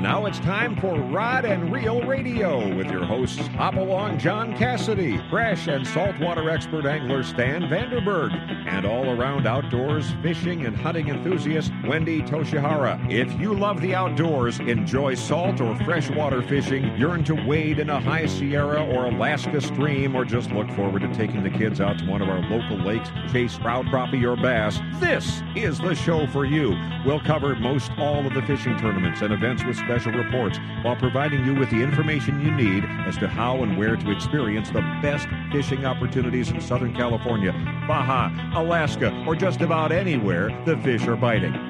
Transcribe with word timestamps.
And 0.00 0.08
now 0.08 0.24
it's 0.24 0.38
time 0.38 0.76
for 0.76 0.98
Rod 0.98 1.44
and 1.44 1.70
Reel 1.70 2.00
Radio 2.04 2.74
with 2.74 2.90
your 2.90 3.04
hosts 3.04 3.46
Hopalong 3.48 4.18
John 4.18 4.56
Cassidy, 4.56 5.20
fresh 5.28 5.66
and 5.66 5.86
saltwater 5.86 6.48
expert 6.48 6.86
angler 6.86 7.22
Stan 7.22 7.64
Vanderberg, 7.64 8.32
and 8.66 8.86
all 8.86 9.10
around 9.10 9.46
outdoors 9.46 10.14
fishing 10.22 10.64
and 10.64 10.74
hunting 10.74 11.08
enthusiast 11.08 11.70
Wendy 11.86 12.22
Toshihara. 12.22 13.12
If 13.12 13.38
you 13.38 13.52
love 13.52 13.82
the 13.82 13.94
outdoors, 13.94 14.58
enjoy 14.60 15.16
salt 15.16 15.60
or 15.60 15.76
freshwater 15.84 16.40
fishing, 16.40 16.96
yearn 16.96 17.22
to 17.24 17.34
wade 17.34 17.78
in 17.78 17.90
a 17.90 18.00
high 18.00 18.24
Sierra 18.24 18.82
or 18.82 19.04
Alaska 19.04 19.60
stream, 19.60 20.16
or 20.16 20.24
just 20.24 20.50
look 20.50 20.70
forward 20.70 21.02
to 21.02 21.12
taking 21.12 21.42
the 21.42 21.50
kids 21.50 21.78
out 21.78 21.98
to 21.98 22.06
one 22.06 22.22
of 22.22 22.30
our 22.30 22.40
local 22.48 22.78
lakes 22.78 23.10
chase 23.30 23.58
trout, 23.58 23.84
crappie, 23.84 24.24
or 24.24 24.40
bass, 24.40 24.80
this 24.94 25.42
is 25.54 25.78
the 25.78 25.94
show 25.94 26.26
for 26.28 26.46
you. 26.46 26.74
We'll 27.04 27.20
cover 27.20 27.54
most 27.54 27.90
all 27.98 28.26
of 28.26 28.32
the 28.32 28.42
fishing 28.42 28.78
tournaments 28.78 29.20
and 29.20 29.34
events 29.34 29.62
with 29.62 29.76
special 29.90 30.12
reports 30.12 30.56
while 30.82 30.94
providing 30.94 31.44
you 31.44 31.52
with 31.52 31.68
the 31.70 31.82
information 31.82 32.40
you 32.40 32.52
need 32.52 32.84
as 33.08 33.18
to 33.18 33.26
how 33.26 33.64
and 33.64 33.76
where 33.76 33.96
to 33.96 34.10
experience 34.12 34.70
the 34.70 34.82
best 35.02 35.26
fishing 35.50 35.84
opportunities 35.84 36.48
in 36.50 36.60
Southern 36.60 36.94
California, 36.94 37.50
Baja, 37.88 38.30
Alaska, 38.54 39.12
or 39.26 39.34
just 39.34 39.62
about 39.62 39.90
anywhere 39.90 40.48
the 40.64 40.76
fish 40.78 41.08
are 41.08 41.16
biting. 41.16 41.69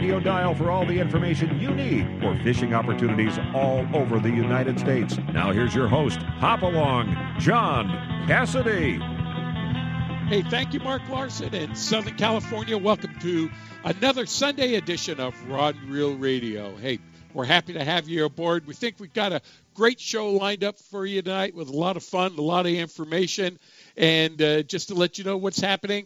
dial 0.01 0.55
for 0.55 0.71
all 0.71 0.85
the 0.85 0.99
information 0.99 1.59
you 1.59 1.73
need 1.73 2.07
for 2.21 2.35
fishing 2.43 2.73
opportunities 2.73 3.37
all 3.53 3.85
over 3.93 4.19
the 4.19 4.29
United 4.29 4.79
States. 4.79 5.17
Now 5.31 5.51
here's 5.51 5.75
your 5.75 5.87
host, 5.87 6.17
Hop 6.17 6.63
Along, 6.63 7.15
John 7.39 7.87
Cassidy. 8.27 8.99
Hey, 10.27 10.41
thank 10.49 10.73
you, 10.73 10.79
Mark 10.79 11.01
Larson 11.09 11.53
in 11.53 11.75
Southern 11.75 12.15
California. 12.17 12.77
Welcome 12.77 13.13
to 13.19 13.49
another 13.83 14.25
Sunday 14.25 14.75
edition 14.75 15.19
of 15.19 15.35
Rod 15.49 15.75
and 15.75 15.89
Reel 15.91 16.15
Radio. 16.15 16.75
Hey, 16.77 16.99
we're 17.33 17.45
happy 17.45 17.73
to 17.73 17.83
have 17.83 18.07
you 18.07 18.25
aboard. 18.25 18.65
We 18.65 18.73
think 18.73 18.95
we've 18.99 19.13
got 19.13 19.33
a 19.33 19.41
great 19.73 19.99
show 19.99 20.31
lined 20.31 20.63
up 20.63 20.79
for 20.79 21.05
you 21.05 21.21
tonight 21.21 21.55
with 21.55 21.69
a 21.69 21.75
lot 21.75 21.95
of 21.95 22.03
fun, 22.03 22.37
a 22.37 22.41
lot 22.41 22.65
of 22.65 22.73
information. 22.73 23.59
And 23.97 24.41
uh, 24.41 24.63
just 24.63 24.89
to 24.89 24.95
let 24.95 25.17
you 25.17 25.23
know 25.23 25.37
what's 25.37 25.59
happening, 25.59 26.05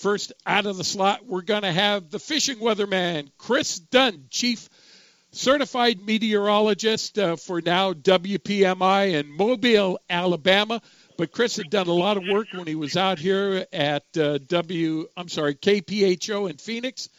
first 0.00 0.32
out 0.46 0.66
of 0.66 0.76
the 0.76 0.84
slot, 0.84 1.26
we're 1.26 1.42
going 1.42 1.62
to 1.62 1.72
have 1.72 2.10
the 2.10 2.18
fishing 2.18 2.56
weatherman, 2.56 3.30
Chris 3.38 3.78
Dunn, 3.78 4.24
Chief 4.30 4.68
Certified 5.32 6.00
Meteorologist 6.04 7.18
uh, 7.18 7.36
for 7.36 7.60
now 7.60 7.92
WPMI 7.92 9.12
in 9.12 9.30
Mobile, 9.30 10.00
Alabama. 10.08 10.82
But 11.16 11.32
Chris 11.32 11.56
had 11.56 11.70
done 11.70 11.86
a 11.86 11.92
lot 11.92 12.16
of 12.16 12.24
work 12.26 12.48
when 12.52 12.66
he 12.66 12.74
was 12.74 12.96
out 12.96 13.18
here 13.18 13.66
at 13.72 14.04
uh, 14.16 14.38
W. 14.38 15.06
I'm 15.16 15.28
sorry, 15.28 15.54
KPHO 15.54 16.50
in 16.50 16.56
Phoenix. 16.56 17.10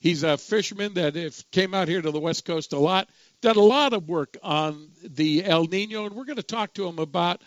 He's 0.00 0.22
a 0.22 0.38
fisherman 0.38 0.94
that 0.94 1.14
if, 1.14 1.48
came 1.50 1.74
out 1.74 1.86
here 1.86 2.00
to 2.00 2.10
the 2.10 2.18
West 2.18 2.46
Coast 2.46 2.72
a 2.72 2.78
lot. 2.78 3.08
Done 3.42 3.56
a 3.56 3.60
lot 3.60 3.92
of 3.92 4.08
work 4.08 4.38
on 4.42 4.88
the 5.04 5.44
El 5.44 5.64
Nino, 5.64 6.06
and 6.06 6.14
we're 6.14 6.24
going 6.24 6.36
to 6.36 6.42
talk 6.42 6.72
to 6.74 6.88
him 6.88 6.98
about 6.98 7.42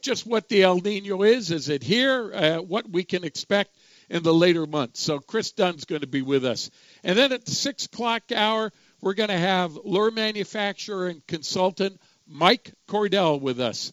just 0.00 0.24
what 0.24 0.48
the 0.48 0.62
El 0.62 0.78
Nino 0.78 1.22
is. 1.24 1.50
Is 1.50 1.68
it 1.68 1.82
here? 1.82 2.32
Uh, 2.32 2.58
what 2.58 2.88
we 2.88 3.02
can 3.02 3.24
expect 3.24 3.76
in 4.08 4.22
the 4.22 4.34
later 4.34 4.66
months. 4.66 5.00
So 5.00 5.18
Chris 5.18 5.52
Dunn's 5.52 5.84
going 5.84 6.02
to 6.02 6.06
be 6.06 6.22
with 6.22 6.44
us. 6.44 6.70
And 7.02 7.18
then 7.18 7.32
at 7.32 7.44
the 7.44 7.52
six 7.52 7.86
o'clock 7.86 8.32
hour, 8.34 8.72
we're 9.00 9.14
going 9.14 9.28
to 9.28 9.38
have 9.38 9.78
lure 9.84 10.10
manufacturer 10.10 11.08
and 11.08 11.26
consultant 11.26 12.00
Mike 12.26 12.72
Cordell 12.88 13.40
with 13.40 13.60
us. 13.60 13.92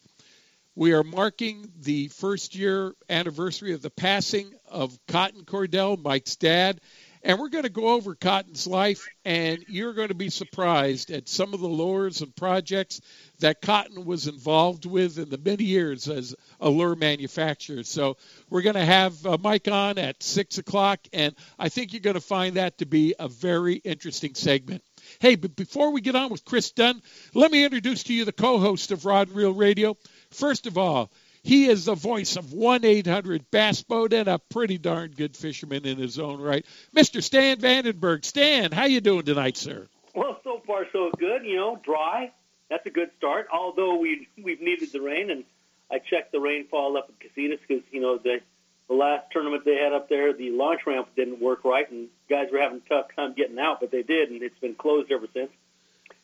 We 0.76 0.94
are 0.94 1.04
marking 1.04 1.72
the 1.82 2.08
first 2.08 2.56
year 2.56 2.94
anniversary 3.08 3.74
of 3.74 3.84
the 3.84 3.92
passing 3.92 4.52
of 4.68 4.98
Cotton 5.08 5.44
Cordell, 5.46 6.02
Mike's 6.02 6.36
dad. 6.36 6.82
And 7.26 7.40
we're 7.40 7.50
going 7.50 7.64
to 7.64 7.70
go 7.70 7.90
over 7.90 8.16
Cotton's 8.16 8.68
life, 8.68 9.08
and 9.24 9.64
you're 9.70 9.94
going 9.94 10.10
to 10.10 10.14
be 10.14 10.30
surprised 10.30 11.10
at 11.10 11.30
some 11.30 11.54
of 11.54 11.62
the 11.62 11.68
lures 11.68 12.22
and 12.22 12.36
projects 12.36 13.00
that 13.40 13.62
Cotton 13.62 14.04
was 14.04 14.28
involved 14.28 14.86
with 14.86 15.18
in 15.18 15.30
the 15.30 15.38
many 15.38 15.64
years 15.64 16.10
as 16.10 16.36
a 16.60 16.70
lure 16.70 16.96
manufacturer. 16.96 17.84
So 17.84 18.18
we're 18.50 18.62
going 18.62 18.76
to 18.76 18.84
have 18.84 19.26
uh, 19.26 19.38
Mike 19.42 19.70
on 19.70 19.98
at 20.00 20.22
6 20.22 20.58
o'clock, 20.58 21.00
and 21.14 21.34
I 21.58 21.70
think 21.70 21.94
you're 21.94 22.02
going 22.02 22.16
to 22.16 22.22
find 22.22 22.58
that 22.58 22.80
to 22.80 22.86
be 22.86 23.16
a 23.18 23.30
very 23.30 23.76
interesting 23.76 24.36
segment. 24.36 24.84
Hey, 25.20 25.36
but 25.36 25.56
before 25.56 25.92
we 25.92 26.02
get 26.02 26.16
on 26.16 26.30
with 26.30 26.44
Chris 26.44 26.72
Dunn, 26.72 27.02
let 27.34 27.52
me 27.52 27.64
introduce 27.64 28.04
to 28.04 28.14
you 28.14 28.26
the 28.26 28.34
co 28.34 28.60
host 28.60 28.92
of 28.92 29.06
Rod 29.06 29.30
and 29.30 29.38
Reel 29.38 29.54
Radio. 29.54 29.96
First 30.32 30.68
of 30.68 30.78
all, 30.78 31.10
he 31.44 31.68
is 31.68 31.86
the 31.86 31.96
voice 31.96 32.38
of 32.38 32.54
1 32.54 32.86
800 32.86 33.52
Bass 33.52 33.84
Boat 33.84 34.14
and 34.14 34.28
a 34.30 34.40
pretty 34.40 34.78
darn 34.78 35.12
good 35.12 35.36
fisherman 35.36 35.86
in 35.86 35.98
his 35.98 36.18
own 36.18 36.40
right. 36.40 36.66
Mr. 36.96 37.22
Stan 37.22 37.58
Vandenberg. 37.58 38.24
Stan, 38.24 38.72
how 38.72 38.86
you 38.86 39.02
doing 39.02 39.24
tonight, 39.24 39.58
sir? 39.58 39.88
Well, 40.16 40.40
so 40.44 40.62
far 40.66 40.88
so 40.92 41.12
good. 41.18 41.46
You 41.46 41.58
know, 41.58 41.80
dry. 41.84 42.32
That's 42.70 42.86
a 42.86 42.90
good 42.90 43.12
start. 43.18 43.48
Although 43.52 43.98
we 43.98 44.28
we've 44.42 44.62
needed 44.62 44.92
the 44.92 45.02
rain, 45.02 45.30
and 45.30 45.44
I 45.92 46.00
checked 46.00 46.32
the 46.32 46.40
rainfall 46.40 46.98
up 46.98 47.10
at 47.10 47.20
Casitas 47.20 47.60
because 47.68 47.84
you 47.92 48.00
know 48.00 48.18
the 48.18 48.40
the 48.88 48.94
last 48.94 49.32
tournament 49.32 49.66
they 49.66 49.76
had 49.76 49.92
up 49.92 50.08
there, 50.08 50.34
the 50.34 50.52
launch 50.52 50.82
ramp 50.88 51.10
didn't 51.16 51.42
work 51.42 51.66
right, 51.66 51.90
and 51.92 52.08
guys 52.30 52.50
were 52.52 52.60
having 52.60 52.82
a 52.86 52.90
tough 52.90 53.08
time 53.16 53.34
getting 53.34 53.60
out, 53.60 53.82
but 53.82 53.92
they 53.92 54.04
did, 54.04 54.30
and 54.30 54.42
it's 54.42 54.58
been 54.60 54.76
closed 54.76 55.12
ever 55.12 55.28
since. 55.34 55.52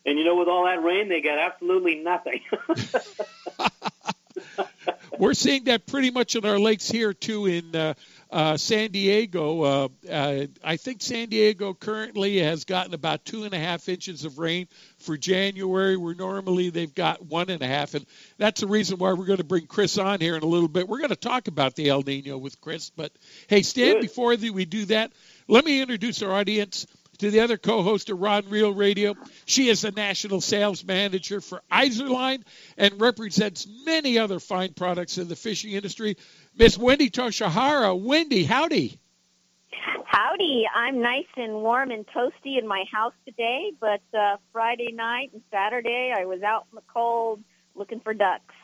And 0.06 0.18
you 0.18 0.24
know, 0.24 0.36
with 0.36 0.48
all 0.48 0.64
that 0.64 0.82
rain, 0.82 1.08
they 1.08 1.20
got 1.20 1.38
absolutely 1.38 1.96
nothing. 1.96 2.40
We're 5.18 5.34
seeing 5.34 5.64
that 5.64 5.86
pretty 5.86 6.10
much 6.10 6.34
in 6.34 6.46
our 6.46 6.58
lakes 6.58 6.88
here 6.88 7.12
too 7.12 7.46
in 7.46 7.76
uh, 7.76 7.94
uh, 8.30 8.56
San 8.56 8.90
Diego. 8.90 9.62
Uh, 9.62 9.88
uh, 10.10 10.46
I 10.64 10.76
think 10.76 11.02
San 11.02 11.28
Diego 11.28 11.74
currently 11.74 12.38
has 12.38 12.64
gotten 12.64 12.94
about 12.94 13.24
two 13.24 13.44
and 13.44 13.52
a 13.52 13.58
half 13.58 13.88
inches 13.88 14.24
of 14.24 14.38
rain 14.38 14.68
for 14.98 15.16
January, 15.16 15.96
where 15.96 16.14
normally 16.14 16.70
they've 16.70 16.94
got 16.94 17.24
one 17.24 17.50
and 17.50 17.60
a 17.62 17.66
half, 17.66 17.94
and 17.94 18.06
that's 18.38 18.60
the 18.60 18.66
reason 18.66 18.98
why 18.98 19.12
we're 19.12 19.26
going 19.26 19.38
to 19.38 19.44
bring 19.44 19.66
Chris 19.66 19.98
on 19.98 20.20
here 20.20 20.36
in 20.36 20.42
a 20.42 20.46
little 20.46 20.68
bit. 20.68 20.88
We're 20.88 20.98
going 20.98 21.10
to 21.10 21.16
talk 21.16 21.48
about 21.48 21.74
the 21.74 21.88
El 21.88 22.02
Nino 22.02 22.38
with 22.38 22.60
Chris, 22.60 22.90
but 22.90 23.12
hey, 23.48 23.62
Stan, 23.62 23.94
Good. 23.94 24.02
before 24.02 24.28
we 24.28 24.64
do 24.64 24.86
that, 24.86 25.12
let 25.48 25.64
me 25.64 25.82
introduce 25.82 26.22
our 26.22 26.32
audience 26.32 26.86
to 27.20 27.30
the 27.30 27.40
other 27.40 27.58
co-host 27.58 28.08
of 28.08 28.18
Ron 28.18 28.48
Reel 28.48 28.72
Radio. 28.72 29.14
She 29.44 29.68
is 29.68 29.82
the 29.82 29.92
national 29.92 30.40
sales 30.40 30.82
manager 30.84 31.42
for 31.42 31.62
Izorline 31.70 32.42
and 32.78 32.98
represents 32.98 33.68
many 33.84 34.18
other 34.18 34.40
fine 34.40 34.72
products 34.72 35.18
in 35.18 35.28
the 35.28 35.36
fishing 35.36 35.72
industry. 35.72 36.16
Miss 36.56 36.78
Wendy 36.78 37.10
Toshihara. 37.10 37.98
Wendy, 37.98 38.44
howdy. 38.44 38.98
Howdy. 40.06 40.64
I'm 40.74 41.02
nice 41.02 41.26
and 41.36 41.52
warm 41.56 41.90
and 41.90 42.06
toasty 42.06 42.58
in 42.58 42.66
my 42.66 42.84
house 42.90 43.14
today, 43.26 43.72
but 43.78 44.00
uh, 44.18 44.38
Friday 44.52 44.92
night 44.92 45.30
and 45.34 45.42
Saturday 45.50 46.14
I 46.16 46.24
was 46.24 46.42
out 46.42 46.66
in 46.72 46.76
the 46.76 46.82
cold 46.92 47.42
looking 47.74 48.00
for 48.00 48.14
ducks. 48.14 48.54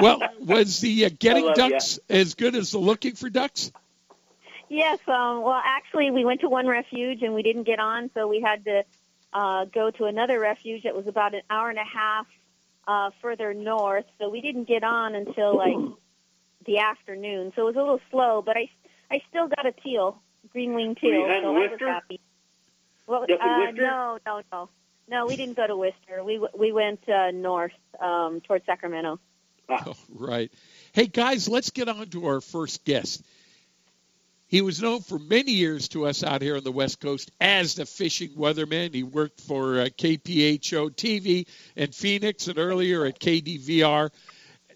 Well, 0.00 0.20
was 0.40 0.80
the 0.80 1.06
uh, 1.06 1.10
getting 1.18 1.52
ducks 1.54 1.98
as 2.08 2.34
good 2.34 2.54
as 2.54 2.70
the 2.70 2.78
looking 2.78 3.14
for 3.14 3.30
ducks? 3.30 3.72
Yes, 4.68 4.98
um, 5.06 5.42
well, 5.42 5.60
actually, 5.64 6.10
we 6.10 6.24
went 6.24 6.42
to 6.42 6.48
one 6.48 6.66
refuge 6.66 7.22
and 7.22 7.34
we 7.34 7.42
didn't 7.42 7.64
get 7.64 7.78
on, 7.78 8.10
so 8.14 8.28
we 8.28 8.40
had 8.40 8.64
to 8.66 8.84
uh, 9.32 9.64
go 9.66 9.90
to 9.90 10.04
another 10.04 10.38
refuge 10.38 10.82
that 10.82 10.94
was 10.94 11.06
about 11.06 11.34
an 11.34 11.42
hour 11.48 11.70
and 11.70 11.78
a 11.78 11.84
half 11.84 12.26
uh, 12.86 13.10
further 13.22 13.54
north. 13.54 14.04
So 14.18 14.28
we 14.28 14.40
didn't 14.40 14.64
get 14.64 14.84
on 14.84 15.14
until 15.14 15.56
like 15.56 15.76
the 16.66 16.78
afternoon. 16.78 17.52
So 17.56 17.62
it 17.62 17.64
was 17.64 17.76
a 17.76 17.80
little 17.80 18.00
slow, 18.10 18.42
but 18.42 18.56
I 18.56 18.68
I 19.10 19.22
still 19.28 19.48
got 19.48 19.66
a 19.66 19.72
teal, 19.72 20.20
green 20.50 20.74
wing 20.74 20.94
teal, 20.94 21.12
you 21.12 21.40
so 21.42 21.50
in 21.50 21.56
I 21.56 21.68
was 21.70 21.80
happy. 21.80 22.20
Well, 23.06 23.24
You 23.26 23.36
up 23.36 23.40
in 23.40 23.48
uh, 23.48 23.58
Wister? 23.66 23.82
no, 23.82 24.18
no, 24.26 24.42
no, 24.52 24.68
no. 25.08 25.26
We 25.26 25.36
didn't 25.36 25.56
go 25.56 25.66
to 25.66 25.76
Wister. 25.76 26.22
We 26.22 26.46
we 26.56 26.72
went 26.72 27.08
uh, 27.08 27.30
north 27.30 27.72
um, 28.00 28.40
towards 28.42 28.66
Sacramento. 28.66 29.18
Oh, 29.70 29.94
right. 30.14 30.50
Hey, 30.92 31.06
guys, 31.06 31.48
let's 31.48 31.70
get 31.70 31.88
on 31.88 32.08
to 32.08 32.26
our 32.26 32.40
first 32.40 32.84
guest. 32.84 33.22
He 34.48 34.62
was 34.62 34.80
known 34.80 35.02
for 35.02 35.18
many 35.18 35.52
years 35.52 35.88
to 35.88 36.06
us 36.06 36.24
out 36.24 36.40
here 36.40 36.56
on 36.56 36.64
the 36.64 36.72
West 36.72 37.00
Coast 37.00 37.30
as 37.38 37.74
the 37.74 37.84
fishing 37.84 38.30
weatherman. 38.30 38.94
He 38.94 39.02
worked 39.02 39.42
for 39.42 39.78
uh, 39.78 39.84
KPHO 39.84 40.90
TV 40.96 41.46
in 41.76 41.92
Phoenix 41.92 42.48
and 42.48 42.58
earlier 42.58 43.04
at 43.04 43.20
KDVR 43.20 44.08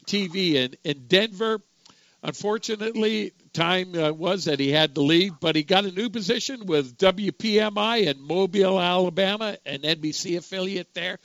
TV 0.07 0.55
in, 0.55 0.75
in 0.85 1.07
Denver. 1.07 1.63
Unfortunately, 2.23 3.33
time 3.55 3.95
uh, 3.95 4.13
was 4.13 4.45
that 4.45 4.61
he 4.61 4.71
had 4.71 4.95
to 4.95 5.01
leave, 5.01 5.33
but 5.41 5.57
he 5.57 5.63
got 5.63 5.87
a 5.87 5.91
new 5.91 6.11
position 6.11 6.67
with 6.67 6.99
WPMI 6.99 8.07
in 8.09 8.21
Mobile, 8.21 8.79
Alabama, 8.79 9.57
an 9.65 9.81
NBC 9.81 10.37
affiliate 10.37 10.93
there. 10.93 11.19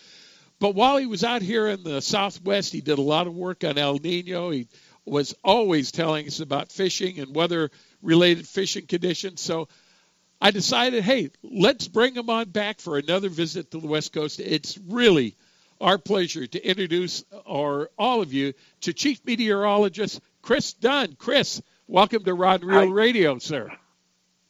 But 0.59 0.73
while 0.73 0.95
he 0.95 1.05
was 1.05 1.25
out 1.25 1.41
here 1.41 1.67
in 1.67 1.83
the 1.83 2.01
Southwest, 2.01 2.71
he 2.71 2.79
did 2.79 2.97
a 2.97 3.01
lot 3.01 3.27
of 3.27 3.35
work 3.35 3.65
on 3.65 3.77
El 3.77 3.95
Nino. 3.95 4.51
He 4.51 4.67
was 5.05 5.35
always 5.43 5.91
telling 5.91 6.27
us 6.27 6.39
about 6.39 6.71
fishing 6.71 7.19
and 7.19 7.35
weather 7.35 7.71
related 8.01 8.47
fishing 8.47 8.85
conditions. 8.85 9.41
So 9.41 9.67
I 10.41 10.51
decided, 10.51 11.03
hey, 11.03 11.31
let's 11.43 11.87
bring 11.87 12.15
him 12.15 12.29
on 12.29 12.49
back 12.49 12.79
for 12.79 12.97
another 12.97 13.29
visit 13.29 13.71
to 13.71 13.79
the 13.79 13.87
West 13.87 14.13
Coast. 14.13 14.39
It's 14.39 14.77
really 14.87 15.35
our 15.81 15.97
pleasure 15.97 16.45
to 16.47 16.67
introduce 16.67 17.23
our, 17.47 17.89
all 17.97 18.21
of 18.21 18.33
you 18.33 18.53
to 18.81 18.93
Chief 18.93 19.23
Meteorologist 19.25 20.21
Chris 20.41 20.73
Dunn. 20.73 21.15
Chris, 21.17 21.61
welcome 21.87 22.23
to 22.23 22.33
Rod 22.33 22.63
Real 22.63 22.79
Hi. 22.79 22.85
Radio, 22.85 23.37
sir. 23.39 23.71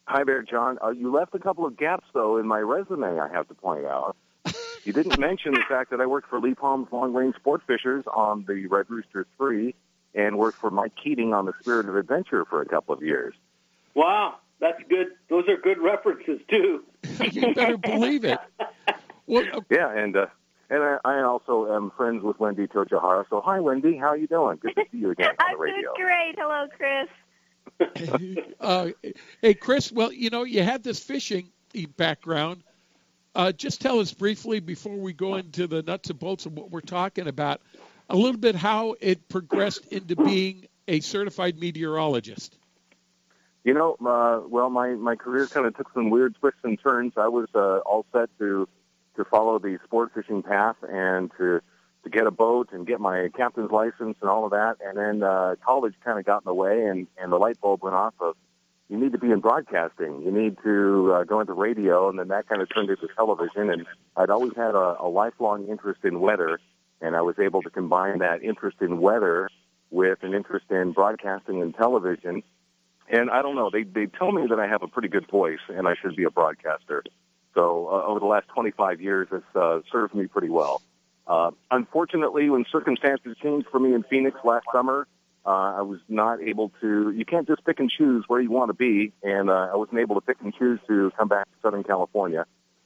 Hi 0.06 0.24
there, 0.24 0.42
John. 0.42 0.78
Uh, 0.82 0.90
you 0.90 1.12
left 1.12 1.36
a 1.36 1.40
couple 1.40 1.66
of 1.66 1.78
gaps, 1.78 2.06
though, 2.14 2.38
in 2.38 2.48
my 2.48 2.60
resume, 2.60 3.20
I 3.20 3.28
have 3.30 3.48
to 3.50 3.54
point 3.54 3.86
out. 3.86 4.16
You 4.86 4.94
didn't 4.94 5.20
mention 5.20 5.54
the 5.54 5.64
fact 5.70 5.92
that 5.92 6.00
I 6.00 6.06
worked 6.06 6.30
for 6.30 6.40
Lee 6.40 6.56
Palm's 6.56 6.88
Long 6.94 7.14
Range 7.14 7.36
Sport 7.36 7.62
Fishers 7.68 8.06
on 8.08 8.46
the 8.48 8.68
Red 8.68 8.90
Rooster 8.90 9.28
3 9.38 9.76
and 10.18 10.38
worked 10.38 10.58
for 10.58 10.72
Mike 10.72 10.94
Keating 11.02 11.34
on 11.34 11.46
the 11.46 11.54
Spirit 11.62 11.88
of 11.88 11.96
Adventure 11.96 12.44
for 12.44 12.62
a 12.62 12.66
couple 12.66 12.94
of 12.94 13.04
years. 13.04 13.36
Wow, 13.94 14.36
that's 14.60 14.82
good. 14.90 15.08
Those 15.30 15.48
are 15.48 15.58
good 15.58 15.78
references, 15.78 16.42
too. 16.50 16.84
you 17.32 17.54
better 17.54 17.78
believe 17.78 18.26
it. 18.26 18.40
Well, 19.28 19.46
yeah, 19.70 19.96
and 19.96 20.18
uh, 20.18 20.26
and 20.70 20.84
I, 20.84 20.98
I 21.06 21.22
also 21.22 21.74
am 21.74 21.92
friends 21.92 22.24
with 22.24 22.40
Wendy 22.40 22.68
Toshihara. 22.68 23.26
So, 23.30 23.42
hi, 23.42 23.60
Wendy. 23.60 23.96
How 23.96 24.08
are 24.08 24.18
you 24.18 24.28
doing? 24.28 24.58
Good 24.58 24.76
to 24.76 24.86
see 24.92 24.98
you 24.98 25.12
again 25.12 25.36
on 25.40 25.52
the 25.52 25.58
radio. 25.60 25.92
I'm 25.92 26.04
great. 26.04 26.36
Hello, 26.38 26.68
Chris. 26.76 28.50
uh, 28.60 28.90
hey, 29.42 29.54
Chris. 29.54 29.92
Well, 29.92 30.12
you 30.12 30.32
know, 30.32 30.44
you 30.44 30.64
had 30.64 30.84
this 30.84 31.00
fishing 31.00 31.52
background. 31.96 32.64
Uh, 33.36 33.52
just 33.52 33.82
tell 33.82 34.00
us 34.00 34.12
briefly 34.12 34.60
before 34.60 34.98
we 34.98 35.14
go 35.14 35.36
into 35.36 35.68
the 35.68 35.84
nuts 35.84 36.10
and 36.10 36.18
bolts 36.18 36.48
of 36.48 36.54
what 36.54 36.72
we're 36.72 36.82
talking 36.82 37.28
about, 37.28 37.62
a 38.10 38.16
little 38.16 38.40
bit 38.40 38.56
how 38.56 38.96
it 39.00 39.28
progressed 39.30 39.86
into 39.88 40.16
being 40.16 40.68
a 40.88 41.00
certified 41.00 41.58
meteorologist. 41.60 42.58
You 43.64 43.74
know, 43.74 43.98
uh, 44.06 44.48
well, 44.48 44.70
my 44.70 44.92
my 44.92 45.16
career 45.16 45.46
kind 45.48 45.66
of 45.66 45.76
took 45.76 45.92
some 45.94 46.10
weird 46.10 46.36
twists 46.40 46.62
and 46.64 46.80
turns. 46.82 47.14
I 47.18 47.28
was 47.28 47.50
uh, 47.54 47.80
all 47.80 48.06
set 48.14 48.30
to 48.40 48.68
to 49.18 49.26
follow 49.26 49.60
the 49.60 49.78
sport 49.84 50.12
fishing 50.14 50.42
path 50.42 50.78
and 50.88 51.32
to 51.38 51.62
to 52.04 52.10
get 52.10 52.28
a 52.28 52.32
boat 52.32 52.70
and 52.72 52.88
get 52.88 53.02
my 53.02 53.30
captain's 53.36 53.72
license 53.72 54.18
and 54.22 54.30
all 54.30 54.46
of 54.46 54.52
that. 54.52 54.78
And 54.86 54.98
then 54.98 55.24
uh, 55.24 55.56
college 55.66 55.96
kind 56.06 56.18
of 56.18 56.26
got 56.26 56.44
in 56.44 56.46
the 56.46 56.54
way, 56.54 56.86
and 56.86 57.08
and 57.18 57.32
the 57.32 57.38
light 57.38 57.60
bulb 57.60 57.84
went 57.84 57.96
off 57.96 58.14
of 58.22 58.38
you 58.90 58.98
need 58.98 59.12
to 59.12 59.18
be 59.18 59.32
in 59.32 59.42
broadcasting. 59.42 60.22
You 60.22 60.32
need 60.32 60.58
to 60.64 61.14
uh, 61.14 61.24
go 61.26 61.42
into 61.42 61.54
radio, 61.54 62.10
and 62.10 62.18
then 62.18 62.30
that 62.30 62.48
kind 62.48 62.62
of 62.62 62.70
turned 62.74 62.90
into 62.90 63.08
television. 63.16 63.70
And 63.70 63.86
I'd 64.16 64.30
always 64.30 64.54
had 64.56 64.76
a, 64.76 64.96
a 65.02 65.08
lifelong 65.10 65.68
interest 65.68 66.06
in 66.06 66.22
weather, 66.22 66.60
and 67.02 67.16
I 67.16 67.22
was 67.22 67.38
able 67.40 67.62
to 67.64 67.70
combine 67.70 68.20
that 68.20 68.44
interest 68.44 68.78
in 68.82 69.00
weather 69.00 69.50
with 69.90 70.20
an 70.24 70.34
interest 70.34 70.66
in 70.70 70.92
broadcasting 70.92 71.62
and 71.62 71.76
television. 71.76 72.44
And 73.10 73.30
I 73.30 73.42
don't 73.42 73.56
know, 73.56 73.70
they 73.72 73.84
they 73.84 74.08
tell 74.08 74.32
me 74.32 74.48
that 74.50 74.60
I 74.60 74.68
have 74.68 74.84
a 74.84 74.88
pretty 74.88 75.08
good 75.08 75.30
voice, 75.30 75.60
and 75.70 75.88
I 75.88 75.96
should 76.02 76.16
be 76.16 76.24
a 76.24 76.32
broadcaster. 76.32 77.04
So 77.54 77.88
uh, 77.88 78.06
over 78.06 78.20
the 78.20 78.26
last 78.26 78.48
25 78.50 79.02
years, 79.02 79.28
it's 79.32 79.56
uh, 79.56 79.80
served 79.92 80.14
me 80.14 80.28
pretty 80.28 80.50
well. 80.50 80.82
Uh, 81.26 81.52
unfortunately, 81.72 82.50
when 82.50 82.66
circumstances 82.72 83.36
changed 83.42 83.68
for 83.72 83.80
me 83.80 83.94
in 83.94 84.04
Phoenix 84.04 84.38
last 84.44 84.66
summer, 84.72 85.08
uh, 85.46 85.76
I 85.78 85.82
was 85.82 86.00
not 86.10 86.42
able 86.42 86.72
to. 86.82 87.12
You 87.12 87.26
can't 87.26 87.48
just 87.48 87.64
pick 87.66 87.80
and 87.80 87.90
choose 87.90 88.26
where 88.28 88.42
you 88.42 88.52
want 88.52 88.70
to 88.70 88.74
be, 88.74 89.14
and 89.24 89.50
uh, 89.50 89.70
I 89.72 89.76
wasn't 89.76 90.00
able 90.00 90.16
to 90.16 90.22
pick 90.22 90.38
and 90.42 90.54
choose 90.54 90.80
to 90.88 91.12
come 91.18 91.30
back 91.30 91.46
to 91.46 91.52
Southern 91.62 91.84
California. 91.84 92.46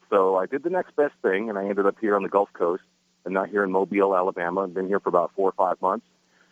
So 0.10 0.36
I 0.36 0.46
did 0.46 0.64
the 0.64 0.70
next 0.70 0.96
best 0.96 1.14
thing, 1.22 1.50
and 1.50 1.58
I 1.58 1.66
ended 1.66 1.86
up 1.86 1.96
here 2.00 2.16
on 2.16 2.24
the 2.24 2.30
Gulf 2.30 2.50
Coast, 2.54 2.84
and 3.26 3.34
not 3.34 3.50
here 3.50 3.64
in 3.64 3.72
Mobile, 3.72 4.16
Alabama. 4.16 4.62
I've 4.62 4.74
been 4.74 4.88
here 4.88 5.00
for 5.00 5.10
about 5.10 5.32
four 5.36 5.50
or 5.50 5.54
five 5.54 5.82
months, 5.82 6.06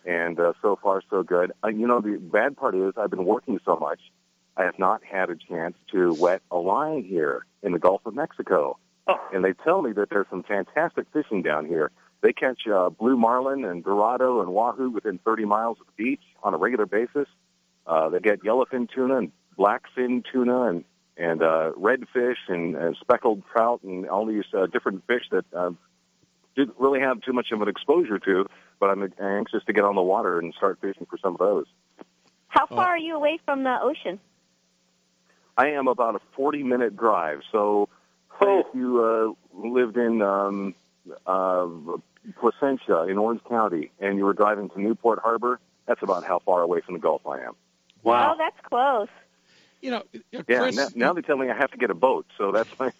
and 0.04 0.38
uh, 0.38 0.52
so 0.62 0.78
far 0.82 1.02
so 1.10 1.22
good. 1.22 1.52
Uh, 1.64 1.68
you 1.68 1.86
know, 1.86 2.00
the 2.00 2.16
bad 2.16 2.56
part 2.56 2.74
is 2.74 2.94
I've 2.96 3.10
been 3.10 3.24
working 3.24 3.60
so 3.64 3.76
much 3.76 4.00
I 4.56 4.64
have 4.64 4.78
not 4.78 5.02
had 5.02 5.30
a 5.30 5.36
chance 5.36 5.74
to 5.92 6.12
wet 6.14 6.42
a 6.50 6.56
line 6.56 7.02
here 7.04 7.46
in 7.62 7.72
the 7.72 7.78
Gulf 7.78 8.02
of 8.04 8.14
Mexico. 8.14 8.78
Oh. 9.06 9.18
And 9.32 9.44
they 9.44 9.52
tell 9.52 9.80
me 9.80 9.92
that 9.92 10.10
there's 10.10 10.26
some 10.28 10.42
fantastic 10.42 11.06
fishing 11.12 11.42
down 11.42 11.66
here. 11.66 11.90
They 12.22 12.34
catch 12.34 12.66
uh, 12.66 12.90
blue 12.90 13.16
marlin 13.16 13.64
and 13.64 13.82
dorado 13.82 14.42
and 14.42 14.50
wahoo 14.52 14.90
within 14.90 15.18
30 15.24 15.46
miles 15.46 15.78
of 15.80 15.86
the 15.86 16.04
beach 16.04 16.20
on 16.42 16.52
a 16.52 16.58
regular 16.58 16.84
basis. 16.84 17.26
Uh, 17.86 18.10
they 18.10 18.20
get 18.20 18.42
yellowfin 18.42 18.88
tuna 18.94 19.16
and 19.16 19.32
blackfin 19.58 20.22
tuna 20.30 20.64
and 20.64 20.84
and 21.16 21.42
uh, 21.42 21.72
redfish 21.78 22.36
and, 22.48 22.76
and 22.76 22.96
speckled 22.98 23.42
trout 23.52 23.82
and 23.82 24.08
all 24.08 24.24
these 24.24 24.44
uh, 24.56 24.66
different 24.66 25.06
fish 25.06 25.24
that 25.30 25.44
uh, 25.54 25.70
didn't 26.56 26.74
really 26.78 27.00
have 27.00 27.20
too 27.20 27.32
much 27.32 27.50
of 27.52 27.62
an 27.62 27.68
exposure 27.68 28.18
to. 28.18 28.46
But 28.78 28.90
I'm 28.90 29.12
anxious 29.20 29.62
to 29.66 29.72
get 29.72 29.84
on 29.84 29.94
the 29.94 30.02
water 30.02 30.38
and 30.38 30.54
start 30.54 30.78
fishing 30.80 31.06
for 31.08 31.18
some 31.18 31.34
of 31.34 31.38
those. 31.38 31.66
How 32.48 32.66
far 32.66 32.88
are 32.88 32.98
you 32.98 33.14
away 33.14 33.38
from 33.44 33.62
the 33.62 33.78
ocean? 33.80 34.18
I 35.56 35.68
am 35.70 35.88
about 35.88 36.16
a 36.16 36.20
40 36.34 36.62
minute 36.62 36.96
drive. 36.96 37.42
So 37.52 37.88
oh. 38.40 38.60
if 38.60 38.66
you 38.74 39.36
uh, 39.54 39.68
lived 39.68 39.96
in 39.96 40.22
um, 40.22 40.74
uh, 41.26 41.66
Placentia 42.38 43.02
in 43.08 43.18
Orange 43.18 43.42
County 43.48 43.90
and 44.00 44.16
you 44.16 44.24
were 44.24 44.32
driving 44.32 44.70
to 44.70 44.80
Newport 44.80 45.20
Harbor, 45.22 45.60
that's 45.86 46.02
about 46.02 46.24
how 46.24 46.38
far 46.38 46.62
away 46.62 46.80
from 46.80 46.94
the 46.94 47.00
Gulf 47.00 47.26
I 47.26 47.40
am. 47.40 47.54
Wow, 48.02 48.32
oh, 48.32 48.36
that's 48.38 48.56
close. 48.66 49.08
You 49.82 49.90
know, 49.90 50.02
uh, 50.36 50.42
Chris, 50.44 50.44
yeah. 50.48 50.70
Now, 50.70 50.88
now 50.94 51.12
they 51.12 51.22
tell 51.22 51.36
me 51.36 51.50
I 51.50 51.56
have 51.56 51.70
to 51.72 51.78
get 51.78 51.90
a 51.90 51.94
boat, 51.94 52.26
so 52.38 52.52
that's 52.52 52.70
my 52.78 52.90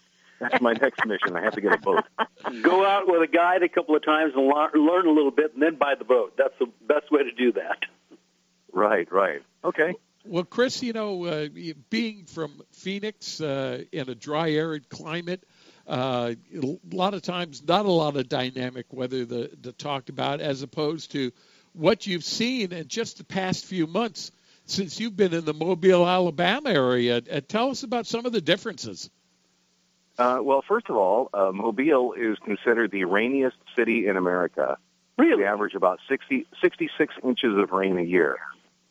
that's 0.40 0.60
my 0.60 0.72
next 0.72 1.04
mission. 1.06 1.36
I 1.36 1.42
have 1.42 1.54
to 1.54 1.60
get 1.60 1.74
a 1.74 1.78
boat. 1.78 2.04
Go 2.62 2.84
out 2.86 3.06
with 3.06 3.22
a 3.22 3.26
guide 3.26 3.62
a 3.62 3.68
couple 3.68 3.94
of 3.94 4.04
times 4.04 4.32
and 4.34 4.46
learn 4.46 5.06
a 5.06 5.10
little 5.10 5.30
bit, 5.30 5.52
and 5.54 5.62
then 5.62 5.76
buy 5.76 5.94
the 5.94 6.04
boat. 6.04 6.34
That's 6.36 6.54
the 6.58 6.66
best 6.86 7.10
way 7.12 7.22
to 7.22 7.32
do 7.32 7.52
that. 7.52 7.84
Right, 8.72 9.10
right. 9.12 9.42
Okay. 9.64 9.94
Well, 10.24 10.44
Chris, 10.44 10.82
you 10.82 10.92
know, 10.92 11.24
uh, 11.24 11.48
being 11.88 12.24
from 12.24 12.62
Phoenix 12.72 13.40
uh, 13.40 13.84
in 13.92 14.08
a 14.08 14.14
dry, 14.14 14.50
arid 14.52 14.88
climate, 14.88 15.44
uh, 15.86 16.34
a 16.54 16.78
lot 16.92 17.14
of 17.14 17.22
times 17.22 17.62
not 17.66 17.86
a 17.86 17.90
lot 17.90 18.16
of 18.16 18.28
dynamic 18.28 18.86
weather 18.92 19.24
to, 19.24 19.48
to 19.48 19.72
talk 19.72 20.08
about, 20.08 20.40
as 20.40 20.62
opposed 20.62 21.12
to 21.12 21.32
what 21.72 22.06
you've 22.06 22.24
seen 22.24 22.72
in 22.72 22.88
just 22.88 23.18
the 23.18 23.24
past 23.24 23.64
few 23.64 23.86
months 23.86 24.30
since 24.66 25.00
you've 25.00 25.16
been 25.16 25.34
in 25.34 25.44
the 25.44 25.54
Mobile, 25.54 26.06
Alabama 26.06 26.70
area. 26.70 27.16
Uh, 27.18 27.40
tell 27.46 27.70
us 27.70 27.82
about 27.82 28.06
some 28.06 28.26
of 28.26 28.32
the 28.32 28.40
differences. 28.40 29.10
Uh, 30.20 30.38
well, 30.42 30.62
first 30.68 30.90
of 30.90 30.96
all, 30.96 31.30
uh, 31.32 31.50
Mobile 31.50 32.12
is 32.12 32.36
considered 32.44 32.90
the 32.90 33.04
rainiest 33.04 33.56
city 33.74 34.06
in 34.06 34.18
America. 34.18 34.76
Really? 35.16 35.36
We 35.36 35.44
average 35.46 35.74
about 35.74 35.98
60, 36.10 36.46
66 36.60 37.14
inches 37.24 37.56
of 37.56 37.72
rain 37.72 37.96
a 37.96 38.02
year. 38.02 38.38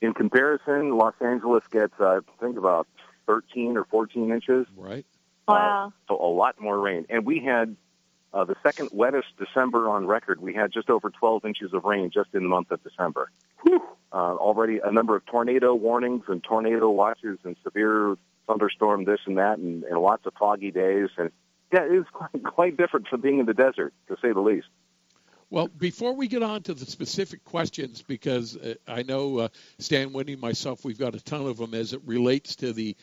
In 0.02 0.16
comparison, 0.16 0.98
Los 0.98 1.14
Angeles 1.22 1.64
gets, 1.70 1.94
uh, 2.00 2.22
I 2.28 2.44
think, 2.44 2.58
about 2.58 2.88
13 3.28 3.78
or 3.78 3.84
14 3.86 4.32
inches. 4.32 4.66
Right. 4.76 5.06
Wow. 5.48 5.88
Uh, 5.88 5.90
so 6.08 6.20
a 6.20 6.34
lot 6.34 6.60
more 6.60 6.80
rain. 6.80 7.06
And 7.12 7.28
we 7.28 7.42
had 7.42 7.76
uh, 8.34 8.46
the 8.46 8.56
second 8.64 8.90
wettest 8.92 9.28
December 9.38 9.88
on 9.88 10.08
record. 10.08 10.42
We 10.42 10.56
had 10.56 10.72
just 10.72 10.90
over 10.90 11.12
12 11.12 11.46
inches 11.46 11.74
of 11.74 11.84
rain 11.84 12.10
just 12.10 12.30
in 12.34 12.42
the 12.42 12.50
month 12.50 12.72
of 12.72 12.84
December. 12.84 13.30
Uh, 14.12 14.16
already 14.16 14.80
a 14.84 14.92
number 14.92 15.16
of 15.16 15.24
tornado 15.28 15.76
warnings 15.76 16.24
and 16.28 16.44
tornado 16.44 16.90
watches 16.90 17.38
and 17.44 17.56
severe 17.64 18.18
thunderstorm 18.50 19.06
this 19.06 19.20
and 19.26 19.38
that 19.38 19.60
and, 19.60 19.84
and 19.84 20.00
lots 20.00 20.26
of 20.26 20.34
foggy 20.40 20.72
days. 20.72 21.10
And 21.18 21.32
yeah, 21.72 21.84
it 21.84 21.92
was 21.92 22.06
quite, 22.12 22.44
quite 22.44 22.78
different 22.78 23.08
from 23.08 23.22
being 23.22 23.40
in 23.40 23.46
the 23.46 23.54
desert, 23.54 23.94
to 24.08 24.18
say 24.22 24.34
the 24.34 24.42
least. 24.42 24.68
Well, 25.52 25.68
before 25.68 26.14
we 26.14 26.28
get 26.28 26.44
on 26.44 26.62
to 26.64 26.74
the 26.74 26.86
specific 26.86 27.44
questions, 27.44 28.04
because 28.04 28.56
uh, 28.56 28.76
I 28.88 29.02
know 29.04 29.40
uh, 29.40 29.48
Stan 29.80 30.14
Winnie, 30.14 30.36
myself, 30.36 30.86
we've 30.86 31.00
got 31.00 31.16
a 31.16 31.20
ton 31.20 31.48
of 31.48 31.58
them 31.58 31.74
as 31.74 31.94
it 31.94 32.02
relates 32.06 32.56
to 32.58 32.74
the 32.74 32.96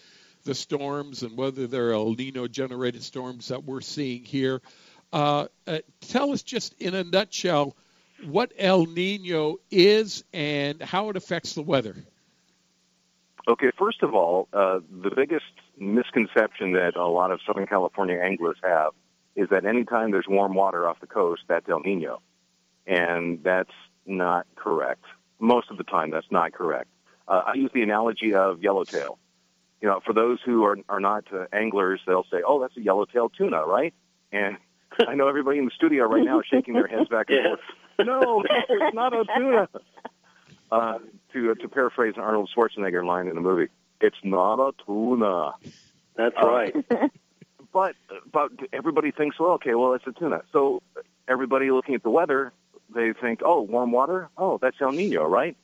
the 0.45 0.55
storms 0.55 1.25
and 1.25 1.37
whether 1.37 1.67
they're 1.67 1.93
El 1.93 2.13
Nino 2.13 2.47
generated 2.47 3.03
storms 3.03 3.49
that 3.49 3.65
we're 3.65 3.81
seeing 3.81 4.23
here. 4.23 4.63
Uh, 5.13 5.47
uh, 5.67 5.79
tell 6.03 6.31
us 6.31 6.43
just 6.43 6.73
in 6.81 6.95
a 6.95 7.03
nutshell 7.03 7.77
what 8.25 8.53
El 8.57 8.87
Nino 8.87 9.57
is 9.71 10.23
and 10.33 10.81
how 10.81 11.11
it 11.11 11.17
affects 11.17 11.55
the 11.55 11.63
weather. 11.63 11.97
Okay, 13.49 13.71
first 13.79 14.03
of 14.03 14.15
all, 14.15 14.49
uh, 14.53 14.81
the 14.91 15.11
biggest 15.15 15.45
misconception 15.79 16.73
that 16.73 16.97
a 16.97 17.07
lot 17.07 17.31
of 17.31 17.41
Southern 17.47 17.67
California 17.67 18.19
anglers 18.19 18.57
have 18.63 18.93
is 19.37 19.49
that 19.51 19.65
anytime 19.65 20.11
there's 20.11 20.27
warm 20.29 20.55
water 20.55 20.89
off 20.89 20.99
the 21.01 21.07
coast, 21.07 21.43
that's 21.49 21.69
El 21.69 21.81
Nino 21.81 22.21
and 22.87 23.43
that's 23.43 23.73
not 24.07 24.47
correct. 24.55 25.05
Most 25.39 25.71
of 25.71 25.79
the 25.79 25.85
time, 25.85 26.11
that's 26.11 26.31
not 26.31 26.53
correct. 26.53 26.89
Uh, 27.29 27.43
I 27.47 27.55
use 27.55 27.71
the 27.75 27.83
analogy 27.83 28.35
of 28.35 28.63
yellowtail. 28.63 29.19
You 29.83 29.89
know, 29.89 30.01
for 30.07 30.15
those 30.15 30.39
who 30.45 30.65
are 30.65 30.79
are 30.89 31.01
not 31.01 31.25
uh, 31.33 31.47
anglers, 31.53 32.01
they'll 32.07 32.27
say, 32.31 32.39
"Oh, 32.47 32.61
that's 32.61 32.77
a 32.77 32.81
yellowtail 32.81 33.29
tuna, 33.29 33.65
right?" 33.65 33.93
And 34.33 34.57
I 35.09 35.15
know 35.15 35.29
everybody 35.29 35.59
in 35.59 35.67
the 35.67 35.71
studio 35.75 36.05
right 36.05 36.25
now 36.25 36.41
is 36.41 36.47
shaking 36.47 36.75
their 36.75 36.87
heads 36.87 37.09
back 37.09 37.27
and 37.29 37.43
forth. 37.99 38.07
No, 38.07 38.21
no, 38.21 38.45
it's 38.49 38.95
not 38.95 39.13
a 39.13 39.25
tuna. 39.37 39.69
Uh, 40.71 40.99
to 41.33 41.55
to 41.55 41.69
paraphrase 41.69 42.15
an 42.17 42.23
Arnold 42.23 42.51
Schwarzenegger 42.57 43.05
line 43.05 43.29
in 43.29 43.35
the 43.35 43.41
movie, 43.41 43.69
it's 44.01 44.17
not 44.25 44.55
a 44.61 44.73
tuna. 44.85 45.53
That's 46.17 46.35
Uh, 46.43 46.47
right. 46.49 46.75
But 47.73 47.95
but 48.33 48.53
everybody 48.73 49.11
thinks, 49.11 49.39
well, 49.39 49.51
okay, 49.53 49.75
well, 49.75 49.93
it's 49.93 50.07
a 50.07 50.13
tuna. 50.13 50.41
So 50.51 50.83
everybody 51.29 51.71
looking 51.71 51.95
at 51.95 52.03
the 52.03 52.09
weather, 52.09 52.53
they 52.95 53.13
think, 53.13 53.41
oh, 53.45 53.61
warm 53.61 53.93
water, 53.93 54.31
oh, 54.39 54.59
that's 54.63 54.77
El 54.81 54.93
Nino, 54.93 55.25
right? 55.25 55.55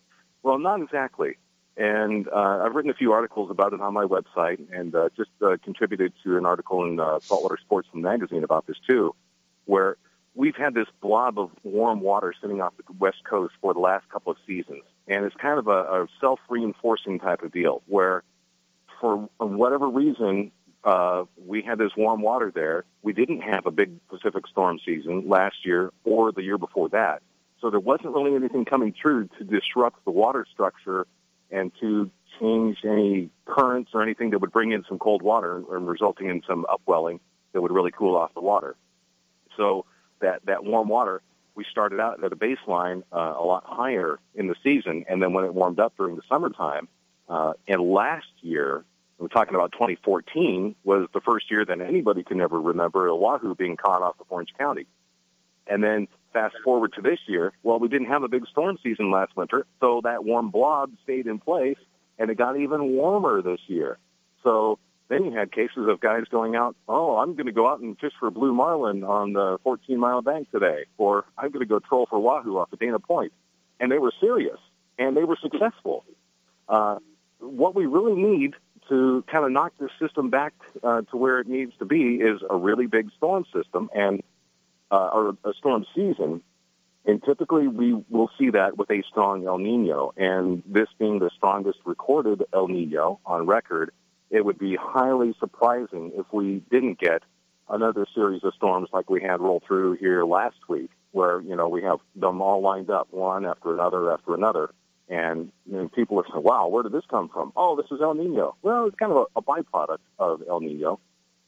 Well, 0.43 0.59
not 0.59 0.83
exactly. 0.83 1.37
And 1.79 2.29
uh, 2.29 2.65
I've 2.67 2.75
written 2.75 2.91
a 2.91 2.95
few 2.95 3.13
articles 3.13 3.51
about 3.51 3.73
it 3.73 3.81
on 3.81 3.95
my 3.95 4.05
website, 4.05 4.61
and 4.71 4.95
uh, 4.95 5.09
just 5.17 5.31
uh, 5.41 5.57
contributed 5.65 6.13
to 6.23 6.37
an 6.37 6.45
article 6.45 6.85
in 6.85 7.01
uh, 7.01 7.19
Saltwater 7.21 7.57
Sportsman 7.63 8.03
magazine 8.03 8.45
about 8.45 8.67
this 8.67 8.77
too, 8.87 9.15
where 9.65 9.97
we've 10.35 10.57
had 10.57 10.75
this 10.75 10.89
blob 11.01 11.39
of 11.39 11.51
warm 11.63 12.01
water 12.01 12.35
sitting 12.43 12.61
off 12.61 12.75
the 12.77 12.85
west 12.99 13.25
coast 13.25 13.55
for 13.63 13.73
the 13.73 13.81
last 13.81 14.07
couple 14.11 14.33
of 14.33 14.39
seasons, 14.47 14.83
and 15.09 15.25
it's 15.25 15.37
kind 15.37 15.59
of 15.59 15.69
a, 15.69 16.03
a 16.03 16.07
self-reinforcing 16.21 17.19
type 17.19 17.43
of 17.43 17.53
deal 17.53 17.83
where, 17.87 18.23
for 19.01 19.29
whatever 19.39 19.89
reason, 19.89 20.53
uh, 20.85 21.25
we 21.47 21.63
had 21.63 21.79
this 21.79 21.93
warm 21.97 22.23
water 22.23 22.53
there. 22.55 22.85
We 23.03 23.13
didn't 23.13 23.41
have 23.41 23.67
a 23.67 23.71
big 23.71 24.07
Pacific 24.09 24.47
storm 24.49 24.79
season 24.85 25.29
last 25.29 25.65
year 25.65 25.93
or 26.05 26.33
the 26.33 26.43
year 26.43 26.59
before 26.59 26.89
that. 26.91 27.23
So 27.61 27.71
there 27.71 27.81
wasn't 27.81 28.15
really 28.15 28.35
anything 28.35 28.65
coming 28.65 28.93
through 29.01 29.29
to 29.39 29.45
disrupt 29.45 30.05
the 30.05 30.11
water 30.11 30.45
structure 30.53 31.07
and 31.51 31.71
to 31.81 32.11
change 32.41 32.79
any 32.85 33.31
currents 33.45 33.91
or 33.95 34.03
anything 34.03 34.31
that 34.31 34.41
would 34.41 34.51
bring 34.53 34.73
in 34.73 34.85
some 34.89 34.99
cold 34.99 35.23
water 35.23 35.63
and 35.71 35.87
resulting 35.87 36.29
in 36.29 36.43
some 36.47 36.67
upwelling 36.69 37.21
that 37.53 37.61
would 37.61 37.71
really 37.71 37.93
cool 37.93 38.17
off 38.17 38.35
the 38.35 38.41
water. 38.41 38.75
So 39.57 39.85
that, 40.21 40.45
that 40.47 40.65
warm 40.65 40.89
water, 40.89 41.23
we 41.55 41.65
started 41.71 42.01
out 42.01 42.23
at 42.25 42.33
a 42.33 42.37
baseline 42.37 43.03
uh, 43.13 43.35
a 43.37 43.45
lot 43.45 43.65
higher 43.67 44.19
in 44.35 44.47
the 44.47 44.57
season. 44.63 45.05
And 45.09 45.23
then 45.23 45.33
when 45.33 45.45
it 45.45 45.55
warmed 45.55 45.81
up 45.81 45.95
during 45.97 46.17
the 46.17 46.23
summertime, 46.29 46.89
uh, 47.29 47.53
and 47.69 47.81
last 47.83 48.29
year, 48.41 48.85
we're 49.19 49.29
talking 49.29 49.55
about 49.55 49.73
2014, 49.73 50.75
was 50.85 51.09
the 51.13 51.21
first 51.21 51.51
year 51.51 51.65
that 51.65 51.81
anybody 51.81 52.23
can 52.23 52.41
ever 52.41 52.61
remember 52.61 53.15
wahoo 53.15 53.55
being 53.55 53.77
caught 53.77 54.03
off 54.03 54.17
of 54.21 54.27
Orange 54.31 54.53
County. 54.59 54.87
And 55.67 55.83
then 55.83 56.09
fast 56.33 56.57
forward 56.65 56.95
to 56.95 57.03
this 57.03 57.21
year, 57.27 57.53
well, 57.63 57.79
we 57.79 57.89
didn't 57.89 58.09
have 58.09 58.23
a 58.23 58.29
big 58.29 58.47
storm 58.49 58.79
season 58.83 59.11
last 59.11 59.37
winter, 59.37 59.67
so 59.81 60.01
that 60.03 60.25
warm 60.25 60.51
blob 60.51 60.91
stayed 61.05 61.27
in 61.27 61.39
place, 61.39 61.79
and 62.19 62.31
it 62.31 62.37
got 62.37 62.59
even 62.59 62.93
warmer 62.93 63.43
this 63.43 63.61
year. 63.67 63.99
So 64.43 64.79
then 65.13 65.25
you 65.25 65.33
had 65.33 65.53
cases 65.53 65.89
of 65.89 66.01
guys 66.01 66.25
going 66.31 66.57
out, 66.57 66.75
oh, 66.89 67.19
I'm 67.19 67.35
going 67.35 67.47
to 67.47 67.53
go 67.53 67.69
out 67.69 67.81
and 67.81 67.99
fish 67.99 68.13
for 68.19 68.31
blue 68.31 68.53
marlin 68.53 69.05
on 69.05 69.35
the 69.35 69.59
14 69.63 69.99
mile 69.99 70.23
bank 70.23 70.51
today, 70.51 70.87
or 70.97 71.25
I'm 71.37 71.51
going 71.51 71.61
to 71.61 71.67
go 71.67 71.79
troll 71.81 72.07
for 72.09 72.19
wahoo 72.19 72.59
off 72.59 72.73
of 72.73 72.79
Dana 72.79 72.99
Point. 72.99 73.33
And 73.79 73.91
they 73.93 73.99
were 73.99 74.13
serious, 74.21 74.59
and 74.99 75.17
they 75.17 75.25
were 75.25 75.37
successful. 75.41 76.05
Uh, 76.69 76.99
what 77.41 77.75
we 77.75 77.87
really 77.87 78.15
need 78.15 78.55
to 78.89 79.25
kind 79.31 79.45
of 79.45 79.53
knock 79.53 79.73
this 79.79 79.91
system 80.01 80.31
back 80.31 80.55
uh, 80.83 81.03
to 81.03 81.17
where 81.17 81.41
it 81.41 81.47
needs 81.47 81.73
to 81.79 81.85
be 81.85 82.17
is 82.17 82.41
a 82.49 82.57
really 82.57 82.87
big 82.87 83.11
storm 83.17 83.45
system 83.53 83.91
and 83.95 84.23
uh, 84.91 85.09
or 85.13 85.37
a 85.45 85.53
storm 85.55 85.85
season. 85.95 86.43
And 87.05 87.23
typically 87.23 87.67
we 87.67 87.95
will 88.11 88.31
see 88.39 88.51
that 88.51 88.77
with 88.77 88.91
a 88.91 89.03
strong 89.11 89.47
El 89.47 89.59
Nino. 89.59 90.13
And 90.17 90.63
this 90.67 90.89
being 90.99 91.19
the 91.19 91.31
strongest 91.37 91.81
recorded 91.85 92.45
El 92.53 92.69
Nino 92.69 93.19
on 93.27 93.47
record, 93.47 93.93
it 94.33 94.45
would 94.45 94.59
be 94.59 94.77
highly 94.81 95.35
surprising 95.39 96.11
if 96.17 96.27
we 96.33 96.63
didn't 96.71 96.99
get 96.99 97.23
another 97.69 98.07
series 98.15 98.43
of 98.43 98.55
storms 98.55 98.89
like 98.93 99.09
we 99.11 99.21
had 99.21 99.41
roll 99.41 99.63
through 99.67 99.93
here 99.93 100.25
last 100.25 100.57
week, 100.69 100.91
where, 101.13 101.41
you 101.43 101.55
know, 101.55 101.69
we 101.69 101.83
have 101.83 101.99
them 102.17 102.41
all 102.41 102.63
lined 102.63 102.91
up 102.91 103.09
one 103.11 103.45
after 103.45 103.75
another 103.75 104.11
after 104.11 104.35
another. 104.35 104.71
And 105.09 105.53
you 105.67 105.77
know, 105.77 105.89
people 105.89 106.19
are 106.19 106.25
saying, 106.33 106.43
wow, 106.43 106.69
where 106.69 106.83
did 106.83 106.93
this 106.93 107.05
come 107.11 107.29
from? 107.29 107.53
Oh, 107.55 107.77
this 107.77 107.87
is 107.93 108.01
El 108.03 108.15
Nino. 108.15 108.57
Well, 108.63 108.87
it's 108.87 108.97
kind 108.97 109.13
of 109.13 109.27
a, 109.37 109.39
a 109.39 109.43
byproduct 109.43 109.99
of 110.19 110.43
El 110.49 110.61
Nino. 110.61 110.99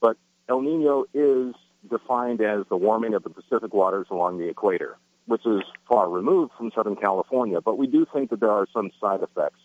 But 0.00 0.18
El 0.50 0.60
Nino 0.60 1.04
is 1.14 1.54
defined 1.90 2.42
as 2.42 2.66
the 2.68 2.76
warming 2.76 3.14
of 3.14 3.22
the 3.22 3.30
Pacific 3.30 3.72
waters 3.72 4.06
along 4.10 4.38
the 4.38 4.48
equator, 4.48 4.98
which 5.26 5.46
is 5.46 5.62
far 5.88 6.10
removed 6.10 6.52
from 6.58 6.70
Southern 6.74 6.96
California. 6.96 7.62
But 7.62 7.78
we 7.78 7.86
do 7.86 8.06
think 8.12 8.28
that 8.28 8.40
there 8.40 8.50
are 8.50 8.66
some 8.74 8.90
side 9.00 9.20
effects. 9.22 9.60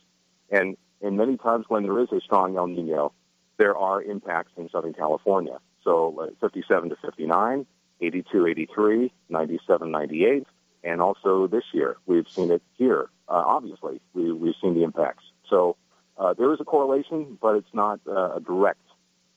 And, 0.50 0.78
and 1.02 1.18
many 1.18 1.38
times 1.38 1.66
when 1.68 1.84
there 1.84 2.00
is 2.00 2.12
a 2.12 2.20
strong 2.22 2.58
El 2.58 2.68
Nino, 2.68 3.14
there 3.58 3.78
are 3.78 4.02
impacts 4.02 4.52
in 4.58 4.70
Southern 4.70 4.94
California. 4.94 5.60
So 5.84 6.20
uh, 6.20 6.48
57 6.48 6.90
to 6.90 6.96
59, 6.98 7.66
82, 8.02 8.48
83, 8.48 9.14
97, 9.30 9.92
98, 9.92 10.48
and 10.84 11.02
also 11.02 11.48
this 11.48 11.64
year 11.74 11.98
we've 12.06 12.28
seen 12.28 12.52
it 12.52 12.62
here. 12.78 13.10
Uh, 13.28 13.44
obviously, 13.46 14.02
we, 14.14 14.32
we've 14.32 14.56
seen 14.62 14.74
the 14.74 14.84
impacts. 14.84 15.24
So 15.50 15.76
uh, 16.18 16.34
there 16.34 16.54
is 16.54 16.60
a 16.60 16.66
correlation, 16.66 17.38
but 17.42 17.56
it's 17.56 17.74
not 17.74 18.00
uh, 18.08 18.36
a 18.36 18.40
direct 18.40 18.82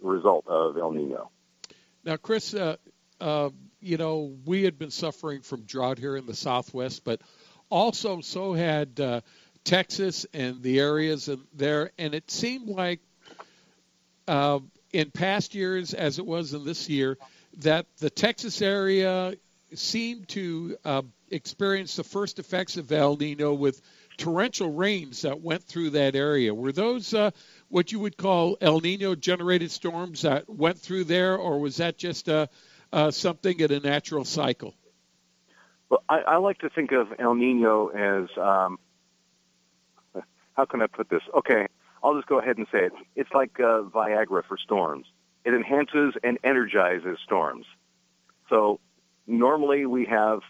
result 0.00 0.47
of 0.47 0.76
El 0.76 0.92
Nino. 0.92 1.31
Now, 2.04 2.16
Chris, 2.16 2.54
uh, 2.54 2.76
uh, 3.21 3.50
you 3.81 3.97
know, 3.97 4.35
we 4.45 4.64
had 4.64 4.78
been 4.78 4.90
suffering 4.90 5.42
from 5.42 5.62
drought 5.62 5.99
here 5.99 6.16
in 6.16 6.26
the 6.26 6.35
Southwest, 6.35 7.04
but 7.04 7.21
also 7.71 8.21
so 8.21 8.52
had 8.52 8.99
uh, 9.00 9.21
Texas 9.64 10.26
and 10.33 10.62
the 10.62 10.81
areas 10.81 11.28
there, 11.54 11.90
and 11.99 12.14
it 12.14 12.31
seemed 12.31 12.69
like 12.69 13.00
uh, 14.28 14.59
in 14.92 15.11
past 15.11 15.54
years, 15.54 15.95
as 15.95 16.19
it 16.19 16.26
was 16.26 16.54
in 16.54 16.64
this 16.64 16.88
year, 16.88 17.19
that 17.59 17.87
the 17.99 18.11
Texas 18.11 18.62
area 18.62 19.35
seemed 19.75 20.28
to 20.28 20.76
uh, 20.85 21.02
experience 21.31 21.97
the 21.97 22.04
first 22.04 22.38
effects 22.38 22.76
of 22.76 22.90
El 22.92 23.16
Nino 23.16 23.54
with 23.54 23.81
torrential 24.19 24.71
rains 24.71 25.23
that 25.23 25.40
went 25.40 25.62
through 25.62 25.90
that 25.90 26.14
area. 26.14 26.54
Were 26.54 26.73
those 26.73 27.14
uh, 27.14 27.31
what 27.69 27.92
you 27.92 28.00
would 28.00 28.16
call 28.16 28.57
El 28.61 28.81
Nino 28.81 29.14
generated 29.14 29.71
storms 29.71 30.23
that 30.23 30.49
went 30.49 30.78
through 30.78 31.04
there, 31.04 31.37
or 31.37 31.59
was 31.59 31.78
that 31.78 31.97
just 31.97 32.28
uh, 32.28 32.47
uh, 32.92 33.11
something 33.11 33.59
in 33.59 33.73
a 33.73 33.81
natural 33.81 34.25
cycle? 34.25 34.75
Well, 35.88 36.02
I, 36.09 36.21
I 36.21 36.37
like 36.37 36.59
to 36.61 36.71
think 36.71 36.92
of 36.92 37.09
El 37.19 37.35
Nino 37.35 37.88
as 37.88 38.28
um, 38.38 38.78
how 40.54 40.64
can 40.64 40.82
I 40.82 40.87
put 40.87 41.09
this? 41.09 41.23
Okay, 41.35 41.66
I'll 42.02 42.14
just 42.14 42.28
go 42.28 42.38
ahead 42.38 42.59
and 42.59 42.66
say 42.73 42.87
it. 42.87 42.92
It's 43.16 43.30
like 43.32 43.59
uh, 43.61 43.82
Viagra 43.82 44.44
for 44.44 44.59
storms. 44.59 45.06
It 45.44 45.54
enhances 45.54 46.14
and 46.23 46.38
energizes 46.44 47.18
storms. 47.25 47.66
So 48.49 48.80
normally 49.26 49.87
we 49.87 50.04
have 50.06 50.40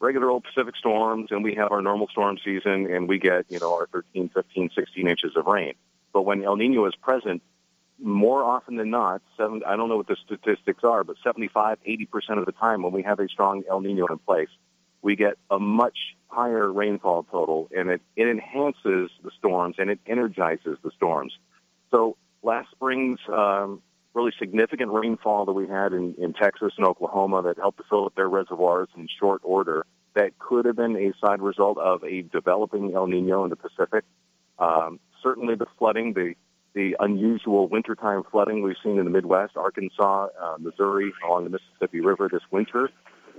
regular 0.00 0.30
old 0.30 0.44
Pacific 0.44 0.76
storms 0.76 1.28
and 1.30 1.42
we 1.42 1.54
have 1.56 1.72
our 1.72 1.82
normal 1.82 2.08
storm 2.08 2.38
season 2.44 2.92
and 2.92 3.08
we 3.08 3.18
get, 3.18 3.46
you 3.48 3.58
know, 3.58 3.74
our 3.74 3.88
13, 3.88 4.30
15, 4.32 4.70
16 4.74 5.08
inches 5.08 5.36
of 5.36 5.46
rain. 5.46 5.74
But 6.12 6.22
when 6.22 6.44
El 6.44 6.56
Nino 6.56 6.86
is 6.86 6.94
present, 6.94 7.42
more 8.00 8.44
often 8.44 8.76
than 8.76 8.90
not, 8.90 9.22
seven, 9.36 9.62
I 9.66 9.76
don't 9.76 9.88
know 9.88 9.96
what 9.96 10.06
the 10.06 10.16
statistics 10.24 10.84
are, 10.84 11.02
but 11.02 11.16
75, 11.24 11.78
80% 11.86 12.38
of 12.38 12.46
the 12.46 12.52
time 12.52 12.82
when 12.82 12.92
we 12.92 13.02
have 13.02 13.18
a 13.18 13.28
strong 13.28 13.64
El 13.68 13.80
Nino 13.80 14.06
in 14.06 14.18
place, 14.18 14.48
we 15.02 15.16
get 15.16 15.34
a 15.50 15.58
much 15.58 15.98
higher 16.28 16.70
rainfall 16.72 17.24
total 17.30 17.68
and 17.76 17.90
it, 17.90 18.00
it 18.16 18.28
enhances 18.28 19.10
the 19.22 19.30
storms 19.38 19.76
and 19.78 19.90
it 19.90 19.98
energizes 20.06 20.78
the 20.82 20.90
storms. 20.96 21.32
So 21.90 22.16
last 22.42 22.70
spring's 22.70 23.18
um, 23.32 23.82
really 24.14 24.32
significant 24.38 24.92
rainfall 24.92 25.46
that 25.46 25.52
we 25.52 25.66
had 25.68 25.92
in, 25.92 26.14
in 26.18 26.34
Texas 26.34 26.72
and 26.76 26.86
Oklahoma 26.86 27.42
that 27.42 27.56
helped 27.58 27.78
to 27.78 27.84
fill 27.88 28.06
up 28.06 28.14
their 28.14 28.28
reservoirs 28.28 28.88
in 28.96 29.08
short 29.18 29.40
order, 29.44 29.86
that 30.14 30.38
could 30.38 30.64
have 30.64 30.76
been 30.76 30.96
a 30.96 31.12
side 31.24 31.40
result 31.40 31.78
of 31.78 32.02
a 32.04 32.22
developing 32.22 32.94
El 32.94 33.06
Nino 33.06 33.44
in 33.44 33.50
the 33.50 33.56
Pacific. 33.56 34.04
Um, 34.58 34.98
certainly 35.22 35.54
the 35.54 35.66
flooding, 35.78 36.14
the 36.14 36.34
the 36.74 36.94
unusual 37.00 37.66
wintertime 37.66 38.22
flooding 38.30 38.62
we've 38.62 38.76
seen 38.84 38.98
in 38.98 39.04
the 39.04 39.10
Midwest, 39.10 39.56
Arkansas, 39.56 40.28
uh, 40.40 40.56
Missouri, 40.60 41.12
along 41.26 41.44
the 41.44 41.50
Mississippi 41.50 42.00
River 42.00 42.28
this 42.30 42.42
winter, 42.50 42.90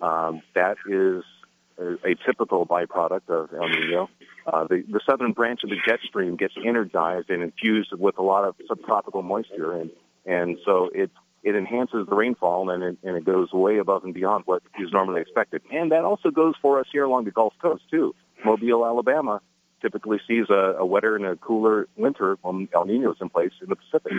um, 0.01 0.41
that 0.55 0.77
is 0.89 1.24
a, 1.79 2.15
typical 2.25 2.65
byproduct 2.65 3.29
of 3.29 3.53
El 3.53 3.69
Nino. 3.69 4.09
Uh, 4.45 4.65
the, 4.67 4.83
the 4.88 5.00
southern 5.09 5.33
branch 5.33 5.62
of 5.63 5.69
the 5.69 5.77
jet 5.86 6.00
stream 6.07 6.36
gets 6.36 6.53
energized 6.63 7.29
and 7.29 7.43
infused 7.43 7.91
with 7.93 8.17
a 8.17 8.21
lot 8.21 8.43
of 8.43 8.55
subtropical 8.67 9.21
moisture, 9.21 9.74
and 9.74 9.91
and 10.25 10.57
so 10.65 10.89
it 10.93 11.12
it 11.43 11.55
enhances 11.55 12.05
the 12.07 12.15
rainfall 12.15 12.69
and 12.69 12.83
it, 12.83 12.98
and 13.03 13.15
it 13.15 13.24
goes 13.24 13.51
way 13.53 13.77
above 13.77 14.03
and 14.03 14.13
beyond 14.13 14.43
what 14.45 14.62
is 14.79 14.91
normally 14.91 15.21
expected. 15.21 15.62
And 15.71 15.91
that 15.91 16.03
also 16.03 16.31
goes 16.31 16.53
for 16.62 16.79
us 16.79 16.88
here 16.91 17.05
along 17.05 17.25
the 17.25 17.31
Gulf 17.31 17.53
Coast 17.62 17.83
too. 17.89 18.13
Mobile, 18.43 18.86
Alabama, 18.86 19.41
typically 19.81 20.19
sees 20.27 20.50
a, 20.50 20.75
a 20.79 20.86
wetter 20.86 21.15
and 21.15 21.25
a 21.25 21.36
cooler 21.38 21.88
winter 21.95 22.38
when 22.41 22.67
El 22.74 22.86
Nino 22.86 23.12
is 23.12 23.17
in 23.21 23.29
place 23.29 23.51
in 23.62 23.69
the 23.69 23.75
Pacific. 23.75 24.12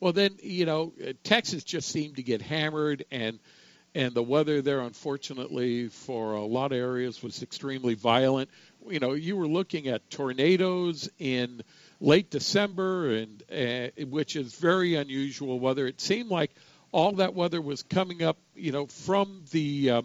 Well, 0.00 0.12
then 0.12 0.36
you 0.40 0.64
know 0.64 0.92
Texas 1.24 1.64
just 1.64 1.88
seemed 1.88 2.16
to 2.16 2.22
get 2.22 2.40
hammered, 2.40 3.04
and 3.10 3.40
and 3.98 4.14
the 4.14 4.22
weather 4.22 4.62
there, 4.62 4.78
unfortunately, 4.78 5.88
for 5.88 6.34
a 6.34 6.44
lot 6.44 6.70
of 6.70 6.78
areas 6.78 7.20
was 7.20 7.42
extremely 7.42 7.94
violent. 7.94 8.48
You 8.88 9.00
know, 9.00 9.14
you 9.14 9.36
were 9.36 9.48
looking 9.48 9.88
at 9.88 10.08
tornadoes 10.08 11.08
in 11.18 11.62
late 12.00 12.30
December, 12.30 13.16
and 13.16 13.42
uh, 13.50 13.88
which 14.04 14.36
is 14.36 14.54
very 14.54 14.94
unusual 14.94 15.58
weather. 15.58 15.84
It 15.88 16.00
seemed 16.00 16.30
like 16.30 16.52
all 16.92 17.10
that 17.14 17.34
weather 17.34 17.60
was 17.60 17.82
coming 17.82 18.22
up, 18.22 18.36
you 18.54 18.70
know, 18.70 18.86
from 18.86 19.42
the 19.50 19.90
uh, 19.90 20.02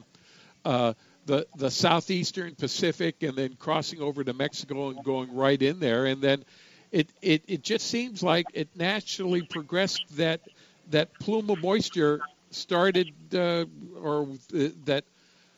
uh, 0.65 0.93
the 1.27 1.45
the 1.55 1.69
southeastern 1.69 2.55
Pacific 2.55 3.21
and 3.21 3.37
then 3.37 3.55
crossing 3.59 4.01
over 4.01 4.23
to 4.23 4.33
Mexico 4.33 4.89
and 4.89 5.03
going 5.03 5.35
right 5.35 5.61
in 5.61 5.79
there, 5.79 6.07
and 6.07 6.19
then 6.19 6.43
it 6.91 7.09
it, 7.21 7.43
it 7.47 7.61
just 7.61 7.85
seems 7.85 8.23
like 8.23 8.49
it 8.55 8.69
naturally 8.75 9.43
progressed 9.43 10.17
that 10.17 10.41
that 10.89 11.19
plume 11.19 11.51
of 11.51 11.61
moisture 11.61 12.23
started 12.53 13.13
uh, 13.33 13.65
or 13.99 14.27
uh, 14.55 14.69
that 14.85 15.05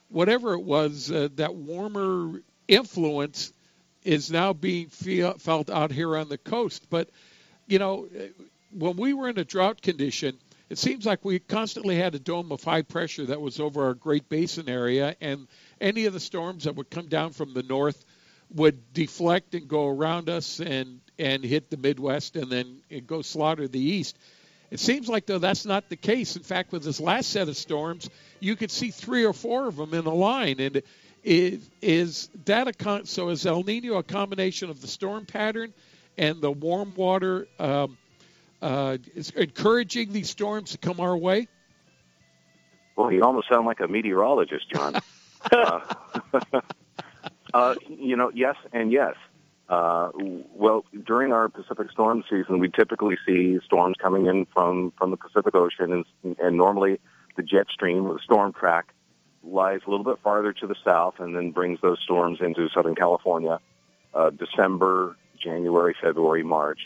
whatever 0.10 0.54
it 0.54 0.62
was 0.62 1.12
uh, 1.12 1.30
that 1.36 1.56
warmer 1.56 2.42
influence 2.68 3.54
is 4.04 4.32
now 4.32 4.54
being 4.54 4.88
feel, 4.88 5.34
felt 5.38 5.70
out 5.70 5.92
here 5.92 6.16
on 6.16 6.30
the 6.30 6.38
coast. 6.38 6.88
But 6.90 7.10
you 7.68 7.80
know, 7.80 8.08
when 8.72 8.98
we 8.98 9.14
were 9.14 9.30
in 9.30 9.40
a 9.40 9.46
drought 9.46 9.82
condition, 9.82 10.38
it 10.70 10.78
seems 10.78 11.06
like 11.06 11.24
we 11.24 11.40
constantly 11.40 11.96
had 11.96 12.16
a 12.16 12.20
dome 12.20 12.52
of 12.52 12.64
high 12.64 12.82
pressure 12.82 13.26
that 13.26 13.42
was 13.42 13.60
over 13.60 13.86
our 13.86 13.94
Great 13.94 14.30
Basin 14.30 14.68
area, 14.68 15.16
and 15.22 15.48
any 15.80 16.06
of 16.06 16.14
the 16.14 16.20
storms 16.20 16.64
that 16.64 16.76
would 16.76 16.90
come 16.90 17.08
down 17.08 17.32
from 17.32 17.54
the 17.54 17.64
north 17.64 18.04
would 18.54 18.94
deflect 18.94 19.56
and 19.56 19.68
go 19.68 19.88
around 19.88 20.30
us 20.30 20.60
and 20.60 21.02
and 21.18 21.44
hit 21.44 21.70
the 21.70 21.78
Midwest 21.78 22.36
and 22.36 22.52
then 22.52 22.82
go 23.08 23.22
slaughter 23.22 23.68
the 23.68 23.80
East. 23.80 24.18
It 24.72 24.80
seems 24.80 25.08
like 25.08 25.26
though 25.26 25.40
that's 25.40 25.66
not 25.66 25.90
the 25.90 25.96
case. 25.96 26.36
In 26.36 26.44
fact, 26.44 26.72
with 26.72 26.84
this 26.84 27.00
last 27.00 27.30
set 27.30 27.48
of 27.48 27.58
storms, 27.58 28.10
you 28.40 28.56
could 28.56 28.72
see 28.72 28.92
three 28.92 29.26
or 29.26 29.34
four 29.34 29.68
of 29.68 29.76
them 29.76 29.94
in 29.94 30.06
a 30.06 30.14
line, 30.14 30.60
and 30.60 30.82
is, 31.24 31.70
is 31.82 32.30
that 32.46 32.68
a 32.68 32.74
con- 32.74 33.06
so 33.06 33.30
is 33.30 33.46
El 33.46 33.64
Nino 33.64 33.96
a 33.96 34.04
combination 34.04 34.70
of 34.70 34.82
the 34.82 34.88
storm 34.88 35.26
pattern 35.26 35.74
and 36.18 36.42
the 36.42 36.52
warm 36.52 36.94
water 36.96 37.48
um, 37.60 37.98
uh, 38.62 38.98
is 39.16 39.32
encouraging 39.32 40.14
these 40.14 40.30
storms 40.30 40.72
to 40.72 40.78
come 40.78 41.00
our 41.00 41.18
way? 41.18 41.48
Well, 42.96 43.12
you 43.12 43.24
almost 43.24 43.50
sound 43.50 43.66
like 43.66 43.82
a 43.82 43.88
meteorologist, 43.88 44.70
John. 44.70 44.96
uh, 45.52 45.80
uh, 47.54 47.76
you 47.90 48.16
know, 48.16 48.32
yes 48.34 48.56
and 48.72 48.92
yes. 48.92 49.16
Uh, 49.68 50.10
well, 50.54 50.86
during 51.06 51.32
our 51.32 51.50
Pacific 51.50 51.90
storm 51.92 52.24
season, 52.30 52.60
we 52.60 52.70
typically 52.70 53.18
see 53.26 53.58
storms 53.66 53.96
coming 54.00 54.28
in 54.28 54.46
from, 54.54 54.94
from 54.98 55.12
the 55.12 55.18
Pacific 55.18 55.56
Ocean, 55.56 56.06
and, 56.24 56.38
and 56.40 56.58
normally 56.58 57.00
the 57.36 57.44
jet 57.44 57.68
stream 57.72 58.04
the 58.04 58.20
storm 58.24 58.54
track 58.54 58.94
lies 59.44 59.82
a 59.86 59.90
little 59.90 60.06
bit 60.06 60.20
farther 60.24 60.54
to 60.54 60.68
the 60.68 60.76
south 60.84 61.16
and 61.20 61.36
then 61.36 61.52
brings 61.52 61.80
those 61.82 62.00
storms 62.04 62.40
into 62.42 62.68
Southern 62.74 62.96
California, 62.96 63.60
uh, 64.14 64.30
December, 64.32 65.18
January, 65.42 65.96
February, 66.02 66.44
March. 66.44 66.80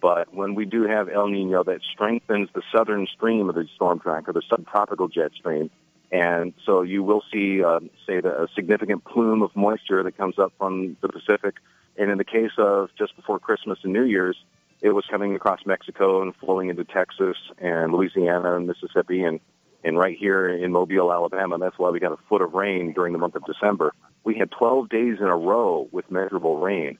But 0.00 0.34
when 0.34 0.54
we 0.54 0.64
do 0.64 0.84
have 0.84 1.08
El 1.08 1.28
Nino, 1.28 1.62
that 1.64 1.80
strengthens 1.92 2.48
the 2.54 2.62
southern 2.74 3.06
stream 3.06 3.48
of 3.50 3.54
the 3.54 3.66
storm 3.74 4.00
track 4.00 4.28
or 4.28 4.32
the 4.32 4.42
subtropical 4.48 5.08
jet 5.08 5.32
stream. 5.34 5.70
And 6.10 6.54
so 6.64 6.82
you 6.82 7.02
will 7.02 7.22
see, 7.32 7.62
uh, 7.62 7.80
say, 8.06 8.20
the, 8.20 8.44
a 8.44 8.48
significant 8.54 9.04
plume 9.04 9.42
of 9.42 9.54
moisture 9.54 10.02
that 10.02 10.16
comes 10.16 10.38
up 10.38 10.52
from 10.58 10.96
the 11.02 11.08
Pacific. 11.08 11.56
And 12.00 12.10
in 12.10 12.16
the 12.16 12.24
case 12.24 12.52
of 12.56 12.88
just 12.96 13.14
before 13.14 13.38
Christmas 13.38 13.78
and 13.82 13.92
New 13.92 14.04
Year's, 14.04 14.36
it 14.80 14.92
was 14.92 15.04
coming 15.10 15.36
across 15.36 15.60
Mexico 15.66 16.22
and 16.22 16.34
flowing 16.34 16.70
into 16.70 16.82
Texas 16.82 17.36
and 17.58 17.92
Louisiana 17.92 18.56
and 18.56 18.66
Mississippi 18.66 19.22
and 19.22 19.38
and 19.82 19.96
right 19.96 20.16
here 20.18 20.46
in 20.48 20.72
Mobile, 20.72 21.10
Alabama, 21.10 21.56
that's 21.58 21.78
why 21.78 21.88
we 21.88 22.00
got 22.00 22.12
a 22.12 22.18
foot 22.28 22.42
of 22.42 22.52
rain 22.52 22.92
during 22.92 23.14
the 23.14 23.18
month 23.18 23.34
of 23.34 23.44
December. 23.46 23.94
We 24.24 24.36
had 24.36 24.50
12 24.50 24.90
days 24.90 25.16
in 25.20 25.24
a 25.26 25.36
row 25.36 25.88
with 25.90 26.10
measurable 26.10 26.58
rain. 26.58 26.98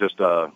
Just 0.00 0.20
uh, 0.20 0.48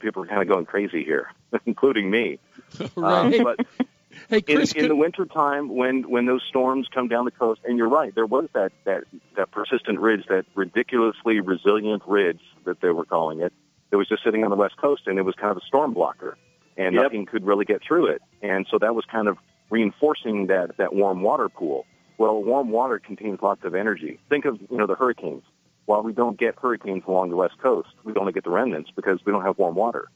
people 0.00 0.22
are 0.22 0.26
kind 0.26 0.40
of 0.40 0.48
going 0.48 0.64
crazy 0.64 1.04
here, 1.04 1.30
including 1.66 2.10
me. 2.10 2.38
right. 2.96 3.34
Um, 3.34 3.44
but 3.44 3.86
hey, 4.28 4.40
Chris, 4.42 4.72
in, 4.72 4.82
in 4.84 4.88
the 4.88 4.96
wintertime, 4.96 5.68
when 5.74 6.08
when 6.10 6.26
those 6.26 6.42
storms 6.48 6.88
come 6.92 7.08
down 7.08 7.24
the 7.24 7.30
coast, 7.30 7.60
and 7.64 7.78
you're 7.78 7.88
right, 7.88 8.14
there 8.14 8.26
was 8.26 8.48
that 8.54 8.72
that 8.84 9.04
that 9.36 9.50
persistent 9.50 10.00
ridge, 10.00 10.24
that 10.28 10.44
ridiculously 10.54 11.40
resilient 11.40 12.02
ridge 12.06 12.40
that 12.64 12.80
they 12.80 12.90
were 12.90 13.04
calling 13.04 13.40
it. 13.40 13.52
It 13.90 13.96
was 13.96 14.08
just 14.08 14.24
sitting 14.24 14.42
on 14.44 14.50
the 14.50 14.56
west 14.56 14.76
coast, 14.78 15.02
and 15.06 15.18
it 15.18 15.22
was 15.22 15.34
kind 15.34 15.50
of 15.50 15.58
a 15.58 15.66
storm 15.66 15.92
blocker, 15.92 16.36
and 16.76 16.94
Yep. 16.94 17.02
nothing 17.04 17.26
could 17.26 17.44
really 17.44 17.64
get 17.64 17.82
through 17.86 18.06
it. 18.06 18.22
And 18.40 18.66
so 18.70 18.78
that 18.78 18.94
was 18.94 19.04
kind 19.04 19.28
of 19.28 19.36
reinforcing 19.70 20.46
that 20.46 20.76
that 20.78 20.94
warm 20.94 21.22
water 21.22 21.48
pool. 21.48 21.86
Well, 22.18 22.42
warm 22.42 22.70
water 22.70 22.98
contains 22.98 23.40
lots 23.42 23.64
of 23.64 23.74
energy. 23.74 24.18
Think 24.28 24.44
of 24.44 24.60
you 24.70 24.78
know 24.78 24.86
the 24.86 24.94
hurricanes. 24.94 25.42
While 25.86 26.02
we 26.04 26.12
don't 26.12 26.38
get 26.38 26.54
hurricanes 26.60 27.02
along 27.08 27.30
the 27.30 27.36
west 27.36 27.58
coast, 27.60 27.88
we 28.04 28.14
only 28.14 28.32
get 28.32 28.44
the 28.44 28.50
remnants 28.50 28.90
because 28.94 29.18
we 29.26 29.32
don't 29.32 29.42
have 29.44 29.58
warm 29.58 29.74
water. 29.74 30.08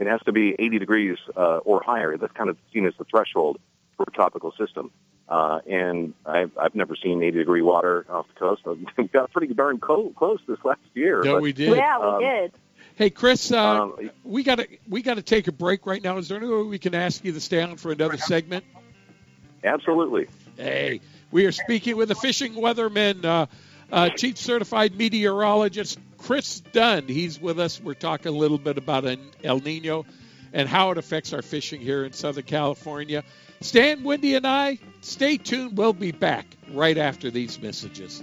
It 0.00 0.06
has 0.06 0.20
to 0.22 0.32
be 0.32 0.56
80 0.58 0.78
degrees 0.78 1.18
uh, 1.36 1.58
or 1.58 1.82
higher. 1.82 2.16
That's 2.16 2.32
kind 2.32 2.50
of 2.50 2.56
seen 2.72 2.86
as 2.86 2.94
the 2.98 3.04
threshold 3.04 3.58
for 3.96 4.04
a 4.08 4.10
tropical 4.10 4.52
system. 4.58 4.90
Uh, 5.28 5.60
and 5.68 6.14
I've, 6.26 6.50
I've 6.58 6.74
never 6.74 6.96
seen 6.96 7.22
80 7.22 7.38
degree 7.38 7.62
water 7.62 8.04
off 8.08 8.26
the 8.28 8.34
coast. 8.40 8.62
We 8.96 9.04
got 9.08 9.30
pretty 9.30 9.54
darn 9.54 9.78
co- 9.78 10.10
close 10.16 10.40
this 10.48 10.58
last 10.64 10.80
year. 10.94 11.22
no, 11.22 11.34
but, 11.34 11.42
we 11.42 11.52
did. 11.52 11.76
Yeah, 11.76 11.98
we 12.00 12.06
Um, 12.06 12.20
did. 12.20 12.52
Hey, 12.96 13.10
Chris, 13.10 13.52
uh, 13.52 13.82
um, 13.82 14.10
we 14.24 14.42
got 14.42 14.56
to 14.56 14.66
we 14.88 15.00
got 15.00 15.14
to 15.14 15.22
take 15.22 15.48
a 15.48 15.52
break 15.52 15.86
right 15.86 16.02
now. 16.02 16.18
Is 16.18 16.28
there 16.28 16.36
any 16.38 16.48
way 16.48 16.62
we 16.62 16.78
can 16.78 16.94
ask 16.94 17.24
you 17.24 17.32
to 17.32 17.40
stay 17.40 17.62
on 17.62 17.76
for 17.76 17.92
another 17.92 18.18
segment? 18.18 18.64
absolutely. 19.64 20.26
Hey, 20.56 21.00
we 21.30 21.46
are 21.46 21.52
speaking 21.52 21.96
with 21.96 22.08
the 22.08 22.14
fishing 22.14 22.54
weatherman, 22.54 23.24
uh, 23.24 23.46
uh, 23.92 24.08
chief 24.10 24.38
certified 24.38 24.96
meteorologist 24.96 25.98
Chris 26.18 26.60
Dunn. 26.60 27.08
He's 27.08 27.40
with 27.40 27.58
us. 27.58 27.80
We're 27.80 27.94
talking 27.94 28.34
a 28.34 28.36
little 28.36 28.58
bit 28.58 28.78
about 28.78 29.04
an 29.04 29.20
El 29.42 29.58
Nino 29.60 30.06
and 30.52 30.68
how 30.68 30.90
it 30.90 30.98
affects 30.98 31.32
our 31.32 31.42
fishing 31.42 31.80
here 31.80 32.04
in 32.04 32.12
Southern 32.12 32.44
California. 32.44 33.24
Stan, 33.60 34.02
Wendy, 34.02 34.34
and 34.34 34.46
I, 34.46 34.78
stay 35.00 35.36
tuned. 35.36 35.76
We'll 35.76 35.92
be 35.92 36.12
back 36.12 36.46
right 36.72 36.96
after 36.96 37.30
these 37.30 37.60
messages. 37.60 38.22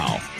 now. 0.00 0.39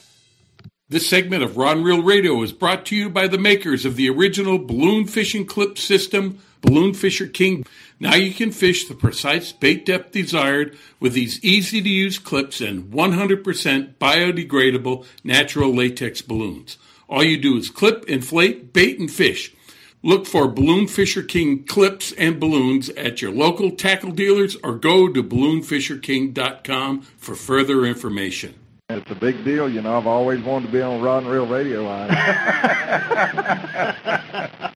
This 0.91 1.07
segment 1.07 1.41
of 1.41 1.55
Ron 1.55 1.85
Real 1.85 2.03
Radio 2.03 2.41
is 2.43 2.51
brought 2.51 2.85
to 2.87 2.97
you 2.97 3.09
by 3.09 3.29
the 3.29 3.37
makers 3.37 3.85
of 3.85 3.95
the 3.95 4.09
original 4.09 4.59
balloon 4.59 5.07
fishing 5.07 5.45
clip 5.45 5.77
system, 5.77 6.39
Balloon 6.59 6.93
Fisher 6.93 7.27
King. 7.27 7.65
Now 7.97 8.15
you 8.15 8.33
can 8.33 8.51
fish 8.51 8.89
the 8.89 8.93
precise 8.93 9.53
bait 9.53 9.85
depth 9.85 10.11
desired 10.11 10.77
with 10.99 11.13
these 11.13 11.41
easy 11.41 11.81
to 11.81 11.87
use 11.87 12.19
clips 12.19 12.59
and 12.59 12.91
100% 12.91 13.93
biodegradable 14.01 15.05
natural 15.23 15.73
latex 15.73 16.21
balloons. 16.21 16.77
All 17.07 17.23
you 17.23 17.37
do 17.37 17.55
is 17.55 17.69
clip, 17.69 18.03
inflate, 18.09 18.73
bait, 18.73 18.99
and 18.99 19.09
fish. 19.09 19.55
Look 20.03 20.25
for 20.25 20.49
Balloon 20.49 20.87
Fisher 20.87 21.23
King 21.23 21.63
clips 21.63 22.11
and 22.17 22.37
balloons 22.37 22.89
at 22.89 23.21
your 23.21 23.31
local 23.31 23.71
tackle 23.71 24.11
dealers 24.11 24.57
or 24.61 24.75
go 24.75 25.07
to 25.07 25.23
balloonfisherking.com 25.23 27.01
for 27.01 27.35
further 27.35 27.85
information. 27.85 28.55
It's 28.97 29.09
a 29.09 29.15
big 29.15 29.43
deal, 29.45 29.69
you 29.69 29.81
know. 29.81 29.97
I've 29.97 30.07
always 30.07 30.43
wanted 30.43 30.67
to 30.67 30.71
be 30.71 30.81
on 30.81 31.01
Rod 31.01 31.23
and 31.23 31.31
Reel 31.31 31.47
Radio. 31.47 31.87
I, 31.87 32.07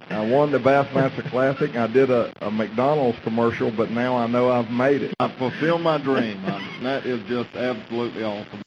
I 0.09 0.25
won 0.29 0.51
the 0.51 0.59
Bassmaster 0.59 1.29
Classic. 1.29 1.75
I 1.75 1.87
did 1.87 2.09
a, 2.09 2.31
a 2.41 2.49
McDonald's 2.49 3.19
commercial, 3.23 3.71
but 3.71 3.91
now 3.91 4.15
I 4.15 4.27
know 4.27 4.49
I've 4.49 4.71
made 4.71 5.01
it. 5.01 5.13
I 5.19 5.27
fulfilled 5.27 5.81
my 5.81 5.97
dream. 5.97 6.39
I, 6.45 6.79
that 6.83 7.05
is 7.05 7.21
just 7.27 7.53
absolutely 7.55 8.23
awesome. 8.23 8.61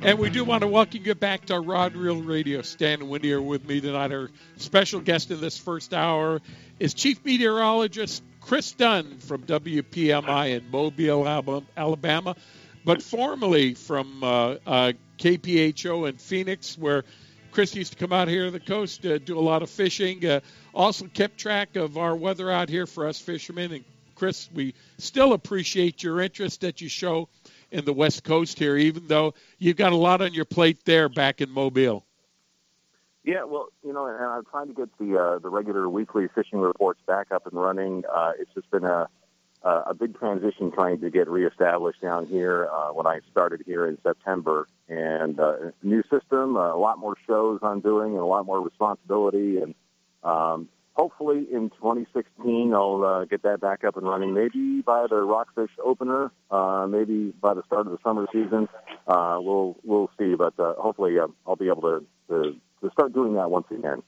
And 0.00 0.18
we 0.18 0.30
do 0.30 0.44
want 0.44 0.62
to 0.62 0.68
welcome 0.68 1.02
you 1.04 1.14
back 1.16 1.46
to 1.46 1.58
Rod 1.58 1.92
and 1.92 2.00
Reel 2.00 2.22
Radio. 2.22 2.62
Stan 2.62 3.00
and 3.00 3.10
Wendy 3.10 3.32
are 3.32 3.42
with 3.42 3.68
me 3.68 3.80
tonight. 3.80 4.12
Our 4.12 4.30
special 4.56 5.00
guest 5.00 5.32
in 5.32 5.40
this 5.40 5.58
first 5.58 5.92
hour 5.92 6.40
is 6.78 6.94
Chief 6.94 7.22
Meteorologist 7.24 8.22
Chris 8.48 8.72
Dunn 8.72 9.18
from 9.18 9.42
WPMI 9.42 10.56
in 10.56 10.70
Mobile, 10.70 11.28
Alabama, 11.76 12.34
but 12.82 13.02
formerly 13.02 13.74
from 13.74 14.24
uh, 14.24 14.56
uh, 14.66 14.92
KPHO 15.18 16.08
in 16.08 16.16
Phoenix, 16.16 16.78
where 16.78 17.04
Chris 17.50 17.74
used 17.74 17.92
to 17.92 17.98
come 17.98 18.10
out 18.10 18.26
here 18.26 18.46
to 18.46 18.50
the 18.50 18.58
coast 18.58 19.02
to 19.02 19.18
do 19.18 19.38
a 19.38 19.40
lot 19.40 19.62
of 19.62 19.68
fishing. 19.68 20.24
Uh, 20.24 20.40
also 20.72 21.06
kept 21.08 21.36
track 21.36 21.76
of 21.76 21.98
our 21.98 22.16
weather 22.16 22.50
out 22.50 22.70
here 22.70 22.86
for 22.86 23.06
us 23.06 23.20
fishermen. 23.20 23.70
And 23.70 23.84
Chris, 24.14 24.48
we 24.54 24.72
still 24.96 25.34
appreciate 25.34 26.02
your 26.02 26.18
interest 26.22 26.62
that 26.62 26.80
you 26.80 26.88
show 26.88 27.28
in 27.70 27.84
the 27.84 27.92
West 27.92 28.24
Coast 28.24 28.58
here, 28.58 28.78
even 28.78 29.08
though 29.08 29.34
you've 29.58 29.76
got 29.76 29.92
a 29.92 29.96
lot 29.96 30.22
on 30.22 30.32
your 30.32 30.46
plate 30.46 30.86
there 30.86 31.10
back 31.10 31.42
in 31.42 31.50
Mobile. 31.50 32.02
Yeah, 33.28 33.44
well, 33.44 33.68
you 33.84 33.92
know, 33.92 34.06
and 34.06 34.24
I'm 34.24 34.46
trying 34.46 34.68
to 34.68 34.72
get 34.72 34.88
the 34.96 35.18
uh, 35.18 35.38
the 35.38 35.50
regular 35.50 35.86
weekly 35.86 36.28
fishing 36.34 36.60
reports 36.60 37.00
back 37.06 37.30
up 37.30 37.46
and 37.46 37.60
running. 37.60 38.04
Uh, 38.10 38.32
it's 38.38 38.50
just 38.54 38.70
been 38.70 38.86
a 38.86 39.06
a 39.62 39.92
big 39.92 40.18
transition 40.18 40.72
trying 40.72 40.98
to 41.00 41.10
get 41.10 41.28
reestablished 41.28 42.00
down 42.00 42.24
here 42.24 42.70
uh, 42.72 42.88
when 42.88 43.06
I 43.06 43.20
started 43.30 43.60
here 43.66 43.86
in 43.86 43.98
September, 44.02 44.66
and 44.88 45.38
uh, 45.38 45.56
new 45.82 46.02
system, 46.04 46.56
uh, 46.56 46.74
a 46.74 46.78
lot 46.78 46.98
more 46.98 47.16
shows 47.26 47.58
I'm 47.62 47.80
doing, 47.80 48.12
and 48.12 48.20
a 48.20 48.24
lot 48.24 48.46
more 48.46 48.62
responsibility, 48.62 49.58
and 49.58 49.74
um, 50.24 50.70
hopefully 50.94 51.46
in 51.52 51.68
2016 51.68 52.72
I'll 52.72 53.04
uh, 53.04 53.24
get 53.26 53.42
that 53.42 53.60
back 53.60 53.84
up 53.84 53.98
and 53.98 54.06
running. 54.06 54.32
Maybe 54.32 54.80
by 54.80 55.06
the 55.06 55.16
Rockfish 55.16 55.72
opener, 55.84 56.32
uh, 56.50 56.86
maybe 56.88 57.34
by 57.38 57.52
the 57.52 57.62
start 57.66 57.86
of 57.86 57.92
the 57.92 57.98
summer 58.02 58.26
season. 58.32 58.70
Uh, 59.06 59.36
we'll 59.38 59.76
we'll 59.84 60.10
see, 60.18 60.34
but 60.34 60.58
uh, 60.58 60.72
hopefully 60.78 61.18
uh, 61.18 61.26
I'll 61.46 61.56
be 61.56 61.68
able 61.68 61.82
to, 61.82 62.06
to 62.30 62.56
to 62.82 62.90
start 62.90 63.12
doing 63.12 63.34
that 63.34 63.50
once 63.50 63.66
again. 63.70 64.02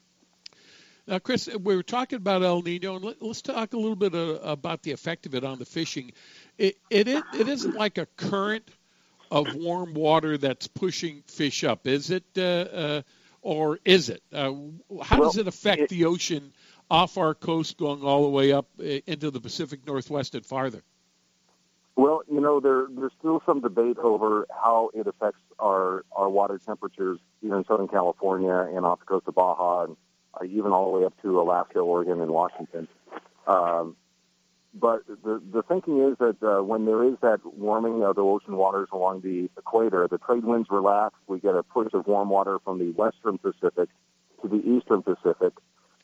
Now, 1.07 1.19
Chris, 1.19 1.47
we 1.47 1.75
were 1.75 1.83
talking 1.83 2.17
about 2.17 2.43
El 2.43 2.61
Nino, 2.61 2.95
and 2.95 3.03
let, 3.03 3.21
us 3.21 3.41
talk 3.41 3.73
a 3.73 3.77
little 3.77 3.95
bit 3.95 4.13
uh, 4.13 4.39
about 4.43 4.83
the 4.83 4.91
effect 4.91 5.25
of 5.25 5.35
it 5.35 5.43
on 5.43 5.59
the 5.59 5.65
fishing. 5.65 6.11
It, 6.57 6.77
it, 6.89 7.07
it 7.07 7.47
isn't 7.47 7.75
like 7.75 7.97
a 7.97 8.05
current 8.17 8.69
of 9.31 9.55
warm 9.55 9.93
water 9.93 10.37
that's 10.37 10.67
pushing 10.67 11.23
fish 11.25 11.63
up, 11.63 11.87
is 11.87 12.11
it? 12.11 12.23
Uh, 12.37 12.41
uh, 12.41 13.01
or 13.41 13.79
is 13.83 14.09
it? 14.09 14.21
Uh, 14.31 14.53
how 15.03 15.19
well, 15.19 15.29
does 15.29 15.37
it 15.37 15.47
affect 15.47 15.81
it, 15.83 15.89
the 15.89 16.05
ocean 16.05 16.53
off 16.89 17.17
our 17.17 17.33
coast 17.33 17.77
going 17.77 18.03
all 18.03 18.23
the 18.23 18.29
way 18.29 18.51
up 18.51 18.67
uh, 18.79 18.83
into 19.07 19.31
the 19.31 19.39
Pacific 19.39 19.85
Northwest 19.87 20.35
and 20.35 20.45
farther? 20.45 20.83
Well, 21.95 22.21
you 22.31 22.39
know, 22.39 22.59
there 22.59 22.87
there's 22.89 23.11
still 23.19 23.41
some 23.45 23.61
debate 23.61 23.97
over 23.97 24.47
how 24.49 24.89
it 24.93 25.07
affects 25.07 25.41
our 25.59 26.05
our 26.13 26.29
water 26.29 26.57
temperatures 26.57 27.19
here 27.41 27.55
in 27.55 27.65
Southern 27.65 27.87
California 27.87 28.67
and 28.73 28.85
off 28.85 28.99
the 28.99 29.05
coast 29.05 29.27
of 29.27 29.35
Baja, 29.35 29.83
and 29.85 29.97
uh, 30.33 30.45
even 30.45 30.71
all 30.71 30.91
the 30.91 30.99
way 30.99 31.05
up 31.05 31.13
to 31.21 31.39
Alaska, 31.39 31.79
Oregon, 31.79 32.21
and 32.21 32.31
Washington. 32.31 32.87
Um, 33.45 33.95
but 34.73 35.05
the 35.07 35.41
the 35.51 35.63
thinking 35.63 35.99
is 36.01 36.17
that 36.19 36.37
uh, 36.41 36.63
when 36.63 36.85
there 36.85 37.03
is 37.03 37.15
that 37.21 37.39
warming 37.45 38.03
of 38.03 38.15
the 38.15 38.23
ocean 38.23 38.55
waters 38.55 38.87
along 38.93 39.21
the 39.21 39.49
equator, 39.57 40.07
the 40.07 40.17
trade 40.17 40.45
winds 40.45 40.69
relax. 40.71 41.15
We 41.27 41.39
get 41.39 41.55
a 41.55 41.63
push 41.63 41.93
of 41.93 42.07
warm 42.07 42.29
water 42.29 42.59
from 42.63 42.79
the 42.79 42.91
western 42.91 43.37
Pacific 43.37 43.89
to 44.41 44.47
the 44.47 44.61
eastern 44.65 45.03
Pacific, 45.03 45.53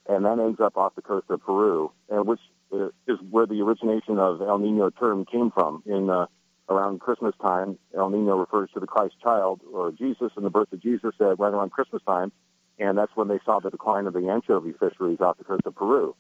and 0.08 0.26
that 0.26 0.38
ends 0.38 0.60
up 0.60 0.76
off 0.76 0.96
the 0.96 1.02
coast 1.02 1.28
of 1.30 1.42
Peru, 1.44 1.92
and 2.10 2.28
which 2.28 2.42
is 2.72 3.18
where 3.30 3.46
the 3.46 3.62
origination 3.62 4.20
of 4.20 4.42
El 4.42 4.60
Nino 4.60 4.90
term 4.90 5.26
came 5.26 5.52
from. 5.52 5.84
In 5.86 6.10
uh, 6.10 6.28
around 6.70 7.00
Christmas 7.00 7.34
time, 7.42 7.78
El 7.96 8.10
Nino 8.10 8.36
refers 8.38 8.70
to 8.74 8.80
the 8.80 8.88
Christ 8.88 9.16
child 9.22 9.62
or 9.72 9.92
Jesus 9.92 10.32
and 10.36 10.46
the 10.46 10.50
birth 10.50 10.72
of 10.72 10.82
Jesus 10.82 11.14
uh, 11.22 11.36
right 11.36 11.54
around 11.54 11.72
Christmas 11.72 12.02
time, 12.06 12.32
and 12.80 12.98
that's 12.98 13.16
when 13.16 13.28
they 13.28 13.40
saw 13.46 13.60
the 13.60 13.70
decline 13.70 14.06
of 14.06 14.14
the 14.14 14.28
anchovy 14.30 14.74
fisheries 14.74 15.20
off 15.22 15.38
the 15.38 15.44
coast 15.44 15.64
of 15.66 15.76
Peru. 15.76 16.16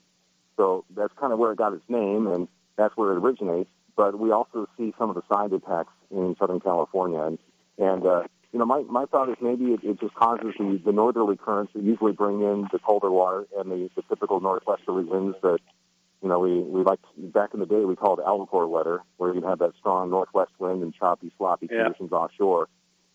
So 0.55 0.85
that's 0.95 1.13
kind 1.19 1.33
of 1.33 1.39
where 1.39 1.51
it 1.51 1.57
got 1.57 1.73
its 1.73 1.83
name, 1.87 2.27
and 2.27 2.47
that's 2.77 2.95
where 2.97 3.11
it 3.11 3.17
originates. 3.17 3.69
But 3.95 4.19
we 4.19 4.31
also 4.31 4.67
see 4.77 4.93
some 4.97 5.09
of 5.09 5.15
the 5.15 5.23
side 5.31 5.53
attacks 5.53 5.93
in 6.11 6.35
Southern 6.39 6.59
California, 6.59 7.21
and 7.21 7.39
and 7.77 8.05
uh, 8.05 8.23
you 8.51 8.59
know 8.59 8.65
my 8.65 8.81
my 8.83 9.05
thought 9.05 9.29
is 9.29 9.35
maybe 9.41 9.73
it, 9.73 9.81
it 9.83 9.99
just 9.99 10.13
causes 10.15 10.53
the, 10.57 10.81
the 10.85 10.91
northerly 10.91 11.35
currents 11.35 11.73
that 11.73 11.83
usually 11.83 12.11
bring 12.11 12.41
in 12.41 12.67
the 12.71 12.79
colder 12.79 13.11
water 13.11 13.47
and 13.57 13.71
the, 13.71 13.89
the 13.95 14.03
typical 14.03 14.39
northwesterly 14.39 15.03
winds 15.03 15.35
that 15.41 15.59
you 16.21 16.29
know, 16.29 16.39
we, 16.39 16.59
we 16.59 16.83
like 16.83 16.99
back 17.17 17.53
in 17.53 17.59
the 17.59 17.65
day 17.65 17.85
we 17.85 17.95
called 17.95 18.19
albacore 18.19 18.67
weather, 18.67 19.01
where 19.17 19.33
you'd 19.33 19.43
have 19.43 19.59
that 19.59 19.73
strong 19.79 20.09
northwest 20.09 20.51
wind 20.59 20.81
and 20.81 20.93
choppy, 20.93 21.31
sloppy 21.37 21.67
yeah. 21.71 21.83
conditions 21.83 22.11
offshore. 22.11 22.67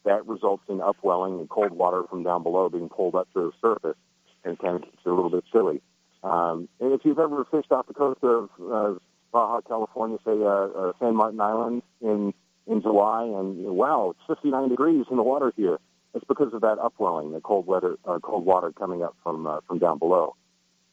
That 0.05 0.27
results 0.27 0.65
in 0.69 0.81
upwelling 0.81 1.39
and 1.39 1.49
cold 1.49 1.73
water 1.73 2.03
from 2.09 2.25
down 2.25 2.43
below 2.43 2.69
being 2.69 2.89
pulled 2.89 3.15
up 3.15 3.29
to 3.35 3.41
the 3.41 3.53
surface 3.61 3.97
and 4.45 4.59
kind 4.59 4.77
of 4.77 4.83
keeps 4.83 4.99
it 5.05 5.09
a 5.09 5.15
little 5.15 5.31
bit 5.31 5.45
chilly. 5.53 5.81
Um, 6.25 6.69
and 6.81 6.93
if 6.93 7.03
you've 7.05 7.19
ever 7.19 7.45
fished 7.51 7.71
off 7.71 7.87
the 7.87 7.95
coast 7.95 8.23
of 8.23 8.51
uh, 8.61 8.99
Baja 9.33 9.61
California, 9.63 10.19
say 10.25 10.33
uh, 10.33 10.45
uh, 10.45 10.93
San 11.01 11.17
Martin 11.17 11.41
Island 11.41 11.83
in 12.01 12.35
in 12.67 12.81
July, 12.81 13.25
and 13.25 13.59
wow, 13.77 14.15
it's 14.15 14.39
59 14.39 14.69
degrees 14.69 15.05
in 15.11 15.17
the 15.17 15.23
water 15.23 15.53
here. 15.57 15.79
It's 16.15 16.25
because 16.29 16.53
of 16.53 16.61
that 16.61 16.79
upwelling, 16.79 17.33
the 17.33 17.41
cold 17.41 17.67
weather, 17.67 17.97
uh, 18.05 18.19
cold 18.21 18.45
water 18.45 18.71
coming 18.73 19.03
up 19.03 19.17
from 19.23 19.47
uh, 19.47 19.61
from 19.67 19.79
down 19.79 19.99
below. 19.99 20.37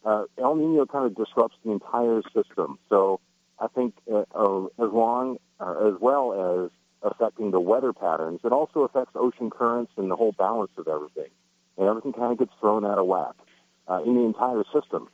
Uh, 0.05 0.23
El 0.37 0.55
Nino 0.55 0.85
kind 0.85 1.05
of 1.05 1.15
disrupts 1.15 1.57
the 1.63 1.71
entire 1.71 2.21
system. 2.33 2.79
So 2.89 3.19
I 3.59 3.67
think 3.67 3.95
uh, 4.11 4.21
as 4.21 4.91
long 4.91 5.37
uh, 5.59 5.87
as 5.87 5.99
well 5.99 6.63
as 6.63 6.71
affecting 7.01 7.51
the 7.51 7.59
weather 7.59 7.93
patterns, 7.93 8.41
it 8.43 8.51
also 8.51 8.81
affects 8.81 9.11
ocean 9.15 9.49
currents 9.49 9.91
and 9.97 10.09
the 10.09 10.15
whole 10.15 10.31
balance 10.31 10.71
of 10.77 10.87
everything. 10.87 11.29
And 11.77 11.87
everything 11.87 12.13
kind 12.13 12.31
of 12.31 12.39
gets 12.39 12.51
thrown 12.59 12.85
out 12.85 12.97
of 12.97 13.05
whack 13.05 13.35
uh, 13.87 14.01
in 14.03 14.15
the 14.15 14.21
entire 14.21 14.63
system. 14.73 15.09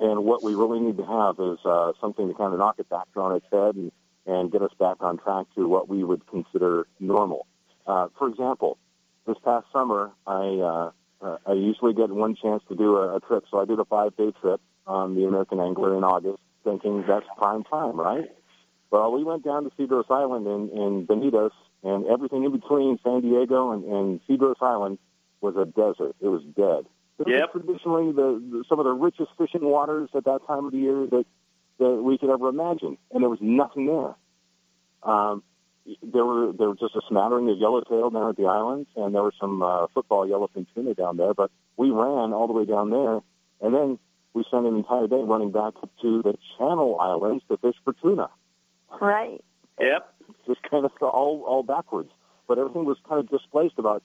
And 0.00 0.24
what 0.24 0.44
we 0.44 0.54
really 0.54 0.78
need 0.80 0.96
to 0.98 1.04
have 1.04 1.40
is 1.40 1.58
uh, 1.64 1.92
something 2.00 2.28
to 2.28 2.34
kind 2.34 2.52
of 2.52 2.58
knock 2.58 2.76
it 2.78 2.88
back 2.88 3.08
on 3.16 3.34
its 3.34 3.46
head 3.50 3.74
and, 3.74 3.90
and 4.26 4.50
get 4.52 4.62
us 4.62 4.70
back 4.78 4.98
on 5.00 5.18
track 5.18 5.46
to 5.56 5.66
what 5.66 5.88
we 5.88 6.04
would 6.04 6.24
consider 6.28 6.86
normal. 7.00 7.46
Uh, 7.86 8.08
for 8.16 8.28
example, 8.28 8.78
this 9.26 9.36
past 9.44 9.66
summer, 9.72 10.12
I 10.26 10.44
uh, 10.62 10.90
uh, 11.20 11.36
I 11.46 11.52
usually 11.52 11.94
get 11.94 12.10
one 12.10 12.36
chance 12.36 12.62
to 12.68 12.76
do 12.76 12.96
a, 12.96 13.16
a 13.16 13.20
trip, 13.20 13.44
so 13.50 13.60
I 13.60 13.64
did 13.64 13.78
a 13.78 13.84
five 13.84 14.16
day 14.16 14.32
trip 14.40 14.60
on 14.86 15.14
the 15.14 15.24
American 15.24 15.60
Angler 15.60 15.96
in 15.96 16.04
August, 16.04 16.42
thinking 16.64 17.04
that's 17.06 17.26
prime 17.36 17.64
time, 17.64 17.98
right? 17.98 18.30
Well, 18.90 19.12
we 19.12 19.22
went 19.24 19.44
down 19.44 19.64
to 19.64 19.70
Cedros 19.70 20.10
Island 20.10 20.46
in, 20.46 20.70
in 20.70 21.06
Benitos, 21.06 21.50
and 21.82 22.06
everything 22.06 22.44
in 22.44 22.52
between 22.52 22.98
San 23.04 23.20
Diego 23.20 23.72
and, 23.72 23.84
and 23.84 24.20
Cedros 24.26 24.62
Island 24.62 24.98
was 25.40 25.56
a 25.56 25.66
desert. 25.66 26.16
It 26.20 26.28
was 26.28 26.42
dead. 26.56 26.86
It 27.18 27.28
Yep. 27.28 27.54
was 27.54 27.62
traditionally 27.64 28.12
the, 28.12 28.40
the 28.50 28.64
some 28.68 28.78
of 28.78 28.84
the 28.84 28.92
richest 28.92 29.30
fishing 29.36 29.64
waters 29.64 30.08
at 30.14 30.24
that 30.24 30.40
time 30.46 30.66
of 30.66 30.72
the 30.72 30.78
year 30.78 31.06
that 31.06 31.26
that 31.78 32.02
we 32.02 32.16
could 32.16 32.30
ever 32.30 32.48
imagine, 32.48 32.96
and 33.12 33.22
there 33.22 33.28
was 33.28 33.40
nothing 33.40 33.86
there. 33.86 34.14
Um, 35.02 35.42
there 36.02 36.24
were 36.24 36.52
there 36.52 36.68
were 36.68 36.74
just 36.74 36.94
a 36.94 37.00
smattering 37.08 37.48
of 37.50 37.58
yellowtail 37.58 38.10
down 38.10 38.30
at 38.30 38.36
the 38.36 38.46
islands, 38.46 38.88
and 38.96 39.14
there 39.14 39.22
were 39.22 39.34
some 39.40 39.62
uh, 39.62 39.86
football 39.94 40.26
yellowfin 40.26 40.66
tuna 40.74 40.94
down 40.94 41.16
there. 41.16 41.34
But 41.34 41.50
we 41.76 41.90
ran 41.90 42.32
all 42.32 42.46
the 42.46 42.52
way 42.52 42.64
down 42.64 42.90
there, 42.90 43.20
and 43.60 43.74
then 43.74 43.98
we 44.34 44.44
spent 44.44 44.66
an 44.66 44.76
entire 44.76 45.06
day 45.06 45.22
running 45.22 45.50
back 45.50 45.74
to 46.02 46.22
the 46.22 46.34
Channel 46.56 46.98
Islands 47.00 47.44
to 47.48 47.56
fish 47.56 47.76
for 47.84 47.94
tuna. 47.94 48.28
Right. 49.00 49.42
Yep. 49.80 50.14
Just 50.46 50.62
kind 50.70 50.84
of 50.84 50.92
all 51.00 51.44
all 51.46 51.62
backwards. 51.62 52.10
But 52.46 52.58
everything 52.58 52.84
was 52.84 52.96
kind 53.08 53.20
of 53.20 53.28
displaced 53.28 53.78
about 53.78 54.02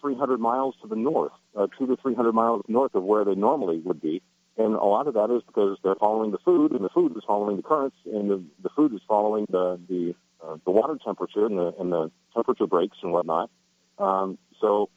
300 0.00 0.38
miles 0.38 0.74
to 0.82 0.88
the 0.88 0.96
north, 0.96 1.32
uh, 1.56 1.66
two 1.78 1.86
to 1.86 1.96
300 1.96 2.32
miles 2.32 2.62
north 2.68 2.94
of 2.94 3.02
where 3.02 3.24
they 3.24 3.34
normally 3.34 3.78
would 3.78 4.00
be. 4.00 4.22
And 4.58 4.74
a 4.74 4.84
lot 4.84 5.06
of 5.06 5.14
that 5.14 5.30
is 5.34 5.42
because 5.46 5.78
they're 5.82 5.96
following 5.96 6.30
the 6.30 6.38
food, 6.38 6.72
and 6.72 6.84
the 6.84 6.88
food 6.88 7.16
is 7.16 7.22
following 7.26 7.56
the 7.56 7.62
currents, 7.62 7.96
and 8.06 8.30
the, 8.30 8.42
the 8.62 8.70
food 8.70 8.94
is 8.94 9.00
following 9.06 9.46
the 9.50 9.78
the 9.88 10.14
uh, 10.42 10.56
the 10.64 10.70
water 10.70 10.96
temperature 11.04 11.46
and 11.46 11.58
the 11.58 11.74
and 11.78 11.92
the 11.92 12.10
temperature 12.34 12.66
breaks 12.66 12.96
and 13.02 13.12
whatnot. 13.12 13.50
Um, 13.98 14.38
so, 14.60 14.90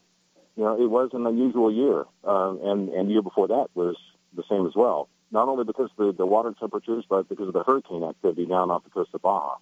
you 0.55 0.63
know, 0.63 0.81
it 0.81 0.89
was 0.89 1.09
an 1.13 1.25
unusual 1.25 1.71
year, 1.71 2.05
um, 2.23 2.59
and 2.63 2.89
and 2.89 3.07
the 3.07 3.13
year 3.13 3.21
before 3.21 3.47
that 3.47 3.67
was 3.73 3.95
the 4.33 4.43
same 4.49 4.65
as 4.65 4.73
well. 4.75 5.09
Not 5.31 5.47
only 5.47 5.63
because 5.63 5.89
of 5.97 6.07
the, 6.07 6.13
the 6.13 6.25
water 6.25 6.53
temperatures, 6.59 7.05
but 7.07 7.29
because 7.29 7.47
of 7.47 7.53
the 7.53 7.63
hurricane 7.63 8.03
activity 8.03 8.45
down 8.45 8.71
off 8.71 8.83
the 8.83 8.89
coast 8.89 9.11
of 9.13 9.21
Baja. 9.21 9.55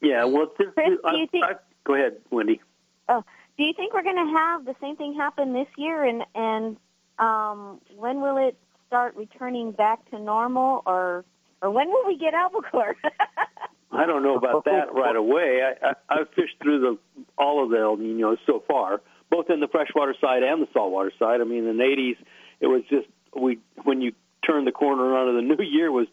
Yeah. 0.00 0.24
Well, 0.24 0.52
this, 0.58 0.68
Chris, 0.74 0.88
do 0.88 1.00
I, 1.04 1.14
you 1.14 1.26
think- 1.28 1.44
I, 1.44 1.54
go 1.84 1.94
ahead, 1.94 2.18
Wendy. 2.30 2.60
Oh, 3.08 3.24
do 3.56 3.64
you 3.64 3.72
think 3.72 3.94
we're 3.94 4.02
going 4.02 4.16
to 4.16 4.32
have 4.36 4.64
the 4.64 4.74
same 4.80 4.96
thing 4.96 5.14
happen 5.14 5.52
this 5.52 5.68
year? 5.76 6.04
And 6.04 6.24
and 6.34 6.76
um, 7.18 7.80
when 7.96 8.20
will 8.20 8.36
it 8.36 8.56
start 8.86 9.16
returning 9.16 9.72
back 9.72 10.08
to 10.10 10.18
normal, 10.18 10.82
or 10.86 11.24
or 11.62 11.70
when 11.70 11.88
will 11.88 12.06
we 12.06 12.18
get 12.18 12.34
albacore? 12.34 12.96
I 13.90 14.06
don't 14.06 14.22
know 14.22 14.36
about 14.36 14.64
that 14.66 14.92
right 14.92 15.16
away. 15.16 15.62
I, 15.62 15.88
I, 15.88 16.20
I've 16.20 16.28
fished 16.30 16.56
through 16.62 16.80
the 16.80 17.24
all 17.38 17.64
of 17.64 17.70
the 17.70 17.78
El 17.78 17.96
Ninos 17.96 18.38
so 18.46 18.62
far, 18.68 19.00
both 19.30 19.48
in 19.50 19.60
the 19.60 19.68
freshwater 19.68 20.14
side 20.20 20.42
and 20.42 20.62
the 20.62 20.68
saltwater 20.72 21.12
side. 21.18 21.40
I 21.40 21.44
mean, 21.44 21.66
in 21.66 21.78
the 21.78 21.84
80s, 21.84 22.16
it 22.60 22.66
was 22.66 22.82
just 22.90 23.06
we 23.34 23.58
when 23.84 24.00
you 24.00 24.12
turned 24.44 24.66
the 24.66 24.72
corner 24.72 25.16
onto 25.16 25.36
the 25.36 25.56
new 25.56 25.64
year 25.64 25.90
was 25.90 26.06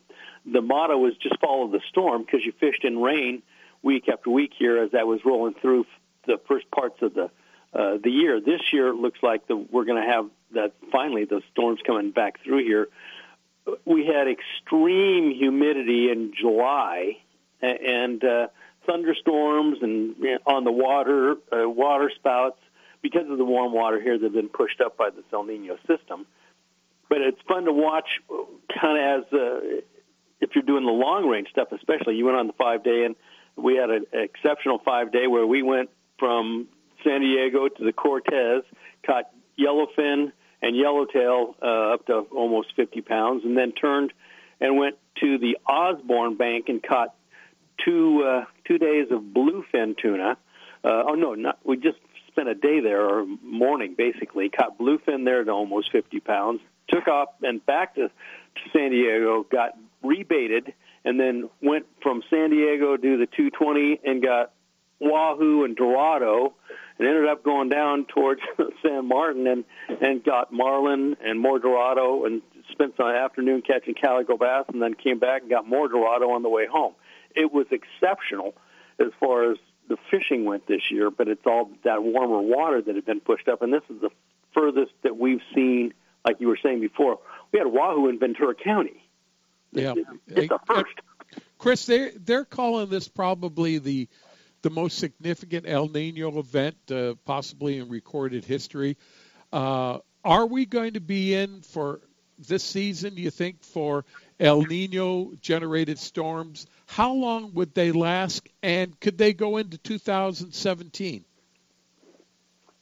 the 0.46 0.62
motto 0.62 0.98
was 0.98 1.16
just 1.18 1.40
follow 1.40 1.68
the 1.68 1.82
storm 1.90 2.24
because 2.24 2.46
you 2.46 2.54
fished 2.60 2.86
in 2.86 3.00
rain 3.00 3.42
week 3.82 4.08
after 4.10 4.30
week 4.30 4.52
here 4.58 4.82
as 4.82 4.92
that 4.92 5.08
was 5.08 5.20
rolling 5.26 5.54
through 5.62 5.86
the 6.28 6.40
first 6.48 6.70
parts 6.72 7.02
of 7.02 7.14
the 7.14 7.30
uh, 7.74 7.98
the 8.02 8.10
year. 8.10 8.40
This 8.40 8.62
year 8.72 8.88
it 8.88 8.96
looks 8.96 9.20
like 9.22 9.48
the, 9.48 9.56
we're 9.58 9.84
going 9.84 10.02
to 10.02 10.10
have 10.10 10.30
that 10.54 10.74
finally 10.94 11.26
the 11.26 11.42
storms 11.52 11.82
coming 11.86 12.12
back 12.12 12.42
through 12.42 12.64
here. 12.64 12.88
We 13.84 14.06
had 14.06 14.28
extreme 14.28 15.36
humidity 15.36 16.10
in 16.10 16.34
July 16.40 17.18
and 17.62 18.24
uh, 18.24 18.48
thunderstorms 18.86 19.78
and 19.82 20.16
on 20.46 20.64
the 20.64 20.72
water, 20.72 21.36
uh, 21.52 21.70
water 21.70 22.12
spouts 22.16 22.60
because 23.02 23.30
of 23.30 23.38
the 23.38 23.46
warm 23.46 23.74
water 23.74 24.02
here 24.02 24.18
that 24.18 24.24
have 24.26 24.34
been 24.34 24.50
pushed 24.50 24.82
up 24.82 24.98
by 24.98 25.10
the 25.10 25.24
El 25.32 25.44
Nino 25.44 25.78
system. 25.88 26.26
But 27.08 27.22
it's 27.22 27.40
fun 27.48 27.66
to 27.66 27.72
watch, 27.72 28.08
kind 28.82 28.98
of 28.98 29.24
as 29.24 29.34
uh, 29.34 29.82
if 30.42 30.56
you're 30.56 30.64
doing 30.64 30.86
the 30.86 30.92
long 30.92 31.28
range 31.28 31.50
stuff, 31.50 31.68
especially. 31.72 32.16
You 32.16 32.26
went 32.26 32.38
on 32.38 32.48
the 32.48 32.54
five 32.54 32.84
day, 32.84 33.06
and 33.06 33.16
we 33.56 33.76
had 33.76 33.90
an 33.90 34.06
exceptional 34.12 34.80
five 34.84 35.12
day 35.12 35.28
where 35.28 35.46
we 35.46 35.62
went 35.62 35.90
from 36.18 36.68
San 37.04 37.22
Diego 37.22 37.68
to 37.68 37.84
the 37.84 37.94
Cortez, 37.94 38.64
caught 39.06 39.30
yellowfin 39.58 40.32
and 40.62 40.76
yellowtail 40.76 41.56
uh, 41.62 41.94
up 41.94 42.08
to 42.08 42.26
almost 42.36 42.76
50 42.76 43.02
pounds, 43.02 43.46
and 43.46 43.58
then 43.58 43.72
turned 43.72 44.12
and 44.60 44.78
went 44.78 44.96
to 45.20 45.38
the 45.38 45.58
Osborne 45.68 46.36
Bank 46.36 46.70
and 46.70 46.82
caught 46.82 47.14
two 47.84 48.24
uh, 48.24 48.46
two 48.66 48.78
days 48.78 49.08
of 49.12 49.22
bluefin 49.22 49.98
tuna. 49.98 50.38
Uh, 50.84 51.04
oh 51.08 51.14
no, 51.16 51.34
not 51.34 51.60
we 51.64 51.78
just 51.78 51.98
spent 52.28 52.50
a 52.50 52.56
day 52.56 52.80
there 52.80 53.02
or 53.02 53.26
morning 53.42 53.96
basically. 53.98 54.50
Caught 54.50 54.78
bluefin 54.78 55.26
there 55.26 55.44
to 55.44 55.52
almost 55.52 55.92
50 55.92 56.20
pounds. 56.20 56.62
Took 56.90 57.08
off 57.08 57.30
and 57.42 57.66
back 57.66 57.96
to, 57.96 58.10
to 58.10 58.70
San 58.74 58.92
Diego. 58.92 59.44
Got 59.44 59.78
rebaited 60.04 60.74
and 61.04 61.20
then 61.20 61.50
went 61.62 61.86
from 62.02 62.24
San 62.30 62.50
Diego 62.50 62.98
to 62.98 63.18
the 63.18 63.26
220 63.26 64.02
and 64.04 64.22
got 64.22 64.52
wahoo 65.00 65.64
and 65.64 65.76
dorado 65.76 66.54
and 66.98 67.08
ended 67.08 67.28
up 67.28 67.44
going 67.44 67.70
down 67.70 68.06
towards 68.06 68.42
San 68.82 69.08
Martin 69.08 69.48
and 69.48 69.66
and 70.02 70.24
got 70.24 70.52
marlin 70.52 71.16
and 71.24 71.40
more 71.40 71.60
dorado 71.60 72.26
and 72.26 72.42
spent 72.72 72.94
some 72.98 73.08
afternoon 73.08 73.62
catching 73.62 73.94
calico 73.94 74.38
bass 74.38 74.66
and 74.72 74.82
then 74.82 74.94
came 74.94 75.20
back 75.20 75.42
and 75.42 75.50
got 75.50 75.68
more 75.68 75.88
dorado 75.88 76.32
on 76.32 76.44
the 76.44 76.50
way 76.50 76.66
home. 76.66 76.94
It 77.36 77.52
was 77.52 77.68
exceptional 77.72 78.56
as 79.00 79.12
far 79.20 79.52
as 79.52 79.58
the 79.88 79.98
fishing 80.10 80.46
went 80.46 80.68
this 80.68 80.90
year, 80.90 81.12
but 81.12 81.28
it's 81.28 81.46
all 81.46 81.70
that 81.84 82.04
warmer 82.04 82.42
water 82.42 82.82
that 82.82 82.96
had 82.96 83.06
been 83.06 83.20
pushed 83.20 83.48
up, 83.48 83.62
and 83.62 83.72
this 83.74 83.84
is 83.90 84.02
the 84.02 84.10
furthest 84.54 84.94
that 85.04 85.18
we've 85.18 85.42
seen. 85.54 85.94
Like 86.26 86.38
you 86.40 86.48
were 86.48 86.58
saying 86.62 86.82
before, 86.82 87.20
we 87.52 87.60
had 87.60 87.68
wahoo 87.68 88.10
in 88.10 88.18
Ventura 88.18 88.56
County. 88.56 89.04
Yeah. 89.72 89.94
It's 90.28 90.52
a 90.52 90.60
first. 90.66 90.96
Chris, 91.60 91.86
they 91.86 92.12
they're 92.12 92.46
calling 92.46 92.90
this 92.90 93.08
probably 93.08 93.78
the 93.78 94.08
the 94.62 94.70
most 94.72 94.98
significant 94.98 95.66
El 95.68 95.88
Nino 95.90 96.40
event, 96.40 96.76
uh, 96.90 97.14
possibly 97.26 97.78
in 97.78 97.90
recorded 97.90 98.44
history. 98.44 98.98
Uh, 99.54 100.00
are 100.24 100.48
we 100.48 100.66
going 100.66 100.94
to 100.94 101.00
be 101.00 101.36
in 101.36 101.62
for 101.62 102.02
this 102.40 102.64
season? 102.64 103.14
Do 103.14 103.22
you 103.22 103.30
think 103.30 103.64
for 103.64 104.06
El 104.40 104.62
Nino 104.62 105.32
generated 105.42 105.98
storms? 105.98 106.68
How 106.88 107.14
long 107.14 107.54
would 107.54 107.74
they 107.74 107.92
last, 107.92 108.48
and 108.62 109.00
could 109.00 109.18
they 109.18 109.34
go 109.34 109.58
into 109.58 109.78
2017? 109.78 111.24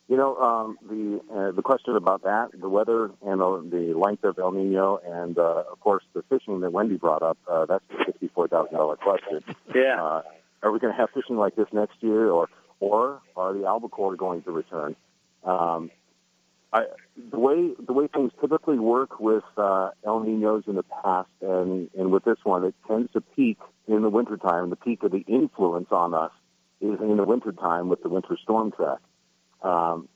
You 0.09 0.17
know, 0.17 0.35
um, 0.37 0.77
the 0.87 1.21
uh, 1.33 1.51
the 1.51 1.61
question 1.61 1.95
about 1.95 2.23
that, 2.23 2.49
the 2.59 2.69
weather 2.69 3.11
and 3.25 3.39
the, 3.39 3.67
the 3.71 3.97
length 3.97 4.23
of 4.25 4.37
El 4.37 4.51
Nino, 4.51 4.97
and 4.97 5.37
uh, 5.39 5.63
of 5.71 5.79
course 5.79 6.03
the 6.13 6.23
fishing 6.23 6.59
that 6.59 6.71
Wendy 6.71 6.97
brought 6.97 7.23
up, 7.23 7.37
uh, 7.47 7.65
that's 7.65 7.85
the 7.89 8.03
sixty-four 8.05 8.49
thousand 8.49 8.75
dollar 8.75 8.97
question. 8.97 9.43
Yeah. 9.73 10.03
Uh, 10.03 10.21
are 10.61 10.71
we 10.71 10.79
going 10.79 10.93
to 10.93 10.99
have 10.99 11.09
fishing 11.11 11.37
like 11.37 11.55
this 11.55 11.67
next 11.71 11.95
year, 12.01 12.29
or 12.29 12.49
or 12.79 13.21
are 13.37 13.53
the 13.53 13.65
albacore 13.65 14.15
going 14.15 14.43
to 14.43 14.51
return? 14.51 14.95
Um, 15.45 15.89
I, 16.73 16.85
the 17.31 17.39
way 17.39 17.71
the 17.85 17.93
way 17.93 18.07
things 18.07 18.31
typically 18.41 18.79
work 18.79 19.19
with 19.19 19.43
uh, 19.57 19.91
El 20.03 20.21
Ninos 20.21 20.63
in 20.67 20.75
the 20.75 20.83
past, 20.83 21.29
and 21.41 21.89
and 21.97 22.11
with 22.11 22.25
this 22.25 22.39
one, 22.43 22.63
it 22.65 22.73
tends 22.87 23.11
to 23.13 23.21
peak 23.21 23.59
in 23.87 24.01
the 24.01 24.09
wintertime. 24.09 24.71
The 24.71 24.75
peak 24.75 25.03
of 25.03 25.11
the 25.11 25.23
influence 25.27 25.89
on 25.91 26.15
us 26.15 26.31
is 26.81 26.99
in 26.99 27.17
the 27.17 27.23
wintertime 27.23 27.89
with 27.89 28.01
the 28.01 28.09
winter 28.09 28.37
storm 28.41 28.71
track. 28.71 28.99
Um, 29.61 30.09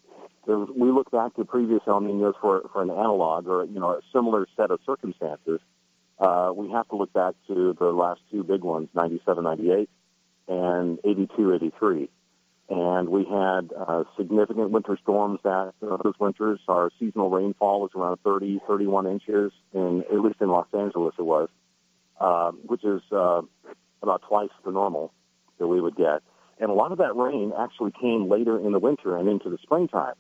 was, 0.48 0.70
we 0.76 0.92
look 0.92 1.12
back 1.12 1.36
to 1.36 1.46
previous 1.46 1.82
El 1.88 2.02
Ninos 2.02 2.36
for, 2.42 2.64
for 2.74 2.82
an 2.82 2.90
analog 2.90 3.48
or 3.48 3.66
you 3.66 3.80
know 3.80 3.92
a 3.92 4.02
similar 4.14 4.48
set 4.56 4.72
of 4.72 4.80
circumstances. 4.86 5.60
Uh, 6.20 6.52
we 6.56 6.72
have 6.72 6.88
to 6.90 6.96
look 6.96 7.14
back 7.14 7.36
to 7.48 7.76
the 7.78 7.86
last 7.86 8.22
two 8.32 8.44
big 8.44 8.62
ones, 8.62 8.90
97, 8.96 9.44
98, 9.44 9.88
and 10.48 10.98
82, 11.04 11.54
83. 11.54 12.10
And 12.70 13.08
we 13.10 13.24
had 13.24 13.72
uh, 13.78 14.04
significant 14.18 14.72
winter 14.72 14.98
storms 15.02 15.40
that 15.44 15.74
uh, 15.82 15.98
those 16.04 16.16
winters. 16.20 16.60
Our 16.68 16.92
seasonal 17.00 17.30
rainfall 17.30 17.82
was 17.82 17.92
around 17.96 18.18
30, 18.26 18.60
31 18.68 19.08
inches, 19.08 19.54
in, 19.74 20.04
at 20.12 20.20
least 20.20 20.42
in 20.42 20.50
Los 20.50 20.68
Angeles 20.74 21.16
it 21.18 21.22
was, 21.22 21.48
uh, 22.20 22.52
which 22.52 22.84
is 22.84 23.02
uh, 23.12 23.42
about 24.04 24.22
twice 24.28 24.50
the 24.66 24.72
normal 24.72 25.14
that 25.60 25.68
we 25.68 25.80
would 25.80 25.96
get. 25.96 26.22
and 26.60 26.70
a 26.70 26.74
lot 26.74 26.92
of 26.92 26.98
that 26.98 27.16
rain 27.16 27.54
actually 27.58 27.92
came 28.00 28.30
later 28.30 28.60
in 28.60 28.72
the 28.72 28.80
winter 28.80 29.18
and 29.18 29.30
into 29.30 29.50
the 29.50 29.58
springtime. 29.62 30.16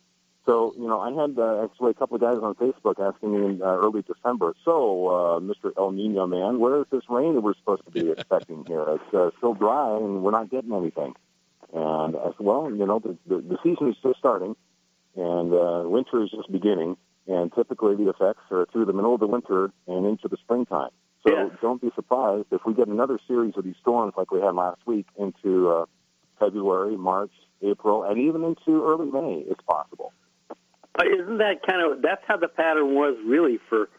So, 0.46 0.74
you 0.78 0.88
know, 0.88 1.02
I 1.02 1.12
had 1.12 1.38
uh, 1.38 1.66
actually 1.66 1.92
a 1.92 1.94
couple 1.96 2.16
of 2.16 2.22
guys 2.22 2.38
on 2.42 2.56
Facebook 2.56 2.96
asking 3.06 3.34
me 3.34 3.46
in 3.46 3.62
uh, 3.62 3.66
early 3.66 4.02
December, 4.04 4.56
so, 4.64 5.08
uh, 5.10 5.40
Mr. 5.42 5.74
El 5.78 5.92
Nino 5.92 6.26
man, 6.26 6.60
where 6.60 6.80
is 6.80 6.86
this 6.90 7.04
rain 7.10 7.36
that 7.36 7.42
we're 7.42 7.56
supposed 7.56 7.84
to 7.84 7.92
be 7.92 8.10
expecting 8.10 8.64
here? 8.66 8.86
It's 8.88 9.14
uh, 9.14 9.32
still 9.38 9.54
dry 9.54 9.98
and 9.98 10.24
we're 10.24 10.32
not 10.32 10.50
getting 10.50 10.74
anything. 10.74 11.16
And 11.74 12.16
I 12.16 12.26
said, 12.38 12.40
well, 12.40 12.70
you 12.72 12.86
know, 12.86 13.00
the, 13.00 13.18
the, 13.28 13.42
the 13.42 13.58
season 13.64 13.90
is 13.90 13.96
just 14.02 14.20
starting 14.20 14.56
and 15.16 15.54
uh, 15.54 15.84
winter 15.90 16.24
is 16.24 16.32
just 16.32 16.52
beginning. 16.52 16.98
And 17.28 17.52
typically 17.54 17.96
the 17.96 18.10
effects 18.10 18.44
are 18.52 18.66
through 18.72 18.86
the 18.86 18.94
middle 18.94 19.14
of 19.14 19.20
the 19.20 19.28
winter 19.28 19.72
and 19.88 20.06
into 20.06 20.28
the 20.30 20.38
springtime. 20.38 20.92
So 21.28 21.34
Yeah. 21.34 21.50
don't 21.62 21.82
be 21.82 21.92
surprised 21.96 22.48
if 22.52 22.62
we 22.66 22.74
get 22.74 22.88
another 22.88 23.20
series 23.28 23.54
of 23.58 23.66
these 23.66 23.76
storms 23.82 24.14
like 24.16 24.32
we 24.32 24.40
had 24.40 24.56
last 24.56 24.80
week 24.86 25.08
into 25.18 25.70
uh, 25.70 25.86
February, 26.40 26.96
March, 26.96 27.32
April, 27.62 28.04
and 28.04 28.18
even 28.20 28.44
into 28.44 28.86
early 28.86 29.12
May. 29.12 29.44
It's 29.50 29.62
possible. 29.64 30.14
Uh, 30.98 31.04
Isn't 31.04 31.40
that 31.40 31.66
kind 31.68 31.82
of 31.82 32.02
that's 32.02 32.22
how 32.28 32.38
the 32.38 32.48
pattern 32.48 32.96
was 32.96 33.18
really 33.26 33.60
for 33.70 33.90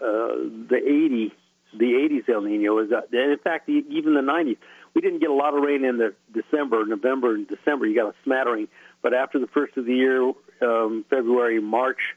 uh, 0.00 0.36
the 0.70 0.76
80 0.76 1.32
the 1.78 1.84
80s 1.84 2.28
El 2.32 2.42
Nino 2.42 2.78
is 2.78 2.90
that 2.90 3.08
and 3.12 3.32
in 3.32 3.38
fact 3.38 3.68
even 3.68 4.14
the 4.14 4.20
90s 4.22 4.56
we 4.94 5.00
didn't 5.00 5.20
get 5.20 5.30
a 5.30 5.34
lot 5.34 5.54
of 5.54 5.62
rain 5.62 5.84
in 5.84 5.98
the 5.98 6.14
December 6.32 6.84
November 6.86 7.34
and 7.34 7.46
December. 7.48 7.86
You 7.86 7.94
got 7.94 8.08
a 8.08 8.14
smattering. 8.24 8.68
But 9.02 9.14
after 9.14 9.38
the 9.38 9.46
first 9.46 9.76
of 9.76 9.84
the 9.84 9.94
year 9.94 10.32
um, 10.62 11.04
February 11.08 11.60
March 11.60 12.16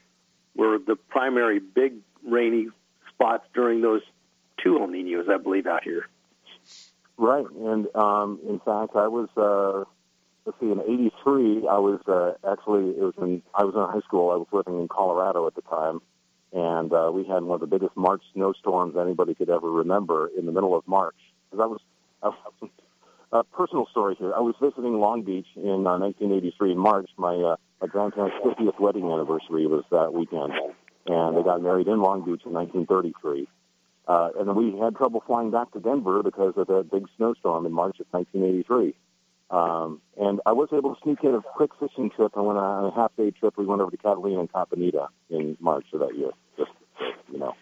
were 0.54 0.78
the 0.78 0.96
primary 0.96 1.60
big 1.60 1.94
rainy 2.26 2.68
spots 3.08 3.44
during 3.54 3.80
those 3.80 4.02
two 4.62 4.78
El 4.78 4.88
Ninos 4.88 5.26
I 5.30 5.38
believe 5.38 5.66
out 5.66 5.84
here. 5.84 6.06
Right, 7.18 7.46
and 7.50 7.86
um, 7.94 8.40
in 8.48 8.58
fact, 8.58 8.96
I 8.96 9.06
was 9.08 9.28
uh, 9.36 9.84
let's 10.44 10.58
see, 10.60 10.70
in 10.70 10.80
'83, 10.80 11.68
I 11.68 11.78
was 11.78 12.00
uh, 12.08 12.32
actually 12.50 12.90
it 12.90 13.02
was 13.02 13.14
in 13.18 13.42
I 13.54 13.64
was 13.64 13.74
in 13.74 13.80
high 13.80 14.04
school. 14.06 14.30
I 14.30 14.36
was 14.36 14.48
living 14.52 14.80
in 14.80 14.88
Colorado 14.88 15.46
at 15.46 15.54
the 15.54 15.62
time, 15.62 16.00
and 16.52 16.92
uh, 16.92 17.10
we 17.12 17.24
had 17.24 17.42
one 17.42 17.54
of 17.54 17.60
the 17.60 17.66
biggest 17.66 17.96
March 17.96 18.22
snowstorms 18.32 18.96
anybody 18.96 19.34
could 19.34 19.50
ever 19.50 19.70
remember 19.70 20.30
in 20.36 20.46
the 20.46 20.52
middle 20.52 20.76
of 20.76 20.86
March. 20.86 21.16
Because 21.50 21.62
I 21.62 21.66
was, 21.66 21.80
A 22.22 23.44
personal 23.44 23.86
story 23.90 24.14
here. 24.18 24.34
I 24.34 24.40
was 24.40 24.54
visiting 24.60 25.00
Long 25.00 25.22
Beach 25.22 25.46
in 25.56 25.86
uh, 25.86 25.98
1983 25.98 26.72
in 26.72 26.78
March. 26.78 27.08
My 27.16 27.34
uh, 27.34 27.56
my 27.80 27.86
grandparents' 27.86 28.36
50th 28.44 28.78
wedding 28.78 29.10
anniversary 29.10 29.66
was 29.66 29.84
that 29.90 30.12
weekend, 30.12 30.52
and 31.06 31.36
they 31.36 31.42
got 31.42 31.62
married 31.62 31.88
in 31.88 32.00
Long 32.00 32.20
Beach 32.20 32.42
in 32.44 32.52
1933. 32.52 33.48
Uh, 34.06 34.30
and 34.38 34.54
we 34.54 34.78
had 34.78 34.96
trouble 34.96 35.22
flying 35.26 35.50
back 35.50 35.70
to 35.72 35.80
Denver 35.80 36.22
because 36.22 36.54
of 36.56 36.66
the 36.66 36.82
big 36.82 37.06
snowstorm 37.16 37.66
in 37.66 37.72
March 37.72 37.98
of 38.00 38.06
1983. 38.10 38.94
Um, 39.50 40.00
and 40.16 40.40
I 40.44 40.52
was 40.52 40.68
able 40.72 40.94
to 40.94 41.00
sneak 41.02 41.18
in 41.22 41.34
a 41.34 41.42
quick 41.42 41.70
fishing 41.78 42.10
trip. 42.10 42.32
I 42.36 42.40
went 42.40 42.58
on 42.58 42.86
a 42.86 42.94
half 42.94 43.14
day 43.16 43.30
trip. 43.30 43.54
We 43.56 43.66
went 43.66 43.80
over 43.80 43.90
to 43.90 43.96
Catalina 43.96 44.40
and 44.40 44.52
Caponita 44.52 45.08
in 45.30 45.56
March 45.60 45.86
of 45.92 46.00
that 46.00 46.16
year. 46.16 46.30
Just, 46.58 46.70
you 47.30 47.38
know. 47.38 47.54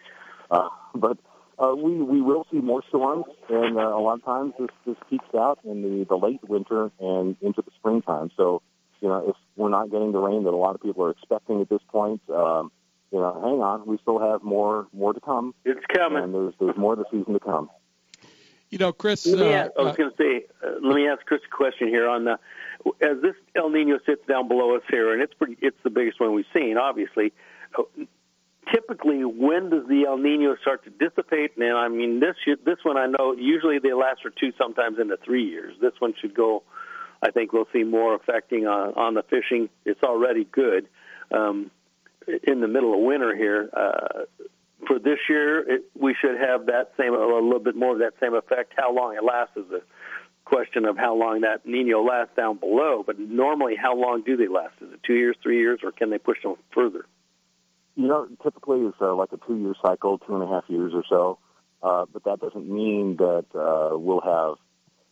Uh, 0.49 0.69
but 0.95 1.17
uh, 1.61 1.75
we, 1.75 2.01
we 2.01 2.21
will 2.21 2.45
see 2.51 2.57
more 2.57 2.81
storms, 2.89 3.25
and 3.49 3.77
uh, 3.77 3.81
a 3.81 4.01
lot 4.01 4.15
of 4.15 4.25
times 4.25 4.53
this, 4.57 4.69
this 4.85 4.95
peaks 5.09 5.25
out 5.35 5.59
in 5.63 5.81
the, 5.81 6.05
the 6.05 6.15
late 6.15 6.43
winter 6.47 6.91
and 6.99 7.35
into 7.41 7.61
the 7.61 7.71
springtime. 7.77 8.31
So, 8.35 8.61
you 8.99 9.07
know, 9.07 9.29
if 9.29 9.35
we're 9.55 9.69
not 9.69 9.91
getting 9.91 10.11
the 10.11 10.19
rain 10.19 10.43
that 10.43 10.49
a 10.49 10.57
lot 10.57 10.75
of 10.75 10.81
people 10.81 11.03
are 11.03 11.11
expecting 11.11 11.61
at 11.61 11.69
this 11.69 11.81
point, 11.89 12.21
um, 12.29 12.71
you 13.11 13.19
know, 13.19 13.33
hang 13.33 13.61
on. 13.61 13.85
We 13.85 13.97
still 14.01 14.19
have 14.19 14.41
more 14.41 14.87
more 14.93 15.13
to 15.13 15.19
come. 15.19 15.53
It's 15.65 15.85
coming. 15.93 16.23
And 16.23 16.33
there's 16.33 16.53
there's 16.59 16.77
more 16.77 16.93
of 16.93 16.99
the 16.99 17.05
season 17.11 17.33
to 17.33 17.39
come. 17.39 17.69
You 18.69 18.77
know, 18.77 18.93
Chris. 18.93 19.27
Uh, 19.27 19.43
ask, 19.43 19.71
I 19.77 19.81
was 19.81 19.97
going 19.97 20.11
to 20.11 20.17
say, 20.17 20.45
uh, 20.65 20.75
let 20.81 20.95
me 20.95 21.07
ask 21.07 21.25
Chris 21.25 21.41
a 21.45 21.55
question 21.55 21.89
here 21.89 22.07
on 22.07 22.23
the 22.23 22.39
as 23.01 23.21
this 23.21 23.35
El 23.55 23.69
Nino 23.69 23.99
sits 24.05 24.25
down 24.27 24.47
below 24.47 24.75
us 24.75 24.83
here, 24.89 25.13
and 25.13 25.21
it's 25.21 25.33
pretty, 25.33 25.57
it's 25.61 25.77
the 25.83 25.89
biggest 25.89 26.19
one 26.19 26.33
we've 26.33 26.45
seen, 26.53 26.77
obviously. 26.77 27.33
Typically, 28.71 29.23
when 29.23 29.69
does 29.69 29.87
the 29.87 30.05
El 30.07 30.17
Nino 30.17 30.55
start 30.61 30.83
to 30.83 30.89
dissipate? 30.91 31.57
And 31.57 31.73
I 31.75 31.87
mean, 31.87 32.19
this 32.19 32.35
should, 32.45 32.63
this 32.63 32.77
one 32.83 32.97
I 32.97 33.07
know 33.07 33.33
usually 33.33 33.79
they 33.79 33.93
last 33.93 34.21
for 34.21 34.29
two, 34.29 34.53
sometimes 34.57 34.99
into 34.99 35.17
three 35.17 35.45
years. 35.45 35.75
This 35.81 35.93
one 35.99 36.13
should 36.21 36.35
go. 36.35 36.63
I 37.23 37.31
think 37.31 37.53
we'll 37.53 37.67
see 37.73 37.83
more 37.83 38.15
affecting 38.15 38.67
on, 38.67 38.93
on 38.93 39.13
the 39.15 39.23
fishing. 39.23 39.69
It's 39.85 40.03
already 40.03 40.45
good 40.45 40.87
um, 41.31 41.71
in 42.43 42.61
the 42.61 42.67
middle 42.67 42.93
of 42.93 42.99
winter 42.99 43.35
here. 43.35 43.69
Uh, 43.73 44.25
for 44.87 44.99
this 44.99 45.19
year, 45.27 45.59
it, 45.59 45.83
we 45.99 46.15
should 46.19 46.39
have 46.39 46.67
that 46.67 46.93
same, 46.97 47.13
a 47.13 47.17
little 47.17 47.59
bit 47.59 47.75
more 47.75 47.93
of 47.93 47.99
that 47.99 48.13
same 48.19 48.33
effect. 48.33 48.73
How 48.77 48.93
long 48.93 49.15
it 49.15 49.23
lasts 49.23 49.57
is 49.57 49.71
a 49.71 49.81
question 50.45 50.85
of 50.85 50.97
how 50.97 51.15
long 51.15 51.41
that 51.41 51.65
Nino 51.65 52.03
lasts 52.03 52.35
down 52.35 52.57
below. 52.57 53.03
But 53.05 53.17
normally, 53.19 53.75
how 53.75 53.95
long 53.95 54.23
do 54.23 54.35
they 54.35 54.47
last? 54.47 54.73
Is 54.81 54.91
it 54.93 54.99
two 55.03 55.13
years, 55.13 55.35
three 55.41 55.59
years, 55.59 55.79
or 55.83 55.91
can 55.91 56.09
they 56.09 56.17
push 56.17 56.41
them 56.43 56.55
further? 56.73 57.05
You 57.95 58.07
know, 58.07 58.27
typically 58.41 58.81
it's 58.81 58.97
uh, 59.01 59.13
like 59.15 59.31
a 59.33 59.37
two-year 59.45 59.73
cycle, 59.81 60.17
two 60.19 60.35
and 60.35 60.43
a 60.43 60.47
half 60.47 60.63
years 60.67 60.93
or 60.93 61.03
so. 61.07 61.39
Uh, 61.83 62.05
but 62.11 62.23
that 62.23 62.39
doesn't 62.39 62.69
mean 62.69 63.17
that 63.17 63.45
uh, 63.55 63.97
we'll 63.97 64.21
have 64.21 64.55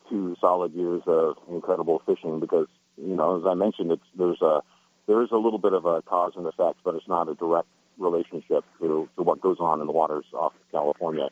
two 0.09 0.35
solid 0.39 0.73
years 0.73 1.01
of 1.07 1.35
incredible 1.49 2.01
fishing 2.05 2.39
because, 2.39 2.67
you 2.97 3.15
know, 3.15 3.39
as 3.39 3.45
I 3.45 3.53
mentioned, 3.55 3.91
it's, 3.91 4.03
there's 4.17 4.41
a 4.41 4.61
there 5.07 5.23
is 5.23 5.29
a 5.31 5.37
little 5.37 5.57
bit 5.57 5.73
of 5.73 5.85
a 5.85 6.03
cause 6.03 6.33
and 6.35 6.45
effect, 6.45 6.79
but 6.83 6.93
it's 6.93 7.07
not 7.07 7.27
a 7.27 7.33
direct 7.33 7.67
relationship 7.97 8.63
to, 8.79 9.09
to 9.17 9.23
what 9.23 9.41
goes 9.41 9.57
on 9.59 9.81
in 9.81 9.87
the 9.87 9.91
waters 9.91 10.25
off 10.33 10.53
California. 10.71 11.29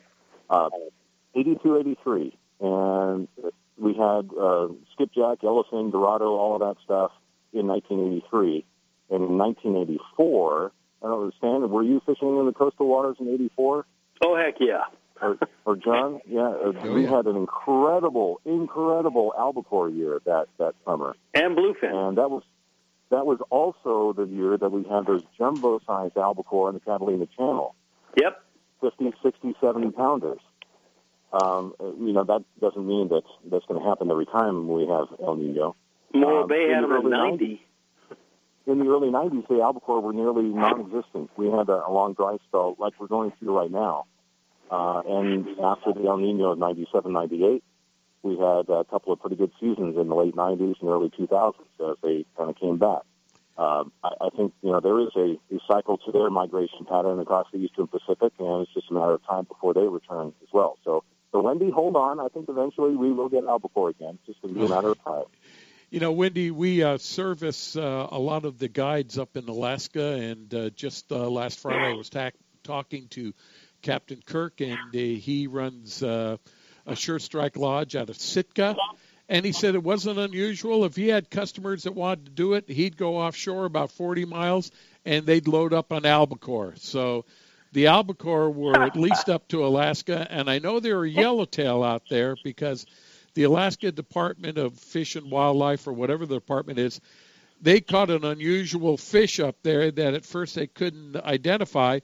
Uh, 0.50 0.68
82, 1.36 1.78
83, 1.78 2.36
and 2.60 3.28
we 3.76 3.94
had 3.94 4.28
uh, 4.36 4.66
skipjack, 4.92 5.42
yellowfin, 5.42 5.92
dorado, 5.92 6.30
all 6.30 6.54
of 6.54 6.60
that 6.60 6.82
stuff 6.82 7.12
in 7.52 7.68
1983. 7.68 8.64
And 9.10 9.22
in 9.24 9.38
1984, 9.38 10.72
I 11.02 11.06
don't 11.08 11.22
understand. 11.24 11.70
Were 11.70 11.82
you 11.82 12.00
fishing 12.06 12.38
in 12.38 12.46
the 12.46 12.52
coastal 12.52 12.86
waters 12.88 13.16
in 13.20 13.28
'84? 13.28 13.86
Oh 14.24 14.36
heck 14.36 14.54
yeah! 14.60 14.82
Or, 15.22 15.38
or 15.64 15.76
John? 15.76 16.20
Yeah, 16.26 16.40
uh, 16.48 16.72
Oh, 16.82 16.92
we 16.92 17.04
yeah. 17.04 17.10
had 17.16 17.26
an 17.26 17.36
incredible, 17.36 18.40
incredible 18.44 19.32
albacore 19.38 19.88
year 19.88 20.20
that 20.26 20.46
that 20.58 20.74
summer, 20.84 21.14
And 21.34 21.56
bluefin. 21.56 21.92
and 21.94 22.18
that 22.18 22.30
was 22.30 22.42
that 23.10 23.24
was 23.26 23.38
also 23.50 24.12
the 24.12 24.26
year 24.30 24.56
that 24.58 24.70
we 24.70 24.82
had 24.84 25.06
those 25.06 25.22
jumbo-sized 25.38 26.16
albacore 26.18 26.68
in 26.68 26.74
the 26.74 26.80
Catalina 26.80 27.26
Channel, 27.36 27.74
Yep. 28.20 28.42
50, 28.82 29.12
60, 29.22 29.54
70 29.60 29.90
pounders. 29.92 30.40
Um, 31.32 31.74
you 31.80 32.12
know 32.12 32.24
that 32.24 32.42
doesn't 32.60 32.86
mean 32.86 33.08
that 33.08 33.22
that's 33.50 33.64
going 33.66 33.80
to 33.80 33.86
happen 33.88 34.10
every 34.10 34.26
time 34.26 34.68
we 34.68 34.86
have 34.86 35.06
El 35.22 35.36
Nino. 35.36 35.76
Morro 36.14 36.42
Um, 36.42 36.48
Bay 36.48 36.70
had 36.70 36.82
them 36.84 36.90
at 36.92 36.96
early 37.04 37.10
90. 37.10 37.62
In 38.68 38.78
the 38.78 38.86
early 38.86 39.08
90s, 39.08 39.48
the 39.48 39.60
albacore 39.62 40.00
were 40.00 40.12
nearly 40.12 40.44
non-existent. 40.44 41.30
We 41.36 41.46
had 41.46 41.68
a, 41.68 41.86
a 41.86 41.90
long 41.90 42.14
dry 42.14 42.36
spell 42.48 42.76
like 42.78 42.94
we're 43.00 43.06
going 43.06 43.32
through 43.38 43.56
right 43.56 43.70
now. 43.70 44.06
Uh, 44.70 45.02
and 45.06 45.48
after 45.60 45.92
the 45.92 46.06
El 46.06 46.18
Nino 46.18 46.52
of 46.52 46.58
97, 46.58 47.12
98, 47.12 47.64
we 48.22 48.32
had 48.32 48.68
a 48.68 48.84
couple 48.84 49.12
of 49.12 49.20
pretty 49.20 49.36
good 49.36 49.52
seasons 49.60 49.96
in 49.96 50.08
the 50.08 50.14
late 50.14 50.34
90s 50.34 50.80
and 50.80 50.90
early 50.90 51.10
2000s 51.10 51.54
as 51.80 51.96
they 52.02 52.26
kind 52.36 52.50
of 52.50 52.56
came 52.56 52.78
back. 52.78 53.02
Um, 53.56 53.92
I, 54.04 54.10
I 54.20 54.28
think, 54.36 54.52
you 54.62 54.70
know, 54.70 54.80
there 54.80 55.00
is 55.00 55.08
a, 55.16 55.54
a 55.54 55.58
cycle 55.66 55.98
to 55.98 56.12
their 56.12 56.30
migration 56.30 56.84
pattern 56.88 57.18
across 57.18 57.46
the 57.52 57.58
eastern 57.58 57.88
Pacific, 57.88 58.32
and 58.38 58.62
it's 58.62 58.72
just 58.72 58.90
a 58.90 58.94
matter 58.94 59.14
of 59.14 59.24
time 59.26 59.44
before 59.44 59.74
they 59.74 59.80
return 59.80 60.32
as 60.42 60.48
well. 60.52 60.78
So, 60.84 61.02
so 61.32 61.40
Wendy, 61.42 61.70
hold 61.70 61.96
on. 61.96 62.20
I 62.20 62.28
think 62.28 62.48
eventually 62.48 62.94
we 62.94 63.12
will 63.12 63.28
get 63.28 63.44
albacore 63.44 63.90
again. 63.90 64.18
It's 64.20 64.26
just 64.26 64.42
going 64.42 64.54
to 64.54 64.60
be 64.60 64.66
a 64.66 64.68
matter 64.68 64.90
of 64.90 65.04
time. 65.04 65.24
You 65.90 66.00
know, 66.00 66.12
Wendy, 66.12 66.50
we 66.50 66.82
uh, 66.82 66.98
service 66.98 67.74
uh, 67.74 68.08
a 68.10 68.18
lot 68.18 68.44
of 68.44 68.58
the 68.58 68.68
guides 68.68 69.16
up 69.16 69.38
in 69.38 69.48
Alaska, 69.48 70.16
and 70.16 70.54
uh, 70.54 70.68
just 70.68 71.10
uh, 71.10 71.30
last 71.30 71.60
Friday 71.60 71.94
I 71.94 71.94
was 71.94 72.10
ta- 72.10 72.32
talking 72.62 73.08
to 73.08 73.32
Captain 73.80 74.20
Kirk, 74.26 74.60
and 74.60 74.76
uh, 74.94 74.98
he 74.98 75.46
runs 75.46 76.02
uh, 76.02 76.36
a 76.86 76.94
Sure 76.94 77.18
Strike 77.18 77.56
Lodge 77.56 77.96
out 77.96 78.10
of 78.10 78.18
Sitka. 78.18 78.76
And 79.30 79.46
he 79.46 79.52
said 79.52 79.74
it 79.74 79.82
wasn't 79.82 80.18
unusual. 80.18 80.84
If 80.84 80.94
he 80.94 81.08
had 81.08 81.30
customers 81.30 81.84
that 81.84 81.94
wanted 81.94 82.26
to 82.26 82.32
do 82.32 82.52
it, 82.52 82.68
he'd 82.68 82.98
go 82.98 83.16
offshore 83.16 83.64
about 83.64 83.90
40 83.90 84.26
miles 84.26 84.70
and 85.06 85.24
they'd 85.24 85.48
load 85.48 85.72
up 85.72 85.90
on 85.90 86.04
albacore. 86.04 86.74
So 86.76 87.24
the 87.72 87.86
albacore 87.86 88.50
were 88.50 88.82
at 88.82 88.96
least 88.96 89.28
up 89.28 89.48
to 89.48 89.66
Alaska. 89.66 90.26
And 90.30 90.50
I 90.50 90.58
know 90.58 90.80
there 90.80 90.98
are 90.98 91.06
yellowtail 91.06 91.82
out 91.82 92.08
there 92.08 92.36
because 92.42 92.86
the 93.38 93.44
Alaska 93.44 93.92
Department 93.92 94.58
of 94.58 94.76
Fish 94.76 95.14
and 95.14 95.30
Wildlife, 95.30 95.86
or 95.86 95.92
whatever 95.92 96.26
the 96.26 96.34
department 96.34 96.80
is, 96.80 97.00
they 97.62 97.80
caught 97.80 98.10
an 98.10 98.24
unusual 98.24 98.96
fish 98.96 99.38
up 99.38 99.54
there 99.62 99.92
that 99.92 100.14
at 100.14 100.26
first 100.26 100.56
they 100.56 100.66
couldn't 100.66 101.14
identify, 101.14 102.00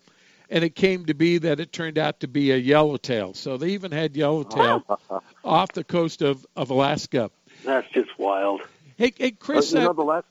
and 0.49 0.63
it 0.63 0.77
came 0.77 1.07
to 1.07 1.15
be 1.15 1.39
that 1.39 1.59
it 1.59 1.73
turned 1.73 1.99
out 1.99 2.21
to 2.21 2.29
be 2.29 2.53
a 2.53 2.57
yellowtail. 2.57 3.35
So 3.35 3.57
they 3.57 3.71
even 3.71 3.91
had 3.91 4.15
yellowtail 4.15 4.85
off 5.45 5.73
the 5.73 5.83
coast 5.83 6.23
of, 6.23 6.47
of 6.55 6.71
Alaska. 6.71 7.33
That's 7.65 7.91
just 7.91 8.17
wild. 8.17 8.61
Hey, 8.97 9.13
hey, 9.17 9.33
Chris. 9.33 9.75
Uh, 9.75 9.79
you 9.79 9.83
uh, 9.83 9.87
know, 9.89 9.93
the 9.93 10.03
last 10.03 10.27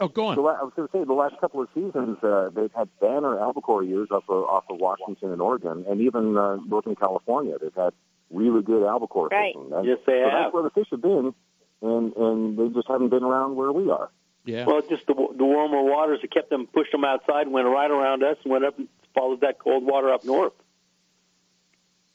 oh, 0.00 0.08
go 0.08 0.26
on. 0.26 0.34
The 0.34 0.42
I 0.42 0.64
was 0.64 0.72
going 0.74 0.88
to 0.88 0.92
say 0.92 1.04
the 1.04 1.12
last 1.12 1.38
couple 1.40 1.62
of 1.62 1.68
seasons 1.72 2.18
uh, 2.24 2.50
they've 2.52 2.72
had 2.74 2.88
banner 3.00 3.38
albacore 3.38 3.84
years 3.84 4.08
off 4.10 4.24
of, 4.28 4.42
off 4.42 4.64
of 4.68 4.78
Washington 4.78 5.30
and 5.30 5.40
Oregon, 5.40 5.84
and 5.88 6.00
even 6.00 6.36
uh, 6.36 6.56
Northern 6.56 6.96
California. 6.96 7.58
They've 7.62 7.72
had 7.76 7.92
really 8.30 8.62
good 8.62 8.86
albacore 8.86 9.28
Right. 9.28 9.54
fishing. 9.54 9.70
That- 9.70 9.84
Yes, 9.84 9.98
they 10.06 10.20
so 10.22 10.30
have. 10.30 10.32
That's 10.44 10.54
where 10.54 10.62
the 10.64 10.70
fish 10.70 10.88
have 10.90 11.02
been. 11.02 11.34
and 11.82 12.16
and 12.16 12.58
they 12.58 12.68
just 12.74 12.88
haven't 12.88 13.08
been 13.10 13.22
around 13.24 13.56
where 13.56 13.72
we 13.72 13.90
are. 13.90 14.10
Yeah. 14.44 14.64
Well, 14.66 14.80
just 14.82 15.06
the, 15.06 15.14
the 15.14 15.44
warmer 15.44 15.82
waters 15.82 16.20
that 16.22 16.30
kept 16.32 16.48
them, 16.50 16.66
pushed 16.66 16.92
them 16.92 17.04
outside, 17.04 17.48
went 17.48 17.66
right 17.68 17.90
around 17.90 18.22
us, 18.24 18.36
and 18.44 18.52
went 18.52 18.64
up 18.64 18.78
and 18.78 18.88
followed 19.14 19.42
that 19.42 19.58
cold 19.58 19.84
water 19.84 20.12
up 20.12 20.24
north. 20.24 20.54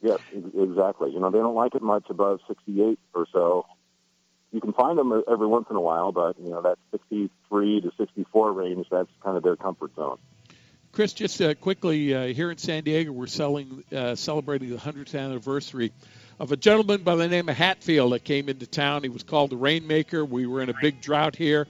Yes, 0.01 0.19
exactly. 0.33 1.11
You 1.11 1.19
know, 1.19 1.29
they 1.29 1.37
don't 1.37 1.55
like 1.55 1.75
it 1.75 1.81
much 1.81 2.05
above 2.09 2.39
68 2.47 2.99
or 3.13 3.25
so. 3.31 3.65
You 4.51 4.59
can 4.59 4.73
find 4.73 4.97
them 4.97 5.23
every 5.31 5.47
once 5.47 5.67
in 5.69 5.75
a 5.75 5.81
while, 5.81 6.11
but 6.11 6.37
you 6.39 6.49
know 6.49 6.61
that 6.61 6.77
63 6.91 7.81
to 7.81 7.91
64 7.97 8.51
range, 8.51 8.87
that's 8.91 9.09
kind 9.23 9.37
of 9.37 9.43
their 9.43 9.55
comfort 9.55 9.95
zone. 9.95 10.17
Chris, 10.93 11.11
just 11.13 11.41
uh, 11.41 11.55
quickly 11.55 12.13
uh, 12.13 12.27
here 12.27 12.51
in 12.51 12.57
San 12.59 12.83
Diego, 12.83 13.11
we're 13.11 13.25
selling, 13.25 13.83
uh, 13.91 14.13
celebrating 14.13 14.69
the 14.69 14.75
100th 14.75 15.19
anniversary 15.19 15.91
of 16.39 16.51
a 16.51 16.55
gentleman 16.55 17.01
by 17.01 17.15
the 17.15 17.27
name 17.27 17.49
of 17.49 17.57
Hatfield 17.57 18.13
that 18.13 18.23
came 18.23 18.47
into 18.47 18.67
town. 18.67 19.01
He 19.01 19.09
was 19.09 19.23
called 19.23 19.49
the 19.49 19.57
Rainmaker. 19.57 20.23
We 20.23 20.45
were 20.45 20.61
in 20.61 20.69
a 20.69 20.75
big 20.79 21.01
drought 21.01 21.35
here. 21.35 21.65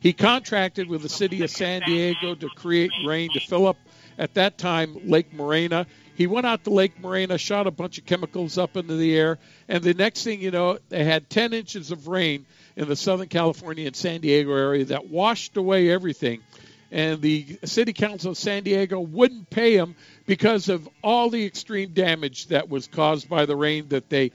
He 0.00 0.12
contracted 0.12 0.88
with 0.88 1.00
the 1.00 1.08
city 1.08 1.42
of 1.42 1.48
San 1.48 1.80
Diego 1.86 2.34
to 2.34 2.50
create 2.50 2.90
rain 3.06 3.30
to 3.32 3.40
fill 3.40 3.66
up, 3.66 3.78
at 4.18 4.34
that 4.34 4.58
time, 4.58 5.08
Lake 5.08 5.32
Morena. 5.32 5.86
He 6.14 6.26
went 6.26 6.44
out 6.44 6.64
to 6.64 6.70
Lake 6.70 7.00
Morena, 7.00 7.38
shot 7.38 7.66
a 7.66 7.70
bunch 7.70 7.96
of 7.96 8.04
chemicals 8.04 8.58
up 8.58 8.76
into 8.76 8.96
the 8.96 9.16
air, 9.16 9.38
and 9.68 9.82
the 9.82 9.94
next 9.94 10.22
thing 10.22 10.42
you 10.42 10.50
know, 10.50 10.78
they 10.90 11.02
had 11.02 11.30
10 11.30 11.54
inches 11.54 11.92
of 11.92 12.08
rain 12.08 12.44
in 12.76 12.88
the 12.88 12.96
Southern 12.96 13.28
California 13.28 13.86
and 13.86 13.96
San 13.96 14.20
Diego 14.20 14.52
area 14.52 14.84
that 14.86 15.08
washed 15.08 15.56
away 15.56 15.90
everything 15.90 16.42
and 16.90 17.20
the 17.20 17.58
city 17.64 17.92
council 17.92 18.30
of 18.32 18.38
San 18.38 18.62
Diego 18.62 19.00
wouldn't 19.00 19.50
pay 19.50 19.76
him 19.76 19.96
because 20.26 20.68
of 20.68 20.88
all 21.02 21.30
the 21.30 21.44
extreme 21.44 21.90
damage 21.90 22.46
that 22.48 22.68
was 22.68 22.86
caused 22.86 23.28
by 23.28 23.46
the 23.46 23.56
rain 23.56 23.88
that 23.88 24.08
they 24.08 24.32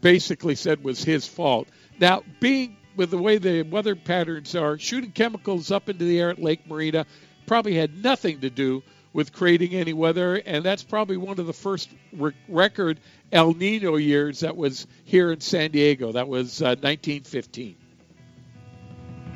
basically 0.00 0.54
said 0.54 0.82
was 0.82 1.04
his 1.04 1.26
fault. 1.26 1.68
Now, 1.98 2.22
being 2.40 2.76
with 2.96 3.10
the 3.10 3.18
way 3.18 3.38
the 3.38 3.62
weather 3.62 3.94
patterns 3.94 4.54
are, 4.54 4.78
shooting 4.78 5.12
chemicals 5.12 5.70
up 5.70 5.88
into 5.88 6.04
the 6.04 6.18
air 6.18 6.30
at 6.30 6.42
Lake 6.42 6.66
Morena 6.66 7.06
probably 7.46 7.74
had 7.74 8.02
nothing 8.02 8.40
to 8.40 8.50
do 8.50 8.82
with 9.12 9.32
creating 9.32 9.74
any 9.74 9.92
weather, 9.92 10.36
and 10.36 10.64
that's 10.64 10.82
probably 10.82 11.16
one 11.16 11.40
of 11.40 11.46
the 11.46 11.52
first 11.52 11.90
re- 12.12 12.32
record 12.48 13.00
El 13.32 13.54
Nino 13.54 13.96
years 13.96 14.40
that 14.40 14.56
was 14.56 14.86
here 15.04 15.32
in 15.32 15.40
San 15.40 15.70
Diego. 15.72 16.12
That 16.12 16.28
was 16.28 16.62
uh, 16.62 16.76
1915. 16.80 17.76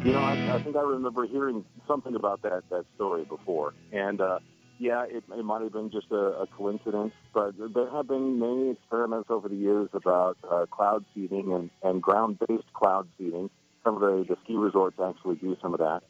You 0.04 0.12
know, 0.12 0.20
I, 0.20 0.56
I 0.56 0.62
think 0.62 0.76
I 0.76 0.82
remember 0.82 1.26
hearing 1.26 1.64
something 1.88 2.14
about 2.14 2.42
that 2.42 2.62
that 2.68 2.84
story 2.94 3.24
before, 3.24 3.72
and 3.90 4.20
uh, 4.20 4.38
yeah, 4.78 5.04
it, 5.04 5.24
it 5.32 5.44
might 5.46 5.62
have 5.62 5.72
been 5.72 5.90
just 5.90 6.08
a, 6.10 6.42
a 6.42 6.46
coincidence, 6.46 7.14
but 7.32 7.54
there 7.56 7.90
have 7.90 8.08
been 8.08 8.38
many 8.38 8.72
experiments 8.72 9.30
over 9.30 9.48
the 9.48 9.56
years 9.56 9.88
about 9.94 10.36
uh, 10.50 10.66
cloud 10.66 11.06
seeding 11.14 11.54
and, 11.54 11.70
and 11.82 12.02
ground-based 12.02 12.70
cloud 12.74 13.08
seeding. 13.16 13.48
Some 13.82 13.94
of 13.94 14.00
the, 14.02 14.26
the 14.28 14.36
ski 14.44 14.56
resorts 14.56 14.98
actually 15.02 15.36
do 15.36 15.56
some 15.62 15.72
of 15.72 15.80
that, 15.80 16.02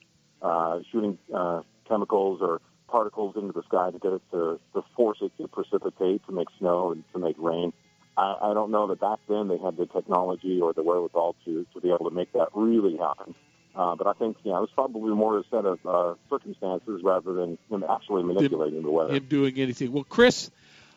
uh, 0.42 0.80
shooting 0.90 1.16
uh, 1.32 1.62
chemicals 1.86 2.40
or 2.42 2.60
particles 2.88 3.36
into 3.36 3.52
the 3.52 3.62
sky 3.62 3.92
to 3.92 3.98
get 4.00 4.12
it 4.12 4.22
to, 4.32 4.58
to 4.74 4.82
force 4.96 5.18
it 5.20 5.30
to 5.40 5.46
precipitate, 5.46 6.26
to 6.26 6.32
make 6.32 6.48
snow 6.58 6.90
and 6.90 7.04
to 7.12 7.20
make 7.20 7.36
rain. 7.38 7.72
I, 8.16 8.38
I 8.42 8.54
don't 8.54 8.72
know 8.72 8.88
that 8.88 8.98
back 9.00 9.20
then 9.28 9.46
they 9.46 9.58
had 9.58 9.76
the 9.76 9.86
technology 9.86 10.60
or 10.60 10.72
the 10.72 10.82
wherewithal 10.82 11.36
to, 11.44 11.64
to 11.74 11.80
be 11.80 11.90
able 11.90 12.10
to 12.10 12.14
make 12.14 12.32
that 12.32 12.48
really 12.54 12.96
happen. 12.96 13.36
Uh, 13.76 13.96
but 13.96 14.06
I 14.06 14.12
think 14.12 14.36
you 14.44 14.52
know 14.52 14.58
it 14.58 14.60
was 14.60 14.70
probably 14.74 15.12
more 15.14 15.38
a 15.38 15.44
set 15.50 15.64
of 15.64 15.84
uh, 15.84 16.14
circumstances 16.30 17.02
rather 17.02 17.32
than 17.32 17.58
him 17.70 17.84
actually 17.88 18.22
manipulating 18.22 18.82
the 18.82 18.90
weather. 18.90 19.14
Him 19.14 19.24
doing 19.24 19.56
anything. 19.56 19.92
Well, 19.92 20.04
Chris, 20.04 20.50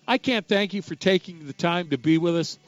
I 0.07 0.17
can't 0.17 0.47
thank 0.47 0.73
you 0.73 0.81
for 0.81 0.95
taking 0.95 1.47
the 1.47 1.53
time 1.53 1.89
to 1.89 1.97
be 1.97 2.17
with 2.17 2.35
us. 2.35 2.59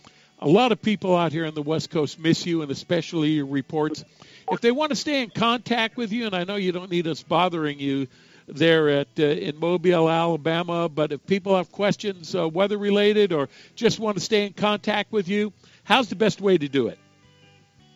A 0.42 0.48
lot 0.48 0.72
of 0.72 0.82
people 0.82 1.16
out 1.16 1.32
here 1.32 1.46
on 1.46 1.54
the 1.54 1.62
West 1.62 1.90
Coast 1.90 2.18
miss 2.18 2.46
you, 2.46 2.62
and 2.62 2.72
especially 2.72 3.30
your 3.32 3.46
reports. 3.46 4.04
If 4.52 4.62
they 4.62 4.72
want 4.72 4.90
to 4.92 4.96
stay 4.96 5.22
in 5.22 5.30
contact 5.30 5.96
with 5.96 6.12
you, 6.12 6.26
and 6.26 6.36
I 6.36 6.44
know 6.44 6.56
you 6.56 6.72
don't 6.72 6.90
need 6.90 7.08
us 7.08 7.22
bothering 7.22 7.80
you 7.80 8.08
there 8.48 8.90
at 8.90 9.08
uh, 9.20 9.24
in 9.24 9.60
Mobile, 9.60 10.10
Alabama, 10.10 10.90
but 10.90 11.12
if 11.12 11.26
people 11.28 11.56
have 11.56 11.72
questions, 11.72 12.34
uh, 12.34 12.48
weather 12.48 12.78
related, 12.78 13.32
or 13.32 13.48
just 13.76 14.00
want 14.00 14.18
to 14.18 14.24
stay 14.24 14.48
in 14.48 14.54
contact 14.54 15.12
with 15.12 15.28
you, 15.28 15.54
how's 15.84 16.10
the 16.10 16.16
best 16.16 16.42
way 16.42 16.58
to 16.58 16.68
do 16.68 16.88
it? 16.88 16.98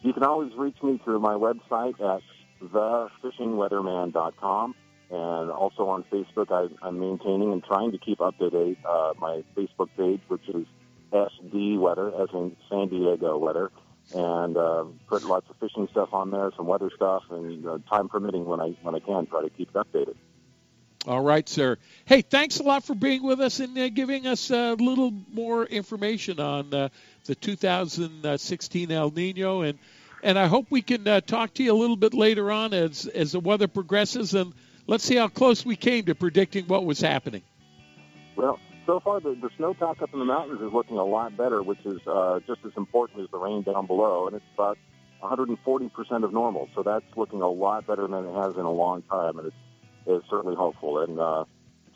You 0.03 0.13
can 0.13 0.23
always 0.23 0.53
reach 0.57 0.81
me 0.83 0.99
through 1.03 1.19
my 1.19 1.33
website 1.33 1.99
at 2.01 2.21
thefishingweatherman.com 2.61 4.75
and 5.09 5.51
also 5.51 5.87
on 5.87 6.03
Facebook. 6.11 6.51
I, 6.51 6.67
I'm 6.85 6.99
maintaining 6.99 7.53
and 7.53 7.63
trying 7.63 7.93
to 7.93 7.97
keep 7.97 8.19
up 8.19 8.37
to 8.39 8.49
date 8.49 8.79
uh, 8.85 9.13
my 9.17 9.45
Facebook 9.55 9.87
page, 9.95 10.19
which 10.27 10.49
is 10.49 10.65
SD 11.13 11.79
Weather, 11.79 12.09
as 12.21 12.27
in 12.33 12.57
San 12.69 12.89
Diego 12.89 13.37
Weather, 13.37 13.71
and 14.13 14.57
uh, 14.57 14.83
put 15.07 15.23
lots 15.23 15.49
of 15.49 15.55
fishing 15.57 15.87
stuff 15.91 16.09
on 16.11 16.31
there, 16.31 16.51
some 16.57 16.67
weather 16.67 16.91
stuff, 16.95 17.23
and 17.29 17.65
uh, 17.65 17.77
time 17.89 18.09
permitting 18.09 18.43
when 18.45 18.59
I 18.59 18.75
when 18.81 18.95
I 18.95 18.99
can, 18.99 19.25
try 19.27 19.43
to 19.43 19.49
keep 19.49 19.69
it 19.69 19.75
updated. 19.75 20.15
All 21.05 21.21
right, 21.21 21.47
sir. 21.47 21.77
Hey, 22.05 22.21
thanks 22.21 22.59
a 22.59 22.63
lot 22.63 22.85
for 22.85 22.95
being 22.95 23.23
with 23.23 23.41
us 23.41 23.59
and 23.59 23.77
uh, 23.77 23.89
giving 23.89 24.25
us 24.25 24.49
a 24.51 24.73
little 24.73 25.11
more 25.11 25.65
information 25.65 26.39
on 26.39 26.73
uh, 26.73 26.87
the 27.25 27.35
2016 27.35 28.89
El 28.89 29.11
Nino, 29.11 29.61
and 29.61 29.77
and 30.23 30.39
I 30.39 30.47
hope 30.47 30.67
we 30.69 30.81
can 30.81 31.07
uh, 31.07 31.21
talk 31.21 31.53
to 31.55 31.63
you 31.63 31.73
a 31.73 31.77
little 31.77 31.97
bit 31.97 32.13
later 32.13 32.51
on 32.51 32.73
as 32.73 33.05
as 33.05 33.33
the 33.33 33.39
weather 33.39 33.67
progresses, 33.67 34.33
and 34.33 34.53
let's 34.87 35.03
see 35.03 35.15
how 35.15 35.27
close 35.27 35.65
we 35.65 35.75
came 35.75 36.05
to 36.05 36.15
predicting 36.15 36.65
what 36.65 36.85
was 36.85 36.99
happening. 36.99 37.43
Well, 38.35 38.59
so 38.85 38.99
far 38.99 39.19
the, 39.19 39.35
the 39.35 39.49
snowpack 39.59 40.01
up 40.01 40.13
in 40.13 40.19
the 40.19 40.25
mountains 40.25 40.61
is 40.61 40.73
looking 40.73 40.97
a 40.97 41.05
lot 41.05 41.37
better, 41.37 41.61
which 41.61 41.85
is 41.85 41.99
uh, 42.07 42.39
just 42.47 42.61
as 42.65 42.71
important 42.77 43.21
as 43.21 43.29
the 43.31 43.37
rain 43.37 43.61
down 43.61 43.85
below, 43.85 44.27
and 44.27 44.35
it's 44.35 44.45
about 44.55 44.77
140 45.19 45.89
percent 45.89 46.23
of 46.23 46.33
normal. 46.33 46.69
So 46.73 46.83
that's 46.83 47.05
looking 47.15 47.41
a 47.41 47.49
lot 47.49 47.85
better 47.85 48.07
than 48.07 48.25
it 48.25 48.33
has 48.33 48.55
in 48.55 48.61
a 48.61 48.71
long 48.71 49.03
time, 49.03 49.37
and 49.37 49.47
it's 49.47 49.55
it's 50.05 50.29
certainly 50.29 50.55
hopeful. 50.55 50.99
And 50.99 51.19
uh, 51.19 51.45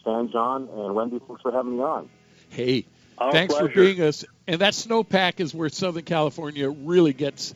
Stan, 0.01 0.29
John, 0.31 0.69
and 0.71 0.95
Wendy, 0.95 1.19
thanks 1.27 1.41
for 1.41 1.51
having 1.51 1.77
me 1.77 1.83
on. 1.83 2.09
Hey, 2.49 2.85
Our 3.17 3.31
thanks 3.31 3.53
pleasure. 3.53 3.69
for 3.69 3.75
being 3.75 4.01
us. 4.01 4.23
And 4.47 4.61
that 4.61 4.73
snowpack 4.73 5.39
is 5.39 5.53
where 5.53 5.67
Southern 5.69 6.03
California 6.03 6.69
really 6.69 7.11
gets 7.11 7.53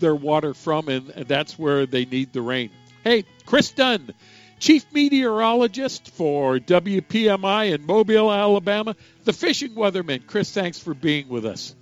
their 0.00 0.14
water 0.14 0.54
from, 0.54 0.88
and, 0.88 1.10
and 1.10 1.26
that's 1.26 1.58
where 1.58 1.86
they 1.86 2.04
need 2.04 2.32
the 2.32 2.42
rain. 2.42 2.70
Hey, 3.04 3.24
Chris 3.44 3.70
Dunn, 3.70 4.12
Chief 4.58 4.84
Meteorologist 4.92 6.10
for 6.10 6.58
WPMI 6.58 7.72
in 7.74 7.86
Mobile, 7.86 8.32
Alabama, 8.32 8.96
the 9.24 9.32
fishing 9.32 9.74
weatherman. 9.74 10.26
Chris, 10.26 10.50
thanks 10.52 10.78
for 10.78 10.94
being 10.94 11.28
with 11.28 11.44
us. 11.46 11.74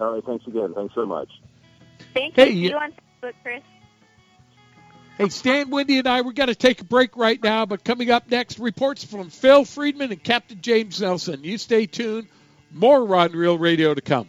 All 0.00 0.12
right, 0.14 0.24
thanks 0.24 0.46
again. 0.46 0.72
Thanks 0.74 0.94
so 0.94 1.06
much. 1.06 1.28
Thank 2.14 2.34
Hey, 2.36 2.48
you. 2.50 2.52
See 2.54 2.58
you- 2.60 2.68
you 2.70 2.76
on 2.76 2.92
Facebook, 3.22 3.32
Chris. 3.42 3.62
Hey, 5.18 5.28
Stan, 5.28 5.70
Wendy, 5.70 5.98
and 5.98 6.08
I, 6.08 6.22
we're 6.22 6.32
going 6.32 6.48
to 6.48 6.54
take 6.54 6.80
a 6.80 6.84
break 6.84 7.16
right 7.16 7.40
now, 7.42 7.66
but 7.66 7.84
coming 7.84 8.10
up 8.10 8.30
next, 8.30 8.58
reports 8.58 9.04
from 9.04 9.28
Phil 9.28 9.64
Friedman 9.64 10.10
and 10.10 10.22
Captain 10.22 10.60
James 10.62 11.00
Nelson. 11.02 11.44
You 11.44 11.58
stay 11.58 11.84
tuned. 11.86 12.28
More 12.72 13.04
Rod 13.04 13.30
and 13.32 13.38
Reel 13.38 13.58
Radio 13.58 13.92
to 13.92 14.00
come. 14.00 14.28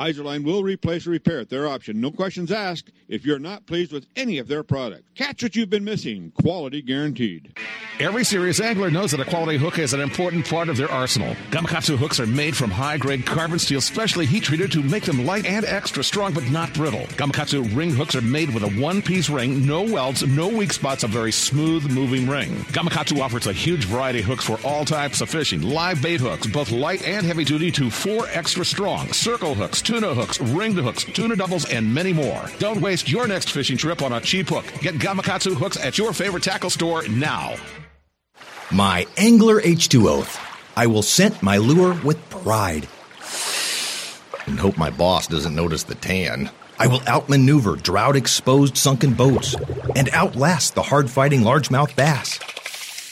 Izorline 0.00 0.44
will 0.44 0.62
replace 0.62 1.06
or 1.06 1.10
repair 1.10 1.40
at 1.40 1.50
their 1.50 1.68
option. 1.68 2.00
No 2.00 2.10
questions 2.10 2.50
asked 2.50 2.90
if 3.06 3.26
you're 3.26 3.38
not 3.38 3.66
pleased 3.66 3.92
with 3.92 4.06
any 4.16 4.38
of 4.38 4.48
their 4.48 4.62
products. 4.62 5.04
Catch 5.14 5.42
what 5.42 5.54
you've 5.54 5.68
been 5.68 5.84
missing. 5.84 6.32
Quality 6.40 6.80
guaranteed. 6.80 7.54
Every 7.98 8.24
serious 8.24 8.62
angler 8.62 8.90
knows 8.90 9.10
that 9.10 9.20
a 9.20 9.26
quality 9.26 9.58
hook 9.58 9.78
is 9.78 9.92
an 9.92 10.00
important 10.00 10.48
part 10.48 10.70
of 10.70 10.78
their 10.78 10.90
arsenal. 10.90 11.34
Gamakatsu 11.50 11.98
hooks 11.98 12.18
are 12.18 12.26
made 12.26 12.56
from 12.56 12.70
high-grade 12.70 13.26
carbon 13.26 13.58
steel 13.58 13.82
specially 13.82 14.24
heat 14.24 14.44
treated 14.44 14.72
to 14.72 14.82
make 14.82 15.04
them 15.04 15.26
light 15.26 15.44
and 15.44 15.66
extra 15.66 16.02
strong 16.02 16.32
but 16.32 16.50
not 16.50 16.72
brittle. 16.72 17.04
Gamakatsu 17.18 17.76
ring 17.76 17.90
hooks 17.90 18.14
are 18.14 18.22
made 18.22 18.54
with 18.54 18.62
a 18.62 18.80
one-piece 18.80 19.28
ring, 19.28 19.66
no 19.66 19.82
welds, 19.82 20.26
no 20.26 20.48
weak 20.48 20.72
spots, 20.72 21.04
a 21.04 21.08
very 21.08 21.30
smooth 21.30 21.92
moving 21.92 22.26
ring. 22.26 22.52
Gamakatsu 22.72 23.20
offers 23.20 23.46
a 23.46 23.52
huge 23.52 23.84
variety 23.84 24.20
of 24.20 24.24
hooks 24.24 24.44
for 24.44 24.58
all 24.64 24.86
types 24.86 25.20
of 25.20 25.28
fishing. 25.28 25.60
Live 25.60 26.00
bait 26.00 26.20
hooks, 26.20 26.46
both 26.46 26.70
light 26.70 27.06
and 27.06 27.26
heavy 27.26 27.44
duty 27.44 27.70
to 27.72 27.90
four 27.90 28.26
extra 28.32 28.64
strong. 28.64 29.12
Circle 29.12 29.54
hooks, 29.54 29.82
tuna 29.90 30.14
hooks, 30.14 30.40
ring 30.40 30.76
the 30.76 30.82
hooks, 30.82 31.02
tuna 31.02 31.34
doubles, 31.34 31.68
and 31.68 31.92
many 31.92 32.12
more. 32.12 32.44
Don't 32.60 32.80
waste 32.80 33.10
your 33.10 33.26
next 33.26 33.50
fishing 33.50 33.76
trip 33.76 34.02
on 34.02 34.12
a 34.12 34.20
cheap 34.20 34.48
hook. 34.48 34.64
Get 34.80 34.94
Gamakatsu 34.94 35.54
hooks 35.54 35.76
at 35.76 35.98
your 35.98 36.12
favorite 36.12 36.44
tackle 36.44 36.70
store 36.70 37.06
now. 37.08 37.56
My 38.70 39.04
Angler 39.16 39.60
H2 39.60 40.08
oath. 40.08 40.38
I 40.76 40.86
will 40.86 41.02
scent 41.02 41.42
my 41.42 41.56
lure 41.56 42.00
with 42.04 42.30
pride. 42.30 42.86
And 44.46 44.60
hope 44.60 44.78
my 44.78 44.90
boss 44.90 45.26
doesn't 45.26 45.56
notice 45.56 45.82
the 45.82 45.96
tan. 45.96 46.50
I 46.78 46.86
will 46.86 47.02
outmaneuver 47.08 47.74
drought 47.74 48.14
exposed 48.14 48.76
sunken 48.76 49.14
boats 49.14 49.56
and 49.96 50.08
outlast 50.12 50.76
the 50.76 50.82
hard 50.82 51.10
fighting 51.10 51.40
largemouth 51.40 51.96
bass. 51.96 52.38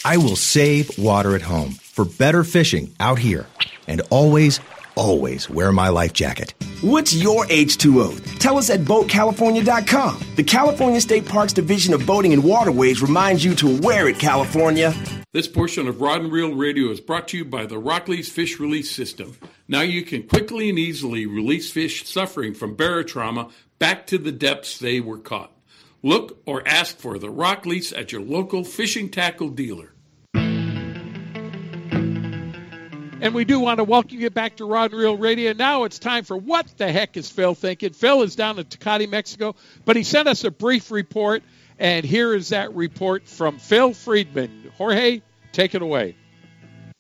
I 0.05 0.17
will 0.17 0.37
save 0.37 0.97
water 0.97 1.35
at 1.35 1.43
home 1.43 1.73
for 1.73 2.05
better 2.05 2.45
fishing 2.45 2.95
out 3.01 3.19
here 3.19 3.47
and 3.89 4.01
always, 4.11 4.61
always 4.99 5.49
wear 5.49 5.73
my 5.73 5.89
life 5.89 6.13
jacket. 6.13 6.55
What's 6.83 7.15
your 7.15 7.45
H2O? 7.47 8.39
Tell 8.39 8.59
us 8.59 8.71
at 8.71 8.81
BoatCalifornia.com. 8.81 10.21
The 10.37 10.45
California 10.45 11.01
State 11.01 11.27
Parks 11.27 11.53
Division 11.53 11.95
of 11.95 12.07
Boating 12.07 12.33
and 12.33 12.45
Waterways 12.45 13.03
reminds 13.03 13.45
you 13.45 13.55
to 13.57 13.81
wear 13.81 14.09
it, 14.09 14.19
California. 14.19 14.95
This 15.33 15.47
portion 15.49 15.89
of 15.89 16.01
Rod 16.01 16.23
and 16.23 16.33
Reel 16.33 16.55
Radio 16.55 16.91
is 16.91 17.01
brought 17.01 17.29
to 17.29 17.37
you 17.37 17.45
by 17.45 17.67
the 17.67 17.81
Rockley's 17.81 18.31
Fish 18.31 18.59
Release 18.59 18.91
System. 18.91 19.37
Now 19.67 19.83
you 19.83 20.03
can 20.03 20.23
quickly 20.23 20.71
and 20.71 20.79
easily 20.79 21.27
release 21.27 21.71
fish 21.71 22.07
suffering 22.07 22.55
from 22.55 22.77
barotrauma 22.77 23.51
back 23.79 24.07
to 24.09 24.19
the 24.19 24.33
depths 24.33 24.79
they 24.79 25.01
were 25.01 25.19
caught. 25.19 25.53
Look 26.03 26.41
or 26.47 26.67
ask 26.67 26.97
for 26.97 27.19
the 27.19 27.29
Rockley's 27.29 27.93
at 27.93 28.13
your 28.13 28.23
local 28.23 28.65
fishing 28.65 29.11
tackle 29.11 29.51
dealer. 29.51 29.93
And 33.21 33.35
we 33.35 33.45
do 33.45 33.59
want 33.59 33.79
to 33.79 33.85
welcome 33.85 34.21
you 34.21 34.31
back 34.31 34.59
to 34.59 34.65
Rod 34.65 34.93
and 34.93 35.01
Reel 35.01 35.17
Radio. 35.17 35.53
Now 35.53 35.83
it's 35.83 35.99
time 35.99 36.23
for 36.23 36.37
What 36.37 36.69
the 36.79 36.91
Heck 36.93 37.17
is 37.17 37.29
Phil 37.29 37.57
Thinking? 37.57 37.93
Phil 37.93 38.23
is 38.23 38.37
down 38.37 38.61
in 38.61 38.65
Tecate, 38.65 39.11
Mexico, 39.11 39.57
but 39.85 39.97
he 39.97 40.05
sent 40.05 40.29
us 40.29 40.45
a 40.45 40.53
brief 40.53 40.93
report, 40.93 41.43
and 41.81 42.07
here 42.07 42.33
is 42.33 42.51
that 42.51 42.77
report 42.77 43.27
from 43.27 43.59
Phil 43.59 43.93
Friedman. 43.93 44.71
Jorge, 44.77 45.23
take 45.51 45.75
it 45.75 45.83
away. 45.83 46.15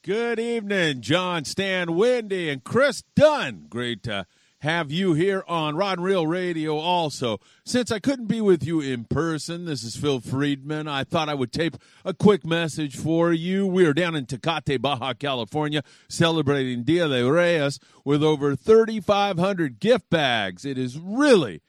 Good 0.02 0.40
evening, 0.40 1.02
John, 1.02 1.44
Stan, 1.44 1.94
Wendy, 1.94 2.48
and 2.48 2.64
Chris 2.64 3.04
Dunn. 3.14 3.66
Great 3.68 4.02
to 4.02 4.26
have 4.60 4.90
you 4.90 5.14
here 5.14 5.44
on 5.46 5.76
Rod 5.76 5.98
and 5.98 6.04
Reel 6.04 6.26
Radio 6.26 6.76
also. 6.76 7.38
Since 7.64 7.92
I 7.92 8.00
couldn't 8.00 8.26
be 8.26 8.40
with 8.40 8.64
you 8.64 8.80
in 8.80 9.04
person, 9.04 9.66
this 9.66 9.84
is 9.84 9.96
Phil 9.96 10.20
Friedman. 10.20 10.88
I 10.88 11.04
thought 11.04 11.28
I 11.28 11.34
would 11.34 11.52
tape 11.52 11.76
a 12.04 12.12
quick 12.12 12.44
message 12.44 12.96
for 12.96 13.32
you. 13.32 13.66
We 13.66 13.86
are 13.86 13.94
down 13.94 14.16
in 14.16 14.26
Tecate, 14.26 14.80
Baja 14.80 15.14
California, 15.14 15.82
celebrating 16.08 16.82
Dia 16.82 17.06
de 17.06 17.30
Reyes 17.30 17.78
with 18.04 18.24
over 18.24 18.56
3,500 18.56 19.78
gift 19.78 20.10
bags. 20.10 20.64
It 20.64 20.76
is 20.76 20.98
really 20.98 21.62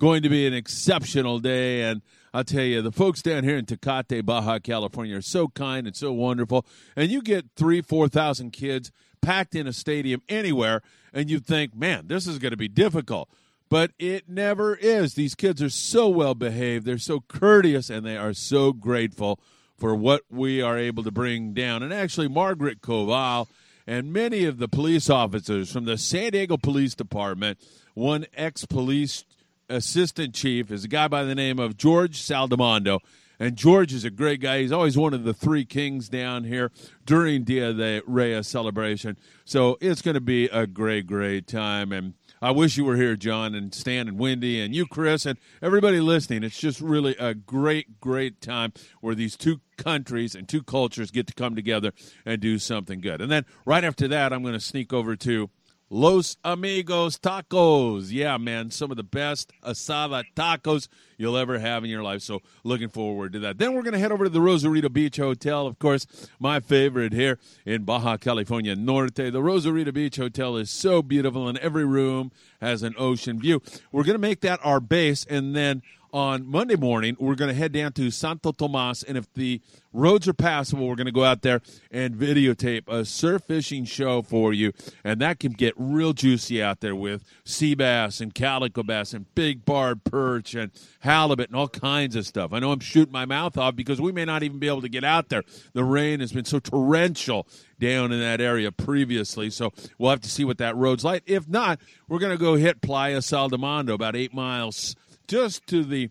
going 0.00 0.22
to 0.22 0.28
be 0.28 0.44
an 0.44 0.54
exceptional 0.54 1.38
day, 1.38 1.82
and 1.82 2.02
I'll 2.34 2.42
tell 2.42 2.64
you, 2.64 2.82
the 2.82 2.90
folks 2.90 3.22
down 3.22 3.44
here 3.44 3.56
in 3.56 3.66
Tecate, 3.66 4.24
Baja 4.24 4.58
California 4.58 5.16
are 5.16 5.22
so 5.22 5.46
kind 5.46 5.86
and 5.86 5.94
so 5.94 6.12
wonderful. 6.12 6.66
And 6.96 7.08
you 7.08 7.22
get 7.22 7.50
three, 7.54 7.82
4,000 7.82 8.50
kids 8.50 8.90
packed 9.22 9.54
in 9.54 9.66
a 9.66 9.72
stadium 9.72 10.20
anywhere, 10.28 10.82
and 11.12 11.30
you 11.30 11.40
think, 11.40 11.74
man, 11.74 12.08
this 12.08 12.26
is 12.26 12.38
going 12.38 12.50
to 12.50 12.56
be 12.56 12.68
difficult. 12.68 13.28
But 13.70 13.92
it 13.98 14.28
never 14.28 14.74
is. 14.74 15.14
These 15.14 15.34
kids 15.34 15.62
are 15.62 15.70
so 15.70 16.08
well 16.08 16.34
behaved, 16.34 16.84
they're 16.84 16.98
so 16.98 17.20
courteous, 17.20 17.88
and 17.88 18.04
they 18.04 18.18
are 18.18 18.34
so 18.34 18.72
grateful 18.74 19.40
for 19.78 19.94
what 19.94 20.22
we 20.30 20.60
are 20.60 20.76
able 20.76 21.02
to 21.04 21.10
bring 21.10 21.54
down. 21.54 21.82
And 21.82 21.92
actually, 21.92 22.28
Margaret 22.28 22.82
Koval 22.82 23.48
and 23.86 24.12
many 24.12 24.44
of 24.44 24.58
the 24.58 24.68
police 24.68 25.10
officers 25.10 25.72
from 25.72 25.86
the 25.86 25.98
San 25.98 26.32
Diego 26.32 26.56
Police 26.56 26.94
Department, 26.94 27.58
one 27.94 28.26
ex 28.36 28.64
police 28.64 29.24
assistant 29.68 30.34
chief 30.34 30.70
is 30.70 30.84
a 30.84 30.88
guy 30.88 31.08
by 31.08 31.24
the 31.24 31.34
name 31.34 31.58
of 31.58 31.76
George 31.76 32.20
Saldamando. 32.20 33.00
And 33.42 33.56
George 33.56 33.92
is 33.92 34.04
a 34.04 34.10
great 34.10 34.40
guy. 34.40 34.60
He's 34.60 34.70
always 34.70 34.96
one 34.96 35.12
of 35.12 35.24
the 35.24 35.34
three 35.34 35.64
kings 35.64 36.08
down 36.08 36.44
here 36.44 36.70
during 37.04 37.42
Dia 37.42 37.72
de 37.72 38.00
Reyes 38.06 38.46
celebration. 38.46 39.18
So 39.44 39.78
it's 39.80 40.00
going 40.00 40.14
to 40.14 40.20
be 40.20 40.44
a 40.44 40.64
great, 40.64 41.08
great 41.08 41.48
time. 41.48 41.90
And 41.90 42.14
I 42.40 42.52
wish 42.52 42.76
you 42.76 42.84
were 42.84 42.94
here, 42.94 43.16
John, 43.16 43.56
and 43.56 43.74
Stan, 43.74 44.06
and 44.06 44.16
Wendy, 44.16 44.60
and 44.60 44.72
you, 44.72 44.86
Chris, 44.86 45.26
and 45.26 45.40
everybody 45.60 46.00
listening. 46.00 46.44
It's 46.44 46.60
just 46.60 46.80
really 46.80 47.16
a 47.18 47.34
great, 47.34 47.98
great 47.98 48.40
time 48.40 48.74
where 49.00 49.16
these 49.16 49.36
two 49.36 49.60
countries 49.76 50.36
and 50.36 50.48
two 50.48 50.62
cultures 50.62 51.10
get 51.10 51.26
to 51.26 51.34
come 51.34 51.56
together 51.56 51.90
and 52.24 52.40
do 52.40 52.60
something 52.60 53.00
good. 53.00 53.20
And 53.20 53.28
then 53.28 53.44
right 53.66 53.82
after 53.82 54.06
that, 54.06 54.32
I'm 54.32 54.42
going 54.42 54.54
to 54.54 54.60
sneak 54.60 54.92
over 54.92 55.16
to 55.16 55.50
Los 55.94 56.38
Amigos 56.42 57.18
Tacos. 57.18 58.10
Yeah, 58.10 58.38
man, 58.38 58.70
some 58.70 58.90
of 58.90 58.96
the 58.96 59.02
best 59.02 59.52
asada 59.62 60.24
tacos 60.34 60.88
you'll 61.18 61.36
ever 61.36 61.58
have 61.58 61.84
in 61.84 61.90
your 61.90 62.02
life. 62.02 62.22
So, 62.22 62.40
looking 62.64 62.88
forward 62.88 63.34
to 63.34 63.40
that. 63.40 63.58
Then 63.58 63.74
we're 63.74 63.82
going 63.82 63.92
to 63.92 63.98
head 63.98 64.10
over 64.10 64.24
to 64.24 64.30
the 64.30 64.40
Rosarito 64.40 64.88
Beach 64.88 65.18
Hotel. 65.18 65.66
Of 65.66 65.78
course, 65.78 66.06
my 66.38 66.60
favorite 66.60 67.12
here 67.12 67.38
in 67.66 67.84
Baja 67.84 68.16
California 68.16 68.74
Norte. 68.74 69.30
The 69.30 69.42
Rosarito 69.42 69.92
Beach 69.92 70.16
Hotel 70.16 70.56
is 70.56 70.70
so 70.70 71.02
beautiful, 71.02 71.46
and 71.46 71.58
every 71.58 71.84
room 71.84 72.32
has 72.62 72.82
an 72.82 72.94
ocean 72.96 73.38
view. 73.38 73.60
We're 73.92 74.04
going 74.04 74.14
to 74.14 74.18
make 74.18 74.40
that 74.40 74.60
our 74.64 74.80
base, 74.80 75.26
and 75.28 75.54
then 75.54 75.82
on 76.12 76.46
Monday 76.46 76.76
morning, 76.76 77.16
we're 77.18 77.34
going 77.34 77.48
to 77.48 77.54
head 77.54 77.72
down 77.72 77.92
to 77.94 78.10
Santo 78.10 78.52
Tomas, 78.52 79.02
and 79.02 79.16
if 79.16 79.32
the 79.32 79.62
roads 79.92 80.28
are 80.28 80.34
passable, 80.34 80.86
we're 80.86 80.94
going 80.94 81.06
to 81.06 81.12
go 81.12 81.24
out 81.24 81.42
there 81.42 81.62
and 81.90 82.14
videotape 82.14 82.86
a 82.86 83.04
surf 83.04 83.42
fishing 83.44 83.84
show 83.84 84.20
for 84.20 84.52
you, 84.52 84.72
and 85.04 85.20
that 85.20 85.40
can 85.40 85.52
get 85.52 85.72
real 85.76 86.12
juicy 86.12 86.62
out 86.62 86.80
there 86.80 86.94
with 86.94 87.24
sea 87.44 87.74
bass 87.74 88.20
and 88.20 88.34
calico 88.34 88.82
bass 88.82 89.14
and 89.14 89.34
big 89.34 89.64
barred 89.64 90.04
perch 90.04 90.54
and 90.54 90.70
halibut 91.00 91.48
and 91.48 91.56
all 91.56 91.68
kinds 91.68 92.14
of 92.14 92.26
stuff. 92.26 92.52
I 92.52 92.58
know 92.58 92.72
I'm 92.72 92.80
shooting 92.80 93.12
my 93.12 93.24
mouth 93.24 93.56
off 93.56 93.74
because 93.74 94.00
we 94.00 94.12
may 94.12 94.26
not 94.26 94.42
even 94.42 94.58
be 94.58 94.68
able 94.68 94.82
to 94.82 94.88
get 94.88 95.04
out 95.04 95.30
there. 95.30 95.42
The 95.72 95.84
rain 95.84 96.20
has 96.20 96.32
been 96.32 96.44
so 96.44 96.58
torrential 96.58 97.46
down 97.78 98.12
in 98.12 98.20
that 98.20 98.40
area 98.40 98.70
previously, 98.70 99.48
so 99.48 99.72
we'll 99.98 100.10
have 100.10 100.20
to 100.20 100.30
see 100.30 100.44
what 100.44 100.58
that 100.58 100.76
road's 100.76 101.04
like. 101.04 101.22
If 101.26 101.48
not, 101.48 101.80
we're 102.06 102.18
going 102.18 102.36
to 102.36 102.42
go 102.42 102.54
hit 102.56 102.82
Playa 102.82 103.18
Saldamando, 103.18 103.94
about 103.94 104.14
eight 104.14 104.34
miles 104.34 104.94
just 105.32 105.66
to 105.66 105.82
the 105.82 106.10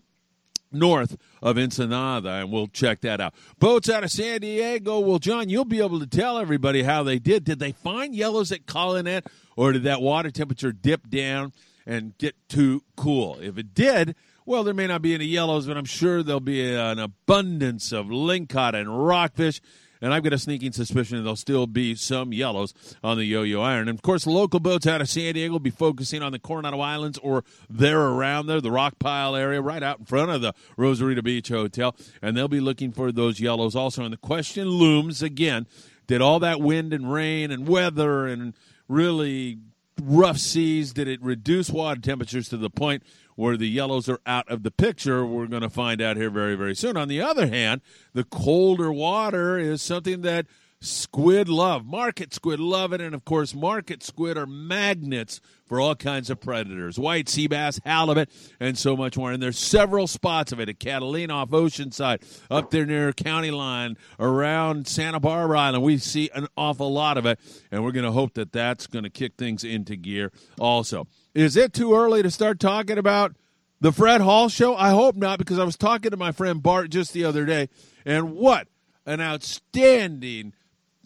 north 0.72 1.16
of 1.40 1.56
Ensenada, 1.56 2.28
and 2.28 2.50
we'll 2.50 2.66
check 2.66 3.02
that 3.02 3.20
out. 3.20 3.32
Boats 3.56 3.88
out 3.88 4.02
of 4.02 4.10
San 4.10 4.40
Diego. 4.40 4.98
Well, 4.98 5.20
John, 5.20 5.48
you'll 5.48 5.64
be 5.64 5.78
able 5.78 6.00
to 6.00 6.08
tell 6.08 6.38
everybody 6.38 6.82
how 6.82 7.04
they 7.04 7.20
did. 7.20 7.44
Did 7.44 7.60
they 7.60 7.70
find 7.70 8.16
yellows 8.16 8.50
at 8.50 8.66
Colonet, 8.66 9.24
or 9.54 9.70
did 9.70 9.84
that 9.84 10.02
water 10.02 10.32
temperature 10.32 10.72
dip 10.72 11.08
down 11.08 11.52
and 11.86 12.18
get 12.18 12.34
too 12.48 12.82
cool? 12.96 13.38
If 13.40 13.58
it 13.58 13.74
did, 13.74 14.16
well, 14.44 14.64
there 14.64 14.74
may 14.74 14.88
not 14.88 15.02
be 15.02 15.14
any 15.14 15.26
yellows, 15.26 15.68
but 15.68 15.76
I'm 15.76 15.84
sure 15.84 16.24
there'll 16.24 16.40
be 16.40 16.74
an 16.74 16.98
abundance 16.98 17.92
of 17.92 18.06
lingcod 18.06 18.74
and 18.74 19.06
rockfish 19.06 19.60
and 20.02 20.12
I've 20.12 20.24
got 20.24 20.32
a 20.32 20.38
sneaking 20.38 20.72
suspicion 20.72 21.22
there'll 21.22 21.36
still 21.36 21.66
be 21.66 21.94
some 21.94 22.32
yellows 22.32 22.74
on 23.02 23.16
the 23.16 23.24
Yo-Yo 23.24 23.62
Iron. 23.62 23.88
And 23.88 23.96
of 23.96 24.02
course, 24.02 24.26
local 24.26 24.60
boats 24.60 24.86
out 24.86 25.00
of 25.00 25.08
San 25.08 25.34
Diego 25.34 25.52
will 25.52 25.60
be 25.60 25.70
focusing 25.70 26.22
on 26.22 26.32
the 26.32 26.38
Coronado 26.38 26.80
Islands 26.80 27.18
or 27.18 27.44
there 27.70 28.00
around 28.00 28.48
there, 28.48 28.60
the 28.60 28.72
Rock 28.72 28.98
Pile 28.98 29.36
area, 29.36 29.62
right 29.62 29.82
out 29.82 30.00
in 30.00 30.04
front 30.04 30.32
of 30.32 30.42
the 30.42 30.54
Rosarito 30.76 31.22
Beach 31.22 31.48
Hotel, 31.48 31.94
and 32.20 32.36
they'll 32.36 32.48
be 32.48 32.60
looking 32.60 32.92
for 32.92 33.12
those 33.12 33.40
yellows 33.40 33.76
also. 33.76 34.02
And 34.02 34.12
the 34.12 34.18
question 34.18 34.68
looms 34.68 35.22
again: 35.22 35.66
Did 36.08 36.20
all 36.20 36.40
that 36.40 36.60
wind 36.60 36.92
and 36.92 37.10
rain 37.10 37.52
and 37.52 37.68
weather 37.68 38.26
and 38.26 38.54
really 38.88 39.58
rough 40.02 40.38
seas 40.38 40.92
did 40.92 41.06
it 41.06 41.22
reduce 41.22 41.70
water 41.70 42.00
temperatures 42.00 42.48
to 42.48 42.56
the 42.56 42.70
point 42.70 43.02
where 43.42 43.56
the 43.56 43.68
yellows 43.68 44.08
are 44.08 44.20
out 44.24 44.48
of 44.48 44.62
the 44.62 44.70
picture. 44.70 45.26
We're 45.26 45.48
going 45.48 45.62
to 45.62 45.68
find 45.68 46.00
out 46.00 46.16
here 46.16 46.30
very, 46.30 46.54
very 46.54 46.76
soon. 46.76 46.96
On 46.96 47.08
the 47.08 47.20
other 47.20 47.48
hand, 47.48 47.80
the 48.12 48.22
colder 48.22 48.92
water 48.92 49.58
is 49.58 49.82
something 49.82 50.20
that 50.22 50.46
squid 50.78 51.48
love. 51.48 51.84
Market 51.84 52.32
squid 52.32 52.60
love 52.60 52.92
it. 52.92 53.00
And 53.00 53.16
of 53.16 53.24
course, 53.24 53.52
market 53.52 54.04
squid 54.04 54.38
are 54.38 54.46
magnets 54.46 55.40
for 55.66 55.80
all 55.80 55.96
kinds 55.96 56.30
of 56.30 56.40
predators 56.40 57.00
white 57.00 57.28
sea 57.28 57.48
bass, 57.48 57.80
halibut, 57.84 58.30
and 58.60 58.78
so 58.78 58.96
much 58.96 59.16
more. 59.16 59.32
And 59.32 59.42
there's 59.42 59.58
several 59.58 60.06
spots 60.06 60.52
of 60.52 60.60
it 60.60 60.68
at 60.68 60.78
Catalina 60.78 61.34
off 61.34 61.50
Oceanside, 61.50 62.22
up 62.48 62.70
there 62.70 62.86
near 62.86 63.12
County 63.12 63.50
Line, 63.50 63.96
around 64.20 64.86
Santa 64.86 65.18
Barbara 65.18 65.58
Island. 65.58 65.82
We 65.82 65.98
see 65.98 66.30
an 66.32 66.46
awful 66.56 66.92
lot 66.92 67.18
of 67.18 67.26
it. 67.26 67.40
And 67.72 67.82
we're 67.82 67.90
going 67.90 68.06
to 68.06 68.12
hope 68.12 68.34
that 68.34 68.52
that's 68.52 68.86
going 68.86 69.02
to 69.02 69.10
kick 69.10 69.32
things 69.36 69.64
into 69.64 69.96
gear 69.96 70.30
also. 70.60 71.08
Is 71.34 71.56
it 71.56 71.72
too 71.72 71.94
early 71.94 72.22
to 72.22 72.30
start 72.30 72.60
talking 72.60 72.98
about 72.98 73.34
the 73.80 73.92
Fred 73.92 74.20
Hall 74.20 74.48
show? 74.48 74.76
I 74.76 74.90
hope 74.90 75.16
not, 75.16 75.38
because 75.38 75.58
I 75.58 75.64
was 75.64 75.76
talking 75.76 76.10
to 76.10 76.16
my 76.16 76.32
friend 76.32 76.62
Bart 76.62 76.90
just 76.90 77.12
the 77.12 77.24
other 77.24 77.46
day, 77.46 77.68
and 78.04 78.34
what 78.34 78.68
an 79.06 79.20
outstanding 79.20 80.52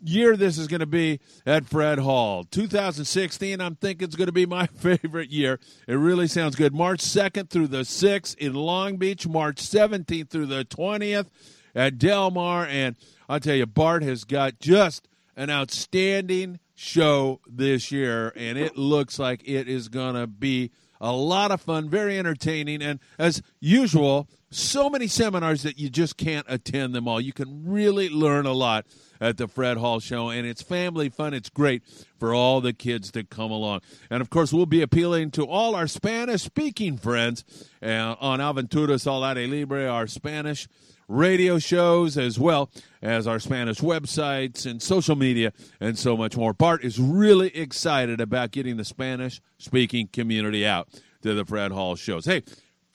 year 0.03 0.37
this 0.37 0.59
is 0.59 0.67
going 0.67 0.81
to 0.81 0.87
be 0.87 1.21
at 1.47 1.65
Fred 1.65 1.99
Hall. 1.99 2.45
2016, 2.45 3.61
I'm 3.61 3.77
thinking 3.77 4.05
it's 4.05 4.17
going 4.17 4.27
to 4.27 4.33
be 4.33 4.47
my 4.47 4.67
favorite 4.79 5.31
year. 5.31 5.61
It 5.87 5.95
really 5.95 6.27
sounds 6.27 6.57
good. 6.57 6.75
March 6.75 7.01
2nd 7.01 7.49
through 7.49 7.69
the 7.69 7.83
6th 7.83 8.37
in 8.37 8.55
Long 8.55 8.97
Beach, 8.97 9.27
March 9.27 9.57
17th 9.57 10.29
through 10.29 10.47
the 10.47 10.65
20th 10.65 11.27
at 11.75 11.99
Del 11.99 12.31
Mar. 12.31 12.67
And 12.67 12.97
I'll 13.29 13.41
tell 13.41 13.55
you, 13.55 13.67
Bart 13.67 14.03
has 14.03 14.25
got 14.25 14.59
just 14.59 15.09
an 15.37 15.51
outstanding 15.51 16.59
show 16.77 17.41
this 17.49 17.91
year, 17.91 18.33
and 18.37 18.57
it 18.57 18.77
looks 18.77 19.19
like 19.19 19.43
it 19.49 19.67
is 19.67 19.89
going 19.89 20.15
to 20.15 20.27
be 20.27 20.71
a 21.01 21.13
lot 21.13 21.51
of 21.51 21.61
fun, 21.61 21.89
very 21.89 22.19
entertaining, 22.19 22.83
and 22.83 23.01
as 23.19 23.43
usual, 23.61 24.29
so 24.51 24.89
many 24.89 25.07
seminars 25.07 25.63
that 25.63 25.79
you 25.79 25.91
just 25.91 26.17
can't 26.17 26.47
attend 26.49 26.95
them 26.95 27.09
all. 27.09 27.21
You 27.21 27.33
can 27.33 27.65
really 27.67 28.09
learn 28.09 28.47
a 28.47 28.53
lot 28.53 28.87
at 29.21 29.37
the 29.37 29.49
Fred 29.49 29.77
Hall 29.77 30.01
Show, 30.01 30.29
and 30.29 30.47
it's 30.47 30.63
family 30.63 31.09
fun. 31.09 31.35
It's 31.35 31.51
great 31.51 31.83
for 32.19 32.35
all 32.35 32.61
the 32.61 32.73
kids 32.73 33.11
to 33.13 33.25
come 33.25 33.51
along. 33.51 33.81
And 34.11 34.21
of 34.21 34.31
course, 34.31 34.53
we'll 34.53 34.67
be 34.67 34.83
appealing 34.83 35.31
to 35.33 35.45
all 35.45 35.75
our 35.75 35.87
Spanish 35.87 36.43
speaking 36.43 36.97
friends 36.97 37.45
uh, 37.83 38.17
on 38.21 38.41
Aventuras 38.41 39.07
al 39.07 39.25
Aire 39.25 39.47
Libre, 39.47 39.87
our 39.89 40.07
Spanish 40.07 40.69
radio 41.09 41.59
shows, 41.59 42.19
as 42.19 42.39
well 42.39 42.71
as 43.01 43.27
our 43.27 43.39
Spanish 43.39 43.81
websites 43.81 44.69
and 44.69 44.83
social 44.83 45.17
media, 45.17 45.53
and 45.81 45.99
so 45.99 46.17
much 46.17 46.37
more. 46.37 46.53
Bart 46.53 46.85
is 46.85 46.99
really 46.99 47.57
excited 47.57 48.21
about 48.21 48.51
getting 48.51 48.77
the 48.77 48.85
Spanish 48.85 49.41
speaking 49.59 50.09
community 50.09 50.67
out 50.67 50.89
to 51.23 51.35
the 51.35 51.45
Fred 51.45 51.73
Hall 51.73 51.95
shows. 51.97 52.25
Hey, 52.25 52.43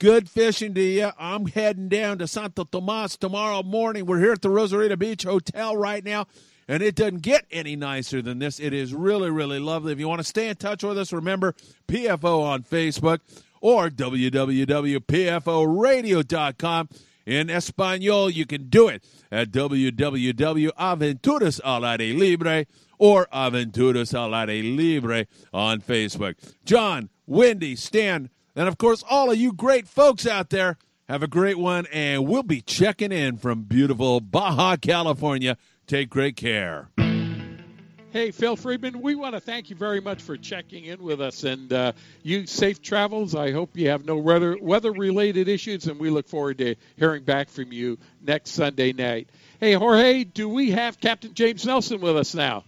Good 0.02 0.28
fishing 0.28 0.74
to 0.74 0.82
you. 0.82 1.12
I'm 1.16 1.46
heading 1.46 1.88
down 1.88 2.18
to 2.18 2.26
Santo 2.26 2.64
Tomas 2.64 3.16
tomorrow 3.16 3.62
morning. 3.62 4.04
We're 4.04 4.18
here 4.18 4.32
at 4.32 4.42
the 4.42 4.50
Rosarito 4.50 4.96
Beach 4.96 5.22
Hotel 5.22 5.76
right 5.76 6.04
now, 6.04 6.26
and 6.66 6.82
it 6.82 6.96
doesn't 6.96 7.22
get 7.22 7.46
any 7.52 7.76
nicer 7.76 8.20
than 8.20 8.40
this. 8.40 8.58
It 8.58 8.72
is 8.72 8.92
really, 8.92 9.30
really 9.30 9.60
lovely. 9.60 9.92
If 9.92 10.00
you 10.00 10.08
want 10.08 10.18
to 10.18 10.26
stay 10.26 10.48
in 10.48 10.56
touch 10.56 10.82
with 10.82 10.98
us, 10.98 11.12
remember 11.12 11.54
PFO 11.86 12.42
on 12.42 12.64
Facebook 12.64 13.20
or 13.60 13.90
www.pforadio.com. 13.90 16.88
In 17.24 17.48
Espanol, 17.48 18.28
you 18.28 18.44
can 18.44 18.68
do 18.68 18.88
it 18.88 19.04
at 19.30 19.52
www.aventuras 19.52 21.60
al 21.64 21.84
aire 21.84 22.12
libre 22.12 22.66
or 22.98 23.28
Aventuras 23.32 24.14
al 24.14 24.34
aire 24.34 24.64
libre 24.64 25.28
on 25.54 25.80
Facebook. 25.80 26.34
John, 26.64 27.08
Wendy, 27.24 27.76
Stan, 27.76 28.30
and 28.54 28.68
of 28.68 28.78
course, 28.78 29.02
all 29.08 29.30
of 29.30 29.38
you 29.38 29.52
great 29.52 29.88
folks 29.88 30.26
out 30.26 30.50
there, 30.50 30.76
have 31.08 31.22
a 31.22 31.28
great 31.28 31.58
one, 31.58 31.86
and 31.92 32.26
we'll 32.26 32.42
be 32.42 32.60
checking 32.60 33.12
in 33.12 33.36
from 33.36 33.62
beautiful 33.62 34.20
Baja, 34.20 34.76
California. 34.76 35.56
Take 35.86 36.10
great 36.10 36.36
care. 36.36 36.88
Hey, 38.12 38.30
Phil 38.30 38.56
Friedman, 38.56 39.00
we 39.00 39.14
want 39.14 39.34
to 39.34 39.40
thank 39.40 39.70
you 39.70 39.76
very 39.76 40.02
much 40.02 40.20
for 40.20 40.36
checking 40.36 40.84
in 40.84 41.02
with 41.02 41.22
us 41.22 41.44
and 41.44 41.72
uh, 41.72 41.92
you 42.22 42.46
safe 42.46 42.82
travels. 42.82 43.34
I 43.34 43.52
hope 43.52 43.74
you 43.74 43.88
have 43.88 44.04
no 44.04 44.18
weather 44.18 44.58
weather 44.60 44.92
related 44.92 45.48
issues, 45.48 45.86
and 45.86 45.98
we 45.98 46.10
look 46.10 46.28
forward 46.28 46.58
to 46.58 46.74
hearing 46.98 47.24
back 47.24 47.48
from 47.48 47.72
you 47.72 47.98
next 48.20 48.50
Sunday 48.50 48.92
night. 48.92 49.30
Hey, 49.60 49.72
Jorge, 49.72 50.24
do 50.24 50.46
we 50.46 50.72
have 50.72 51.00
Captain 51.00 51.32
James 51.32 51.64
Nelson 51.64 52.02
with 52.02 52.18
us 52.18 52.34
now? 52.34 52.64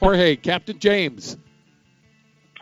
Jorge, 0.00 0.36
Captain 0.36 0.78
James. 0.78 1.36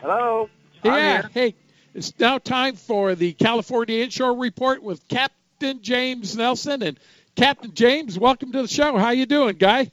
Hello. 0.01 0.49
Yeah. 0.83 1.25
Hey, 1.33 1.55
it's 1.93 2.13
now 2.19 2.37
time 2.37 2.75
for 2.75 3.15
the 3.15 3.31
California 3.31 4.03
Inshore 4.03 4.37
Report 4.37 4.83
with 4.83 5.07
Captain 5.07 5.81
James 5.81 6.35
Nelson. 6.35 6.83
And 6.83 6.99
Captain 7.37 7.73
James, 7.73 8.19
welcome 8.19 8.51
to 8.51 8.61
the 8.61 8.67
show. 8.67 8.97
How 8.97 9.11
you 9.11 9.25
doing, 9.25 9.55
guy? 9.55 9.89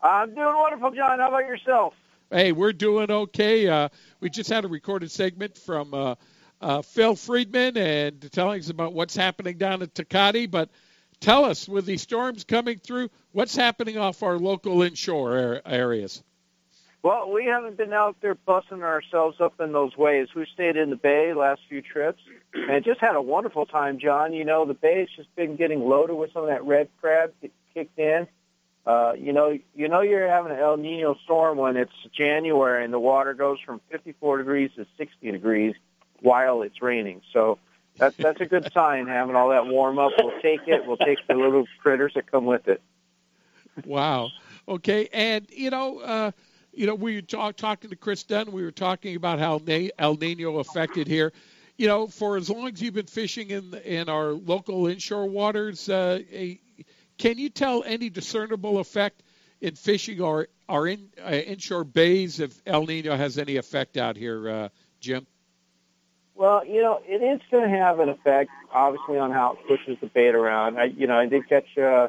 I'm 0.00 0.34
doing 0.34 0.54
wonderful, 0.56 0.92
John. 0.92 1.18
How 1.18 1.28
about 1.28 1.46
yourself? 1.46 1.92
Hey, 2.30 2.52
we're 2.52 2.72
doing 2.72 3.10
okay. 3.10 3.68
Uh, 3.68 3.90
we 4.20 4.30
just 4.30 4.48
had 4.48 4.64
a 4.64 4.68
recorded 4.68 5.10
segment 5.10 5.58
from 5.58 5.92
uh, 5.92 6.14
uh, 6.62 6.80
Phil 6.80 7.16
Friedman 7.16 7.76
and 7.76 8.32
telling 8.32 8.60
us 8.60 8.70
about 8.70 8.94
what's 8.94 9.14
happening 9.14 9.58
down 9.58 9.82
at 9.82 9.92
Tecate. 9.92 10.50
But 10.50 10.70
tell 11.20 11.44
us, 11.44 11.68
with 11.68 11.84
these 11.84 12.00
storms 12.00 12.44
coming 12.44 12.78
through, 12.78 13.10
what's 13.32 13.54
happening 13.54 13.98
off 13.98 14.22
our 14.22 14.38
local 14.38 14.80
inshore 14.80 15.60
areas? 15.66 16.22
Well, 17.02 17.32
we 17.32 17.46
haven't 17.46 17.76
been 17.76 17.92
out 17.92 18.16
there 18.20 18.36
busting 18.36 18.84
ourselves 18.84 19.40
up 19.40 19.60
in 19.60 19.72
those 19.72 19.96
ways. 19.96 20.28
We 20.36 20.46
stayed 20.54 20.76
in 20.76 20.90
the 20.90 20.96
bay 20.96 21.34
last 21.34 21.62
few 21.68 21.82
trips 21.82 22.22
and 22.54 22.84
just 22.84 23.00
had 23.00 23.16
a 23.16 23.22
wonderful 23.22 23.66
time, 23.66 23.98
John. 23.98 24.32
You 24.32 24.44
know, 24.44 24.64
the 24.64 24.74
bay's 24.74 25.08
just 25.16 25.34
been 25.34 25.56
getting 25.56 25.80
loaded 25.80 26.14
with 26.14 26.32
some 26.32 26.42
of 26.42 26.48
that 26.48 26.64
red 26.64 26.88
crab 27.00 27.32
kicked 27.74 27.98
in. 27.98 28.28
Uh, 28.86 29.14
you 29.18 29.32
know, 29.32 29.58
you 29.74 29.88
know 29.88 30.00
you're 30.00 30.28
having 30.28 30.52
an 30.52 30.58
El 30.58 30.76
Nino 30.76 31.16
storm 31.24 31.58
when 31.58 31.76
it's 31.76 31.92
January 32.12 32.84
and 32.84 32.92
the 32.92 33.00
water 33.00 33.34
goes 33.34 33.58
from 33.60 33.80
54 33.90 34.38
degrees 34.38 34.70
to 34.76 34.86
60 34.96 35.30
degrees 35.32 35.74
while 36.20 36.62
it's 36.62 36.80
raining. 36.82 37.20
So 37.32 37.58
that's 37.96 38.16
that's 38.16 38.40
a 38.40 38.46
good 38.46 38.72
sign 38.72 39.08
having 39.08 39.34
all 39.34 39.50
that 39.50 39.66
warm 39.66 39.98
up. 39.98 40.12
We'll 40.18 40.40
take 40.40 40.68
it. 40.68 40.86
We'll 40.86 40.96
take 40.96 41.18
the 41.26 41.34
little 41.34 41.64
critters 41.80 42.14
that 42.14 42.30
come 42.30 42.44
with 42.44 42.68
it. 42.68 42.80
Wow. 43.84 44.30
Okay, 44.68 45.08
and 45.12 45.48
you 45.50 45.70
know. 45.70 45.98
uh 45.98 46.30
you 46.72 46.86
know, 46.86 46.94
we 46.94 47.16
were 47.16 47.22
talk, 47.22 47.56
talking 47.56 47.90
to 47.90 47.96
Chris 47.96 48.22
Dunn. 48.24 48.52
We 48.52 48.62
were 48.62 48.70
talking 48.72 49.16
about 49.16 49.38
how 49.38 49.60
El 49.98 50.16
Nino 50.16 50.58
affected 50.58 51.06
here. 51.06 51.32
You 51.76 51.86
know, 51.88 52.06
for 52.06 52.36
as 52.36 52.48
long 52.50 52.68
as 52.68 52.80
you've 52.80 52.94
been 52.94 53.06
fishing 53.06 53.50
in 53.50 53.74
in 53.84 54.08
our 54.08 54.32
local 54.32 54.86
inshore 54.86 55.26
waters, 55.26 55.88
uh, 55.88 56.20
a, 56.32 56.60
can 57.18 57.38
you 57.38 57.48
tell 57.48 57.82
any 57.84 58.10
discernible 58.10 58.78
effect 58.78 59.22
in 59.60 59.74
fishing 59.74 60.22
our 60.22 60.48
our 60.68 60.86
in, 60.86 61.08
uh, 61.22 61.30
inshore 61.30 61.84
bays 61.84 62.40
if 62.40 62.60
El 62.66 62.86
Nino 62.86 63.16
has 63.16 63.38
any 63.38 63.56
effect 63.56 63.96
out 63.96 64.16
here, 64.16 64.48
uh, 64.48 64.68
Jim? 65.00 65.26
Well, 66.34 66.64
you 66.66 66.82
know, 66.82 67.00
it 67.04 67.22
is 67.22 67.40
going 67.50 67.70
to 67.70 67.76
have 67.76 68.00
an 68.00 68.08
effect, 68.08 68.50
obviously, 68.72 69.18
on 69.18 69.30
how 69.30 69.52
it 69.52 69.68
pushes 69.68 69.98
the 70.00 70.06
bait 70.06 70.34
around. 70.34 70.78
I, 70.78 70.84
you 70.84 71.06
know, 71.06 71.16
I 71.16 71.26
did 71.26 71.48
catch. 71.48 71.76
Uh, 71.76 72.08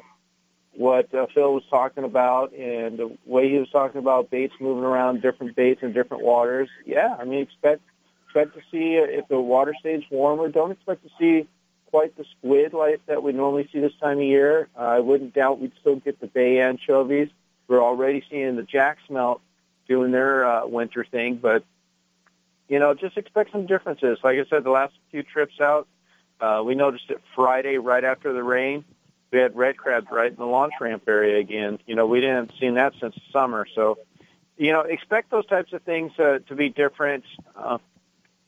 what 0.76 1.14
uh, 1.14 1.28
Phil 1.34 1.54
was 1.54 1.64
talking 1.70 2.04
about 2.04 2.54
and 2.54 2.98
the 2.98 3.18
way 3.26 3.50
he 3.50 3.60
was 3.60 3.70
talking 3.70 4.00
about 4.00 4.30
baits 4.30 4.54
moving 4.60 4.84
around 4.84 5.22
different 5.22 5.56
baits 5.56 5.84
in 5.84 5.94
different 5.94 6.24
waters. 6.24 6.70
Yeah, 6.86 7.16
I 7.20 7.26
mean, 7.26 7.42
expect 7.42 7.82
expect 8.26 8.56
to 8.56 8.62
see 8.72 8.98
uh, 8.98 9.04
if 9.04 9.28
the 9.28 9.40
water 9.40 9.74
stays 9.80 10.04
warmer. 10.10 10.50
Don't 10.50 10.72
expect 10.72 11.04
to 11.04 11.10
see 11.20 11.48
quite 11.88 12.18
the 12.18 12.26
squid 12.38 12.74
life 12.74 13.00
that 13.06 13.22
we 13.22 13.34
normally 13.34 13.70
see 13.72 13.80
this 13.80 13.94
time 14.02 14.18
of 14.18 14.24
year. 14.24 14.68
Uh, 14.76 14.82
I 14.82 15.00
wouldn't 15.00 15.34
doubt 15.34 15.60
we'd 15.60 15.74
still 15.80 15.98
get 15.98 16.20
the 16.20 16.28
bay 16.28 16.60
anchovies. 16.60 17.30
We're 17.68 17.84
already 17.84 18.24
seeing 18.30 18.56
the 18.56 18.64
jack 18.64 18.98
smelt 19.08 19.42
doing 19.88 20.12
their 20.12 20.46
uh, 20.46 20.66
winter 20.66 21.06
thing, 21.06 21.36
but 21.36 21.64
you 22.68 22.80
know, 22.80 22.94
just 22.96 23.18
expect 23.18 23.52
some 23.52 23.68
differences. 23.68 24.18
Like 24.24 24.40
I 24.40 24.46
said, 24.50 24.64
the 24.64 24.72
last 24.72 24.94
few 25.12 25.22
trips 25.22 25.60
out, 25.62 25.88
uh, 26.42 26.64
we 26.66 26.74
noticed 26.74 27.10
it 27.10 27.22
Friday 27.36 27.78
right 27.78 28.04
after 28.04 28.34
the 28.34 28.42
rain 28.42 28.86
we 29.34 29.40
had 29.40 29.56
red 29.56 29.76
crabs 29.78 30.08
right 30.12 30.30
in 30.30 30.38
the 30.38 30.46
launch 30.46 30.74
ramp 30.80 31.04
area 31.08 31.40
again. 31.40 31.80
You 31.88 31.96
know, 31.96 32.06
we 32.06 32.22
didn't 32.22 32.52
see 32.60 32.70
that 32.70 32.94
since 33.02 33.16
summer. 33.32 33.66
So, 33.74 33.98
you 34.58 34.72
know, 34.72 34.82
expect 34.82 35.32
those 35.32 35.48
types 35.48 35.74
of 35.74 35.82
things 35.82 36.12
uh, 36.20 36.40
to 36.48 36.56
be 36.56 36.70
different. 36.70 37.24
Uh, 37.56 37.80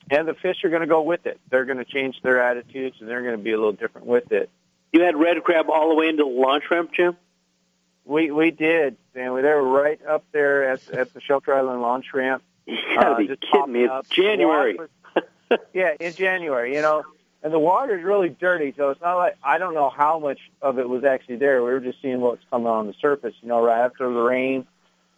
and 0.08 0.28
the 0.28 0.34
fish 0.34 0.62
are 0.62 0.70
going 0.70 0.82
to 0.82 0.86
go 0.86 1.02
with 1.02 1.26
it. 1.26 1.40
They're 1.50 1.64
going 1.64 1.78
to 1.78 1.84
change 1.84 2.22
their 2.22 2.40
attitudes, 2.40 2.98
and 3.00 3.08
they're 3.08 3.22
going 3.22 3.36
to 3.36 3.42
be 3.42 3.50
a 3.50 3.56
little 3.56 3.72
different 3.72 4.06
with 4.06 4.30
it. 4.30 4.48
You 4.92 5.02
had 5.02 5.16
red 5.16 5.42
crab 5.42 5.68
all 5.68 5.88
the 5.88 5.96
way 5.96 6.08
into 6.08 6.22
the 6.22 6.30
launch 6.30 6.64
ramp, 6.70 6.92
Jim. 6.94 7.16
We 8.04 8.30
we 8.30 8.52
did, 8.52 8.96
and 9.16 9.36
they 9.36 9.42
were 9.42 9.68
right 9.68 10.00
up 10.06 10.24
there 10.30 10.70
at 10.70 10.88
at 10.90 11.12
the 11.12 11.20
Shelter 11.20 11.52
Island 11.52 11.82
launch 11.82 12.14
ramp. 12.14 12.44
You 12.64 12.76
gotta 12.94 13.10
uh, 13.10 13.16
be 13.16 13.26
kidding 13.26 13.72
me! 13.72 13.84
It's. 13.84 14.08
January. 14.08 14.78
yeah, 15.74 15.94
in 15.98 16.12
January. 16.14 16.76
You 16.76 16.82
know, 16.82 17.02
and 17.46 17.54
the 17.54 17.60
water 17.60 17.96
is 17.96 18.04
really 18.04 18.28
dirty, 18.28 18.74
so 18.76 18.90
it's 18.90 19.00
not 19.00 19.14
like 19.18 19.36
I 19.40 19.58
don't 19.58 19.72
know 19.72 19.88
how 19.88 20.18
much 20.18 20.40
of 20.60 20.80
it 20.80 20.88
was 20.88 21.04
actually 21.04 21.36
there. 21.36 21.62
We 21.62 21.70
were 21.70 21.78
just 21.78 22.02
seeing 22.02 22.20
what's 22.20 22.42
coming 22.50 22.66
on 22.66 22.88
the 22.88 22.94
surface. 23.00 23.34
You 23.40 23.46
know, 23.46 23.64
right 23.64 23.84
after 23.84 24.12
the 24.12 24.18
rain, 24.18 24.66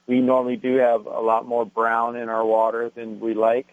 we 0.06 0.20
normally 0.20 0.56
do 0.56 0.76
have 0.76 1.06
a 1.06 1.22
lot 1.22 1.46
more 1.46 1.64
brown 1.64 2.16
in 2.16 2.28
our 2.28 2.44
water 2.44 2.92
than 2.94 3.18
we 3.18 3.32
like. 3.32 3.66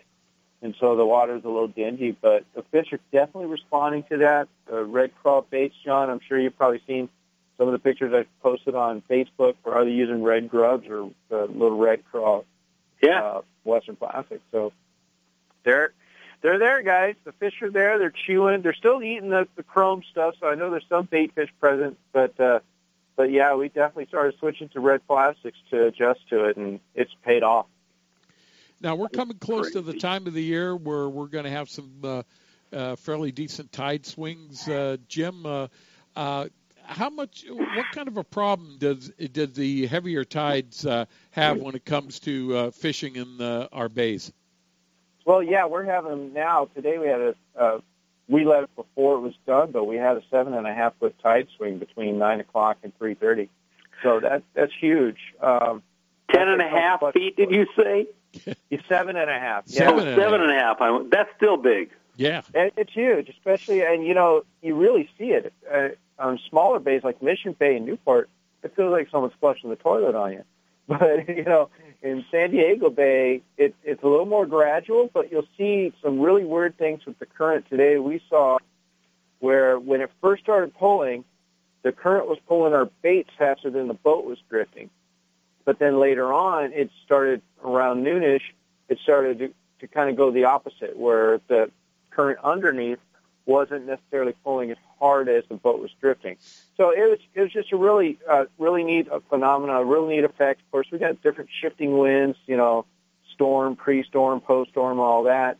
and 0.61 0.73
so 0.79 0.95
the 0.95 1.05
water's 1.05 1.43
a 1.43 1.49
little 1.49 1.67
dingy. 1.67 2.15
But 2.19 2.45
the 2.55 2.63
fish 2.71 2.93
are 2.93 2.99
definitely 3.11 3.47
responding 3.47 4.03
to 4.03 4.17
that. 4.19 4.47
Uh, 4.71 4.85
red 4.85 5.11
craw 5.21 5.41
baits, 5.41 5.75
John. 5.83 6.09
I'm 6.09 6.21
sure 6.25 6.39
you've 6.39 6.55
probably 6.55 6.81
seen 6.87 7.09
some 7.57 7.67
of 7.67 7.73
the 7.73 7.79
pictures 7.79 8.13
I've 8.13 8.41
posted 8.41 8.73
on 8.73 9.03
Facebook. 9.09 9.55
Or 9.65 9.75
are 9.75 9.83
they 9.83 9.91
using 9.91 10.23
red 10.23 10.49
grubs 10.49 10.87
or 10.87 11.11
uh, 11.29 11.43
little 11.43 11.77
red 11.77 12.05
craw? 12.09 12.43
Yeah. 13.03 13.21
Uh, 13.21 13.41
Western 13.65 13.97
plastic. 13.97 14.39
So 14.53 14.71
they're 15.65 15.91
they're 16.45 16.59
there, 16.59 16.83
guys. 16.83 17.15
The 17.23 17.31
fish 17.31 17.59
are 17.63 17.71
there. 17.71 17.97
They're 17.97 18.11
chewing. 18.11 18.61
They're 18.61 18.75
still 18.75 19.01
eating 19.01 19.29
the, 19.29 19.47
the 19.55 19.63
chrome 19.63 20.03
stuff. 20.11 20.35
So 20.39 20.47
I 20.47 20.53
know 20.53 20.69
there's 20.69 20.85
some 20.87 21.05
bait 21.05 21.33
fish 21.33 21.49
present, 21.59 21.97
but 22.13 22.39
uh, 22.39 22.59
but 23.15 23.31
yeah, 23.31 23.55
we 23.55 23.69
definitely 23.69 24.05
started 24.05 24.37
switching 24.37 24.69
to 24.69 24.79
red 24.79 25.05
plastics 25.07 25.57
to 25.71 25.87
adjust 25.87 26.19
to 26.29 26.45
it, 26.45 26.57
and 26.57 26.79
it's 26.93 27.11
paid 27.23 27.41
off. 27.41 27.65
Now 28.79 28.93
we're 28.93 29.09
coming 29.09 29.39
close 29.39 29.71
to 29.71 29.81
the 29.81 29.93
time 29.93 30.27
of 30.27 30.33
the 30.33 30.43
year 30.43 30.75
where 30.75 31.09
we're 31.09 31.25
going 31.25 31.45
to 31.45 31.49
have 31.49 31.67
some 31.67 31.91
uh, 32.03 32.23
uh, 32.71 32.95
fairly 32.95 33.31
decent 33.31 33.71
tide 33.71 34.05
swings. 34.05 34.69
Uh, 34.69 34.97
Jim, 35.07 35.47
uh, 35.47 35.69
uh, 36.15 36.47
how 36.83 37.09
much? 37.09 37.43
What 37.49 37.87
kind 37.91 38.07
of 38.07 38.17
a 38.17 38.23
problem 38.23 38.77
does 38.77 39.09
did 39.09 39.55
the 39.55 39.87
heavier 39.87 40.23
tides 40.23 40.85
uh, 40.85 41.05
have 41.31 41.57
when 41.57 41.73
it 41.73 41.85
comes 41.85 42.19
to 42.19 42.55
uh, 42.55 42.71
fishing 42.71 43.15
in 43.15 43.37
the, 43.37 43.67
our 43.71 43.89
bays? 43.89 44.31
Well, 45.25 45.41
yeah, 45.43 45.65
we're 45.65 45.83
having 45.83 46.11
them 46.11 46.33
now. 46.33 46.69
Today 46.75 46.97
we 46.97 47.07
had 47.07 47.21
a. 47.21 47.35
Uh, 47.57 47.79
we 48.27 48.43
let 48.43 48.63
it 48.63 48.75
before 48.75 49.17
it 49.17 49.19
was 49.19 49.33
done, 49.45 49.71
but 49.71 49.83
we 49.83 49.97
had 49.97 50.17
a 50.17 50.21
seven 50.31 50.53
and 50.55 50.65
a 50.65 50.73
half 50.73 50.97
foot 50.99 51.15
tide 51.21 51.47
swing 51.57 51.77
between 51.77 52.17
nine 52.17 52.39
o'clock 52.39 52.77
and 52.83 52.97
three 52.97 53.13
thirty. 53.13 53.49
So 54.01 54.19
that 54.19 54.43
that's 54.53 54.73
huge. 54.79 55.17
Um, 55.41 55.83
Ten 56.31 56.47
and 56.49 56.61
a 56.61 56.67
half 56.67 57.01
feet, 57.13 57.37
did 57.37 57.51
you 57.51 57.67
say? 57.77 58.07
seven 58.89 59.15
and 59.15 59.29
a 59.29 59.39
half. 59.39 59.63
Yeah. 59.67 59.89
Seven, 59.89 60.07
and, 60.07 60.17
seven 60.19 60.41
and 60.41 60.51
a 60.51 60.55
half. 60.55 60.77
I, 60.81 61.03
that's 61.09 61.29
still 61.37 61.57
big. 61.57 61.91
Yeah, 62.17 62.41
It, 62.53 62.73
it's 62.77 62.93
huge, 62.93 63.29
especially, 63.29 63.81
and 63.81 64.05
you 64.05 64.13
know, 64.13 64.43
you 64.61 64.75
really 64.75 65.09
see 65.17 65.31
it 65.31 65.53
uh, 65.71 65.89
on 66.17 66.39
smaller 66.49 66.79
bays 66.79 67.03
like 67.03 67.21
Mission 67.21 67.53
Bay 67.57 67.75
and 67.75 67.85
Newport. 67.85 68.29
It 68.63 68.73
feels 68.75 68.91
like 68.91 69.09
someone's 69.11 69.33
flushing 69.39 69.69
the 69.69 69.75
toilet 69.75 70.15
on 70.15 70.31
you. 70.31 70.43
But 70.87 71.27
you 71.27 71.43
know, 71.43 71.69
in 72.03 72.23
San 72.29 72.51
Diego 72.51 72.91
Bay, 72.91 73.41
it, 73.57 73.73
it's 73.83 74.03
a 74.03 74.07
little 74.07 74.27
more 74.27 74.45
gradual, 74.45 75.09
but 75.11 75.31
you'll 75.31 75.47
see 75.57 75.91
some 76.03 76.19
really 76.19 76.45
weird 76.45 76.77
things 76.77 77.03
with 77.07 77.17
the 77.17 77.25
current 77.25 77.65
today. 77.69 77.97
We 77.97 78.21
saw 78.29 78.59
where 79.39 79.79
when 79.79 80.01
it 80.01 80.11
first 80.21 80.43
started 80.43 80.75
pulling, 80.75 81.23
the 81.81 81.91
current 81.91 82.27
was 82.27 82.37
pulling 82.47 82.73
our 82.73 82.85
baits 83.01 83.31
faster 83.37 83.71
than 83.71 83.87
the 83.87 83.95
boat 83.95 84.25
was 84.25 84.37
drifting. 84.47 84.91
But 85.65 85.79
then 85.79 85.99
later 85.99 86.31
on, 86.31 86.71
it 86.73 86.91
started 87.03 87.41
around 87.63 88.03
noonish. 88.03 88.41
It 88.87 88.99
started 88.99 89.39
to, 89.39 89.53
to 89.79 89.87
kind 89.87 90.11
of 90.11 90.15
go 90.15 90.29
the 90.29 90.45
opposite, 90.45 90.95
where 90.95 91.41
the 91.47 91.71
current 92.11 92.39
underneath 92.43 92.99
wasn't 93.47 93.87
necessarily 93.87 94.33
pulling 94.43 94.71
as 94.71 94.77
hard 94.99 95.29
as 95.29 95.43
the 95.49 95.55
boat 95.55 95.79
was 95.79 95.91
drifting. 95.99 96.37
So 96.77 96.91
it 96.91 97.09
was 97.09 97.19
it 97.33 97.41
was 97.41 97.51
just 97.51 97.71
a 97.71 97.77
really 97.77 98.17
uh, 98.29 98.45
really 98.57 98.83
neat 98.83 99.09
uh, 99.11 99.19
phenomena, 99.29 99.73
a 99.73 99.85
really 99.85 100.15
neat 100.15 100.23
effect. 100.23 100.61
Of 100.61 100.71
course, 100.71 100.87
we 100.91 100.99
got 100.99 101.21
different 101.21 101.49
shifting 101.61 101.97
winds, 101.97 102.37
you 102.45 102.57
know, 102.57 102.85
storm, 103.33 103.75
pre-storm, 103.75 104.41
post-storm, 104.41 104.99
all 104.99 105.23
that. 105.23 105.57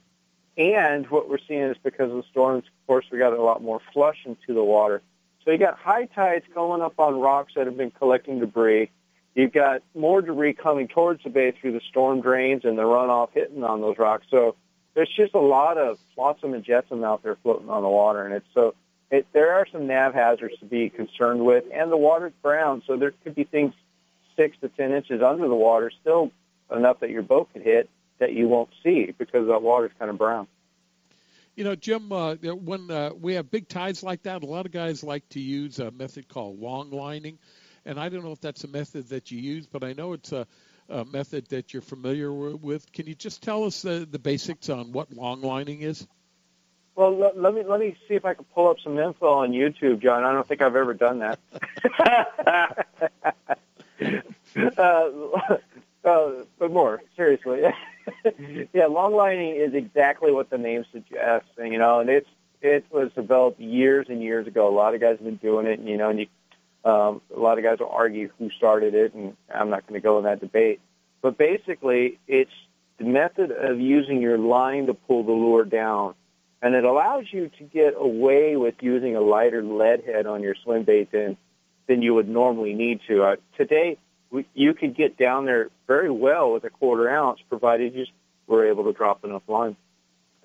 And 0.58 1.06
what 1.08 1.30
we're 1.30 1.38
seeing 1.48 1.64
is 1.64 1.78
because 1.84 2.10
of 2.10 2.18
the 2.18 2.24
storms, 2.32 2.64
of 2.66 2.88
course, 2.88 3.06
we 3.12 3.18
got 3.18 3.34
a 3.34 3.42
lot 3.42 3.62
more 3.62 3.82
flush 3.94 4.20
into 4.26 4.54
the 4.54 4.64
water. 4.64 5.02
So 5.44 5.52
you 5.52 5.58
got 5.58 5.78
high 5.78 6.06
tides 6.06 6.46
going 6.54 6.82
up 6.82 6.98
on 6.98 7.20
rocks 7.20 7.54
that 7.56 7.68
have 7.68 7.78
been 7.78 7.92
collecting 7.92 8.40
debris. 8.40 8.90
You've 9.36 9.52
got 9.52 9.84
more 9.94 10.22
debris 10.22 10.54
coming 10.54 10.88
towards 10.88 11.24
the 11.24 11.30
bay 11.30 11.52
through 11.52 11.74
the 11.74 11.82
storm 11.90 12.22
drains 12.22 12.64
and 12.64 12.78
the 12.78 12.84
runoff 12.84 13.30
hitting 13.34 13.64
on 13.64 13.82
those 13.82 13.98
rocks. 13.98 14.26
So 14.32 14.56
there's 14.94 15.12
just 15.14 15.34
a 15.34 15.40
lot 15.40 15.78
of 15.78 16.00
flotsam 16.16 16.54
and 16.54 16.64
jetsam 16.64 17.04
out 17.04 17.22
there 17.22 17.36
floating 17.44 17.70
on 17.70 17.84
the 17.84 17.90
water, 17.90 18.24
and 18.24 18.34
it's 18.34 18.48
so 18.54 18.74
it, 19.12 19.28
there 19.34 19.54
are 19.54 19.68
some 19.72 19.88
nav 19.88 20.14
hazards 20.14 20.58
to 20.60 20.66
be 20.66 20.90
concerned 20.90 21.46
with, 21.46 21.66
and 21.74 21.92
the 21.92 21.98
water's 21.98 22.34
brown, 22.42 22.84
so 22.86 22.98
there 22.98 23.14
could 23.24 23.36
be 23.36 23.44
things 23.44 23.74
six 24.36 24.58
to 24.62 24.70
ten 24.70 24.92
inches 24.92 25.22
under 25.22 25.48
the 25.48 25.56
water, 25.56 25.92
still 26.02 26.32
enough 26.76 27.00
that 27.00 27.10
your 27.10 27.22
boat 27.22 27.50
could 27.54 27.62
hit 27.62 27.90
that 28.20 28.34
you 28.34 28.48
won't 28.48 28.70
see 28.84 29.14
because 29.18 29.48
the 29.48 29.60
water's 29.60 29.92
kind 30.00 30.10
of 30.10 30.18
brown. 30.18 30.48
You 31.56 31.64
know, 31.64 31.76
Jim, 31.76 32.12
uh, 32.12 32.36
when 32.36 32.92
uh, 32.92 33.12
we 33.20 33.36
have 33.36 33.50
big 33.50 33.70
tides 33.70 34.04
like 34.04 34.24
that, 34.24 34.44
a 34.44 34.46
lot 34.46 34.66
of 34.66 34.72
guys 34.74 35.04
like 35.04 35.28
to 35.30 35.40
use 35.40 35.80
a 35.80 35.90
method 35.92 36.28
called 36.28 36.60
long 36.60 36.92
lining. 36.92 37.38
And 37.86 38.00
I 38.00 38.10
don't 38.10 38.24
know 38.24 38.32
if 38.32 38.42
that's 38.42 38.64
a 38.64 38.68
method 38.68 39.10
that 39.10 39.32
you 39.32 39.40
use, 39.40 39.68
but 39.68 39.84
I 39.84 39.94
know 39.94 40.14
it's 40.14 40.34
a, 40.34 40.48
a 40.90 41.06
method 41.06 41.48
that 41.50 41.72
you're 41.72 41.82
familiar 41.82 42.34
with. 42.34 42.92
Can 42.92 43.08
you 43.08 43.16
just 43.16 43.42
tell 43.42 43.64
us 43.64 43.82
the, 43.82 44.08
the 44.10 44.20
basics 44.20 44.70
on 44.70 44.92
what 44.92 45.14
long 45.14 45.42
lining 45.42 45.82
is? 45.82 46.06
Well, 46.96 47.18
let, 47.18 47.38
let 47.38 47.54
me 47.54 47.64
let 47.64 47.80
me 47.82 47.96
see 48.08 48.14
if 48.14 48.24
I 48.24 48.34
can 48.34 48.46
pull 48.56 48.70
up 48.70 48.78
some 48.82 48.98
info 48.98 49.28
on 49.28 49.52
YouTube, 49.52 50.02
John. 50.02 50.24
I 50.24 50.32
don't 50.32 50.48
think 50.48 50.62
I've 50.62 50.76
ever 50.76 50.94
done 50.94 51.20
that. 51.20 51.40
uh, 54.78 55.58
uh, 56.06 56.32
but 56.58 56.72
more 56.72 57.02
seriously, 57.18 57.64
yeah, 58.74 58.86
long 58.86 59.14
lining 59.14 59.56
is 59.56 59.74
exactly 59.74 60.32
what 60.32 60.50
the 60.50 60.58
name 60.58 60.86
suggests, 60.92 61.50
and 61.58 61.74
you 61.74 61.80
know, 61.80 62.00
and 62.00 62.10
it's 62.10 62.30
it 62.62 62.86
was 62.92 63.12
developed 63.14 63.60
years 63.60 64.08
and 64.10 64.24
years 64.24 64.48
ago. 64.48 64.68
A 64.68 64.74
lot 64.74 64.96
of 64.96 65.02
guys 65.02 65.18
have 65.18 65.26
been 65.26 65.36
doing 65.36 65.68
it, 65.68 65.80
and 65.80 65.90
you 65.90 65.98
know, 65.98 66.10
and 66.10 66.20
you, 66.20 66.28
um, 66.90 67.22
a 67.36 67.40
lot 67.40 67.58
of 67.58 67.64
guys 67.64 67.80
will 67.80 67.90
argue 67.90 68.30
who 68.40 68.50
started 68.52 68.96
it, 68.96 69.14
and 69.14 69.36
I'm 69.54 69.70
not 69.70 69.86
going 69.86 70.00
to 70.00 70.04
go 70.04 70.18
in 70.18 70.24
that 70.24 70.40
debate. 70.40 70.80
But 71.22 71.38
basically, 71.38 72.20
it's 72.28 72.52
the 73.00 73.06
method 73.06 73.52
of 73.52 73.80
using 73.80 74.22
your 74.22 74.38
line 74.38 74.86
to 74.88 74.94
pull 74.94 75.24
the 75.24 75.32
lure 75.32 75.66
down, 75.66 76.16
and 76.66 76.74
it 76.74 76.84
allows 76.84 77.26
you 77.32 77.52
to 77.60 77.64
get 77.64 77.94
away 77.96 78.56
with 78.56 78.74
using 78.82 79.16
a 79.16 79.22
lighter 79.22 79.62
lead 79.62 80.04
head 80.04 80.26
on 80.26 80.42
your 80.42 80.56
swim 80.56 80.82
bait 80.82 81.12
than 81.12 81.38
than 81.86 82.02
you 82.02 82.16
would 82.16 82.28
normally 82.28 82.74
need 82.74 83.02
to. 83.08 83.22
Uh, 83.22 83.36
today, 83.56 84.00
we, 84.32 84.48
you 84.56 84.74
could 84.74 84.96
get 84.96 85.16
down 85.16 85.46
there 85.46 85.70
very 85.86 86.10
well 86.10 86.52
with 86.52 86.64
a 86.64 86.72
quarter 86.72 87.08
ounce, 87.08 87.40
provided 87.50 87.94
you 87.94 88.08
were 88.48 88.68
able 88.68 88.86
to 88.86 88.94
drop 88.94 89.24
enough 89.24 89.44
line. 89.48 89.78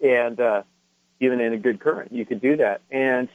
And 0.05 0.39
uh, 0.39 0.65
even 1.21 1.41
in 1.41 1.55
a 1.55 1.57
good 1.57 1.81
current, 1.81 2.13
you 2.13 2.27
could 2.27 2.43
do 2.43 2.59
that. 2.59 2.83
And 2.91 3.31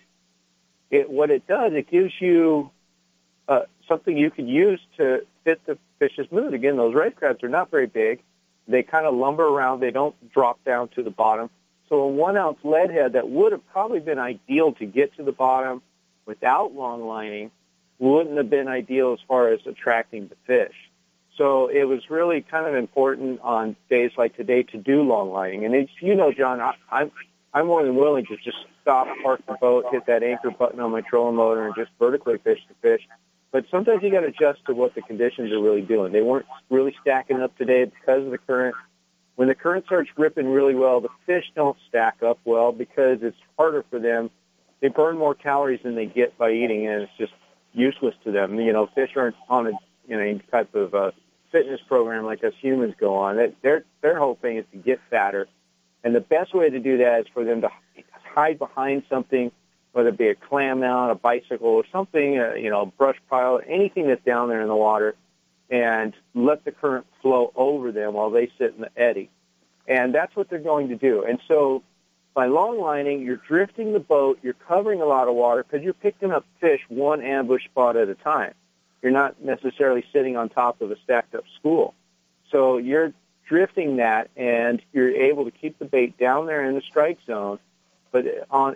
it, 0.92 1.10
what 1.10 1.32
it 1.32 1.48
does, 1.48 1.74
it 1.74 1.90
gives 1.90 2.14
you 2.20 2.70
uh, 3.48 3.62
something 3.88 4.16
you 4.16 4.30
can 4.30 4.48
use 4.48 4.80
to 4.98 5.26
fit 5.44 5.66
the 5.66 5.80
fish's 5.98 6.32
mood. 6.32 6.54
Again, 6.54 6.78
those 6.78 6.94
red 6.94 7.16
crabs 7.16 7.44
are 7.44 7.50
not 7.50 7.72
very 7.72 7.88
big. 7.88 8.22
They 8.68 8.84
kind 8.84 9.08
of 9.08 9.16
lumber 9.16 9.48
around. 9.48 9.80
They 9.80 9.90
don't 9.90 10.16
drop 10.32 10.64
down 10.64 10.90
to 10.90 11.02
the 11.02 11.10
bottom. 11.10 11.50
So 11.90 12.02
a 12.02 12.08
one 12.08 12.38
ounce 12.38 12.58
lead 12.64 12.92
head 12.92 13.14
that 13.14 13.30
would 13.30 13.52
have 13.52 13.66
probably 13.68 14.00
been 14.00 14.20
ideal 14.20 14.74
to 14.74 14.86
get 14.86 15.16
to 15.18 15.24
the 15.24 15.32
bottom 15.32 15.82
without 16.26 16.74
long 16.74 17.06
lining 17.08 17.52
wouldn't 18.00 18.38
have 18.38 18.50
been 18.50 18.68
ideal 18.68 19.14
as 19.14 19.20
far 19.28 19.54
as 19.54 19.60
attracting 19.66 20.28
the 20.28 20.36
fish. 20.46 20.76
So 21.38 21.68
it 21.68 21.84
was 21.84 22.10
really 22.10 22.42
kind 22.42 22.66
of 22.66 22.76
important 22.76 23.42
on 23.42 23.76
days 23.90 24.12
like 24.18 24.36
today 24.36 24.64
to 24.64 24.78
do 24.78 25.02
long 25.04 25.32
lining. 25.32 25.66
And 25.66 25.76
as 25.76 25.88
you 26.00 26.16
know, 26.16 26.32
John, 26.32 26.62
I, 26.62 26.74
I'm 26.90 27.12
I'm 27.54 27.68
more 27.68 27.84
than 27.84 27.96
willing 27.96 28.26
to 28.26 28.36
just 28.38 28.58
stop, 28.82 29.08
park 29.24 29.42
the 29.48 29.56
boat, 29.60 29.86
hit 29.92 30.06
that 30.08 30.24
anchor 30.24 30.52
button 30.52 30.80
on 30.82 30.92
my 30.92 31.02
trolling 31.02 31.36
motor, 31.36 31.66
and 31.66 31.74
just 31.76 31.90
vertically 31.98 32.38
fish 32.38 32.60
the 32.68 32.76
fish. 32.82 33.02
But 33.52 33.66
sometimes 33.72 34.04
you 34.04 34.12
got 34.12 34.22
to 34.22 34.28
adjust 34.28 34.66
to 34.66 34.74
what 34.74 34.94
the 34.96 35.02
conditions 35.02 35.54
are 35.54 35.62
really 35.62 35.82
doing. 35.82 36.12
They 36.12 36.22
weren't 36.22 36.46
really 36.70 36.94
stacking 37.02 37.42
up 37.42 37.58
today 37.58 37.86
because 37.86 38.26
of 38.26 38.32
the 38.32 38.38
current. 38.38 38.76
When 39.36 39.48
the 39.48 39.56
current 39.56 39.86
starts 39.86 40.10
gripping 40.16 40.48
really 40.48 40.76
well, 40.76 41.02
the 41.02 41.10
fish 41.26 41.46
don't 41.56 41.78
stack 41.90 42.24
up 42.24 42.40
well 42.46 42.72
because 42.72 43.20
it's 43.22 43.38
harder 43.58 43.84
for 43.90 44.00
them. 44.00 44.30
They 44.82 44.88
burn 44.88 45.18
more 45.18 45.36
calories 45.36 45.82
than 45.84 45.96
they 45.96 46.06
get 46.06 46.38
by 46.38 46.52
eating, 46.52 46.88
and 46.88 47.04
it's 47.04 47.12
just 47.18 47.34
useless 47.74 48.16
to 48.24 48.32
them. 48.32 48.60
You 48.60 48.72
know, 48.72 48.88
fish 48.96 49.12
aren't 49.16 49.36
on 49.50 49.68
a 49.68 49.72
you 50.08 50.16
know 50.16 50.22
any 50.22 50.40
type 50.52 50.74
of 50.74 50.94
uh, 50.94 51.12
fitness 51.52 51.82
program 51.88 52.26
like 52.26 52.44
us 52.44 52.54
humans 52.62 52.94
go 53.00 53.16
on. 53.16 53.38
That 53.38 53.56
their 53.62 53.84
their 54.02 54.18
whole 54.18 54.36
thing 54.36 54.58
is 54.58 54.66
to 54.72 54.78
get 54.78 55.00
fatter, 55.10 55.48
and 56.04 56.16
the 56.16 56.22
best 56.22 56.54
way 56.54 56.70
to 56.70 56.80
do 56.80 56.98
that 57.00 57.22
is 57.22 57.28
for 57.34 57.44
them 57.44 57.62
to 57.62 57.70
hide 58.36 58.60
behind 58.60 59.04
something, 59.10 59.52
whether 59.94 60.10
it 60.10 60.18
be 60.18 60.28
a 60.28 60.36
clam 60.36 60.82
mount, 60.82 61.12
a 61.12 61.16
bicycle, 61.16 61.70
or 61.70 61.84
something, 61.92 62.38
uh, 62.38 62.54
you 62.54 62.70
know, 62.70 62.82
a 62.82 62.86
brush 62.86 63.18
pile, 63.30 63.60
anything 63.68 64.08
that's 64.08 64.24
down 64.24 64.50
there 64.50 64.62
in 64.62 64.68
the 64.68 64.76
water, 64.76 65.16
and 65.70 66.14
let 66.34 66.64
the 66.66 66.72
current 66.72 67.06
flow 67.22 67.52
over 67.56 67.92
them 67.92 68.14
while 68.14 68.30
they 68.30 68.52
sit 68.58 68.76
in 68.76 68.82
the 68.82 68.92
eddy. 68.98 69.30
And 69.88 70.14
that's 70.14 70.36
what 70.36 70.50
they're 70.50 70.60
going 70.60 70.90
to 70.90 70.96
do. 70.96 71.24
And 71.24 71.40
so 71.48 71.84
by 72.34 72.48
long 72.48 72.80
lining, 72.80 73.22
you're 73.22 73.38
drifting 73.38 73.94
the 73.94 74.00
boat, 74.00 74.40
you're 74.44 74.54
covering 74.54 75.02
a 75.02 75.06
lot 75.06 75.28
of 75.28 75.36
water 75.36 75.64
because 75.64 75.84
you're 75.84 75.94
picking 75.94 76.32
up 76.32 76.46
fish 76.60 76.82
one 76.90 77.22
ambush 77.22 77.66
spot 77.66 77.96
at 77.96 78.10
a 78.10 78.16
time. 78.16 78.54
You're 79.02 79.12
not 79.12 79.42
necessarily 79.42 80.04
sitting 80.12 80.36
on 80.36 80.50
top 80.50 80.82
of 80.82 80.92
a 80.92 80.98
stacked 81.04 81.36
up 81.36 81.46
school. 81.60 81.94
So 82.52 82.78
you're 82.78 83.14
drifting 83.48 83.98
that 83.98 84.30
and 84.36 84.82
you're 84.92 85.12
able 85.12 85.46
to 85.46 85.52
keep 85.52 85.80
the 85.80 85.86
bait 85.86 86.18
down 86.18 86.48
there 86.48 86.64
in 86.66 86.76
the 86.76 86.82
strike 86.82 87.20
zone, 87.26 87.60
but 88.12 88.26
on 88.50 88.76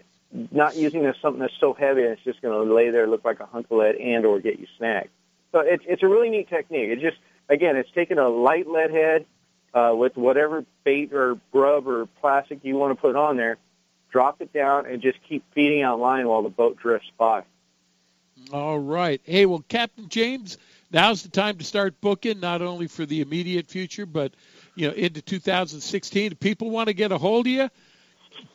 not 0.51 0.75
using 0.75 1.03
this 1.03 1.17
something 1.21 1.41
that's 1.41 1.53
so 1.59 1.73
heavy 1.73 2.01
it's 2.01 2.21
just 2.23 2.41
going 2.41 2.53
to 2.53 2.73
lay 2.73 2.91
there 2.91 3.07
look 3.07 3.25
like 3.25 3.39
a 3.39 3.47
hunk 3.47 3.65
of 3.71 3.77
lead 3.77 3.95
and 3.95 4.25
or 4.25 4.39
get 4.39 4.59
you 4.59 4.67
snagged. 4.77 5.09
So 5.51 5.59
it's 5.59 5.83
it's 5.87 6.03
a 6.03 6.07
really 6.07 6.29
neat 6.29 6.49
technique. 6.49 6.89
It 6.89 6.99
just 6.99 7.17
again 7.49 7.75
it's 7.75 7.89
taking 7.93 8.17
a 8.17 8.29
light 8.29 8.67
lead 8.67 8.91
head 8.91 9.25
uh, 9.73 9.93
with 9.95 10.15
whatever 10.15 10.65
bait 10.83 11.13
or 11.13 11.39
grub 11.51 11.87
or 11.87 12.05
plastic 12.21 12.59
you 12.63 12.75
want 12.75 12.95
to 12.95 13.01
put 13.01 13.15
on 13.15 13.37
there. 13.37 13.57
Drop 14.11 14.41
it 14.41 14.51
down 14.53 14.85
and 14.87 15.01
just 15.01 15.19
keep 15.27 15.43
feeding 15.53 15.83
out 15.83 15.99
line 15.99 16.27
while 16.27 16.41
the 16.41 16.49
boat 16.49 16.77
drifts 16.77 17.11
by. 17.17 17.43
All 18.51 18.79
right. 18.79 19.21
Hey, 19.25 19.45
well, 19.45 19.63
Captain 19.67 20.09
James, 20.09 20.57
now's 20.91 21.23
the 21.23 21.29
time 21.29 21.57
to 21.57 21.63
start 21.63 22.01
booking, 22.01 22.39
not 22.39 22.61
only 22.61 22.87
for 22.87 23.05
the 23.05 23.21
immediate 23.21 23.67
future, 23.67 24.05
but 24.05 24.33
you 24.75 24.87
know 24.87 24.93
into 24.93 25.21
2016. 25.21 26.31
If 26.31 26.39
people 26.39 26.69
want 26.69 26.87
to 26.87 26.93
get 26.93 27.11
a 27.11 27.17
hold 27.17 27.47
of 27.47 27.51
you, 27.51 27.69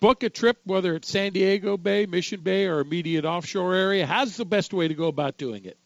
book 0.01 0.23
a 0.23 0.31
trip, 0.31 0.59
whether 0.65 0.95
it's 0.97 1.09
San 1.09 1.33
Diego 1.33 1.77
Bay, 1.77 2.07
Mission 2.07 2.41
Bay, 2.41 2.67
or 2.67 2.81
immediate 2.81 3.25
offshore 3.25 3.75
area. 3.75 4.07
How's 4.07 4.37
the 4.37 4.45
best 4.45 4.73
way 4.73 4.89
to 4.89 4.95
go 4.95 5.07
about 5.07 5.37
doing 5.37 5.65
it? 5.65 5.79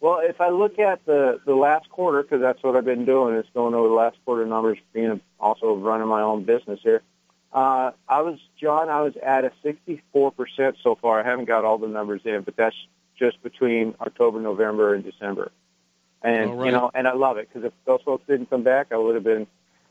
Well, 0.00 0.20
if 0.22 0.40
I 0.40 0.50
look 0.50 0.78
at 0.78 1.04
the 1.06 1.40
the 1.44 1.54
last 1.54 1.90
quarter, 1.90 2.22
because 2.22 2.40
that's 2.40 2.62
what 2.62 2.76
I've 2.76 2.84
been 2.84 3.04
doing, 3.04 3.36
is 3.36 3.46
going 3.52 3.74
over 3.74 3.88
the 3.88 3.94
last 3.94 4.16
quarter 4.24 4.46
numbers, 4.46 4.78
being 4.92 5.20
also 5.40 5.74
running 5.74 6.08
my 6.08 6.22
own 6.22 6.44
business 6.44 6.80
here. 6.82 7.02
Uh, 7.52 7.92
I 8.06 8.22
was 8.22 8.38
John. 8.60 8.88
I 8.88 9.00
was 9.00 9.14
at 9.16 9.44
a 9.44 9.52
64 9.62 10.32
percent 10.32 10.76
so 10.82 10.94
far. 10.94 11.20
I 11.20 11.24
haven't 11.28 11.46
got 11.46 11.64
all 11.64 11.78
the 11.78 11.88
numbers 11.88 12.20
in, 12.24 12.42
but 12.42 12.56
that's 12.56 12.76
just 13.18 13.42
between 13.42 13.94
October, 14.00 14.40
November, 14.40 14.94
and 14.94 15.02
December. 15.02 15.50
And 16.22 16.58
right. 16.58 16.66
you 16.66 16.72
know, 16.72 16.90
and 16.94 17.08
I 17.08 17.14
love 17.14 17.38
it 17.38 17.48
because 17.48 17.66
if 17.66 17.72
those 17.84 18.00
folks 18.02 18.24
didn't 18.26 18.50
come 18.50 18.62
back, 18.62 18.88
I 18.92 18.96
would 18.96 19.14
have 19.14 19.24
been. 19.24 19.46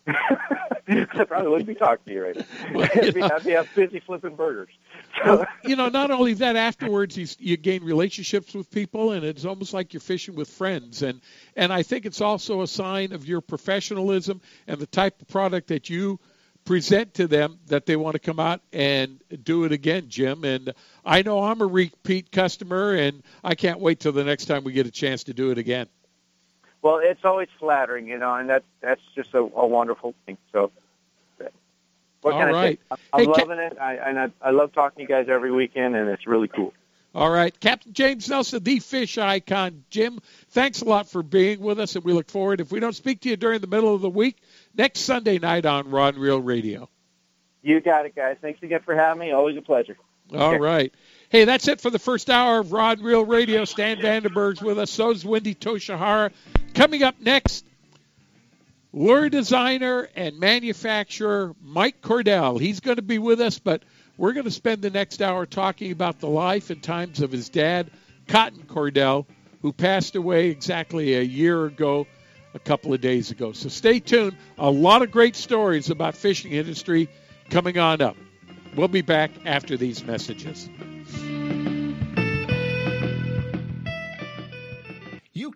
I 0.07 1.25
probably 1.27 1.49
wouldn't 1.49 1.67
be 1.67 1.75
talking 1.75 2.05
to 2.05 2.13
you 2.13 2.23
right 2.23 2.35
now. 2.35 2.45
Well, 2.73 2.89
I'd, 2.95 3.13
be. 3.13 3.21
I'd 3.21 3.43
be 3.43 3.57
busy 3.75 3.99
flipping 3.99 4.35
burgers. 4.35 4.69
Well, 5.25 5.45
you 5.63 5.75
know, 5.75 5.89
not 5.89 6.11
only 6.11 6.33
that, 6.35 6.55
afterwards 6.55 7.17
you, 7.17 7.27
you 7.39 7.57
gain 7.57 7.83
relationships 7.83 8.53
with 8.53 8.71
people, 8.71 9.11
and 9.11 9.25
it's 9.25 9.45
almost 9.45 9.73
like 9.73 9.93
you're 9.93 9.99
fishing 10.01 10.35
with 10.35 10.49
friends. 10.49 11.01
And 11.01 11.21
and 11.55 11.73
I 11.73 11.83
think 11.83 12.05
it's 12.05 12.21
also 12.21 12.61
a 12.61 12.67
sign 12.67 13.11
of 13.11 13.27
your 13.27 13.41
professionalism 13.41 14.41
and 14.67 14.79
the 14.79 14.87
type 14.87 15.21
of 15.21 15.27
product 15.27 15.67
that 15.67 15.89
you 15.89 16.19
present 16.63 17.13
to 17.15 17.27
them 17.27 17.59
that 17.67 17.85
they 17.85 17.95
want 17.95 18.13
to 18.13 18.19
come 18.19 18.39
out 18.39 18.61
and 18.73 19.21
do 19.43 19.63
it 19.63 19.71
again, 19.71 20.05
Jim. 20.09 20.43
And 20.43 20.73
I 21.05 21.21
know 21.21 21.43
I'm 21.43 21.61
a 21.61 21.65
repeat 21.65 22.31
customer, 22.31 22.93
and 22.93 23.23
I 23.43 23.55
can't 23.55 23.79
wait 23.79 24.01
till 24.01 24.11
the 24.11 24.25
next 24.25 24.45
time 24.45 24.63
we 24.63 24.73
get 24.73 24.85
a 24.85 24.91
chance 24.91 25.23
to 25.25 25.33
do 25.33 25.51
it 25.51 25.57
again. 25.57 25.87
Well, 26.87 27.01
it's 27.03 27.25
always 27.25 27.49
flattering, 27.59 28.07
you 28.07 28.17
know, 28.17 28.33
and 28.33 28.49
that 28.49 28.63
that's 28.79 29.01
just 29.13 29.33
a, 29.33 29.39
a 29.39 29.67
wonderful 29.67 30.15
thing. 30.25 30.37
So, 30.53 30.71
what 32.21 32.33
All 32.33 32.39
can 32.39 32.55
I 32.55 32.61
say? 32.63 32.77
I'm 32.89 32.97
Hey, 33.13 33.25
loving 33.25 33.59
it, 33.59 33.77
I, 33.77 33.95
and 33.95 34.17
I, 34.17 34.31
I 34.41 34.51
love 34.51 34.71
talking 34.71 34.95
to 34.95 35.01
you 35.01 35.07
guys 35.09 35.27
every 35.27 35.51
weekend, 35.51 35.97
and 35.97 36.07
it's 36.07 36.25
really 36.25 36.47
cool. 36.47 36.73
All 37.13 37.29
right, 37.29 37.53
Captain 37.59 37.91
James 37.91 38.29
Nelson, 38.29 38.63
the 38.63 38.79
fish 38.79 39.17
icon. 39.17 39.83
Jim, 39.89 40.21
thanks 40.51 40.79
a 40.79 40.85
lot 40.85 41.09
for 41.09 41.23
being 41.23 41.59
with 41.59 41.77
us, 41.77 41.97
and 41.97 42.05
we 42.05 42.13
look 42.13 42.29
forward. 42.29 42.61
If 42.61 42.71
we 42.71 42.79
don't 42.79 42.95
speak 42.95 43.19
to 43.21 43.29
you 43.31 43.35
during 43.35 43.59
the 43.59 43.67
middle 43.67 43.93
of 43.93 43.99
the 43.99 44.09
week, 44.09 44.37
next 44.73 45.01
Sunday 45.01 45.39
night 45.39 45.65
on 45.65 45.91
Rod 45.91 46.13
and 46.13 46.23
Reel 46.23 46.39
Radio. 46.39 46.87
You 47.63 47.81
got 47.81 48.05
it, 48.05 48.15
guys. 48.15 48.37
Thanks 48.39 48.63
again 48.63 48.79
for 48.85 48.95
having 48.95 49.19
me. 49.19 49.31
Always 49.31 49.57
a 49.57 49.61
pleasure. 49.61 49.97
All 50.33 50.57
right. 50.57 50.93
Hey, 51.29 51.43
that's 51.43 51.67
it 51.67 51.81
for 51.81 51.89
the 51.89 51.99
first 51.99 52.29
hour 52.29 52.59
of 52.59 52.71
Rod 52.71 53.01
Reel 53.01 53.25
Radio. 53.25 53.65
Stan 53.65 53.97
Vandenberg's 53.97 54.61
with 54.61 54.79
us. 54.79 54.89
So 54.89 55.11
is 55.11 55.25
Wendy 55.25 55.53
Toshihara. 55.53 56.31
Coming 56.73 57.03
up 57.03 57.19
next, 57.19 57.65
lure 58.93 59.27
designer 59.29 60.07
and 60.15 60.39
manufacturer 60.39 61.53
Mike 61.61 62.01
Cordell. 62.01 62.61
He's 62.61 62.79
going 62.79 62.95
to 62.95 63.01
be 63.01 63.17
with 63.17 63.41
us, 63.41 63.59
but 63.59 63.83
we're 64.15 64.31
going 64.31 64.45
to 64.45 64.51
spend 64.51 64.81
the 64.81 64.89
next 64.89 65.21
hour 65.21 65.45
talking 65.45 65.91
about 65.91 66.21
the 66.21 66.29
life 66.29 66.69
and 66.69 66.81
times 66.81 67.19
of 67.19 67.33
his 67.33 67.49
dad, 67.49 67.91
Cotton 68.29 68.63
Cordell, 68.63 69.25
who 69.61 69.73
passed 69.73 70.15
away 70.15 70.47
exactly 70.47 71.15
a 71.15 71.21
year 71.21 71.65
ago, 71.65 72.07
a 72.53 72.59
couple 72.59 72.93
of 72.93 73.01
days 73.01 73.31
ago. 73.31 73.51
So 73.51 73.67
stay 73.67 73.99
tuned. 73.99 74.37
A 74.57 74.71
lot 74.71 75.01
of 75.01 75.11
great 75.11 75.35
stories 75.35 75.89
about 75.89 76.15
fishing 76.15 76.53
industry 76.53 77.09
coming 77.49 77.77
on 77.77 78.01
up. 78.01 78.15
We'll 78.77 78.87
be 78.87 79.01
back 79.01 79.31
after 79.45 79.75
these 79.75 80.05
messages. 80.05 80.69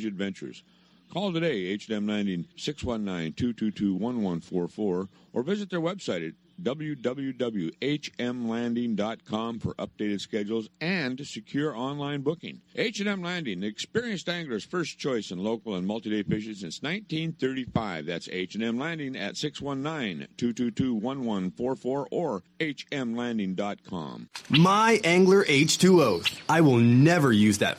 long-range 0.00 0.06
adventures. 0.06 0.62
Call 1.12 1.32
today, 1.32 1.66
H&M 1.66 2.06
Landing 2.06 2.46
619-222-1144, 2.56 5.08
or 5.32 5.42
visit 5.42 5.70
their 5.70 5.80
website 5.80 6.28
at 6.28 6.34
www.hmlanding.com 6.62 9.58
for 9.58 9.74
updated 9.74 10.20
schedules 10.20 10.68
and 10.80 11.26
secure 11.26 11.74
online 11.74 12.20
booking. 12.20 12.60
H&M 12.76 13.22
Landing, 13.22 13.58
the 13.60 13.66
experienced 13.66 14.28
angler's 14.28 14.64
first 14.64 14.98
choice 14.98 15.30
in 15.30 15.42
local 15.42 15.74
and 15.74 15.86
multi-day 15.86 16.22
fishing 16.22 16.52
since 16.54 16.82
1935. 16.82 18.04
That's 18.06 18.28
H&M 18.30 18.78
Landing 18.78 19.16
at 19.16 19.34
619-222-1144 19.34 22.06
or 22.10 22.42
hmlanding.com. 22.60 24.28
My 24.50 25.00
Angler 25.02 25.44
H2O. 25.44 26.40
I 26.48 26.60
will 26.60 26.78
never 26.78 27.32
use 27.32 27.58
that 27.58 27.78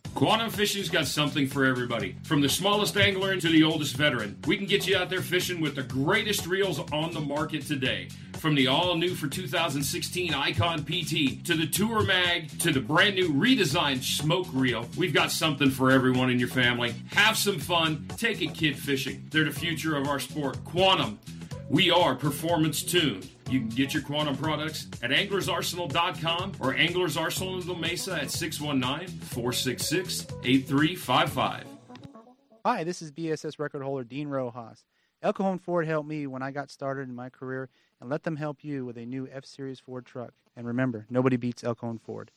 Quantum 0.13 0.51
Fishing's 0.51 0.89
got 0.89 1.07
something 1.07 1.47
for 1.47 1.65
everybody. 1.65 2.15
From 2.23 2.41
the 2.41 2.49
smallest 2.49 2.97
angler 2.97 3.37
to 3.37 3.47
the 3.47 3.63
oldest 3.63 3.95
veteran, 3.95 4.37
we 4.45 4.57
can 4.57 4.67
get 4.67 4.85
you 4.85 4.95
out 4.97 5.09
there 5.09 5.21
fishing 5.21 5.61
with 5.61 5.75
the 5.75 5.83
greatest 5.83 6.45
reels 6.45 6.79
on 6.91 7.13
the 7.13 7.19
market 7.19 7.65
today. 7.65 8.09
From 8.33 8.53
the 8.53 8.67
all 8.67 8.95
new 8.95 9.15
for 9.15 9.27
2016 9.27 10.33
Icon 10.33 10.83
PT 10.83 11.43
to 11.45 11.55
the 11.55 11.65
Tour 11.65 12.03
Mag 12.03 12.49
to 12.59 12.71
the 12.71 12.81
brand 12.81 13.15
new 13.15 13.29
redesigned 13.29 14.03
Smoke 14.03 14.47
Reel, 14.53 14.85
we've 14.97 15.13
got 15.13 15.31
something 15.31 15.71
for 15.71 15.91
everyone 15.91 16.29
in 16.29 16.39
your 16.39 16.49
family. 16.49 16.93
Have 17.13 17.37
some 17.37 17.57
fun, 17.57 18.05
take 18.17 18.41
a 18.41 18.47
kid 18.47 18.77
fishing. 18.77 19.25
They're 19.31 19.45
the 19.45 19.51
future 19.51 19.95
of 19.95 20.07
our 20.07 20.19
sport. 20.19 20.63
Quantum, 20.65 21.19
we 21.69 21.89
are 21.89 22.15
performance 22.15 22.83
tuned. 22.83 23.29
You 23.51 23.59
can 23.59 23.67
get 23.67 23.93
your 23.93 24.01
quantum 24.01 24.37
products 24.37 24.87
at 25.03 25.11
anglersarsenal.com 25.11 26.53
or 26.61 26.73
Anglers 26.73 27.17
Arsenal 27.17 27.59
in 27.59 27.81
Mesa 27.81 28.21
at 28.21 28.31
619 28.31 29.09
466 29.09 30.25
8355. 30.41 31.65
Hi, 32.65 32.83
this 32.85 33.01
is 33.01 33.11
BSS 33.11 33.59
record 33.59 33.83
holder 33.83 34.05
Dean 34.05 34.29
Rojas. 34.29 34.85
El 35.21 35.33
Cajon 35.33 35.59
Ford 35.59 35.85
helped 35.85 36.07
me 36.07 36.27
when 36.27 36.41
I 36.41 36.51
got 36.51 36.71
started 36.71 37.09
in 37.09 37.13
my 37.13 37.29
career, 37.29 37.69
and 37.99 38.09
let 38.09 38.23
them 38.23 38.37
help 38.37 38.63
you 38.63 38.85
with 38.85 38.97
a 38.97 39.05
new 39.05 39.27
F 39.29 39.43
Series 39.45 39.81
Ford 39.81 40.05
truck. 40.05 40.31
And 40.55 40.65
remember, 40.65 41.05
nobody 41.09 41.35
beats 41.35 41.61
El 41.61 41.75
Cajon 41.75 41.99
Ford. 41.99 42.31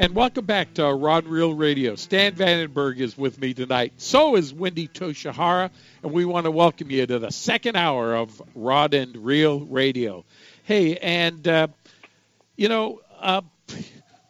And 0.00 0.14
welcome 0.14 0.46
back 0.46 0.72
to 0.74 0.86
Rod 0.86 1.24
and 1.24 1.32
Reel 1.34 1.52
Radio. 1.52 1.94
Stan 1.94 2.32
Vandenberg 2.32 3.00
is 3.00 3.18
with 3.18 3.38
me 3.38 3.52
tonight. 3.52 3.92
So 3.98 4.34
is 4.34 4.50
Wendy 4.50 4.88
Toshihara, 4.88 5.68
and 6.02 6.12
we 6.12 6.24
want 6.24 6.46
to 6.46 6.50
welcome 6.50 6.90
you 6.90 7.06
to 7.06 7.18
the 7.18 7.30
second 7.30 7.76
hour 7.76 8.14
of 8.14 8.40
Rod 8.54 8.94
and 8.94 9.14
Reel 9.14 9.60
Radio. 9.60 10.24
Hey, 10.62 10.96
and 10.96 11.46
uh, 11.46 11.68
you 12.56 12.70
know, 12.70 13.02
uh, 13.20 13.42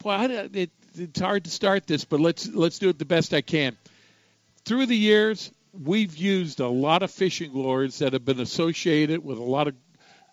boy, 0.02 0.26
it, 0.52 0.72
it's 0.96 1.20
hard 1.20 1.44
to 1.44 1.50
start 1.50 1.86
this, 1.86 2.04
but 2.04 2.18
let's 2.18 2.48
let's 2.48 2.80
do 2.80 2.88
it 2.88 2.98
the 2.98 3.04
best 3.04 3.32
I 3.32 3.40
can. 3.40 3.76
Through 4.64 4.86
the 4.86 4.96
years, 4.96 5.52
we've 5.72 6.16
used 6.16 6.58
a 6.58 6.66
lot 6.66 7.04
of 7.04 7.12
fishing 7.12 7.52
lures 7.52 8.00
that 8.00 8.12
have 8.14 8.24
been 8.24 8.40
associated 8.40 9.24
with 9.24 9.38
a 9.38 9.44
lot 9.44 9.68
of 9.68 9.76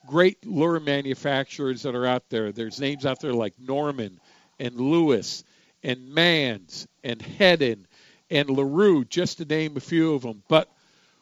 great 0.07 0.43
lure 0.47 0.79
manufacturers 0.79 1.83
that 1.83 1.93
are 1.93 2.07
out 2.07 2.27
there. 2.31 2.51
There's 2.51 2.79
names 2.79 3.05
out 3.05 3.19
there 3.19 3.33
like 3.33 3.53
Norman 3.59 4.19
and 4.59 4.79
Lewis 4.79 5.43
and 5.83 6.09
Manns 6.09 6.87
and 7.03 7.19
Heddon 7.19 7.85
and 8.29 8.49
LaRue, 8.49 9.05
just 9.05 9.37
to 9.37 9.45
name 9.45 9.77
a 9.77 9.81
few 9.81 10.13
of 10.13 10.21
them. 10.23 10.43
But 10.47 10.69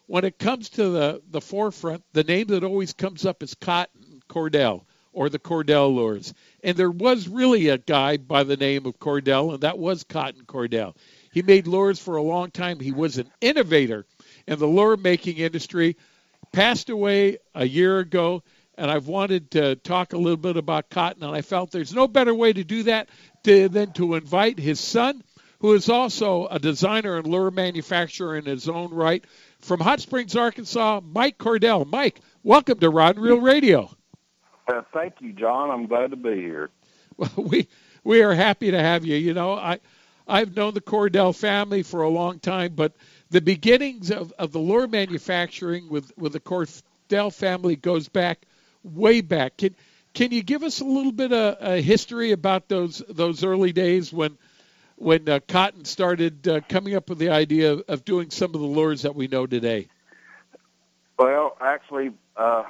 when 0.08 0.24
it 0.24 0.40
comes 0.40 0.70
to 0.72 0.90
the, 0.90 1.22
the 1.32 1.42
forefront, 1.42 2.04
the 2.14 2.24
name 2.24 2.48
that 2.48 2.64
always 2.64 2.94
comes 2.94 3.26
up 3.26 3.44
is 3.44 3.56
Cotton 3.56 4.22
Cordell 4.30 4.84
or 5.14 5.30
the 5.30 5.40
Cordell 5.40 5.96
lures. 5.96 6.34
And 6.64 6.76
there 6.76 6.92
was 6.92 7.28
really 7.28 7.70
a 7.70 7.78
guy 7.78 8.18
by 8.18 8.44
the 8.44 8.58
name 8.58 8.86
of 8.86 9.00
Cordell, 9.00 9.54
and 9.54 9.62
that 9.62 9.80
was 9.80 10.04
Cotton 10.04 10.44
Cordell. 10.46 10.96
He 11.32 11.42
made 11.42 11.68
lures 11.68 12.00
for 12.00 12.18
a 12.18 12.22
long 12.22 12.52
time. 12.52 12.80
He 12.80 12.92
was 12.92 13.18
an 13.18 13.32
innovator 13.42 14.06
in 14.48 14.60
the 14.60 14.68
lure 14.68 14.98
making 14.98 15.38
industry. 15.38 15.96
Passed 16.52 16.90
away 16.90 17.38
a 17.54 17.66
year 17.66 18.00
ago 18.00 18.44
and 18.78 18.92
I've 18.92 19.08
wanted 19.08 19.52
to 19.52 19.76
talk 19.76 20.14
a 20.14 20.18
little 20.18 20.38
bit 20.38 20.58
about 20.58 20.90
cotton, 20.90 21.24
and 21.24 21.36
I 21.36 21.42
felt 21.42 21.72
there's 21.72 21.94
no 21.94 22.08
better 22.08 22.34
way 22.34 22.54
to 22.54 22.64
do 22.64 22.84
that 22.84 23.10
to, 23.44 23.70
than 23.70 23.94
to 23.94 24.16
invite 24.16 24.60
his 24.60 24.80
son, 24.80 25.24
who 25.60 25.74
is 25.74 25.90
also 25.90 26.48
a 26.48 26.60
designer 26.60 27.18
and 27.18 27.28
lure 27.28 27.52
manufacturer 27.52 28.36
in 28.36 28.46
his 28.46 28.68
own 28.70 28.94
right, 28.94 29.24
from 29.60 29.80
Hot 29.80 30.02
Springs, 30.02 30.36
Arkansas, 30.36 31.02
Mike 31.04 31.38
Cordell. 31.38 31.86
Mike, 31.86 32.20
welcome 32.44 32.80
to 32.80 32.90
Rod 32.90 33.16
and 33.16 33.26
Reel 33.26 33.40
Radio. 33.40 33.90
Uh, 34.68 34.82
thank 34.94 35.16
you, 35.20 35.34
John. 35.34 35.70
I'm 35.72 35.88
glad 35.88 36.12
to 36.12 36.18
be 36.18 36.36
here. 36.36 36.70
Well, 37.18 37.32
we 37.38 37.70
we 38.04 38.24
are 38.24 38.34
happy 38.34 38.72
to 38.72 38.78
have 38.78 39.06
you. 39.06 39.16
You 39.16 39.34
know, 39.34 39.54
I 39.54 39.80
I've 40.28 40.54
known 40.54 40.74
the 40.74 40.82
Cordell 40.82 41.34
family 41.34 41.82
for 41.82 42.02
a 42.02 42.10
long 42.10 42.40
time, 42.40 42.74
but 42.76 42.94
the 43.30 43.42
beginnings 43.42 44.12
of, 44.12 44.34
of 44.40 44.52
the 44.52 44.60
lure 44.60 44.88
manufacturing 44.88 45.88
with, 45.90 46.12
with 46.18 46.34
the 46.34 46.40
Cordell 46.40 47.34
family 47.34 47.76
goes 47.76 48.10
back 48.10 48.46
way 48.86 49.22
back. 49.22 49.58
Can 49.58 49.76
can 50.14 50.32
you 50.32 50.44
give 50.44 50.64
us 50.64 50.80
a 50.80 50.86
little 50.86 51.12
bit 51.12 51.34
of 51.34 51.58
a 51.60 51.82
history 51.82 52.32
about 52.32 52.70
those 52.70 53.04
those 53.10 53.44
early 53.44 53.74
days 53.74 54.14
when 54.14 54.38
when 54.98 55.28
uh, 55.28 55.40
Cotton 55.48 55.86
started 55.86 56.48
uh, 56.48 56.62
coming 56.70 56.96
up 56.96 57.10
with 57.10 57.18
the 57.18 57.30
idea 57.30 57.74
of, 57.74 57.84
of, 57.90 58.06
doing 58.06 58.30
some 58.30 58.56
of 58.56 58.62
the 58.62 58.68
lures 58.68 59.02
that 59.02 59.14
we 59.14 59.28
know 59.28 59.46
today? 59.46 59.88
Well, 61.20 61.58
actually, 61.60 62.12
uh, 62.38 62.64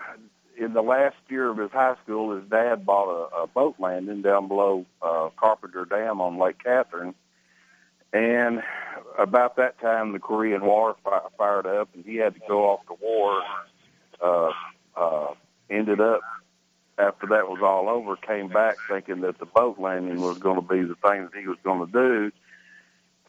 in 0.57 0.74
the 0.74 0.82
last 0.82 1.18
year 1.30 1.49
of 1.49 1.57
his 1.57 1.70
high 1.70 1.95
school, 2.03 2.36
his 2.36 2.49
dad 2.49 2.86
bought 2.86 3.30
a, 3.32 3.43
a 3.43 3.47
boat 3.47 3.76
landing 3.78 4.24
down 4.24 4.47
below 4.47 4.86
uh, 5.03 5.30
Carpenter 5.38 5.86
Dam 5.86 6.20
on 6.20 6.39
Lake 6.39 6.63
Catherine. 6.63 7.13
And 8.13 8.63
about 9.20 9.57
that 9.57 9.80
time, 9.80 10.13
the 10.13 10.20
Korean 10.20 10.66
War 10.66 10.95
fi- 11.03 11.28
fired 11.38 11.68
up, 11.68 11.89
and 11.93 12.05
he 12.05 12.16
had 12.16 12.34
to 12.36 12.41
go 12.47 12.70
off 12.70 12.86
to 12.88 12.95
war. 12.99 13.41
Uh, 14.22 14.51
uh, 14.95 15.34
ended 15.70 15.99
up 15.99 16.22
after 16.97 17.28
that 17.28 17.49
was 17.49 17.61
all 17.61 17.89
over, 17.89 18.16
came 18.16 18.47
back 18.47 18.76
thinking 18.89 19.22
that 19.22 19.38
the 19.39 19.45
boat 19.45 19.78
landing 19.80 20.22
was 20.22 20.38
going 20.38 20.55
to 20.55 20.61
be 20.61 20.82
the 20.82 20.95
thing 20.95 21.24
that 21.24 21.39
he 21.39 21.47
was 21.47 21.57
going 21.63 21.86
to 21.86 21.91
do. 21.91 22.32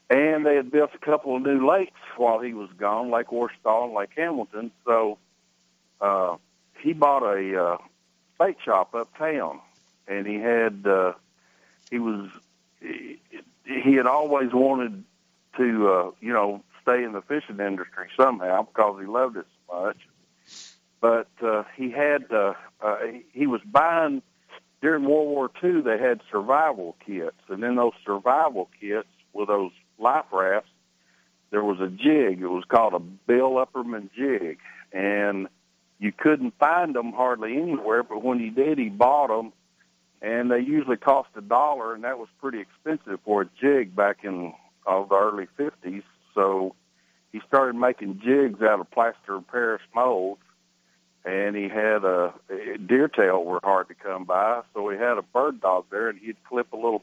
And 0.08 0.46
they 0.46 0.54
had 0.54 0.70
built 0.70 0.90
a 0.94 0.98
couple 0.98 1.34
of 1.34 1.42
new 1.42 1.68
lakes 1.68 1.98
while 2.16 2.38
he 2.38 2.54
was 2.54 2.70
gone, 2.78 3.10
Lake 3.10 3.32
Ouachita 3.32 3.84
and 3.84 3.92
Lake 3.92 4.10
Hamilton. 4.16 4.70
So 4.84 5.18
uh, 6.00 6.36
he 6.80 6.92
bought 6.92 7.24
a 7.24 7.62
uh, 7.62 7.78
bait 8.38 8.56
shop 8.64 8.94
uptown, 8.94 9.60
and 10.06 10.26
he 10.26 10.36
had 10.36 10.86
uh, 10.86 11.14
he 11.90 11.98
was 11.98 12.30
he, 12.80 13.18
he 13.64 13.94
had 13.94 14.06
always 14.06 14.52
wanted 14.52 15.02
to 15.56 15.88
uh, 15.88 16.10
you 16.20 16.32
know 16.32 16.62
stay 16.82 17.02
in 17.02 17.10
the 17.12 17.22
fishing 17.22 17.58
industry 17.58 18.06
somehow 18.16 18.62
because 18.62 19.00
he 19.00 19.06
loved 19.06 19.36
it 19.36 19.46
so 19.68 19.86
much 19.86 19.96
but 21.00 21.28
uh, 21.42 21.64
he 21.76 21.90
had 21.90 22.30
uh, 22.32 22.54
uh, 22.80 22.98
he 23.32 23.46
was 23.46 23.60
buying 23.64 24.22
during 24.80 25.04
World 25.04 25.28
War 25.28 25.50
II. 25.62 25.82
They 25.82 25.98
had 25.98 26.20
survival 26.30 26.96
kits, 27.04 27.36
and 27.48 27.62
in 27.62 27.76
those 27.76 27.92
survival 28.04 28.68
kits 28.80 29.08
with 29.32 29.48
those 29.48 29.72
life 29.98 30.26
rafts, 30.32 30.70
there 31.50 31.64
was 31.64 31.80
a 31.80 31.88
jig. 31.88 32.40
It 32.40 32.48
was 32.48 32.64
called 32.68 32.94
a 32.94 32.98
Bill 32.98 33.64
Upperman 33.64 34.10
jig, 34.16 34.58
and 34.92 35.48
you 35.98 36.12
couldn't 36.12 36.54
find 36.58 36.94
them 36.94 37.12
hardly 37.12 37.56
anywhere. 37.56 38.02
But 38.02 38.22
when 38.22 38.38
he 38.38 38.50
did, 38.50 38.78
he 38.78 38.88
bought 38.88 39.28
them, 39.28 39.52
and 40.22 40.50
they 40.50 40.60
usually 40.60 40.96
cost 40.96 41.28
a 41.36 41.40
dollar, 41.40 41.94
and 41.94 42.04
that 42.04 42.18
was 42.18 42.28
pretty 42.40 42.60
expensive 42.60 43.20
for 43.24 43.42
a 43.42 43.50
jig 43.60 43.94
back 43.94 44.18
in 44.24 44.52
uh, 44.86 45.04
the 45.04 45.14
early 45.14 45.46
'50s. 45.58 46.02
So 46.34 46.74
he 47.32 47.40
started 47.46 47.76
making 47.76 48.20
jigs 48.24 48.62
out 48.62 48.80
of 48.80 48.90
plaster 48.90 49.34
of 49.34 49.46
Paris 49.48 49.82
molds 49.94 50.40
and 51.26 51.56
he 51.56 51.68
had 51.68 52.04
a, 52.04 52.32
deer 52.86 53.08
tail 53.08 53.44
were 53.44 53.58
hard 53.62 53.88
to 53.88 53.94
come 53.94 54.24
by, 54.24 54.62
so 54.72 54.88
he 54.88 54.96
had 54.96 55.18
a 55.18 55.22
bird 55.22 55.60
dog 55.60 55.86
there, 55.90 56.08
and 56.08 56.18
he'd 56.20 56.36
clip 56.44 56.72
a 56.72 56.76
little 56.76 57.02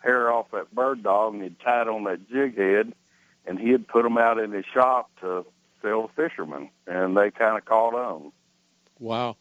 hair 0.00 0.30
off 0.30 0.50
that 0.52 0.72
bird 0.74 1.02
dog, 1.02 1.34
and 1.34 1.42
he'd 1.42 1.58
tie 1.58 1.82
it 1.82 1.88
on 1.88 2.04
that 2.04 2.28
jig 2.28 2.58
head, 2.58 2.92
and 3.46 3.58
he'd 3.58 3.88
put 3.88 4.02
them 4.02 4.18
out 4.18 4.38
in 4.38 4.52
his 4.52 4.66
shop 4.66 5.10
to 5.20 5.46
sell 5.80 6.08
to 6.08 6.14
fishermen, 6.14 6.68
and 6.86 7.16
they 7.16 7.30
kind 7.30 7.56
of 7.56 7.64
caught 7.64 7.94
on. 7.94 8.32
Wow, 9.00 9.36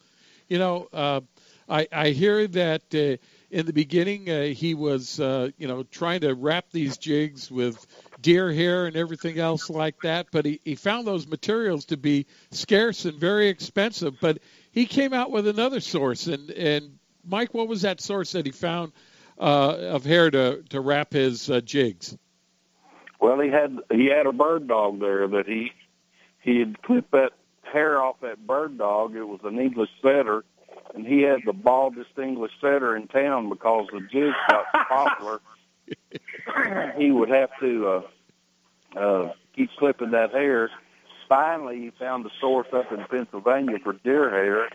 you 0.47 0.58
know, 0.58 0.88
uh, 0.93 1.22
I 1.68 1.88
I 1.91 2.10
hear 2.10 2.47
that. 2.47 2.84
Uh, 2.93 3.22
in 3.49 3.66
the 3.66 3.72
beginning, 3.72 4.30
uh, 4.30 4.43
he 4.43 4.74
was, 4.74 5.22
uh, 5.22 5.51
you 5.58 5.70
know, 5.70 5.84
trying 5.84 6.20
to 6.20 6.34
wrap 6.34 6.66
these 6.72 6.97
jigs 6.97 7.49
with 7.49 7.86
deer 8.22 8.51
hair 8.51 8.86
and 8.86 8.95
everything 8.95 9.39
else 9.39 9.70
like 9.70 10.01
that. 10.01 10.28
But 10.32 10.45
he, 10.45 10.61
he 10.63 10.76
found 10.76 11.07
those 11.07 11.28
materials 11.28 11.86
to 11.86 11.97
be 11.97 12.26
scarce 12.51 13.05
and 13.05 13.20
very 13.20 13.47
expensive. 13.47 14.20
But 14.20 14.39
he 14.72 14.86
came 14.86 15.13
out 15.13 15.32
with 15.32 15.47
another 15.47 15.80
source. 15.80 16.28
And, 16.28 16.49
and 16.51 16.97
Mike, 17.26 17.53
what 17.53 17.68
was 17.68 17.82
that 17.82 18.01
source 18.01 18.32
that 18.34 18.45
he 18.45 18.51
found 18.51 18.93
uh, 19.39 19.76
of 19.78 20.05
hair 20.05 20.32
to, 20.32 20.63
to 20.70 20.82
wrap 20.82 21.13
his 21.13 21.49
uh, 21.49 21.61
jigs? 21.61 22.18
Well, 23.20 23.39
he 23.39 23.49
had 23.49 23.78
he 23.91 24.05
had 24.05 24.28
a 24.28 24.32
bird 24.32 24.68
dog 24.68 24.99
there 24.99 25.28
that 25.28 25.47
he 25.47 25.72
he 26.39 26.59
had 26.59 26.82
clipped 26.82 27.11
that 27.11 27.34
hair 27.63 28.01
off 28.01 28.22
that 28.22 28.45
bird 28.45 28.78
dog. 28.78 29.15
It 29.15 29.24
was 29.24 29.39
an 29.43 29.59
English 29.59 29.89
setter, 30.01 30.45
and 30.93 31.05
he 31.05 31.22
had 31.22 31.39
the 31.45 31.53
baldest 31.53 32.18
English 32.18 32.51
setter 32.61 32.95
in 32.95 33.07
town 33.07 33.49
because 33.49 33.88
the 33.91 34.01
jigs 34.01 34.36
got 34.49 34.65
popular. 34.88 35.41
he 36.97 37.12
would 37.12 37.30
have 37.30 37.49
to 37.60 37.88
uh, 38.95 38.99
uh, 38.99 39.34
keep 39.55 39.70
clipping 39.78 40.12
that 40.12 40.32
hair. 40.32 40.70
Finally, 41.30 41.80
he 41.80 41.91
found 41.99 42.26
a 42.26 42.30
source 42.39 42.68
up 42.74 42.91
in 42.91 43.03
Pennsylvania 43.10 43.78
for 43.84 43.93
deer 43.93 44.30
hair, 44.30 44.70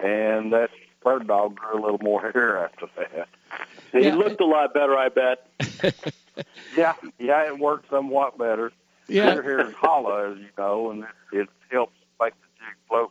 and 0.00 0.52
that 0.52 0.70
bird 1.02 1.26
dog 1.26 1.56
grew 1.56 1.78
a 1.78 1.82
little 1.82 2.00
more 2.02 2.20
hair 2.32 2.64
after 2.64 2.86
that. 2.96 3.28
He 3.92 4.06
Yeah. 4.06 4.14
looked 4.14 4.40
a 4.40 4.46
lot 4.46 4.72
better, 4.74 4.96
I 4.96 5.08
bet. 5.08 5.46
Yeah, 6.76 6.92
yeah, 7.18 7.46
it 7.48 7.58
worked 7.58 7.90
somewhat 7.90 8.38
better. 8.38 8.70
Yeah. 9.08 9.34
Their 9.34 9.42
hair 9.42 9.68
is 9.70 9.74
hollow, 9.74 10.32
as 10.32 10.38
you 10.38 10.46
know, 10.56 10.90
and 10.92 11.02
it, 11.02 11.40
it 11.40 11.48
helps 11.72 11.96
make 12.20 12.34
the 12.34 12.46
jig 12.58 12.76
float. 12.88 13.10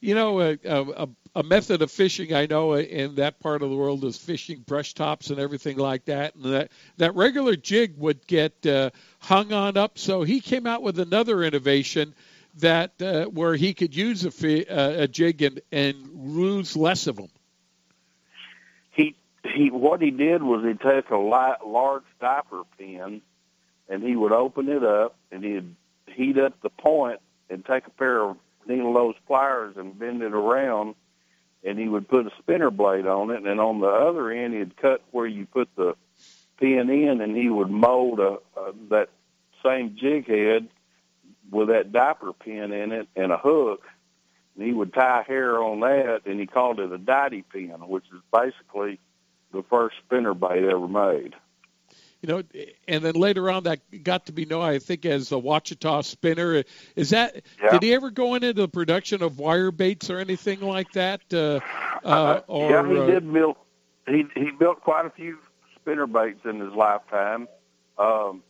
You 0.00 0.14
know, 0.14 0.40
a, 0.40 0.58
a, 0.64 1.08
a 1.34 1.42
method 1.42 1.82
of 1.82 1.90
fishing 1.90 2.34
I 2.34 2.46
know 2.46 2.74
in 2.74 3.16
that 3.16 3.38
part 3.38 3.62
of 3.62 3.70
the 3.70 3.76
world 3.76 4.04
is 4.04 4.16
fishing 4.16 4.60
brush 4.60 4.94
tops 4.94 5.30
and 5.30 5.38
everything 5.38 5.76
like 5.76 6.06
that. 6.06 6.34
And 6.34 6.44
that, 6.44 6.70
that 6.96 7.14
regular 7.14 7.54
jig 7.54 7.98
would 7.98 8.26
get 8.26 8.66
uh, 8.66 8.90
hung 9.18 9.52
on 9.52 9.76
up. 9.76 9.98
So 9.98 10.22
he 10.22 10.40
came 10.40 10.66
out 10.66 10.82
with 10.82 10.98
another 10.98 11.42
innovation 11.44 12.14
that 12.58 13.00
uh, 13.00 13.26
where 13.26 13.54
he 13.54 13.74
could 13.74 13.94
use 13.94 14.24
a, 14.24 14.30
fi- 14.30 14.64
uh, 14.64 15.02
a 15.02 15.08
jig 15.08 15.42
and, 15.42 15.60
and 15.70 15.96
lose 16.14 16.76
less 16.76 17.06
of 17.06 17.16
them. 17.16 17.28
He 18.90 19.14
he, 19.44 19.70
what 19.70 20.02
he 20.02 20.10
did 20.10 20.42
was 20.42 20.64
he'd 20.64 20.80
take 20.80 21.10
a 21.10 21.16
light, 21.16 21.66
large 21.66 22.04
diaper 22.20 22.62
pin, 22.76 23.22
and 23.88 24.02
he 24.02 24.16
would 24.16 24.32
open 24.32 24.68
it 24.68 24.84
up, 24.84 25.16
and 25.30 25.44
he'd 25.44 25.74
heat 26.06 26.38
up 26.38 26.60
the 26.60 26.70
point, 26.70 27.20
and 27.48 27.64
take 27.64 27.86
a 27.86 27.90
pair 27.90 28.22
of 28.22 28.36
needle 28.70 28.94
nose 28.94 29.16
pliers 29.26 29.76
and 29.76 29.98
bend 29.98 30.22
it 30.22 30.32
around, 30.32 30.94
and 31.64 31.78
he 31.78 31.88
would 31.88 32.08
put 32.08 32.26
a 32.26 32.30
spinner 32.38 32.70
blade 32.70 33.06
on 33.06 33.30
it, 33.30 33.44
and 33.44 33.60
on 33.60 33.80
the 33.80 33.86
other 33.86 34.30
end 34.30 34.54
he'd 34.54 34.76
cut 34.76 35.02
where 35.10 35.26
you 35.26 35.46
put 35.46 35.68
the 35.76 35.94
pin 36.58 36.88
in, 36.90 37.20
and 37.20 37.36
he 37.36 37.48
would 37.48 37.70
mold 37.70 38.20
a, 38.20 38.38
a 38.58 38.72
that 38.90 39.08
same 39.64 39.96
jig 40.00 40.26
head 40.26 40.68
with 41.50 41.68
that 41.68 41.92
diaper 41.92 42.32
pin 42.32 42.72
in 42.72 42.92
it 42.92 43.08
and 43.16 43.32
a 43.32 43.38
hook, 43.38 43.82
and 44.56 44.66
he 44.66 44.72
would 44.72 44.92
tie 44.92 45.24
hair 45.26 45.62
on 45.62 45.80
that, 45.80 46.22
and 46.26 46.38
he 46.38 46.46
called 46.46 46.80
it 46.80 46.92
a 46.92 46.98
diddy 46.98 47.42
pin, 47.42 47.88
which 47.88 48.04
is 48.14 48.20
basically 48.32 48.98
the 49.52 49.64
first 49.68 49.96
spinner 50.04 50.34
bait 50.34 50.64
ever 50.64 50.88
made. 50.88 51.34
You 52.22 52.28
know, 52.28 52.42
and 52.86 53.02
then 53.02 53.14
later 53.14 53.50
on 53.50 53.62
that 53.62 53.80
got 54.04 54.26
to 54.26 54.32
be 54.32 54.44
known, 54.44 54.62
I 54.62 54.78
think, 54.78 55.06
as 55.06 55.32
a 55.32 55.38
Ouachita 55.38 56.02
spinner. 56.04 56.64
Is 56.94 57.10
that? 57.10 57.42
Yeah. 57.62 57.70
Did 57.70 57.82
he 57.82 57.94
ever 57.94 58.10
go 58.10 58.34
into 58.34 58.52
the 58.52 58.68
production 58.68 59.22
of 59.22 59.38
wire 59.38 59.70
baits 59.70 60.10
or 60.10 60.18
anything 60.18 60.60
like 60.60 60.92
that? 60.92 61.22
Uh, 61.32 61.60
uh, 62.04 62.40
or 62.46 62.70
yeah, 62.70 62.86
he 62.86 62.98
uh, 62.98 63.06
did 63.06 63.32
build. 63.32 63.56
He 64.06 64.24
he 64.34 64.50
built 64.50 64.82
quite 64.82 65.06
a 65.06 65.10
few 65.10 65.38
spinner 65.76 66.06
baits 66.06 66.40
in 66.44 66.60
his 66.60 66.72
lifetime. 66.74 67.48
Um, 67.96 68.42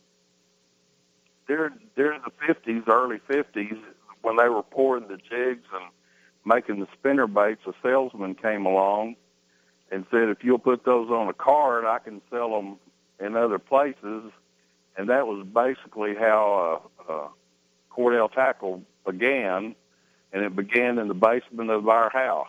during 1.47 1.73
during 1.95 2.21
the 2.23 2.31
fifties, 2.45 2.83
early 2.87 3.19
fifties, 3.25 3.77
when 4.21 4.35
they 4.35 4.49
were 4.49 4.63
pouring 4.63 5.07
the 5.07 5.17
jigs 5.17 5.65
and 5.73 5.85
making 6.43 6.81
the 6.81 6.87
spinner 6.99 7.27
baits, 7.27 7.61
a 7.67 7.73
salesman 7.81 8.35
came 8.35 8.65
along 8.65 9.15
and 9.91 10.05
said, 10.11 10.27
"If 10.27 10.43
you'll 10.43 10.59
put 10.59 10.83
those 10.83 11.09
on 11.09 11.29
a 11.29 11.33
card, 11.33 11.85
I 11.85 11.99
can 11.99 12.21
sell 12.29 12.49
them 12.51 12.77
in 13.21 13.35
other 13.35 13.59
places." 13.59 14.31
And 14.97 15.09
that 15.09 15.25
was 15.25 15.45
basically 15.47 16.15
how 16.15 16.91
uh, 17.07 17.11
uh, 17.11 17.27
Cordell 17.91 18.31
Tackle 18.31 18.83
began, 19.05 19.75
and 20.33 20.43
it 20.43 20.55
began 20.55 20.97
in 20.99 21.07
the 21.07 21.13
basement 21.13 21.69
of 21.69 21.87
our 21.87 22.09
house 22.09 22.47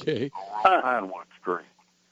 Okay. 0.00 0.30
on 0.64 0.82
Pinewood 0.82 1.26
Street. 1.40 1.66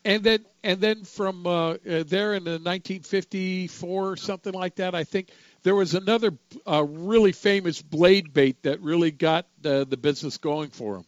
And 0.05 0.23
then, 0.23 0.45
and 0.63 0.81
then 0.81 1.05
from 1.05 1.47
uh, 1.47 1.51
uh, 1.51 1.77
there 1.85 2.35
in 2.35 2.45
the 2.45 2.53
1954 2.53 4.11
or 4.11 4.17
something 4.17 4.53
like 4.55 4.77
that, 4.77 4.95
I 4.95 5.05
think 5.05 5.29
there 5.65 5.75
was 5.75 5.95
another 5.95 6.33
uh, 6.67 6.85
really 6.85 7.33
famous 7.33 7.83
blade 7.83 8.33
bait 8.33 8.63
that 8.63 8.81
really 8.81 9.11
got 9.11 9.47
uh, 9.65 9.85
the 9.85 9.97
business 9.97 10.39
going 10.39 10.71
for 10.71 10.97
him. 10.97 11.05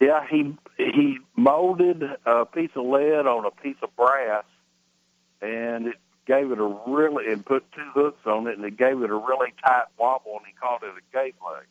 Yeah, 0.00 0.26
he 0.28 0.56
he 0.76 1.18
molded 1.36 2.02
a 2.26 2.44
piece 2.46 2.70
of 2.74 2.86
lead 2.86 3.26
on 3.26 3.44
a 3.46 3.50
piece 3.50 3.76
of 3.82 3.94
brass, 3.96 4.44
and 5.40 5.88
it 5.88 5.96
gave 6.26 6.52
it 6.52 6.58
a 6.58 6.76
really 6.86 7.32
and 7.32 7.44
put 7.44 7.70
two 7.72 7.90
hooks 7.94 8.26
on 8.26 8.46
it, 8.46 8.56
and 8.56 8.64
it 8.64 8.76
gave 8.76 9.02
it 9.02 9.10
a 9.10 9.14
really 9.14 9.52
tight 9.64 9.86
wobble, 9.98 10.36
and 10.36 10.46
he 10.46 10.52
called 10.52 10.82
it 10.82 10.88
a 10.88 11.12
Gay 11.12 11.32
Blade. 11.40 11.66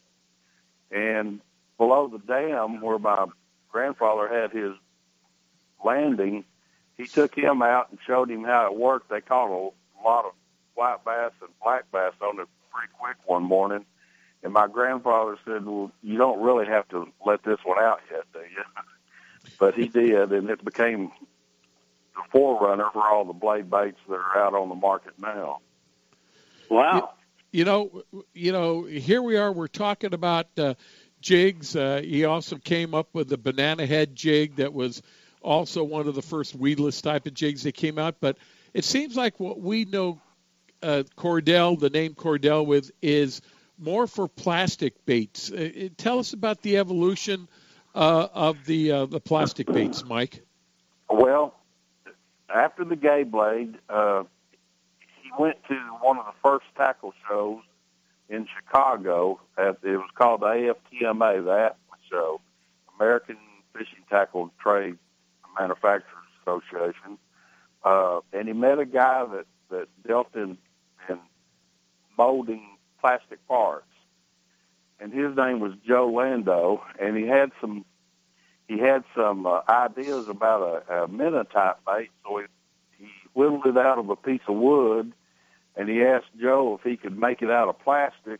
And 0.92 1.40
below 1.78 2.08
the 2.08 2.20
dam 2.20 2.82
where 2.82 3.00
my 3.00 3.26
grandfather 3.72 4.28
had 4.28 4.52
his 4.52 4.74
landing, 5.84 6.44
he 6.98 7.06
took 7.06 7.36
him 7.36 7.62
out 7.62 7.90
and 7.90 8.00
showed 8.06 8.30
him 8.30 8.44
how 8.44 8.66
it 8.68 8.78
worked. 8.78 9.10
They 9.10 9.22
caught 9.22 9.50
a 9.50 9.72
lot 10.04 10.26
of 10.26 10.32
white 10.74 11.04
bass 11.06 11.32
and 11.42 11.50
black 11.64 11.92
bass 11.92 12.14
on 12.22 12.40
it 12.40 12.48
pretty 12.72 12.92
quick 13.00 13.18
one 13.26 13.44
morning. 13.44 13.86
And 14.44 14.54
my 14.54 14.68
grandfather 14.68 15.38
said, 15.46 15.66
"Well, 15.66 15.92
you 16.02 16.18
don't 16.18 16.42
really 16.42 16.66
have 16.66 16.88
to 16.90 17.08
let 17.26 17.44
this 17.44 17.60
one 17.64 17.80
out 17.80 18.02
yet, 18.12 18.24
do 18.34 18.40
you?" 18.40 18.64
But 19.58 19.76
he 19.76 19.88
did, 19.88 20.32
and 20.32 20.50
it 20.50 20.64
became 20.64 21.12
the 22.20 22.32
forerunner 22.32 22.90
for 22.94 23.08
all 23.08 23.26
the 23.26 23.34
blade 23.34 23.70
baits 23.70 24.00
that 24.08 24.16
are 24.16 24.38
out 24.38 24.54
on 24.54 24.70
the 24.70 24.76
market 24.76 25.14
now. 25.20 25.60
Wow. 26.70 27.14
You 27.52 27.66
know, 27.66 28.04
you 28.34 28.52
know, 28.52 28.84
here 28.84 29.22
we 29.22 29.38
are. 29.38 29.52
We're 29.52 29.68
talking 29.68 30.14
about 30.14 30.48
uh, 30.58 30.76
jigs. 31.22 31.76
Uh, 31.76 32.02
he 32.04 32.26
also 32.26 32.58
came 32.58 32.94
up 32.94 33.10
with 33.14 33.28
the 33.28 33.38
banana 33.38 33.86
head 33.86 34.16
jig 34.16 34.58
that 34.58 34.74
was 34.74 35.02
also 35.42 35.84
one 35.84 36.08
of 36.08 36.16
the 36.16 36.22
first 36.22 36.56
weedless 36.56 37.02
type 37.02 37.26
of 37.26 37.34
jigs 37.34 37.64
that 37.64 37.74
came 37.74 37.98
out. 37.98 38.18
But 38.20 38.38
it 38.74 38.86
seems 38.86 39.16
like 39.16 39.40
what 39.40 39.60
we 39.60 39.86
know 39.86 40.22
uh, 40.84 41.04
Cordell, 41.18 41.80
the 41.80 41.90
name 41.90 42.14
Cordell, 42.14 42.66
with 42.66 42.92
is 43.02 43.42
more 43.78 44.08
for 44.08 44.28
plastic 44.28 45.06
baits. 45.06 45.52
Uh, 45.52 45.70
uh, 45.86 45.90
tell 45.98 46.20
us 46.20 46.34
about 46.34 46.62
the 46.62 46.78
evolution 46.78 47.48
uh, 47.96 48.28
of 48.34 48.66
the 48.66 48.92
uh, 48.92 49.06
the 49.06 49.20
plastic 49.20 49.68
baits, 49.68 50.06
Mike. 50.06 50.44
Well, 51.10 51.59
after 52.54 52.84
the 52.84 52.96
Gay 52.96 53.24
Blade, 53.24 53.78
uh, 53.90 54.24
he 55.22 55.32
went 55.38 55.58
to 55.68 55.76
one 56.02 56.18
of 56.18 56.26
the 56.26 56.34
first 56.44 56.66
tackle 56.76 57.14
shows 57.28 57.62
in 58.30 58.48
Chicago. 58.58 59.40
At, 59.58 59.78
it 59.84 59.98
was 59.98 60.10
called 60.16 60.42
the 60.42 60.46
AFTMA, 60.46 61.44
the 61.44 61.50
AFTMA 61.50 62.10
show, 62.10 62.42
American 62.98 63.38
Fishing 63.74 64.04
Tackle 64.10 64.52
Trade 64.62 64.98
Manufacturers 65.60 66.06
Association. 66.42 67.18
Uh, 67.84 68.20
and 68.34 68.48
he 68.48 68.54
met 68.54 68.80
a 68.80 68.86
guy 68.86 69.26
that, 69.26 69.46
that 69.70 69.88
dealt 70.06 70.36
in, 70.36 70.58
in 71.08 71.20
molding 72.18 72.78
plastic 73.00 73.46
parts. 73.48 73.86
And 75.00 75.14
his 75.14 75.36
name 75.38 75.62
was 75.62 75.74
Joe 75.88 76.08
Lando, 76.08 76.84
and 77.00 77.16
he 77.16 77.26
had 77.26 77.52
some 77.62 77.86
he 78.70 78.78
had 78.78 79.04
some 79.16 79.48
uh, 79.48 79.62
ideas 79.68 80.28
about 80.30 80.84
a, 80.88 81.04
a 81.04 81.08
minnow 81.08 81.44
type 81.44 81.80
bait, 81.88 82.12
so 82.24 82.38
he, 82.38 82.46
he 83.04 83.10
whittled 83.34 83.66
it 83.66 83.76
out 83.78 83.98
of 83.98 84.10
a 84.12 84.16
piece 84.16 84.44
of 84.48 84.56
wood, 84.56 85.12
and 85.76 85.90
he 85.90 86.04
asked 86.04 86.28
Joe 86.40 86.78
if 86.80 86.88
he 86.90 86.96
could 86.96 87.18
make 87.18 87.42
it 87.42 87.50
out 87.50 87.68
of 87.68 87.80
plastic, 87.80 88.40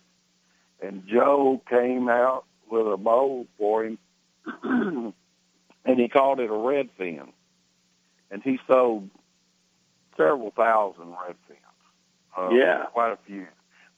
and 0.82 1.04
Joe 1.08 1.62
came 1.68 2.08
out 2.10 2.46
with 2.70 2.86
a 2.86 2.96
mold 2.98 3.48
for 3.58 3.84
him, 3.86 3.98
and 4.64 6.00
he 6.00 6.08
called 6.08 6.40
it 6.40 6.52
a 6.52 6.54
red 6.54 6.90
fin, 6.96 7.34
and 8.30 8.44
he 8.44 8.60
sold 8.68 9.10
several 10.16 10.52
thousand 10.52 11.10
red 11.26 11.38
fins. 11.48 11.58
Uh, 12.38 12.50
Yeah. 12.52 12.86
quite 12.94 13.14
a 13.14 13.18
few. 13.26 13.48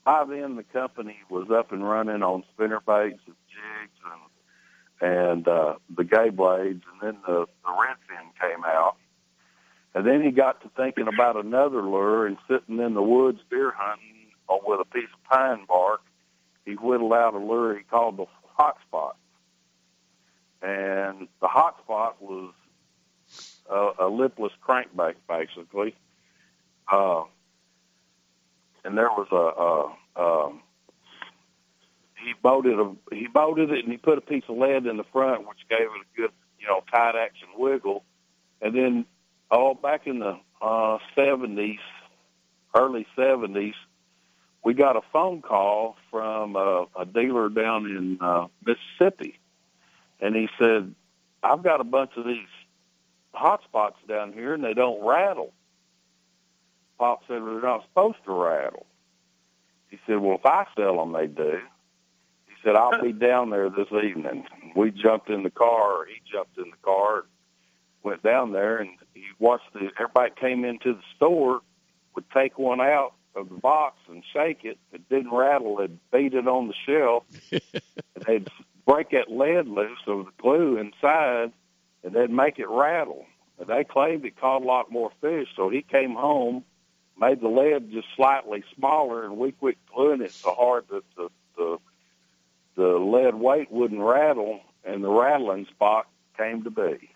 By 0.05 0.23
then, 0.23 0.55
the 0.55 0.63
company 0.63 1.17
was 1.29 1.51
up 1.51 1.73
and 1.73 1.87
running 1.87 2.23
on 2.23 2.45
spinner 2.53 2.79
baits 2.79 3.19
and 3.27 3.35
jigs 3.49 3.99
and 4.05 4.21
and 5.01 5.47
uh, 5.47 5.75
the 5.95 6.03
gay 6.03 6.29
blades, 6.29 6.83
and 6.91 7.01
then 7.01 7.17
the, 7.25 7.45
the 7.63 7.69
redfin 7.69 8.29
came 8.39 8.63
out. 8.63 8.95
And 9.93 10.07
then 10.07 10.21
he 10.21 10.31
got 10.31 10.61
to 10.61 10.69
thinking 10.77 11.07
about 11.07 11.43
another 11.43 11.81
lure, 11.81 12.27
and 12.27 12.37
sitting 12.47 12.79
in 12.79 12.93
the 12.93 13.01
woods 13.01 13.39
deer 13.49 13.73
hunting 13.75 14.31
with 14.65 14.79
a 14.79 14.85
piece 14.85 15.09
of 15.13 15.23
pine 15.29 15.65
bark, 15.67 16.01
he 16.65 16.73
whittled 16.73 17.13
out 17.13 17.33
a 17.33 17.37
lure 17.37 17.77
he 17.77 17.83
called 17.83 18.17
the 18.17 18.25
hot 18.55 18.77
spot. 18.87 19.17
And 20.61 21.27
the 21.41 21.47
hot 21.47 21.79
spot 21.83 22.21
was 22.21 22.53
a, 23.69 24.05
a 24.05 24.07
lipless 24.07 24.51
crankbait, 24.65 25.15
basically. 25.27 25.95
Uh, 26.91 27.23
and 28.83 28.97
there 28.97 29.09
was 29.09 29.27
a, 29.31 30.21
a, 30.21 30.23
a 30.23 30.53
he 32.23 32.33
bolted 32.41 32.79
a 32.79 32.93
he 33.11 33.27
bolted 33.27 33.71
it 33.71 33.83
and 33.83 33.91
he 33.91 33.97
put 33.97 34.17
a 34.17 34.21
piece 34.21 34.43
of 34.47 34.57
lead 34.57 34.85
in 34.85 34.97
the 34.97 35.03
front, 35.11 35.47
which 35.47 35.59
gave 35.69 35.81
it 35.81 35.87
a 35.87 36.17
good 36.21 36.31
you 36.59 36.67
know 36.67 36.81
tight 36.91 37.15
action 37.15 37.47
wiggle. 37.57 38.03
And 38.61 38.75
then 38.75 39.05
all 39.49 39.73
back 39.73 40.07
in 40.07 40.19
the 40.19 40.37
uh, 40.61 40.99
70s, 41.17 41.79
early 42.75 43.07
70s, 43.17 43.73
we 44.63 44.73
got 44.73 44.95
a 44.95 45.01
phone 45.11 45.41
call 45.41 45.97
from 46.11 46.55
uh, 46.55 46.85
a 46.97 47.05
dealer 47.05 47.49
down 47.49 47.85
in 47.85 48.17
uh, 48.21 48.47
Mississippi, 48.65 49.39
and 50.19 50.35
he 50.35 50.47
said, 50.59 50.93
"I've 51.41 51.63
got 51.63 51.81
a 51.81 51.83
bunch 51.83 52.11
of 52.15 52.25
these 52.25 52.47
hot 53.33 53.63
spots 53.63 53.97
down 54.07 54.33
here, 54.33 54.53
and 54.53 54.63
they 54.63 54.73
don't 54.73 55.03
rattle." 55.03 55.53
Pop 56.99 57.21
said, 57.27 57.37
"They're 57.37 57.61
not 57.61 57.83
supposed 57.85 58.23
to 58.25 58.31
rattle." 58.31 58.85
He 59.89 59.99
said, 60.05 60.19
"Well, 60.19 60.35
if 60.35 60.45
I 60.45 60.67
sell 60.77 60.97
them, 60.97 61.13
they 61.13 61.25
do." 61.25 61.59
Said, 62.63 62.75
"I'll 62.75 63.01
be 63.01 63.11
down 63.11 63.49
there 63.49 63.69
this 63.69 63.91
evening." 63.91 64.45
We 64.75 64.91
jumped 64.91 65.29
in 65.29 65.43
the 65.43 65.51
car. 65.51 66.01
Or 66.01 66.05
he 66.05 66.21
jumped 66.31 66.57
in 66.57 66.69
the 66.69 66.77
car. 66.83 67.25
went 68.03 68.23
down 68.23 68.51
there 68.51 68.77
and 68.77 68.89
he 69.13 69.25
watched 69.37 69.71
the 69.73 69.91
everybody 69.99 70.31
came 70.39 70.65
into 70.65 70.93
the 70.93 71.03
store 71.15 71.61
would 72.15 72.29
take 72.31 72.57
one 72.57 72.81
out 72.81 73.13
of 73.35 73.49
the 73.49 73.55
box 73.55 73.97
and 74.09 74.23
shake 74.33 74.63
it. 74.63 74.77
It 74.91 75.07
didn't 75.09 75.31
rattle. 75.31 75.77
They'd 75.77 75.97
beat 76.11 76.33
it 76.33 76.47
on 76.47 76.67
the 76.67 76.73
shelf. 76.85 77.23
and 77.51 78.25
they'd 78.25 78.49
break 78.85 79.11
that 79.11 79.31
lead 79.31 79.67
loose 79.67 79.99
of 80.07 80.25
the 80.25 80.31
glue 80.37 80.77
inside, 80.77 81.51
and 82.03 82.13
they'd 82.13 82.29
make 82.29 82.59
it 82.59 82.67
rattle. 82.69 83.25
And 83.59 83.67
they 83.67 83.83
claimed 83.83 84.25
it 84.25 84.39
caught 84.39 84.63
a 84.63 84.65
lot 84.65 84.91
more 84.91 85.11
fish. 85.21 85.47
So 85.55 85.69
he 85.69 85.81
came 85.81 86.15
home, 86.15 86.63
made 87.19 87.41
the 87.41 87.47
lead 87.47 87.91
just 87.91 88.07
slightly 88.15 88.63
smaller, 88.75 89.23
and 89.23 89.37
we 89.37 89.51
quit 89.51 89.77
gluing 89.93 90.21
it 90.21 90.31
so 90.31 90.53
hard 90.53 90.85
that 90.89 91.03
the 91.15 91.29
the, 91.57 91.77
the 92.75 92.97
lead 92.97 93.35
weight 93.35 93.71
wouldn't 93.71 94.01
rattle, 94.01 94.61
and 94.83 95.03
the 95.03 95.09
rattling 95.09 95.65
spot 95.67 96.07
came 96.37 96.63
to 96.63 96.69
be. 96.69 97.09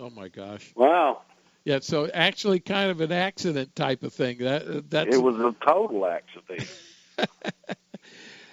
Oh 0.00 0.10
my 0.10 0.28
gosh! 0.28 0.72
Wow. 0.74 1.22
Yeah, 1.64 1.78
so 1.80 2.08
actually, 2.12 2.60
kind 2.60 2.90
of 2.90 3.00
an 3.00 3.12
accident 3.12 3.74
type 3.74 4.02
of 4.02 4.12
thing. 4.12 4.38
That 4.38 4.90
that's 4.90 5.14
It 5.14 5.22
was 5.22 5.36
a 5.36 5.54
total 5.64 6.06
accident. 6.06 6.68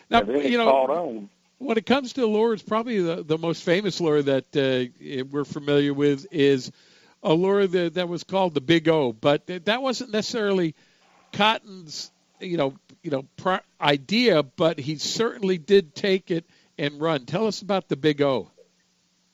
now 0.10 0.20
and 0.20 0.30
then 0.30 0.36
it 0.38 0.52
you 0.52 0.58
know 0.58 1.28
when 1.62 1.78
it 1.78 1.86
comes 1.86 2.14
to 2.14 2.26
lures, 2.26 2.64
probably 2.64 3.02
the, 3.02 3.24
the 3.24 3.38
most 3.38 3.64
famous 3.64 4.02
lure 4.02 4.24
that 4.24 4.46
uh, 4.56 5.24
we're 5.30 5.46
familiar 5.46 5.94
with 5.94 6.26
is 6.32 6.72
a 7.22 7.34
lure 7.34 7.68
that, 7.68 7.94
that 7.94 8.10
was 8.10 8.24
called 8.24 8.56
the 8.56 8.62
Big 8.62 8.90
O, 8.90 9.14
but 9.14 9.46
that 9.46 9.82
wasn't 9.82 10.12
necessarily 10.12 10.74
Cotton's 11.34 12.12
you 12.42 12.58
know 12.58 12.74
you 13.04 13.12
know 13.12 13.26
pro- 13.38 13.60
idea, 13.80 14.44
but 14.44 14.80
he 14.80 14.98
certainly 14.98 15.58
did 15.58 15.96
take 15.96 16.32
it 16.32 16.46
and 16.78 17.00
run. 17.02 17.26
Tell 17.26 17.48
us 17.48 17.62
about 17.62 17.88
the 17.88 17.96
Big 17.96 18.22
O. 18.22 18.50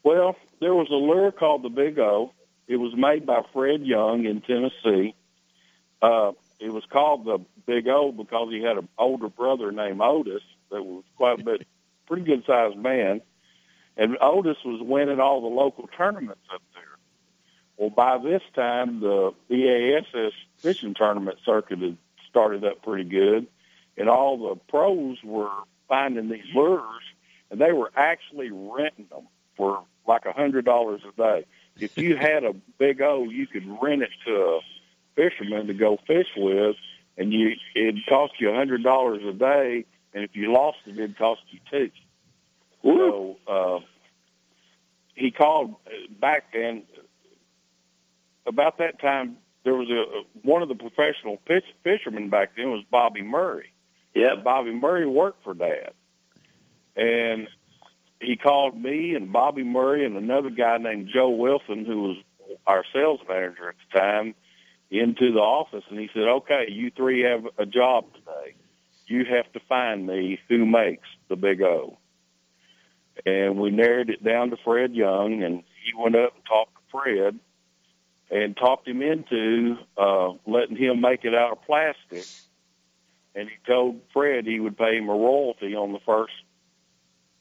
Well, 0.04 0.36
there 0.60 0.74
was 0.74 0.88
a 0.90 0.96
lure 0.96 1.32
called 1.32 1.64
the 1.64 1.70
Big 1.70 2.00
O. 2.00 2.32
It 2.68 2.78
was 2.78 2.94
made 2.96 3.26
by 3.26 3.42
Fred 3.54 3.86
Young 3.86 4.26
in 4.26 4.42
Tennessee. 4.42 5.16
Uh, 6.02 6.34
it 6.60 6.72
was 6.72 6.84
called 6.90 7.26
the 7.26 7.40
Big 7.66 7.88
O 7.88 8.12
because 8.12 8.50
he 8.52 8.62
had 8.62 8.78
an 8.78 8.90
older 8.98 9.30
brother 9.30 9.72
named 9.72 10.02
Otis 10.02 10.44
that 10.72 10.84
was 10.84 11.04
quite 11.16 11.40
a 11.40 11.44
bit, 11.44 11.68
pretty 12.08 12.24
good 12.24 12.44
sized 12.46 12.78
man. 12.78 13.22
And 13.96 14.18
Otis 14.22 14.58
was 14.64 14.82
winning 14.82 15.20
all 15.20 15.42
the 15.42 15.48
local 15.48 15.88
tournaments 15.98 16.44
up 16.54 16.62
there. 16.74 16.84
Well, 17.78 17.90
by 17.90 18.18
this 18.18 18.42
time, 18.56 19.00
the 19.00 19.34
BASS 19.50 20.34
fishing 20.58 20.94
tournament 20.94 21.38
circuit 21.46 21.80
had 21.80 21.98
started 22.38 22.64
up 22.64 22.84
pretty 22.84 23.10
good, 23.10 23.48
and 23.98 24.08
all 24.08 24.38
the 24.38 24.56
pros 24.70 25.18
were 25.24 25.50
finding 25.88 26.30
these 26.30 26.46
lures, 26.54 27.04
and 27.50 27.60
they 27.60 27.72
were 27.72 27.92
actually 27.96 28.52
renting 28.52 29.08
them 29.10 29.28
for 29.56 29.84
like 30.08 30.26
a 30.28 30.32
hundred 30.34 30.64
dollars 30.64 31.02
a 31.08 31.18
day. 31.18 31.46
If 31.80 31.98
you 31.98 32.16
had 32.22 32.44
a 32.44 32.54
big 32.78 33.02
O, 33.02 33.24
you 33.24 33.48
could 33.48 33.66
rent 33.82 34.04
it 34.04 34.12
to 34.28 34.32
a 34.32 34.60
fisherman 35.16 35.66
to 35.66 35.74
go 35.74 35.98
fish 36.06 36.28
with, 36.38 36.76
and 37.18 37.34
you 37.34 37.56
it'd 37.76 38.06
cost 38.08 38.34
you 38.40 38.52
a 38.52 38.56
hundred 38.56 38.84
dollars 38.84 39.24
a 39.28 39.34
day, 39.34 39.86
and 40.14 40.24
if 40.24 40.36
you 40.36 40.54
lost 40.54 40.78
it, 40.86 40.94
it'd 40.94 41.18
cost 41.18 41.42
you 41.50 41.60
two. 41.72 41.92
So 42.84 43.38
uh, 43.48 43.80
he 45.16 45.32
called 45.32 45.74
back, 46.22 46.54
and 46.54 46.84
about 48.46 48.78
that 48.78 49.02
time 49.02 49.38
there 49.68 49.76
was 49.76 49.90
a 49.90 50.48
one 50.48 50.62
of 50.62 50.70
the 50.70 50.76
professional 50.76 51.42
fish, 51.46 51.66
fishermen 51.84 52.30
back 52.30 52.52
then 52.56 52.72
was 52.72 52.86
Bobby 52.90 53.22
Murray. 53.22 53.74
Yeah, 54.16 54.36
Bobby 54.42 54.72
Murray 54.72 55.06
worked 55.06 55.44
for 55.44 55.54
Dad, 55.54 55.92
and 56.96 57.50
he 58.22 58.38
called 58.38 58.82
me 58.82 59.14
and 59.14 59.34
Bobby 59.34 59.64
Murray 59.64 60.06
and 60.06 60.16
another 60.16 60.52
guy 60.52 60.78
named 60.78 61.10
Joe 61.14 61.32
Wilson, 61.32 61.84
who 61.84 62.02
was 62.02 62.18
our 62.66 62.86
sales 62.94 63.20
manager 63.28 63.68
at 63.68 63.76
the 63.92 64.00
time, 64.00 64.36
into 64.90 65.34
the 65.34 65.42
office, 65.42 65.84
and 65.90 66.00
he 66.00 66.10
said, 66.14 66.24
"Okay, 66.24 66.68
you 66.70 66.90
three 66.90 67.24
have 67.24 67.46
a 67.58 67.66
job 67.66 68.06
today. 68.14 68.56
You 69.06 69.26
have 69.26 69.52
to 69.52 69.60
find 69.68 70.08
me 70.08 70.40
who 70.48 70.66
makes 70.66 71.10
the 71.28 71.36
Big 71.36 71.62
O." 71.62 71.98
And 73.26 73.60
we 73.60 73.72
narrowed 73.72 74.12
it 74.12 74.24
down 74.24 74.50
to 74.52 74.58
Fred 74.64 74.96
Young, 74.96 75.44
and 75.44 75.66
he 75.84 75.92
went 75.94 76.16
up 76.16 76.36
and 76.36 76.46
talked 76.46 76.74
to 76.74 76.82
Fred, 76.90 77.38
and 78.30 78.56
talked 78.58 78.88
him 78.88 79.02
into 79.02 79.78
uh, 79.98 80.34
letting 80.46 80.76
him 80.76 81.02
make 81.02 81.24
it 81.24 81.34
out 81.34 81.54
of 81.54 81.66
plastic. 81.66 82.26
And 83.36 83.48
he 83.50 83.56
told 83.66 84.02
Fred 84.14 84.46
he 84.46 84.60
would 84.60 84.78
pay 84.78 84.98
him 84.98 85.10
a 85.10 85.14
royalty 85.14 85.76
on 85.76 85.94
the 85.94 86.00
first, 86.06 86.34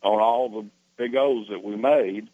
on 0.02 0.20
all 0.20 0.48
the 0.48 0.66
big 0.96 1.16
O's 1.16 1.48
that 1.48 1.64
we 1.64 1.76
made. 1.76 2.28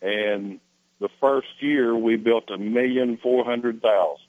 And 0.00 0.60
the 0.98 1.08
first 1.20 1.48
year 1.60 1.94
we 1.94 2.16
built 2.16 2.50
a 2.50 2.58
million 2.58 3.18
four 3.18 3.44
hundred 3.44 3.82
thousand. 3.82 4.26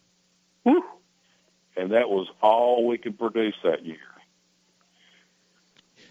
And 1.78 1.92
that 1.92 2.10
was 2.10 2.28
all 2.42 2.86
we 2.88 2.98
could 2.98 3.18
produce 3.18 3.56
that 3.64 3.86
year. 3.86 3.98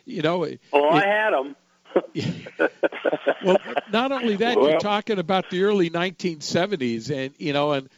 You 0.05 0.23
know, 0.23 0.45
it, 0.45 0.61
Well, 0.73 0.89
I 0.89 1.05
had 1.05 1.31
them. 1.33 1.57
Well, 3.45 3.59
not 3.93 4.13
only 4.13 4.37
that, 4.37 4.57
Well- 4.57 4.71
you're 4.71 4.81
talking 4.81 5.19
about 5.19 5.51
the 5.51 5.63
early 5.65 5.91
1970s, 5.91 7.11
and 7.11 7.35
you 7.39 7.53
know, 7.53 7.73
and 7.73 7.89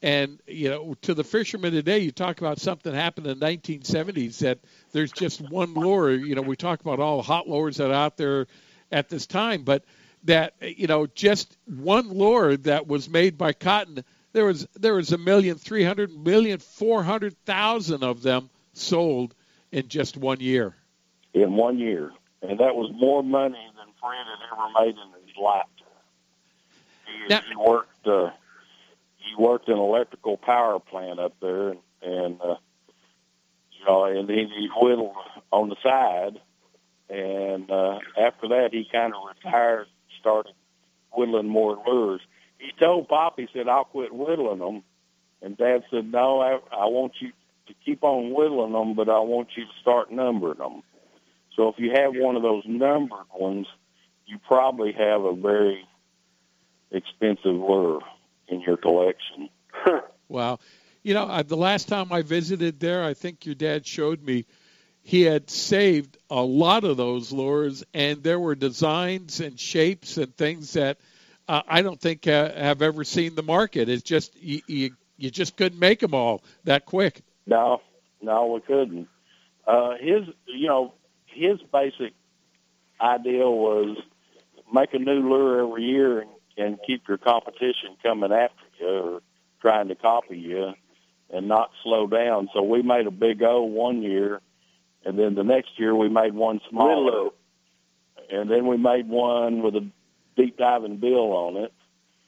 and 0.00 0.40
you 0.46 0.68
know, 0.70 0.94
to 1.02 1.14
the 1.14 1.24
fishermen 1.24 1.72
today, 1.72 1.98
you 1.98 2.12
talk 2.12 2.40
about 2.40 2.60
something 2.60 2.94
happened 2.94 3.26
in 3.26 3.38
the 3.38 3.46
1970s 3.46 4.38
that 4.38 4.58
there's 4.92 5.10
just 5.12 5.40
one 5.40 5.74
lure. 5.74 6.12
You 6.12 6.34
know, 6.34 6.42
we 6.42 6.56
talk 6.56 6.80
about 6.80 7.00
all 7.00 7.16
the 7.16 7.24
hot 7.24 7.48
lures 7.48 7.78
that 7.78 7.90
are 7.90 7.94
out 7.94 8.16
there 8.16 8.46
at 8.92 9.08
this 9.08 9.26
time, 9.26 9.62
but 9.62 9.84
that 10.24 10.54
you 10.60 10.86
know, 10.86 11.06
just 11.06 11.56
one 11.66 12.08
lure 12.10 12.56
that 12.58 12.86
was 12.86 13.08
made 13.08 13.36
by 13.38 13.52
Cotton, 13.52 14.04
there 14.32 14.44
was 14.44 14.66
there 14.76 14.94
was 14.94 15.12
a 15.12 15.18
million 15.18 15.56
three 15.56 15.84
hundred 15.84 16.12
million 16.16 16.58
four 16.58 17.02
hundred 17.02 17.36
thousand 17.44 18.02
of 18.02 18.22
them 18.22 18.50
sold 18.74 19.34
in 19.72 19.88
just 19.88 20.16
one 20.16 20.40
year. 20.40 20.74
in 21.34 21.52
one 21.54 21.78
year, 21.78 22.12
and 22.42 22.60
that 22.60 22.74
was 22.74 22.90
more 22.94 23.22
money 23.22 23.66
than 23.76 23.86
Fred 24.00 24.24
had 24.26 24.52
ever 24.52 24.84
made 24.84 24.94
in 24.94 25.26
his 25.26 25.36
lifetime. 25.36 25.72
He, 27.06 27.34
he 27.34 27.56
worked. 27.56 28.06
Uh, 28.06 28.30
he 29.16 29.34
worked 29.42 29.68
in 29.68 29.74
an 29.74 29.80
electrical 29.80 30.36
power 30.36 30.78
plant 30.78 31.18
up 31.18 31.34
there, 31.40 31.70
and, 31.70 31.78
and 32.02 32.40
uh, 32.40 32.56
you 33.72 33.84
know, 33.86 34.04
and 34.04 34.28
then 34.28 34.36
he 34.36 34.68
whittled 34.76 35.14
on 35.50 35.68
the 35.68 35.76
side. 35.82 36.40
And 37.10 37.70
uh, 37.70 37.98
after 38.18 38.48
that, 38.48 38.68
he 38.72 38.86
kind 38.90 39.14
of 39.14 39.22
retired, 39.34 39.86
started 40.20 40.52
whittling 41.12 41.48
more 41.48 41.82
lures. 41.86 42.20
He 42.58 42.72
told 42.78 43.08
Pop, 43.08 43.34
he 43.38 43.48
said, 43.52 43.68
"I'll 43.68 43.84
quit 43.84 44.12
whittling 44.12 44.58
them," 44.58 44.82
and 45.42 45.56
Dad 45.56 45.84
said, 45.90 46.10
"No, 46.12 46.40
I, 46.40 46.58
I 46.72 46.86
want 46.86 47.14
you 47.20 47.32
to 47.66 47.74
keep 47.84 48.04
on 48.04 48.34
whittling 48.34 48.72
them, 48.72 48.94
but 48.94 49.08
I 49.08 49.20
want 49.20 49.48
you 49.56 49.64
to 49.64 49.70
start 49.80 50.12
numbering 50.12 50.58
them." 50.58 50.82
So 51.58 51.68
if 51.68 51.74
you 51.78 51.90
have 51.92 52.12
one 52.14 52.36
of 52.36 52.42
those 52.42 52.62
numbered 52.66 53.26
ones, 53.34 53.66
you 54.26 54.38
probably 54.46 54.92
have 54.92 55.24
a 55.24 55.34
very 55.34 55.84
expensive 56.92 57.46
lure 57.46 58.00
in 58.46 58.60
your 58.60 58.76
collection. 58.78 59.50
Wow. 60.28 60.58
You 61.02 61.14
know, 61.14 61.26
I, 61.26 61.42
the 61.42 61.56
last 61.56 61.88
time 61.88 62.12
I 62.12 62.20
visited 62.20 62.78
there, 62.78 63.02
I 63.02 63.14
think 63.14 63.46
your 63.46 63.54
dad 63.54 63.86
showed 63.86 64.22
me 64.22 64.44
he 65.02 65.22
had 65.22 65.48
saved 65.48 66.18
a 66.28 66.42
lot 66.42 66.84
of 66.84 66.98
those 66.98 67.32
lures, 67.32 67.82
and 67.94 68.22
there 68.22 68.38
were 68.38 68.54
designs 68.54 69.40
and 69.40 69.58
shapes 69.58 70.18
and 70.18 70.36
things 70.36 70.74
that 70.74 70.98
uh, 71.48 71.62
I 71.66 71.80
don't 71.80 71.98
think 71.98 72.26
uh, 72.26 72.52
have 72.52 72.82
ever 72.82 73.04
seen 73.04 73.34
the 73.34 73.42
market. 73.42 73.88
It's 73.88 74.02
just 74.02 74.36
you, 74.36 74.60
you 74.66 74.90
you 75.16 75.30
just 75.30 75.56
couldn't 75.56 75.80
make 75.80 76.00
them 76.00 76.12
all 76.12 76.44
that 76.64 76.84
quick. 76.84 77.22
No, 77.46 77.80
no, 78.20 78.46
we 78.46 78.60
couldn't. 78.60 79.08
Uh, 79.66 79.92
his, 79.98 80.24
you 80.46 80.68
know, 80.68 80.92
his 81.38 81.60
basic 81.72 82.12
idea 83.00 83.48
was 83.48 83.96
make 84.72 84.92
a 84.94 84.98
new 84.98 85.28
lure 85.28 85.66
every 85.66 85.84
year 85.84 86.20
and, 86.20 86.30
and 86.56 86.78
keep 86.86 87.06
your 87.08 87.18
competition 87.18 87.96
coming 88.02 88.32
after 88.32 88.64
you 88.80 88.88
or 88.88 89.22
trying 89.60 89.88
to 89.88 89.94
copy 89.94 90.38
you 90.38 90.72
and 91.30 91.48
not 91.48 91.70
slow 91.82 92.06
down. 92.06 92.48
So 92.52 92.62
we 92.62 92.82
made 92.82 93.06
a 93.06 93.10
big 93.10 93.42
O 93.42 93.62
one 93.62 94.02
year, 94.02 94.40
and 95.04 95.18
then 95.18 95.34
the 95.34 95.44
next 95.44 95.78
year 95.78 95.94
we 95.94 96.08
made 96.08 96.34
one 96.34 96.60
smaller, 96.68 97.04
Little 97.04 97.34
and 98.30 98.50
then 98.50 98.66
we 98.66 98.76
made 98.76 99.08
one 99.08 99.62
with 99.62 99.74
a 99.76 99.88
deep 100.36 100.56
diving 100.56 100.98
bill 100.98 101.32
on 101.32 101.56
it. 101.56 101.72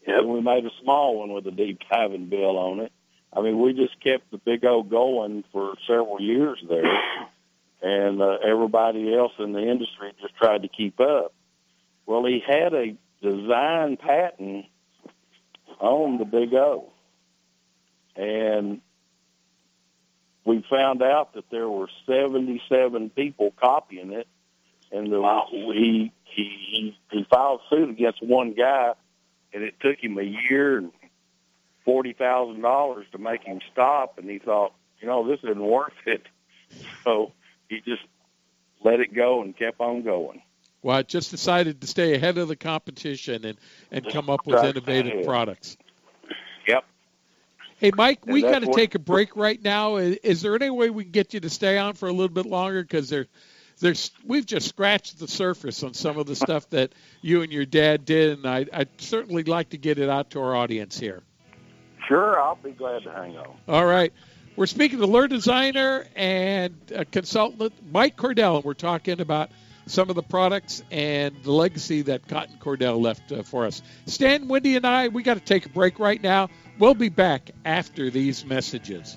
And 0.07 0.28
we 0.28 0.41
made 0.41 0.65
a 0.65 0.70
small 0.82 1.19
one 1.19 1.32
with 1.32 1.47
a 1.47 1.51
deep 1.51 1.81
diving 1.91 2.27
bill 2.27 2.57
on 2.57 2.81
it. 2.81 2.93
I 3.32 3.43
mean, 3.43 3.61
we 3.61 3.74
just 3.74 4.01
kept 4.01 4.31
the 4.31 4.39
big 4.39 4.65
O 4.65 4.82
going 4.82 5.45
for 5.53 5.74
several 5.87 6.20
years 6.20 6.59
there, 6.69 6.82
and 7.82 8.20
uh, 8.20 8.39
everybody 8.47 9.15
else 9.15 9.32
in 9.39 9.52
the 9.52 9.62
industry 9.62 10.12
just 10.20 10.36
tried 10.36 10.62
to 10.62 10.69
keep 10.69 11.01
up. 11.01 11.32
Well, 12.07 12.24
he 12.24 12.43
had 12.47 12.74
a 12.74 12.97
design 13.23 13.97
patent 13.97 14.66
on 15.78 16.19
the 16.19 16.24
big 16.24 16.52
O, 16.55 16.93
and 18.16 18.81
we 20.44 20.65
found 20.69 21.02
out 21.02 21.35
that 21.35 21.51
there 21.51 21.69
were 21.69 21.89
77 22.07 23.11
people 23.11 23.52
copying 23.61 24.12
it, 24.12 24.27
and 24.90 25.12
the, 25.12 25.43
he, 25.51 26.12
he 26.24 26.43
he 26.73 26.98
he 27.11 27.27
filed 27.31 27.61
suit 27.70 27.90
against 27.90 28.23
one 28.23 28.55
guy 28.55 28.94
and 29.52 29.62
it 29.62 29.74
took 29.81 29.98
him 29.98 30.19
a 30.19 30.23
year 30.23 30.78
and 30.78 30.93
forty 31.85 32.12
thousand 32.12 32.62
dollars 32.62 33.07
to 33.12 33.19
make 33.19 33.43
him 33.43 33.61
stop. 33.73 34.19
And 34.19 34.28
he 34.28 34.39
thought, 34.39 34.73
you 35.01 35.09
know, 35.09 35.27
this 35.27 35.40
isn't 35.43 35.61
worth 35.61 35.93
it. 36.07 36.23
So 37.05 37.32
he 37.71 37.81
just 37.81 38.03
let 38.85 39.01
it 39.01 39.15
go 39.15 39.41
and 39.43 39.57
kept 39.57 39.81
on 39.81 40.03
going. 40.03 40.43
Well, 40.83 40.97
I 40.97 41.03
just 41.03 41.31
decided 41.31 41.81
to 41.81 41.87
stay 41.87 42.15
ahead 42.15 42.37
of 42.39 42.49
the 42.49 42.57
competition 42.57 43.45
and, 43.45 43.59
and 43.91 44.07
come 44.11 44.29
up 44.29 44.47
with 44.47 44.63
innovative 44.65 45.25
products. 45.25 45.77
Yep. 46.67 46.85
Hey, 47.77 47.93
Mike, 47.95 48.21
And 48.25 48.33
we 48.33 48.43
got 48.43 48.61
to 48.61 48.73
take 48.73 48.95
a 48.95 48.99
break 48.99 49.37
right 49.37 49.63
now. 49.63 49.97
Is, 49.97 50.43
there 50.43 50.55
any 50.55 50.71
way 50.71 50.91
we 50.91 51.05
can 51.05 51.13
get 51.13 51.33
you 51.33 51.41
to 51.41 51.51
stay 51.51 51.79
on 51.79 51.95
for 51.95 52.09
a 52.09 52.13
little 52.13 52.35
bit 52.35 52.47
longer? 52.47 52.83
Because 52.83 53.09
there, 53.11 53.27
there's 53.79 54.11
we've 54.25 54.47
just 54.47 54.69
scratched 54.69 55.19
the 55.19 55.29
surface 55.29 55.83
on 55.83 55.95
some 55.95 56.19
of 56.19 56.27
the 56.27 56.37
stuff 56.37 56.69
that 56.71 56.95
you 57.21 57.43
and 57.43 57.53
your 57.53 57.67
dad 57.67 58.05
did, 58.05 58.39
and 58.39 58.47
I, 58.47 58.67
I'd 58.73 58.89
certainly 58.99 59.45
like 59.45 59.71
to 59.71 59.79
get 59.79 59.99
it 59.99 60.09
out 60.09 60.31
to 60.31 60.41
our 60.41 60.55
audience 60.55 60.99
here. 60.99 61.23
Sure, 62.09 62.41
I'll 62.41 62.57
be 62.57 62.73
glad 62.73 63.03
to 63.05 63.13
hang 63.13 63.37
on. 63.37 63.55
All 63.69 63.87
right. 63.87 64.13
We're 64.61 64.66
speaking 64.66 64.99
to 64.99 65.07
lure 65.07 65.27
designer 65.27 66.05
and 66.15 66.74
consultant, 67.11 67.73
Mike 67.91 68.19
Cordell, 68.19 68.57
and 68.57 68.65
we're 68.66 68.74
talking 68.74 69.19
about 69.19 69.49
some 69.87 70.11
of 70.11 70.16
the 70.16 70.23
products 70.23 70.82
and 70.91 71.35
the 71.43 71.51
legacy 71.51 72.03
that 72.03 72.28
Cotton 72.28 72.59
Cordell 72.61 73.01
left 73.01 73.32
uh, 73.32 73.43
for 73.43 73.65
us. 73.65 73.81
Stan, 74.05 74.49
Wendy, 74.49 74.77
and 74.77 74.87
I, 74.87 75.09
we 75.09 75.23
got 75.23 75.39
to 75.39 75.41
take 75.41 75.65
a 75.65 75.70
break 75.70 75.99
right 75.99 76.23
now. 76.23 76.51
We'll 76.78 76.93
be 76.93 77.09
back 77.09 77.53
after 77.65 78.11
these 78.11 78.45
messages. 78.45 79.16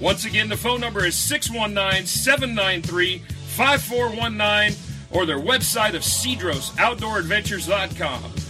Once 0.00 0.24
again, 0.24 0.48
the 0.48 0.56
phone 0.56 0.80
number 0.80 1.04
is 1.04 1.14
619 1.14 2.06
793 2.06 3.18
5419 3.18 4.78
or 5.10 5.26
their 5.26 5.38
website 5.38 5.92
of 5.94 6.00
cedrosoutdooradventures.com. 6.02 8.49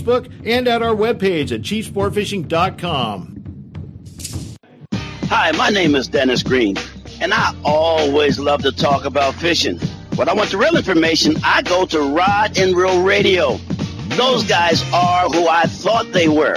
and 0.00 0.68
at 0.68 0.82
our 0.82 0.94
webpage 0.94 1.52
at 1.52 1.62
chiefsportfishing.com. 1.62 3.28
Hi, 5.24 5.52
my 5.52 5.70
name 5.70 5.94
is 5.94 6.08
Dennis 6.08 6.42
Green, 6.42 6.76
and 7.20 7.32
I 7.32 7.54
always 7.64 8.38
love 8.38 8.62
to 8.62 8.72
talk 8.72 9.04
about 9.04 9.34
fishing. 9.34 9.78
When 10.16 10.28
I 10.28 10.34
want 10.34 10.50
the 10.50 10.58
real 10.58 10.76
information, 10.76 11.36
I 11.44 11.62
go 11.62 11.86
to 11.86 12.00
Rod 12.00 12.58
and 12.58 12.76
Reel 12.76 13.02
Radio. 13.02 13.56
Those 14.16 14.44
guys 14.44 14.82
are 14.92 15.28
who 15.28 15.48
I 15.48 15.62
thought 15.62 16.12
they 16.12 16.28
were. 16.28 16.54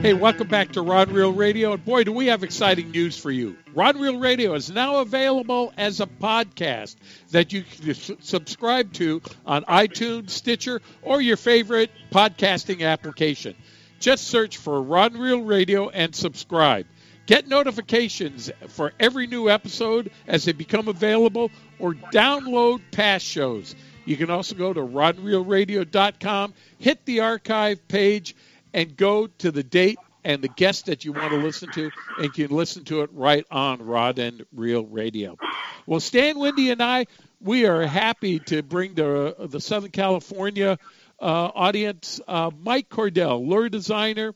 Hey, 0.00 0.14
welcome 0.14 0.48
back 0.48 0.72
to 0.72 0.80
Rod 0.80 1.12
Reel 1.12 1.34
Radio. 1.34 1.74
And 1.74 1.84
boy, 1.84 2.04
do 2.04 2.12
we 2.12 2.28
have 2.28 2.42
exciting 2.42 2.90
news 2.90 3.18
for 3.18 3.30
you. 3.30 3.58
Rod 3.74 3.96
Reel 3.96 4.18
Radio 4.18 4.54
is 4.54 4.70
now 4.70 5.00
available 5.00 5.74
as 5.76 6.00
a 6.00 6.06
podcast 6.06 6.96
that 7.32 7.52
you 7.52 7.64
can 7.64 7.94
subscribe 8.22 8.94
to 8.94 9.20
on 9.44 9.62
iTunes, 9.64 10.30
Stitcher, 10.30 10.80
or 11.02 11.20
your 11.20 11.36
favorite 11.36 11.90
podcasting 12.10 12.80
application. 12.82 13.54
Just 13.98 14.26
search 14.26 14.56
for 14.56 14.82
Rod 14.82 15.14
Reel 15.16 15.42
Radio 15.42 15.90
and 15.90 16.14
subscribe. 16.14 16.86
Get 17.26 17.46
notifications 17.46 18.50
for 18.68 18.94
every 18.98 19.26
new 19.26 19.50
episode 19.50 20.12
as 20.26 20.46
they 20.46 20.52
become 20.52 20.88
available 20.88 21.50
or 21.78 21.92
download 21.92 22.80
past 22.90 23.26
shows. 23.26 23.74
You 24.06 24.16
can 24.16 24.30
also 24.30 24.54
go 24.54 24.72
to 24.72 24.80
rodreelradio.com, 24.80 26.54
hit 26.78 27.04
the 27.04 27.20
archive 27.20 27.86
page, 27.86 28.34
and 28.72 28.96
go 28.96 29.26
to 29.26 29.50
the 29.50 29.62
date 29.62 29.98
and 30.24 30.42
the 30.42 30.48
guest 30.48 30.86
that 30.86 31.04
you 31.04 31.12
want 31.12 31.30
to 31.30 31.38
listen 31.38 31.70
to, 31.72 31.90
and 32.18 32.26
you 32.36 32.48
can 32.48 32.56
listen 32.56 32.84
to 32.84 33.02
it 33.02 33.10
right 33.12 33.46
on 33.50 33.82
Rod 33.82 34.18
and 34.18 34.44
Reel 34.54 34.84
Radio. 34.84 35.38
Well, 35.86 36.00
Stan 36.00 36.38
Wendy 36.38 36.70
and 36.70 36.82
I, 36.82 37.06
we 37.40 37.66
are 37.66 37.86
happy 37.86 38.38
to 38.40 38.62
bring 38.62 39.00
uh, 39.00 39.32
the 39.46 39.60
Southern 39.60 39.90
California 39.90 40.78
uh, 41.20 41.50
audience 41.54 42.20
uh, 42.28 42.50
Mike 42.62 42.88
Cordell, 42.88 43.46
lure 43.46 43.68
designer, 43.68 44.34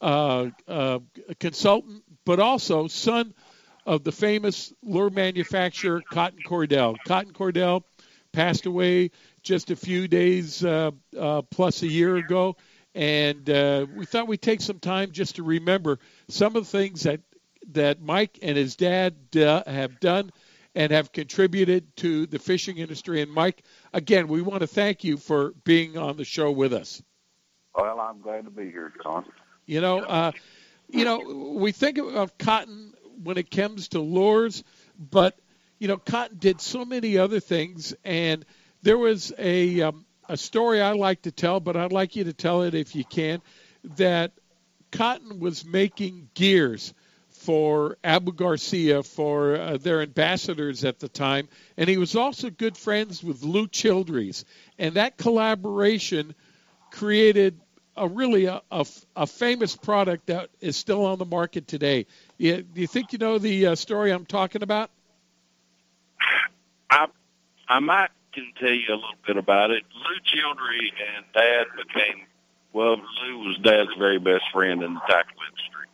uh, 0.00 0.48
uh, 0.68 0.98
consultant, 1.40 2.02
but 2.24 2.40
also 2.40 2.88
son 2.88 3.34
of 3.86 4.04
the 4.04 4.12
famous 4.12 4.72
lure 4.82 5.10
manufacturer 5.10 6.02
Cotton 6.10 6.40
Cordell. 6.46 6.96
Cotton 7.06 7.32
Cordell 7.32 7.82
passed 8.32 8.66
away 8.66 9.10
just 9.42 9.70
a 9.70 9.76
few 9.76 10.08
days 10.08 10.64
uh, 10.64 10.90
uh, 11.18 11.42
plus 11.42 11.82
a 11.82 11.86
year 11.86 12.16
ago, 12.16 12.56
and 12.94 13.48
uh, 13.48 13.86
we 13.94 14.04
thought 14.04 14.26
we'd 14.26 14.42
take 14.42 14.60
some 14.60 14.78
time 14.78 15.12
just 15.12 15.36
to 15.36 15.42
remember 15.42 15.98
some 16.28 16.56
of 16.56 16.64
the 16.64 16.70
things 16.70 17.02
that 17.02 17.20
that 17.72 18.02
Mike 18.02 18.38
and 18.42 18.56
his 18.56 18.76
dad 18.76 19.14
uh, 19.36 19.62
have 19.66 20.00
done 20.00 20.32
and 20.74 20.92
have 20.92 21.12
contributed 21.12 21.96
to 21.96 22.26
the 22.26 22.38
fishing 22.38 22.78
industry. 22.78 23.20
And 23.22 23.30
Mike, 23.30 23.62
again, 23.92 24.28
we 24.28 24.42
want 24.42 24.60
to 24.60 24.66
thank 24.66 25.04
you 25.04 25.16
for 25.16 25.52
being 25.64 25.96
on 25.96 26.16
the 26.16 26.24
show 26.24 26.50
with 26.50 26.72
us. 26.72 27.02
Well, 27.74 28.00
I'm 28.00 28.20
glad 28.20 28.44
to 28.44 28.50
be 28.50 28.64
here, 28.64 28.92
John. 29.02 29.24
You 29.66 29.80
know, 29.80 30.00
uh, 30.00 30.32
you 30.88 31.04
know, 31.04 31.54
we 31.56 31.72
think 31.72 31.98
of 31.98 32.36
cotton 32.36 32.94
when 33.22 33.38
it 33.38 33.50
comes 33.50 33.88
to 33.88 34.00
lures, 34.00 34.64
but 34.98 35.38
you 35.78 35.88
know, 35.88 35.96
cotton 35.96 36.38
did 36.38 36.60
so 36.60 36.84
many 36.84 37.18
other 37.18 37.40
things, 37.40 37.94
and 38.04 38.44
there 38.82 38.98
was 38.98 39.32
a 39.38 39.82
um, 39.82 40.04
a 40.32 40.36
story 40.38 40.80
I 40.80 40.92
like 40.92 41.22
to 41.22 41.30
tell, 41.30 41.60
but 41.60 41.76
I'd 41.76 41.92
like 41.92 42.16
you 42.16 42.24
to 42.24 42.32
tell 42.32 42.62
it 42.62 42.72
if 42.72 42.96
you 42.96 43.04
can, 43.04 43.42
that 43.96 44.32
cotton 44.90 45.40
was 45.40 45.62
making 45.62 46.30
gears 46.32 46.94
for 47.28 47.98
Abu 48.02 48.32
Garcia 48.32 49.02
for 49.02 49.56
uh, 49.56 49.76
their 49.76 50.00
ambassadors 50.00 50.84
at 50.84 51.00
the 51.00 51.08
time, 51.08 51.48
and 51.76 51.86
he 51.86 51.98
was 51.98 52.16
also 52.16 52.48
good 52.48 52.78
friends 52.78 53.22
with 53.22 53.42
Lou 53.42 53.68
Childress, 53.68 54.46
and 54.78 54.94
that 54.94 55.18
collaboration 55.18 56.34
created 56.90 57.60
a 57.94 58.08
really 58.08 58.46
a, 58.46 58.62
a, 58.70 58.86
a, 59.14 59.26
famous 59.26 59.76
product 59.76 60.28
that 60.28 60.48
is 60.62 60.78
still 60.78 61.04
on 61.04 61.18
the 61.18 61.26
market 61.26 61.68
today. 61.68 62.06
You, 62.38 62.62
do 62.62 62.80
you 62.80 62.86
think 62.86 63.12
you 63.12 63.18
know 63.18 63.36
the 63.36 63.66
uh, 63.66 63.74
story 63.74 64.10
I'm 64.10 64.24
talking 64.24 64.62
about? 64.62 64.90
I 66.88 67.08
I 67.68 67.80
might 67.80 68.08
can 68.32 68.52
tell 68.58 68.70
you 68.70 68.86
a 68.88 68.94
little 68.94 69.20
bit 69.26 69.36
about 69.36 69.70
it. 69.70 69.84
Lou 69.94 70.18
Childress 70.24 70.90
and 71.16 71.24
Dad 71.34 71.66
became 71.76 72.26
well. 72.72 72.96
Lou 72.96 73.38
was 73.40 73.58
Dad's 73.58 73.90
very 73.98 74.18
best 74.18 74.44
friend 74.52 74.82
in 74.82 74.94
the 74.94 75.00
tackle 75.00 75.36
industry. 75.48 75.86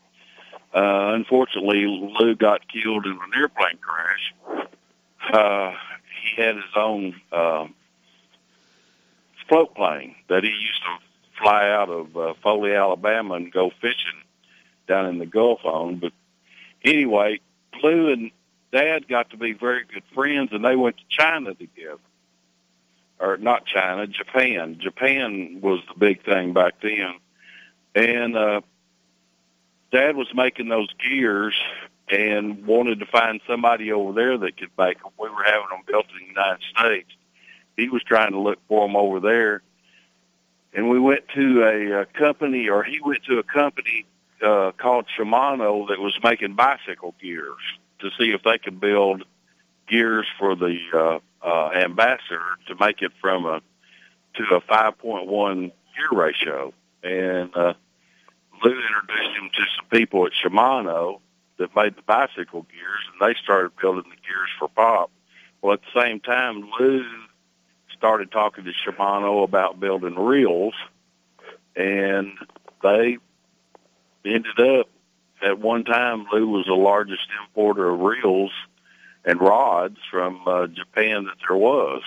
Uh, 0.75 1.15
unfortunately, 1.15 1.87
Lou 1.87 2.37
got 2.37 2.69
killed 2.69 3.07
in 3.07 3.13
an 3.13 3.31
airplane 3.37 3.79
crash. 3.81 4.35
Uh, 5.33 5.75
he 6.23 6.41
had 6.41 6.57
his 6.57 6.75
own 6.77 7.21
uh, 7.33 7.67
float 9.49 9.75
plane 9.75 10.15
that 10.29 10.45
he 10.45 10.51
used 10.51 10.83
to 10.83 11.43
fly 11.43 11.71
out 11.71 11.89
of 11.89 12.17
uh, 12.17 12.35
Foley, 12.43 12.75
Alabama, 12.75 13.35
and 13.35 13.53
go 13.53 13.71
fishing 13.81 14.23
down 14.87 15.07
in 15.07 15.19
the 15.19 15.27
Gulf 15.27 15.65
on. 15.65 15.97
But 15.97 16.13
anyway, 16.85 17.41
Lou 17.83 18.13
and 18.13 18.31
Dad 18.73 19.09
got 19.09 19.31
to 19.31 19.37
be 19.37 19.53
very 19.53 19.85
good 19.85 20.03
friends, 20.15 20.51
and 20.53 20.65
they 20.65 20.77
went 20.77 20.99
to 20.99 21.05
China 21.09 21.55
together. 21.55 21.99
Or 23.21 23.37
not 23.37 23.67
China, 23.67 24.07
Japan. 24.07 24.79
Japan 24.81 25.59
was 25.61 25.81
the 25.89 25.99
big 25.99 26.25
thing 26.25 26.53
back 26.53 26.75
then, 26.81 27.15
and 27.95 28.37
uh, 28.37 28.61
Dad 29.91 30.15
was 30.15 30.29
making 30.35 30.69
those 30.69 30.89
gears 30.95 31.55
and 32.09 32.65
wanted 32.65 33.01
to 33.01 33.07
find 33.07 33.41
somebody 33.47 33.93
over 33.93 34.13
there 34.13 34.39
that 34.39 34.57
could 34.57 34.71
make 34.79 35.03
them. 35.03 35.11
We 35.19 35.29
were 35.31 35.43
having 35.43 35.69
them 35.71 35.83
built 35.87 36.07
in 36.13 36.23
the 36.23 36.29
United 36.29 36.63
States. 36.77 37.11
He 37.77 37.89
was 37.89 38.03
trying 38.05 38.33
to 38.33 38.39
look 38.39 38.61
for 38.69 38.87
them 38.87 38.95
over 38.95 39.19
there, 39.19 39.63
and 40.73 40.89
we 40.89 41.01
went 41.01 41.29
to 41.35 41.63
a, 41.65 42.03
a 42.03 42.07
company, 42.07 42.69
or 42.69 42.85
he 42.85 43.01
went 43.01 43.25
to 43.25 43.39
a 43.39 43.43
company 43.43 44.07
uh, 44.43 44.73
called 44.79 45.07
Shimano 45.17 45.89
that 45.89 45.99
was 45.99 46.17
making 46.23 46.55
bicycle 46.55 47.15
gears 47.21 47.59
to 47.99 48.11
see 48.19 48.31
if 48.31 48.43
they 48.45 48.59
could 48.59 48.81
build 48.81 49.25
gears 49.89 50.27
for 50.39 50.55
the 50.55 50.79
uh, 50.95 51.19
uh, 51.43 51.71
ambassador 51.71 52.43
to 52.67 52.75
make 52.81 53.03
it 53.03 53.13
from 53.21 53.47
a 53.47 53.61
to 54.35 54.55
a 54.55 54.61
5.1 54.61 55.61
gear 55.61 56.09
ratio. 56.13 56.73
And 57.03 57.55
uh, 57.57 57.75
Lou 58.63 58.71
introduced 58.71 59.37
him 59.37 59.51
to 59.55 59.63
some 59.77 59.87
people 59.91 60.27
at 60.27 60.33
Shimano 60.33 61.21
that 61.59 61.75
made 61.75 61.97
the 61.97 62.03
bicycle 62.03 62.67
gears, 62.71 63.05
and 63.13 63.29
they 63.29 63.39
started 63.43 63.73
building 63.81 64.11
the 64.11 64.17
gears 64.17 64.51
for 64.59 64.69
Pop. 64.69 65.11
Well, 65.61 65.75
at 65.75 65.81
the 65.83 66.01
same 66.01 66.21
time, 66.21 66.71
Lou 66.79 67.05
started 67.97 68.31
talking 68.31 68.65
to 68.65 68.73
Shimano 68.73 69.43
about 69.43 69.81
building 69.81 70.15
reels, 70.15 70.75
and 71.75 72.33
they 72.83 73.19
ended 74.25 74.61
up 74.61 74.89
at 75.43 75.59
one 75.59 75.85
time 75.85 76.27
Lou 76.33 76.49
was 76.49 76.67
the 76.67 76.75
largest 76.75 77.27
importer 77.43 77.91
of 77.91 78.01
reels 78.01 78.53
and 79.25 79.41
rods 79.41 79.99
from 80.11 80.41
uh, 80.47 80.67
Japan 80.67 81.25
that 81.25 81.37
there 81.47 81.57
was. 81.57 82.03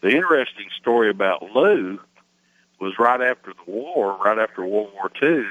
The 0.00 0.10
interesting 0.10 0.68
story 0.80 1.10
about 1.10 1.42
Lou 1.54 1.98
was 2.80 2.98
right 2.98 3.20
after 3.20 3.52
the 3.52 3.70
war, 3.70 4.16
right 4.24 4.38
after 4.38 4.64
World 4.64 4.92
War 4.94 5.10
II, 5.22 5.44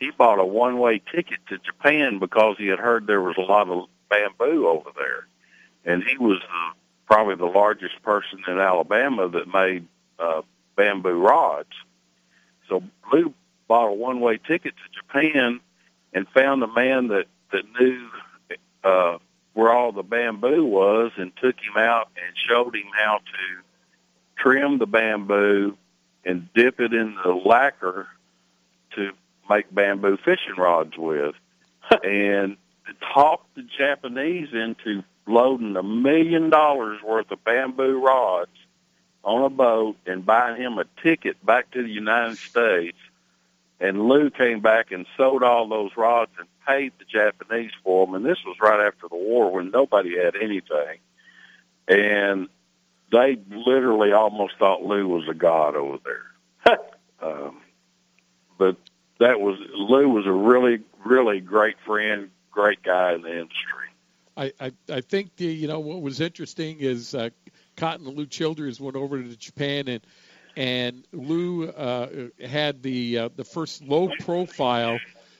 he 0.00 0.10
bought 0.10 0.38
a 0.38 0.44
one-way 0.44 1.00
ticket 1.14 1.38
to 1.48 1.58
Japan 1.58 2.18
because 2.18 2.56
he 2.58 2.66
had 2.66 2.78
heard 2.78 3.06
there 3.06 3.20
was 3.20 3.36
a 3.38 3.42
lot 3.42 3.68
of 3.68 3.88
bamboo 4.08 4.66
over 4.66 4.90
there, 4.96 5.26
and 5.84 6.02
he 6.02 6.16
was 6.18 6.40
the, 6.40 6.78
probably 7.06 7.36
the 7.36 7.46
largest 7.46 8.02
person 8.02 8.40
in 8.48 8.58
Alabama 8.58 9.28
that 9.28 9.52
made 9.52 9.86
uh, 10.18 10.42
bamboo 10.76 11.20
rods. 11.20 11.68
So 12.68 12.82
Lou 13.12 13.32
bought 13.68 13.88
a 13.88 13.92
one-way 13.92 14.38
ticket 14.38 14.74
to 14.76 15.00
Japan 15.00 15.60
and 16.12 16.28
found 16.28 16.62
a 16.62 16.68
man 16.68 17.08
that 17.08 17.26
that 17.52 17.64
knew 17.78 18.08
uh, 18.82 19.18
where 19.54 19.72
all 19.72 19.92
the 19.92 20.02
bamboo 20.02 20.64
was, 20.64 21.12
and 21.16 21.32
took 21.36 21.56
him 21.58 21.76
out 21.76 22.10
and 22.16 22.36
showed 22.48 22.74
him 22.74 22.90
how 22.92 23.18
to 23.18 23.62
trim 24.36 24.78
the 24.78 24.86
bamboo 24.86 25.76
and 26.24 26.48
dip 26.54 26.80
it 26.80 26.92
in 26.92 27.16
the 27.24 27.32
lacquer 27.32 28.08
to 28.94 29.12
make 29.48 29.72
bamboo 29.72 30.16
fishing 30.18 30.56
rods 30.56 30.96
with, 30.96 31.34
and 32.04 32.56
talked 33.12 33.54
the 33.54 33.66
Japanese 33.78 34.48
into 34.52 35.02
loading 35.26 35.76
a 35.76 35.82
million 35.82 36.50
dollars 36.50 37.00
worth 37.02 37.30
of 37.30 37.42
bamboo 37.44 38.00
rods 38.04 38.50
on 39.22 39.44
a 39.44 39.50
boat 39.50 39.96
and 40.06 40.26
buying 40.26 40.60
him 40.60 40.78
a 40.78 40.84
ticket 41.02 41.44
back 41.44 41.70
to 41.70 41.82
the 41.82 41.88
United 41.88 42.36
States. 42.36 42.98
And 43.80 44.06
Lou 44.08 44.30
came 44.30 44.60
back 44.60 44.92
and 44.92 45.06
sold 45.16 45.42
all 45.42 45.68
those 45.68 45.90
rods 45.96 46.30
and 46.38 46.46
paid 46.66 46.92
the 46.98 47.04
Japanese 47.04 47.72
for 47.82 48.06
them. 48.06 48.14
And 48.14 48.24
this 48.24 48.38
was 48.44 48.56
right 48.60 48.86
after 48.86 49.08
the 49.08 49.16
war 49.16 49.52
when 49.52 49.70
nobody 49.70 50.16
had 50.16 50.36
anything. 50.36 50.98
And 51.88 52.48
they 53.12 53.38
literally 53.50 54.12
almost 54.12 54.54
thought 54.58 54.82
Lou 54.82 55.08
was 55.08 55.28
a 55.28 55.34
god 55.34 55.76
over 55.76 55.98
there. 56.04 56.78
um, 57.22 57.60
but 58.58 58.76
that 59.18 59.40
was 59.40 59.58
Lou 59.74 60.08
was 60.08 60.26
a 60.26 60.32
really, 60.32 60.80
really 61.04 61.40
great 61.40 61.76
friend, 61.86 62.30
great 62.50 62.82
guy 62.82 63.14
in 63.14 63.22
the 63.22 63.32
industry. 63.32 63.84
I, 64.36 64.52
I, 64.60 64.72
I 64.90 65.00
think 65.00 65.36
the 65.36 65.46
you 65.46 65.68
know 65.68 65.80
what 65.80 66.02
was 66.02 66.20
interesting 66.20 66.78
is 66.80 67.14
uh, 67.14 67.30
Cotton 67.76 68.08
Lou 68.08 68.26
Childress 68.26 68.80
went 68.80 68.96
over 68.96 69.22
to 69.22 69.36
Japan 69.36 69.88
and 69.88 70.00
and 70.56 71.06
Lou 71.12 71.68
uh, 71.68 72.08
had 72.44 72.82
the 72.82 73.18
uh, 73.18 73.28
the 73.36 73.44
first 73.44 73.82
low 73.82 74.08
profile 74.20 74.98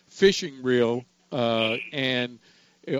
fishing 0.08 0.62
reel, 0.62 1.04
uh, 1.34 1.78
and 1.92 2.38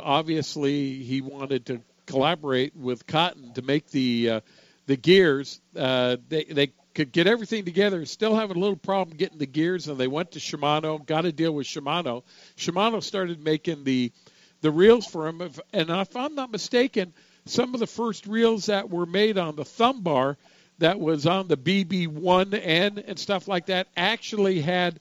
obviously 0.03 0.95
he 0.95 1.21
wanted 1.21 1.67
to 1.67 1.81
collaborate 2.07 2.75
with 2.77 3.07
Cotton 3.07 3.53
to 3.55 3.63
make 3.63 3.89
the 3.91 4.31
uh, 4.31 4.41
the 4.87 4.97
gears. 4.97 5.61
Uh, 5.77 6.17
they 6.29 6.45
they 6.45 6.73
could 6.95 7.13
get 7.13 7.27
everything 7.27 7.65
together, 7.65 8.05
still 8.07 8.35
having 8.35 8.57
a 8.57 8.61
little 8.61 8.77
problem 8.77 9.17
getting 9.17 9.39
the 9.39 9.47
gears, 9.47 9.89
and 9.89 9.99
they 9.99 10.07
went 10.07 10.33
to 10.33 10.39
Shimano, 10.39 11.05
got 11.05 11.25
a 11.25 11.33
deal 11.33 11.53
with 11.53 11.67
Shimano. 11.67 12.23
Shimano 12.57 13.03
started 13.03 13.43
making 13.43 13.85
the 13.85 14.13
the 14.61 14.71
reels 14.71 15.07
for 15.07 15.29
him, 15.29 15.41
and 15.73 15.91
if 15.91 16.17
I'm 16.17 16.35
not 16.35 16.51
mistaken, 16.51 17.13
some 17.47 17.75
of 17.75 17.81
the 17.81 17.87
first 17.87 18.27
reels 18.27 18.67
that 18.67 18.91
were 18.91 19.07
made 19.07 19.39
on 19.39 19.57
the 19.57 19.65
thumb 19.65 20.03
bar 20.03 20.39
that 20.79 20.99
was 20.99 21.27
on 21.27 21.47
the 21.47 21.57
BB1N 21.57 23.05
and 23.07 23.19
stuff 23.19 23.47
like 23.47 23.67
that 23.67 23.87
actually 23.97 24.61
had 24.61 24.99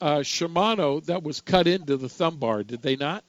uh, 0.00 0.18
Shimano 0.18 1.04
that 1.06 1.22
was 1.22 1.40
cut 1.40 1.66
into 1.66 1.96
the 1.96 2.08
thumb 2.08 2.36
bar, 2.36 2.62
did 2.62 2.82
they 2.82 2.96
not? 2.96 3.24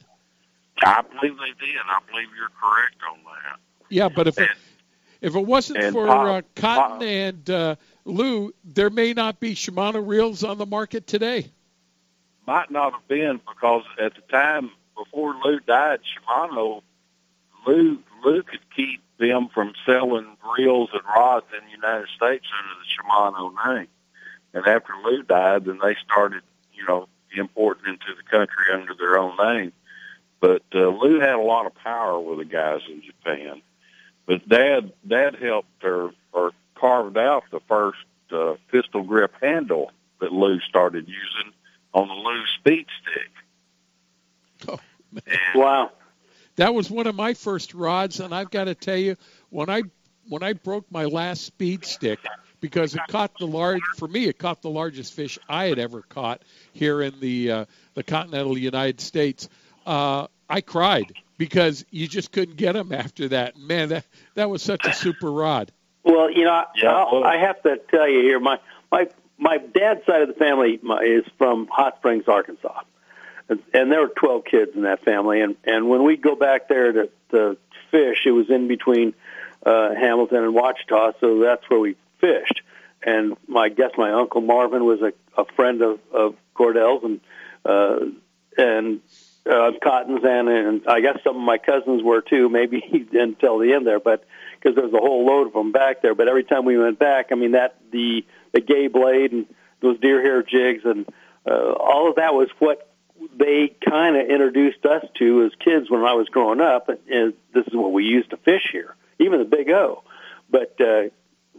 I 0.83 1.01
believe 1.01 1.37
they 1.37 1.65
did. 1.65 1.75
I 1.85 1.99
believe 2.09 2.27
you're 2.37 2.49
correct 2.61 2.95
on 3.11 3.17
that. 3.25 3.59
Yeah, 3.89 4.09
but 4.09 4.27
if 4.27 4.37
it, 4.37 4.49
if 5.21 5.35
it 5.35 5.45
wasn't 5.45 5.91
for 5.91 6.07
Pop, 6.07 6.27
uh, 6.27 6.41
Cotton 6.55 6.99
Pop. 6.99 7.03
and 7.03 7.49
uh, 7.49 7.75
Lou, 8.05 8.53
there 8.63 8.89
may 8.89 9.13
not 9.13 9.39
be 9.39 9.55
Shimano 9.55 10.05
reels 10.05 10.43
on 10.43 10.57
the 10.57 10.65
market 10.65 11.07
today. 11.07 11.49
Might 12.47 12.71
not 12.71 12.93
have 12.93 13.07
been 13.07 13.41
because 13.47 13.83
at 13.99 14.15
the 14.15 14.21
time 14.31 14.71
before 14.95 15.35
Lou 15.43 15.59
died, 15.59 15.99
Shimano 16.01 16.81
Lou 17.65 17.99
Lou 18.23 18.43
could 18.43 18.61
keep 18.75 19.01
them 19.17 19.49
from 19.53 19.73
selling 19.85 20.37
reels 20.57 20.89
and 20.93 21.01
rods 21.03 21.45
in 21.57 21.65
the 21.65 21.71
United 21.71 22.07
States 22.15 22.45
under 22.57 22.73
the 22.79 22.87
Shimano 22.87 23.75
name. 23.75 23.87
And 24.53 24.65
after 24.65 24.93
Lou 25.03 25.23
died, 25.23 25.65
then 25.65 25.79
they 25.81 25.95
started, 26.03 26.41
you 26.79 26.87
know, 26.87 27.07
importing 27.35 27.85
into 27.85 28.15
the 28.15 28.23
country 28.23 28.65
under 28.73 28.93
their 28.95 29.17
own 29.17 29.37
name. 29.37 29.73
But 30.39 30.63
uh, 30.73 30.87
Lou 30.87 31.19
had 31.19 31.35
a 31.35 31.41
lot 31.41 31.65
of 31.65 31.75
power 31.75 32.19
with 32.19 32.39
the 32.39 32.45
guys 32.45 32.81
in 32.89 33.01
Japan. 33.03 33.61
But 34.25 34.47
Dad, 34.47 34.93
Dad 35.07 35.35
helped 35.35 35.83
or 35.83 36.11
or 36.31 36.51
carved 36.75 37.17
out 37.17 37.43
the 37.51 37.59
first 37.67 37.99
uh, 38.31 38.55
pistol 38.71 39.03
grip 39.03 39.33
handle 39.41 39.91
that 40.21 40.31
Lou 40.31 40.59
started 40.61 41.07
using 41.07 41.53
on 41.93 42.07
the 42.07 42.13
Lou 42.13 42.43
Speed 42.59 42.85
Stick. 43.01 43.31
Oh, 44.67 44.79
man. 45.11 45.37
wow. 45.55 45.91
That 46.57 46.73
was 46.73 46.91
one 46.91 47.07
of 47.07 47.15
my 47.15 47.33
first 47.33 47.73
rods, 47.73 48.19
and 48.19 48.35
I've 48.35 48.51
got 48.51 48.65
to 48.65 48.75
tell 48.75 48.97
you, 48.97 49.15
when 49.49 49.69
I 49.69 49.83
when 50.27 50.43
I 50.43 50.53
broke 50.53 50.91
my 50.91 51.05
last 51.05 51.43
speed 51.43 51.85
stick, 51.85 52.19
because 52.61 52.95
it 52.95 53.01
caught 53.09 53.31
the 53.39 53.47
large 53.47 53.81
for 53.97 54.07
me, 54.07 54.25
it 54.25 54.37
caught 54.37 54.61
the 54.61 54.69
largest 54.69 55.13
fish 55.13 55.37
I 55.47 55.65
had 55.65 55.79
ever 55.79 56.01
caught 56.01 56.41
here 56.73 57.01
in 57.01 57.19
the 57.19 57.51
uh, 57.51 57.65
the 57.93 58.03
continental 58.03 58.57
United 58.57 59.01
States. 59.01 59.49
Uh, 59.85 60.27
I 60.49 60.61
cried 60.61 61.11
because 61.37 61.85
you 61.91 62.07
just 62.07 62.31
couldn't 62.31 62.57
get 62.57 62.73
them 62.73 62.91
after 62.91 63.29
that. 63.29 63.57
Man, 63.57 63.89
that 63.89 64.05
that 64.35 64.49
was 64.49 64.61
such 64.61 64.85
a 64.85 64.93
super 64.93 65.31
rod. 65.31 65.71
Well, 66.03 66.31
you 66.31 66.43
know, 66.45 66.63
Yeah, 66.75 66.91
I'll, 66.91 67.21
well- 67.21 67.23
I 67.23 67.37
have 67.37 67.61
to 67.63 67.77
tell 67.89 68.07
you 68.07 68.21
here, 68.21 68.39
my 68.39 68.59
my 68.91 69.07
my 69.37 69.57
dad's 69.57 70.05
side 70.05 70.21
of 70.21 70.27
the 70.27 70.33
family 70.33 70.79
is 71.03 71.23
from 71.37 71.67
Hot 71.67 71.97
Springs, 71.97 72.25
Arkansas, 72.27 72.81
and, 73.47 73.61
and 73.73 73.91
there 73.91 74.01
were 74.01 74.11
twelve 74.15 74.43
kids 74.45 74.71
in 74.75 74.81
that 74.83 75.03
family. 75.03 75.41
And 75.41 75.55
and 75.63 75.89
when 75.89 76.03
we'd 76.03 76.21
go 76.21 76.35
back 76.35 76.67
there 76.67 76.91
to 76.91 77.09
to 77.31 77.57
fish, 77.91 78.23
it 78.25 78.31
was 78.31 78.49
in 78.49 78.67
between 78.67 79.13
uh, 79.65 79.93
Hamilton 79.95 80.43
and 80.43 80.53
Ouachita, 80.53 81.13
so 81.19 81.39
that's 81.39 81.69
where 81.69 81.79
we 81.79 81.95
fished. 82.19 82.61
And 83.01 83.37
my 83.47 83.69
guess 83.69 83.91
my 83.97 84.11
uncle 84.11 84.41
Marvin 84.41 84.83
was 84.83 85.01
a, 85.01 85.13
a 85.39 85.45
friend 85.55 85.81
of 85.81 85.99
of 86.11 86.35
Cordell's, 86.53 87.03
and 87.03 87.21
uh, 87.65 87.99
and 88.57 88.99
uh, 89.49 89.71
Cotton's, 89.81 90.23
and 90.23 90.49
and 90.49 90.87
I 90.87 90.99
guess 90.99 91.19
some 91.23 91.37
of 91.37 91.41
my 91.41 91.57
cousins 91.57 92.03
were 92.03 92.21
too. 92.21 92.49
Maybe 92.49 92.81
he 92.85 92.99
didn't 92.99 93.39
tell 93.39 93.57
the 93.57 93.73
end 93.73 93.87
there, 93.87 93.99
but 94.01 94.25
because 94.59 94.75
there 94.75 94.83
was 94.85 94.93
a 94.93 94.97
whole 94.97 95.25
load 95.25 95.47
of 95.47 95.53
them 95.53 95.71
back 95.71 96.01
there. 96.01 96.13
But 96.13 96.27
every 96.27 96.43
time 96.43 96.65
we 96.65 96.77
went 96.77 96.99
back, 96.99 97.27
I 97.31 97.35
mean 97.35 97.53
that 97.53 97.77
the 97.91 98.25
the 98.51 98.59
gay 98.59 98.87
blade 98.87 99.31
and 99.31 99.45
those 99.81 99.99
deer 99.99 100.21
hair 100.21 100.43
jigs 100.43 100.83
and 100.83 101.05
uh, 101.49 101.71
all 101.71 102.09
of 102.09 102.17
that 102.17 102.33
was 102.33 102.49
what 102.59 102.89
they 103.37 103.75
kind 103.87 104.15
of 104.15 104.27
introduced 104.27 104.85
us 104.85 105.05
to 105.17 105.45
as 105.45 105.51
kids 105.63 105.89
when 105.89 106.03
I 106.03 106.13
was 106.13 106.27
growing 106.29 106.61
up. 106.61 106.89
And 106.89 107.33
this 107.53 107.65
is 107.67 107.73
what 107.73 107.91
we 107.91 108.05
used 108.05 108.29
to 108.31 108.37
fish 108.37 108.69
here, 108.71 108.95
even 109.19 109.39
the 109.39 109.45
Big 109.45 109.69
O. 109.69 110.03
But 110.49 110.79
uh, 110.79 111.03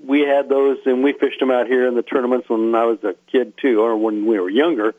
we 0.05 0.21
had 0.21 0.49
those, 0.49 0.79
and 0.87 1.03
we 1.03 1.13
fished 1.13 1.41
them 1.41 1.51
out 1.51 1.67
here 1.67 1.87
in 1.87 1.95
the 1.95 2.03
tournaments 2.03 2.49
when 2.49 2.75
I 2.75 2.85
was 2.85 2.99
a 3.05 3.15
kid 3.31 3.55
too, 3.59 3.81
or 3.81 3.97
when 3.97 4.27
we 4.27 4.39
were 4.39 4.51
younger. 4.51 4.95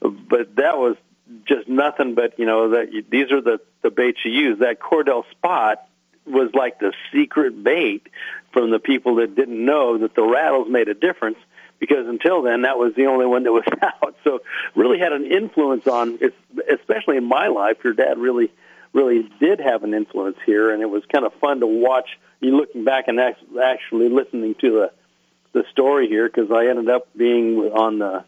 But 0.00 0.56
that 0.56 0.78
was 0.78 0.96
just 1.44 1.68
nothing 1.68 2.14
but 2.14 2.38
you 2.38 2.46
know 2.46 2.70
that 2.70 3.04
these 3.10 3.32
are 3.32 3.40
the 3.40 3.60
the 3.82 3.90
baits 3.90 4.18
you 4.24 4.32
use. 4.32 4.58
That 4.60 4.78
Cordell 4.80 5.28
spot 5.30 5.86
was 6.26 6.50
like 6.54 6.78
the 6.78 6.92
secret 7.12 7.62
bait 7.62 8.06
from 8.52 8.70
the 8.70 8.78
people 8.78 9.16
that 9.16 9.34
didn't 9.34 9.64
know 9.64 9.98
that 9.98 10.14
the 10.14 10.24
rattles 10.24 10.68
made 10.68 10.88
a 10.88 10.94
difference 10.94 11.38
because 11.78 12.08
until 12.08 12.42
then 12.42 12.62
that 12.62 12.78
was 12.78 12.94
the 12.94 13.06
only 13.06 13.26
one 13.26 13.44
that 13.44 13.52
was 13.52 13.64
out. 13.82 14.16
So 14.24 14.40
really 14.74 14.98
had 14.98 15.12
an 15.12 15.26
influence 15.26 15.86
on, 15.86 16.18
especially 16.70 17.16
in 17.16 17.24
my 17.24 17.48
life. 17.48 17.78
Your 17.84 17.92
dad 17.92 18.18
really, 18.18 18.50
really 18.96 19.28
did 19.38 19.60
have 19.60 19.84
an 19.84 19.94
influence 19.94 20.38
here, 20.46 20.72
and 20.72 20.82
it 20.82 20.90
was 20.90 21.02
kind 21.12 21.26
of 21.26 21.34
fun 21.34 21.60
to 21.60 21.66
watch. 21.66 22.08
You 22.40 22.56
looking 22.56 22.84
back 22.84 23.08
and 23.08 23.20
actually 23.20 24.08
listening 24.08 24.54
to 24.62 24.70
the 24.70 24.92
the 25.52 25.64
story 25.70 26.08
here 26.08 26.28
because 26.28 26.50
I 26.50 26.66
ended 26.66 26.88
up 26.88 27.08
being 27.16 27.58
on 27.58 27.98
the. 27.98 28.24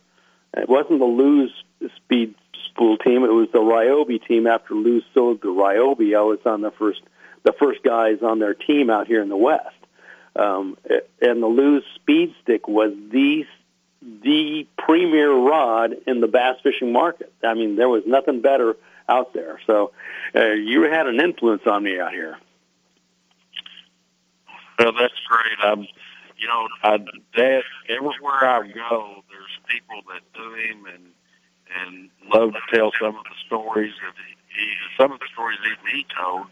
It 0.56 0.68
wasn't 0.68 0.98
the 0.98 1.04
Lew's 1.04 1.52
Speed 1.96 2.34
Spool 2.66 2.98
team; 2.98 3.24
it 3.24 3.32
was 3.32 3.48
the 3.52 3.58
Ryobi 3.58 4.24
team. 4.26 4.46
After 4.46 4.74
Lew's 4.74 5.04
sold 5.14 5.40
the 5.40 5.48
Ryobi, 5.48 6.16
I 6.16 6.22
was 6.22 6.40
on 6.44 6.60
the 6.60 6.70
first 6.70 7.00
the 7.44 7.52
first 7.52 7.82
guys 7.82 8.22
on 8.22 8.38
their 8.38 8.54
team 8.54 8.90
out 8.90 9.06
here 9.06 9.22
in 9.22 9.28
the 9.28 9.36
West. 9.36 9.74
Um, 10.36 10.76
and 11.20 11.42
the 11.42 11.46
Lew's 11.46 11.84
Speed 11.96 12.34
Stick 12.42 12.68
was 12.68 12.92
the 13.10 13.46
the 14.00 14.66
premier 14.76 15.32
rod 15.32 15.94
in 16.06 16.20
the 16.20 16.28
bass 16.28 16.56
fishing 16.62 16.92
market. 16.92 17.32
I 17.42 17.54
mean, 17.54 17.76
there 17.76 17.88
was 17.88 18.04
nothing 18.06 18.40
better 18.40 18.76
out 19.08 19.32
there. 19.34 19.60
So 19.66 19.92
uh, 20.34 20.52
you 20.52 20.82
had 20.82 21.06
an 21.06 21.20
influence 21.20 21.62
on 21.66 21.82
me 21.82 21.98
out 22.00 22.12
here. 22.12 22.38
Well, 24.78 24.92
that's 24.92 25.20
great. 25.28 25.58
I'm, 25.60 25.80
you 26.36 26.46
know, 26.46 26.68
I, 26.82 26.98
Dad, 27.36 27.62
everywhere 27.88 28.44
I 28.44 28.68
go, 28.68 29.24
there's 29.28 29.58
people 29.66 30.02
that 30.12 30.22
do 30.34 30.54
him 30.54 30.86
and 30.86 31.12
and 31.84 32.08
love 32.32 32.52
to 32.52 32.76
tell 32.76 32.90
some 32.98 33.16
of 33.16 33.24
the 33.24 33.36
stories 33.46 33.92
that 34.02 34.14
he, 34.16 34.62
he 34.62 34.72
some 34.98 35.12
of 35.12 35.20
the 35.20 35.26
stories 35.32 35.58
even 35.66 35.96
he 35.96 36.06
told. 36.16 36.46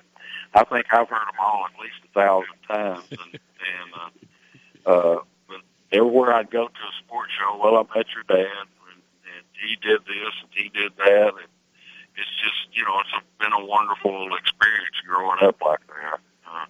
I 0.54 0.64
think 0.64 0.86
I've 0.92 1.08
heard 1.08 1.26
them 1.26 1.40
all 1.40 1.66
at 1.66 1.80
least 1.80 1.96
a 2.04 2.12
thousand 2.12 2.56
times, 2.68 3.04
and, 3.10 3.40
and 3.40 3.90
uh, 4.86 4.90
uh, 4.90 5.18
but 5.48 5.60
everywhere 5.92 6.34
I'd 6.34 6.50
go 6.50 6.66
to 6.66 6.72
a 6.72 7.04
sports 7.04 7.32
show, 7.38 7.58
well, 7.62 7.76
I 7.76 7.96
met 7.96 8.06
your 8.14 8.24
dad, 8.28 8.46
and, 8.46 9.02
and 9.24 9.44
he 9.52 9.76
did 9.76 10.00
this 10.00 10.34
and 10.42 10.50
he 10.52 10.68
did 10.68 10.92
that, 10.98 11.28
and 11.28 11.48
it's 12.16 12.30
just 12.42 12.76
you 12.76 12.84
know 12.84 13.00
it's 13.00 13.10
a, 13.16 13.42
been 13.42 13.52
a 13.52 13.64
wonderful 13.64 14.28
experience 14.36 14.96
growing 15.06 15.38
up 15.42 15.56
like 15.64 15.80
that. 15.86 16.20
Uh, 16.46 16.66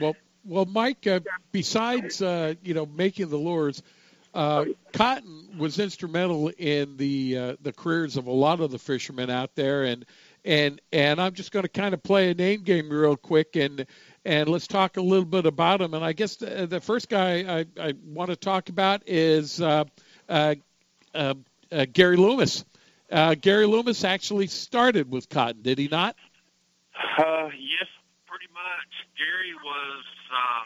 Well, 0.00 0.16
well, 0.44 0.64
Mike. 0.64 1.06
Uh, 1.06 1.20
besides, 1.52 2.20
uh, 2.22 2.54
you 2.62 2.74
know, 2.74 2.86
making 2.86 3.28
the 3.28 3.36
lures, 3.36 3.82
uh, 4.34 4.64
Cotton 4.92 5.58
was 5.58 5.78
instrumental 5.78 6.48
in 6.48 6.96
the 6.96 7.38
uh, 7.38 7.56
the 7.60 7.72
careers 7.72 8.16
of 8.16 8.26
a 8.26 8.32
lot 8.32 8.60
of 8.60 8.70
the 8.70 8.78
fishermen 8.78 9.30
out 9.30 9.54
there, 9.54 9.84
and 9.84 10.04
and 10.44 10.80
and 10.92 11.20
I'm 11.20 11.34
just 11.34 11.52
going 11.52 11.64
to 11.64 11.68
kind 11.68 11.94
of 11.94 12.02
play 12.02 12.30
a 12.30 12.34
name 12.34 12.62
game 12.62 12.88
real 12.88 13.16
quick, 13.16 13.56
and 13.56 13.86
and 14.24 14.48
let's 14.48 14.66
talk 14.66 14.96
a 14.96 15.02
little 15.02 15.24
bit 15.24 15.46
about 15.46 15.80
him. 15.80 15.94
And 15.94 16.04
I 16.04 16.12
guess 16.12 16.36
the, 16.36 16.66
the 16.66 16.80
first 16.80 17.08
guy 17.08 17.60
I, 17.60 17.66
I 17.80 17.94
want 18.04 18.30
to 18.30 18.36
talk 18.36 18.68
about 18.68 19.02
is 19.06 19.60
uh, 19.60 19.84
uh, 20.28 20.54
uh, 21.14 21.34
uh, 21.70 21.86
Gary 21.92 22.16
Loomis. 22.16 22.64
Uh, 23.12 23.36
Gary 23.36 23.68
Loomis 23.68 24.08
actually 24.08 24.48
started 24.48 25.12
with 25.12 25.28
Cotton, 25.28 25.60
did 25.60 25.76
he 25.76 25.86
not? 25.86 26.16
Uh, 26.96 27.52
yes, 27.52 27.84
pretty 28.24 28.48
much. 28.56 28.90
Gary 29.20 29.52
was 29.60 30.04
uh, 30.32 30.64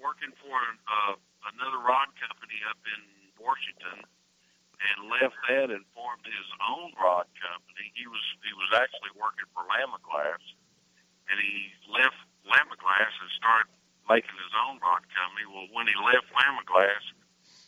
working 0.00 0.32
for 0.40 0.56
uh, 0.88 1.12
another 1.52 1.76
rod 1.84 2.08
company 2.16 2.56
up 2.72 2.80
in 2.88 3.00
Washington, 3.36 4.00
and 4.00 4.96
left 5.12 5.36
that 5.52 5.68
and 5.68 5.84
formed 5.92 6.24
his 6.24 6.48
own 6.72 6.96
rod 6.96 7.28
company. 7.36 7.92
He 7.92 8.08
was 8.08 8.24
he 8.40 8.56
was 8.56 8.72
actually 8.72 9.12
working 9.20 9.44
for 9.52 9.68
Lamiglas, 9.68 10.40
and 11.28 11.36
he 11.36 11.68
left 11.92 12.16
Lamiglas 12.48 13.12
and 13.20 13.30
started 13.36 13.68
making 14.08 14.32
his 14.40 14.56
own 14.56 14.80
rod 14.80 15.04
company. 15.12 15.44
Well, 15.52 15.68
when 15.76 15.84
he 15.84 15.96
left 16.00 16.32
Lamiglas, 16.32 17.04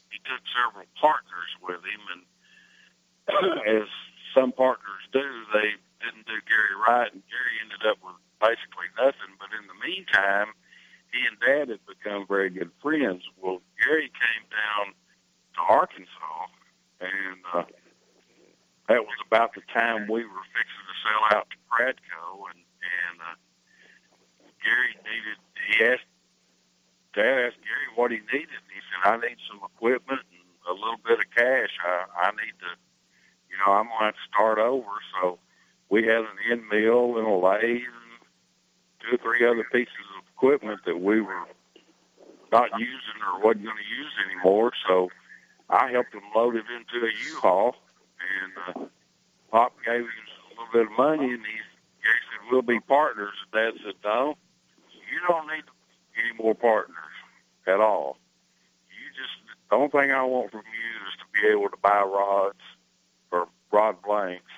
he 0.09 0.24
took 0.24 0.40
several 0.56 0.88
partners 0.97 1.52
with 1.60 1.84
him, 1.84 2.01
and 2.16 2.24
as 3.84 3.93
some 4.36 4.52
partners 4.52 5.02
do, 5.12 5.24
they 5.56 5.80
didn't 6.04 6.28
do 6.28 6.36
Gary 6.44 6.76
right, 6.76 7.08
and 7.08 7.24
Gary 7.32 7.56
ended 7.64 7.88
up 7.88 7.96
with 8.04 8.20
basically 8.36 8.92
nothing. 9.00 9.32
But 9.40 9.48
in 9.56 9.64
the 9.64 9.78
meantime, 9.80 10.52
he 11.08 11.24
and 11.24 11.40
Dad 11.40 11.72
had 11.72 11.80
become 11.88 12.28
very 12.28 12.50
good 12.50 12.70
friends. 12.84 13.24
Well, 13.40 13.64
Gary 13.80 14.12
came 14.12 14.44
down 14.52 14.92
to 15.56 15.60
Arkansas, 15.72 16.52
and 17.00 17.40
uh, 17.54 17.64
that 18.88 19.02
was 19.08 19.18
about 19.26 19.54
the 19.56 19.64
time 19.72 20.04
we 20.04 20.24
were 20.28 20.46
fixing 20.52 20.84
to 20.84 20.96
sell 21.00 21.38
out 21.38 21.48
to 21.48 21.58
Pradco, 21.72 22.52
and 22.52 22.60
and 22.60 23.16
uh, 23.24 23.36
Gary 24.60 24.92
needed. 25.00 25.38
He 25.56 25.84
asked 25.84 26.10
Dad 27.16 27.48
asked 27.48 27.64
Gary 27.64 27.88
what 27.96 28.12
he 28.12 28.20
needed, 28.28 28.52
and 28.52 28.72
he 28.76 28.84
said, 28.84 29.00
"I 29.08 29.16
need 29.16 29.40
some 29.48 29.64
equipment 29.64 30.20
and 30.28 30.44
a 30.68 30.74
little 30.76 31.00
bit 31.00 31.18
of 31.24 31.28
cash. 31.34 31.72
I 31.80 32.28
I 32.28 32.30
need 32.36 32.54
to, 32.60 32.70
you 33.56 33.64
know, 33.64 33.72
I'm 33.72 33.88
going 33.88 33.98
to 34.00 34.04
have 34.06 34.14
to 34.14 34.28
start 34.32 34.58
over." 34.58 34.92
So 35.20 35.38
we 35.88 36.04
had 36.04 36.20
an 36.20 36.38
end 36.50 36.62
mill 36.70 37.16
and 37.18 37.26
a 37.26 37.36
lathe 37.36 37.88
and 37.88 38.20
two 39.00 39.16
or 39.16 39.18
three 39.18 39.46
other 39.46 39.66
pieces 39.72 40.06
of 40.18 40.24
equipment 40.36 40.80
that 40.84 41.00
we 41.00 41.20
were 41.20 41.46
not 42.52 42.70
using 42.78 43.18
or 43.26 43.42
wasn't 43.42 43.64
going 43.64 43.76
to 43.76 43.96
use 43.96 44.12
anymore. 44.28 44.72
So 44.88 45.08
I 45.68 45.90
helped 45.90 46.14
him 46.14 46.22
load 46.34 46.56
it 46.56 46.64
into 46.70 47.06
a 47.06 47.10
U-Haul, 47.30 47.74
and 48.20 48.76
uh, 48.76 48.86
Pop 49.50 49.72
gave 49.84 50.00
him 50.00 50.06
a 50.06 50.50
little 50.50 50.72
bit 50.72 50.86
of 50.92 50.98
money, 50.98 51.32
and 51.32 51.44
he 51.44 51.56
Gary 52.02 52.22
said, 52.30 52.50
"We'll 52.50 52.62
be 52.62 52.80
partners." 52.80 53.34
Dad 53.52 53.72
said, 53.84 53.94
"No, 54.04 54.36
you 54.92 55.20
don't 55.28 55.46
need 55.48 55.64
any 56.18 56.42
more 56.42 56.54
partners 56.54 56.96
at 57.66 57.80
all. 57.80 58.18
You 58.90 59.10
just 59.14 59.36
the 59.70 59.76
only 59.76 59.88
thing 59.88 60.12
I 60.12 60.22
want 60.22 60.50
from 60.50 60.62
you 60.62 60.90
is 61.08 61.14
to 61.18 61.26
be 61.34 61.48
able 61.48 61.68
to 61.70 61.76
buy 61.82 62.02
rods 62.02 62.62
rod 63.70 64.02
blanks 64.02 64.52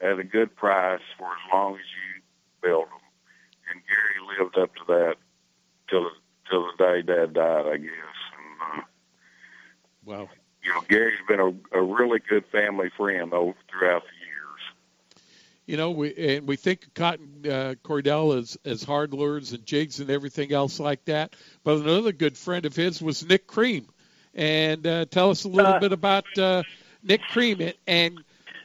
at 0.00 0.18
a 0.18 0.24
good 0.24 0.54
price 0.56 1.00
for 1.18 1.26
as 1.26 1.52
long 1.52 1.74
as 1.74 1.80
you 1.80 2.22
build 2.62 2.86
them." 2.86 3.00
and 3.70 3.80
Gary 3.86 4.38
lived 4.38 4.58
up 4.58 4.74
to 4.76 4.82
that 4.88 5.16
till 5.88 6.10
till 6.48 6.66
the 6.66 6.84
day 6.84 7.02
Dad 7.02 7.34
died, 7.34 7.66
I 7.66 7.76
guess. 7.76 7.90
And, 8.36 8.80
uh, 8.80 8.84
well, 10.04 10.28
you 10.62 10.72
know, 10.72 10.80
Gary's 10.88 11.18
been 11.28 11.40
a, 11.40 11.78
a 11.78 11.82
really 11.82 12.18
good 12.18 12.44
family 12.46 12.90
friend 12.96 13.32
over 13.32 13.54
throughout 13.70 14.02
the 14.02 14.26
years. 14.26 15.22
You 15.66 15.76
know, 15.76 15.90
we 15.92 16.14
and 16.16 16.48
we 16.48 16.56
think 16.56 16.92
Cotton 16.94 17.42
uh, 17.44 17.74
Cordell 17.84 18.36
as 18.38 18.58
as 18.64 18.82
hard 18.82 19.14
lures 19.14 19.52
and 19.52 19.64
jigs 19.64 20.00
and 20.00 20.10
everything 20.10 20.52
else 20.52 20.80
like 20.80 21.04
that. 21.04 21.34
But 21.62 21.78
another 21.78 22.12
good 22.12 22.36
friend 22.36 22.66
of 22.66 22.74
his 22.74 23.00
was 23.00 23.24
Nick 23.24 23.46
Creme, 23.46 23.86
and 24.34 24.86
uh, 24.86 25.04
tell 25.06 25.30
us 25.30 25.44
a 25.44 25.48
little 25.48 25.78
bit 25.78 25.92
about 25.92 26.26
uh, 26.38 26.62
Nick 27.02 27.22
Creme 27.22 27.60
and. 27.60 27.74
and 27.86 28.24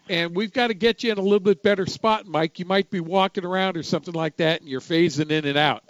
and 0.09 0.35
we've 0.35 0.53
got 0.53 0.67
to 0.67 0.73
get 0.73 1.03
you 1.03 1.11
in 1.11 1.17
a 1.17 1.21
little 1.21 1.39
bit 1.39 1.63
better 1.63 1.85
spot, 1.85 2.25
Mike. 2.25 2.59
You 2.59 2.65
might 2.65 2.89
be 2.89 2.99
walking 2.99 3.45
around 3.45 3.77
or 3.77 3.83
something 3.83 4.13
like 4.13 4.37
that, 4.37 4.61
and 4.61 4.69
you're 4.69 4.81
phasing 4.81 5.31
in 5.31 5.45
and 5.45 5.57
out. 5.57 5.83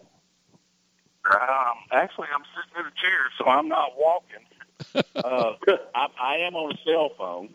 Um, 1.30 1.78
actually, 1.92 2.28
I'm 2.34 2.44
sitting 2.56 2.80
in 2.80 2.86
a 2.86 2.96
chair, 3.02 3.20
so 3.38 3.46
I'm 3.46 3.68
not 3.68 3.92
walking. 3.98 4.46
uh, 5.16 5.54
I, 5.96 6.08
I 6.22 6.36
am 6.48 6.56
on 6.56 6.74
a 6.74 6.78
cell 6.86 7.10
phone. 7.18 7.50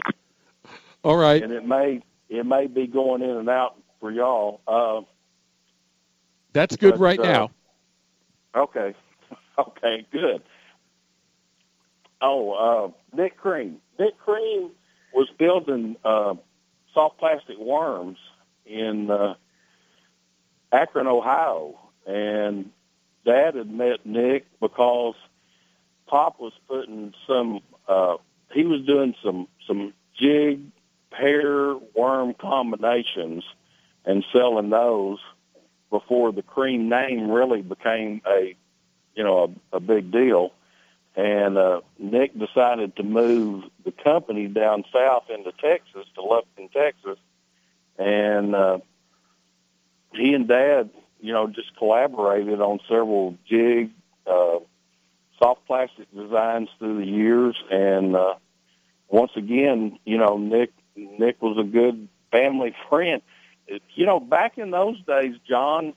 All 1.04 1.16
right. 1.16 1.42
And 1.42 1.52
it 1.52 1.66
may 1.66 2.02
it 2.28 2.46
may 2.46 2.66
be 2.66 2.86
going 2.86 3.22
in 3.22 3.30
and 3.30 3.48
out 3.48 3.76
for 4.00 4.10
y'all. 4.10 4.60
Uh, 4.66 5.02
That's 6.52 6.76
good 6.76 6.92
but, 6.92 7.00
right 7.00 7.20
uh, 7.20 7.22
now. 7.22 7.50
Okay. 8.54 8.94
Okay, 9.58 10.06
good. 10.10 10.42
Oh, 12.22 12.52
uh, 12.52 13.14
Nick 13.14 13.36
Creme. 13.36 13.76
Nick 13.98 14.16
Creme 14.18 14.70
was 15.12 15.28
building 15.38 15.96
uh, 16.02 16.34
soft 16.94 17.18
plastic 17.18 17.58
worms 17.58 18.18
in 18.66 19.10
uh, 19.10 19.34
Akron, 20.72 21.06
Ohio, 21.06 21.78
and 22.06 22.70
Dad 23.24 23.54
had 23.54 23.70
met 23.70 24.06
Nick 24.06 24.46
because 24.60 25.14
Pop 26.06 26.40
was 26.40 26.52
putting 26.68 27.14
some. 27.26 27.60
Uh, 27.88 28.16
he 28.52 28.64
was 28.64 28.84
doing 28.86 29.14
some 29.22 29.48
some 29.66 29.92
jig 30.18 30.60
pear 31.10 31.74
worm 31.94 32.34
combinations 32.34 33.44
and 34.04 34.24
selling 34.32 34.70
those 34.70 35.18
before 35.90 36.32
the 36.32 36.42
Creme 36.42 36.88
name 36.88 37.30
really 37.30 37.62
became 37.62 38.22
a 38.26 38.54
you 39.14 39.24
know 39.24 39.54
a, 39.72 39.76
a 39.76 39.80
big 39.80 40.10
deal 40.10 40.52
and 41.16 41.58
uh, 41.58 41.80
Nick 41.98 42.38
decided 42.38 42.96
to 42.96 43.02
move 43.02 43.64
the 43.84 43.92
company 43.92 44.46
down 44.46 44.84
south 44.92 45.24
into 45.28 45.52
Texas 45.52 46.06
to 46.14 46.20
Lufkin, 46.20 46.70
Texas, 46.72 47.18
and 47.98 48.54
uh, 48.54 48.78
he 50.14 50.34
and 50.34 50.46
Dad, 50.46 50.90
you 51.20 51.32
know, 51.32 51.48
just 51.48 51.76
collaborated 51.76 52.60
on 52.60 52.78
several 52.88 53.36
jig, 53.48 53.90
uh, 54.26 54.58
soft 55.38 55.66
plastic 55.66 56.12
designs 56.14 56.68
through 56.78 56.98
the 56.98 57.06
years, 57.06 57.56
and 57.70 58.14
uh, 58.14 58.34
once 59.08 59.32
again, 59.36 59.98
you 60.04 60.18
know, 60.18 60.38
Nick 60.38 60.72
Nick 60.96 61.42
was 61.42 61.58
a 61.58 61.64
good 61.64 62.08
family 62.30 62.74
friend. 62.88 63.22
You 63.94 64.06
know, 64.06 64.18
back 64.18 64.58
in 64.58 64.70
those 64.70 65.00
days, 65.02 65.36
John, 65.48 65.94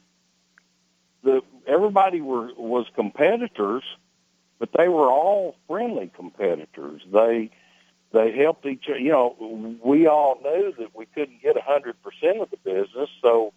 the 1.22 1.42
everybody 1.66 2.20
were 2.20 2.50
was 2.56 2.86
competitors 2.94 3.82
but 4.58 4.70
they 4.76 4.88
were 4.88 5.10
all 5.10 5.56
friendly 5.68 6.10
competitors. 6.14 7.02
They 7.12 7.50
they 8.12 8.32
helped 8.32 8.64
each 8.66 8.84
other. 8.88 8.98
You 8.98 9.10
know, 9.10 9.76
we 9.84 10.06
all 10.06 10.38
knew 10.42 10.72
that 10.78 10.94
we 10.94 11.06
couldn't 11.06 11.42
get 11.42 11.56
a 11.56 11.62
hundred 11.62 11.96
percent 12.02 12.40
of 12.40 12.50
the 12.50 12.56
business, 12.58 13.10
so 13.20 13.52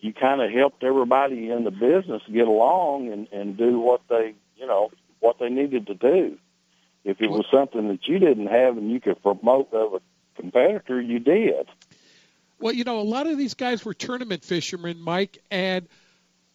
you 0.00 0.12
kind 0.12 0.40
of 0.40 0.50
helped 0.50 0.82
everybody 0.82 1.50
in 1.50 1.64
the 1.64 1.70
business 1.70 2.22
get 2.32 2.48
along 2.48 3.12
and 3.12 3.28
and 3.32 3.56
do 3.56 3.78
what 3.78 4.02
they 4.08 4.34
you 4.56 4.66
know 4.66 4.90
what 5.20 5.38
they 5.38 5.48
needed 5.48 5.86
to 5.88 5.94
do. 5.94 6.38
If 7.04 7.20
it 7.20 7.30
was 7.30 7.46
something 7.50 7.88
that 7.88 8.06
you 8.06 8.18
didn't 8.18 8.48
have 8.48 8.76
and 8.76 8.90
you 8.90 9.00
could 9.00 9.22
promote 9.22 9.72
of 9.72 9.94
a 9.94 10.00
competitor, 10.40 11.00
you 11.00 11.18
did. 11.18 11.68
Well, 12.60 12.72
you 12.72 12.84
know, 12.84 13.00
a 13.00 13.02
lot 13.02 13.26
of 13.26 13.38
these 13.38 13.54
guys 13.54 13.84
were 13.84 13.94
tournament 13.94 14.44
fishermen, 14.44 15.00
Mike, 15.00 15.38
and 15.50 15.88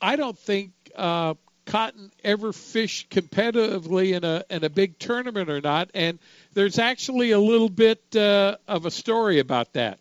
I 0.02 0.16
don't 0.18 0.38
think 0.38 0.72
uh, 0.96 1.36
Cotton 1.66 2.12
ever 2.24 2.54
fished 2.54 3.10
competitively 3.10 4.14
in 4.14 4.24
a 4.24 4.44
in 4.50 4.64
a 4.64 4.70
big 4.70 5.00
tournament 5.00 5.50
or 5.50 5.62
not. 5.62 5.90
And 5.94 6.20
there's 6.54 6.80
actually 6.80 7.32
a 7.32 7.40
little 7.40 7.70
bit 7.70 8.02
uh, 8.16 8.58
of 8.68 8.86
a 8.86 8.92
story 8.92 9.40
about 9.40 9.74
that. 9.74 10.00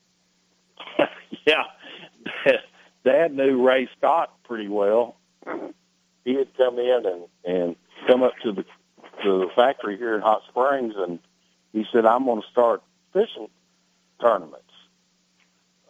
yeah, 1.46 1.64
Dad 3.04 3.34
knew 3.34 3.66
Ray 3.66 3.88
Scott 3.98 4.32
pretty 4.44 4.68
well. 4.68 5.16
He 6.24 6.34
had 6.34 6.56
come 6.56 6.78
in 6.78 7.02
and 7.04 7.22
and 7.44 7.76
come 8.06 8.22
up 8.22 8.32
to 8.44 8.52
the 8.52 8.64
to 9.22 9.38
the 9.38 9.48
factory 9.54 9.96
here 9.96 10.14
in 10.14 10.20
Hot 10.20 10.42
Springs, 10.48 10.94
and 10.96 11.18
he 11.72 11.84
said, 11.92 12.06
"I'm 12.06 12.24
going 12.24 12.42
to 12.42 12.48
start 12.50 12.82
fishing 13.12 13.48
tournaments." 14.20 14.64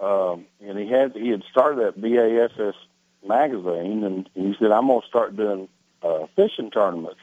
Um, 0.01 0.47
and 0.61 0.79
he 0.79 0.89
had 0.89 1.13
he 1.15 1.29
had 1.29 1.43
started 1.51 1.95
that 1.95 2.01
BASS 2.01 2.75
magazine, 3.27 4.05
and 4.05 4.29
he 4.35 4.55
said, 4.59 4.71
"I'm 4.71 4.87
going 4.87 5.01
to 5.01 5.07
start 5.07 5.37
doing 5.37 5.69
uh, 6.03 6.27
fishing 6.37 6.71
tournaments." 6.71 7.21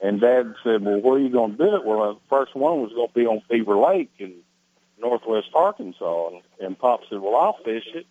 And 0.00 0.20
Dad 0.20 0.54
said, 0.64 0.84
"Well, 0.84 1.00
where 1.00 1.14
are 1.14 1.18
you 1.18 1.30
going 1.30 1.52
to 1.52 1.56
do 1.56 1.76
it?" 1.76 1.84
Well, 1.84 2.14
the 2.14 2.20
first 2.28 2.54
one 2.54 2.82
was 2.82 2.92
going 2.92 3.08
to 3.08 3.14
be 3.14 3.26
on 3.26 3.42
Beaver 3.48 3.76
Lake 3.76 4.10
in 4.18 4.34
Northwest 4.98 5.48
Arkansas, 5.54 6.28
and, 6.28 6.42
and 6.60 6.78
Pop 6.78 7.00
said, 7.08 7.20
"Well, 7.20 7.36
I'll 7.36 7.58
fish 7.64 7.86
it." 7.94 8.06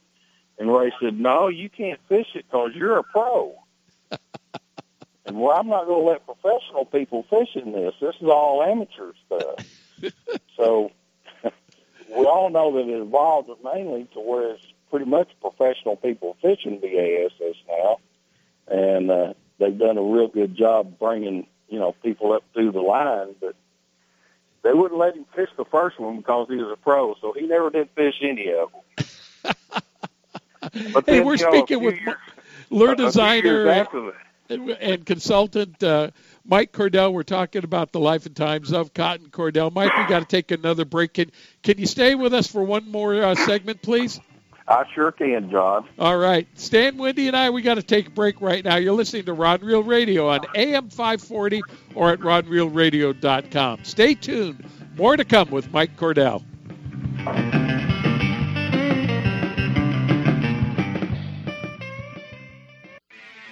And 0.57 0.73
Ray 0.73 0.91
said, 1.01 1.19
"No, 1.19 1.47
you 1.47 1.69
can't 1.69 1.99
fish 2.07 2.27
it 2.35 2.45
because 2.49 2.71
you're 2.75 2.97
a 2.97 3.03
pro." 3.03 3.55
and 5.25 5.39
well, 5.39 5.57
I'm 5.57 5.67
not 5.67 5.85
going 5.85 6.05
to 6.05 6.11
let 6.11 6.25
professional 6.25 6.85
people 6.85 7.25
fish 7.29 7.49
in 7.55 7.71
this. 7.71 7.93
This 7.99 8.15
is 8.21 8.27
all 8.27 8.63
amateur 8.63 9.13
stuff. 9.25 9.65
so 10.55 10.91
we 11.43 12.25
all 12.25 12.49
know 12.49 12.73
that 12.73 12.89
it 12.89 13.01
evolved 13.01 13.49
mainly 13.63 14.07
to 14.13 14.19
where 14.19 14.51
it's 14.51 14.65
pretty 14.91 15.05
much 15.05 15.29
professional 15.39 15.95
people 15.95 16.37
fishing 16.41 16.79
BASS 16.79 17.55
now, 17.67 17.97
and 18.67 19.09
uh, 19.09 19.33
they've 19.57 19.77
done 19.77 19.97
a 19.97 20.03
real 20.03 20.27
good 20.27 20.55
job 20.55 20.99
bringing 20.99 21.47
you 21.69 21.79
know 21.79 21.93
people 22.03 22.33
up 22.33 22.43
through 22.53 22.73
the 22.73 22.81
line. 22.81 23.33
But 23.39 23.55
they 24.61 24.73
wouldn't 24.73 24.99
let 24.99 25.15
him 25.15 25.25
fish 25.35 25.49
the 25.57 25.65
first 25.65 25.99
one 25.99 26.17
because 26.17 26.47
he 26.49 26.57
was 26.57 26.71
a 26.71 26.77
pro, 26.77 27.15
so 27.21 27.33
he 27.33 27.47
never 27.47 27.69
did 27.69 27.89
fish 27.95 28.15
any 28.21 28.51
of 28.51 28.69
them. 28.71 29.55
but 30.93 31.05
hey, 31.05 31.21
we're 31.21 31.35
you 31.35 31.45
know, 31.45 31.51
speaking 31.51 31.83
with 31.83 31.95
years, 31.95 32.17
lure 32.69 32.91
a 32.91 32.95
few 32.95 33.05
years 33.05 33.13
designer 33.13 34.13
and, 34.51 34.69
and 34.69 35.05
consultant 35.05 35.81
uh, 35.81 36.11
Mike 36.45 36.71
Cordell. 36.71 37.13
We're 37.13 37.23
talking 37.23 37.63
about 37.63 37.91
the 37.91 37.99
life 37.99 38.25
and 38.25 38.35
times 38.35 38.71
of 38.71 38.93
Cotton 38.93 39.29
Cordell. 39.29 39.73
Mike, 39.73 39.95
we 39.97 40.05
got 40.05 40.19
to 40.19 40.25
take 40.25 40.51
another 40.51 40.85
break. 40.85 41.13
Can 41.13 41.31
can 41.63 41.77
you 41.77 41.87
stay 41.87 42.15
with 42.15 42.33
us 42.33 42.47
for 42.47 42.63
one 42.63 42.91
more 42.91 43.23
uh, 43.23 43.35
segment, 43.35 43.81
please? 43.81 44.19
I 44.67 44.85
sure 44.93 45.11
can, 45.11 45.49
John. 45.49 45.87
All 45.99 46.17
right. 46.17 46.47
Stan, 46.55 46.97
Wendy, 46.97 47.27
and 47.27 47.35
I, 47.35 47.49
we 47.49 47.61
got 47.61 47.75
to 47.75 47.83
take 47.83 48.07
a 48.07 48.11
break 48.11 48.39
right 48.41 48.63
now. 48.63 48.75
You're 48.77 48.93
listening 48.93 49.25
to 49.25 49.33
Rod 49.33 49.63
Reel 49.63 49.83
Radio 49.83 50.29
on 50.29 50.41
AM 50.55 50.89
540 50.89 51.61
or 51.95 52.11
at 52.11 52.19
rodreelradio.com. 52.19 53.83
Stay 53.83 54.15
tuned. 54.15 54.63
More 54.95 55.17
to 55.17 55.25
come 55.25 55.49
with 55.49 55.71
Mike 55.71 55.97
Cordell. 55.97 56.43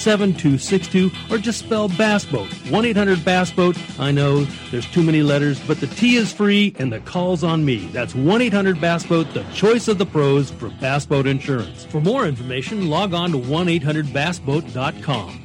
7262 0.00 1.10
or 1.30 1.38
just 1.38 1.58
spell 1.58 1.88
Bass 1.88 2.24
Boat. 2.24 2.48
1 2.70 2.84
800 2.84 3.24
Bass 3.24 3.52
Boat. 3.52 3.76
I 3.98 4.10
know 4.10 4.44
there's 4.70 4.90
too 4.90 5.02
many 5.02 5.22
letters, 5.22 5.60
but 5.60 5.80
the 5.80 5.86
T 5.86 6.16
is 6.16 6.32
free 6.32 6.74
and 6.78 6.92
the 6.92 7.00
call's 7.00 7.44
on 7.44 7.64
me. 7.64 7.86
That's 7.92 8.14
1 8.14 8.42
800 8.42 8.80
Bass 8.80 9.04
Boat, 9.04 9.32
the 9.34 9.44
choice 9.52 9.88
of 9.88 9.98
the 9.98 10.06
pros 10.06 10.50
for 10.50 10.68
Bass 10.68 11.06
Boat 11.06 11.26
Insurance. 11.26 11.84
For 11.84 12.00
more 12.00 12.26
information, 12.26 12.88
log 12.88 13.14
on 13.14 13.32
to 13.32 13.38
1 13.38 13.68
800 13.68 14.06
BassBoat.com. 14.06 15.40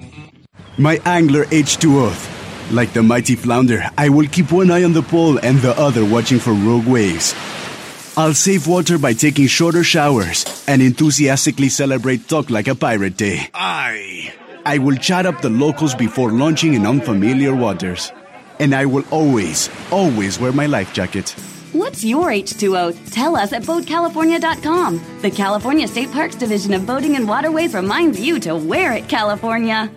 My 0.77 0.99
angler 1.05 1.45
H2O. 1.45 2.71
Like 2.71 2.93
the 2.93 3.03
mighty 3.03 3.35
flounder, 3.35 3.83
I 3.97 4.09
will 4.09 4.27
keep 4.27 4.51
one 4.51 4.71
eye 4.71 4.83
on 4.83 4.93
the 4.93 5.03
pole 5.03 5.37
and 5.37 5.59
the 5.59 5.77
other 5.79 6.03
watching 6.03 6.39
for 6.39 6.51
rogue 6.53 6.87
waves. 6.87 7.35
I'll 8.17 8.33
save 8.33 8.65
water 8.65 8.97
by 8.97 9.13
taking 9.13 9.47
shorter 9.47 9.83
showers 9.83 10.63
and 10.67 10.81
enthusiastically 10.81 11.69
celebrate 11.69 12.27
Talk 12.27 12.49
Like 12.49 12.67
a 12.67 12.75
Pirate 12.75 13.17
Day. 13.17 13.49
I. 13.53 14.24
I 14.65 14.79
will 14.79 14.95
chat 14.95 15.25
up 15.25 15.41
the 15.41 15.49
locals 15.49 15.93
before 15.93 16.31
launching 16.31 16.73
in 16.73 16.85
unfamiliar 16.85 17.55
waters. 17.55 18.11
And 18.59 18.73
I 18.73 18.85
will 18.85 19.03
always, 19.11 19.69
always 19.91 20.39
wear 20.39 20.51
my 20.51 20.65
life 20.65 20.93
jacket. 20.93 21.35
What's 21.73 22.03
your 22.05 22.27
H2O? 22.27 23.11
Tell 23.11 23.35
us 23.35 23.51
at 23.51 23.63
BoatCalifornia.com. 23.63 25.19
The 25.21 25.29
California 25.29 25.87
State 25.87 26.11
Parks 26.11 26.35
Division 26.35 26.73
of 26.73 26.85
Boating 26.85 27.15
and 27.15 27.27
Waterways 27.27 27.73
reminds 27.73 28.19
you 28.19 28.39
to 28.39 28.55
wear 28.55 28.93
it, 28.93 29.09
California. 29.09 29.91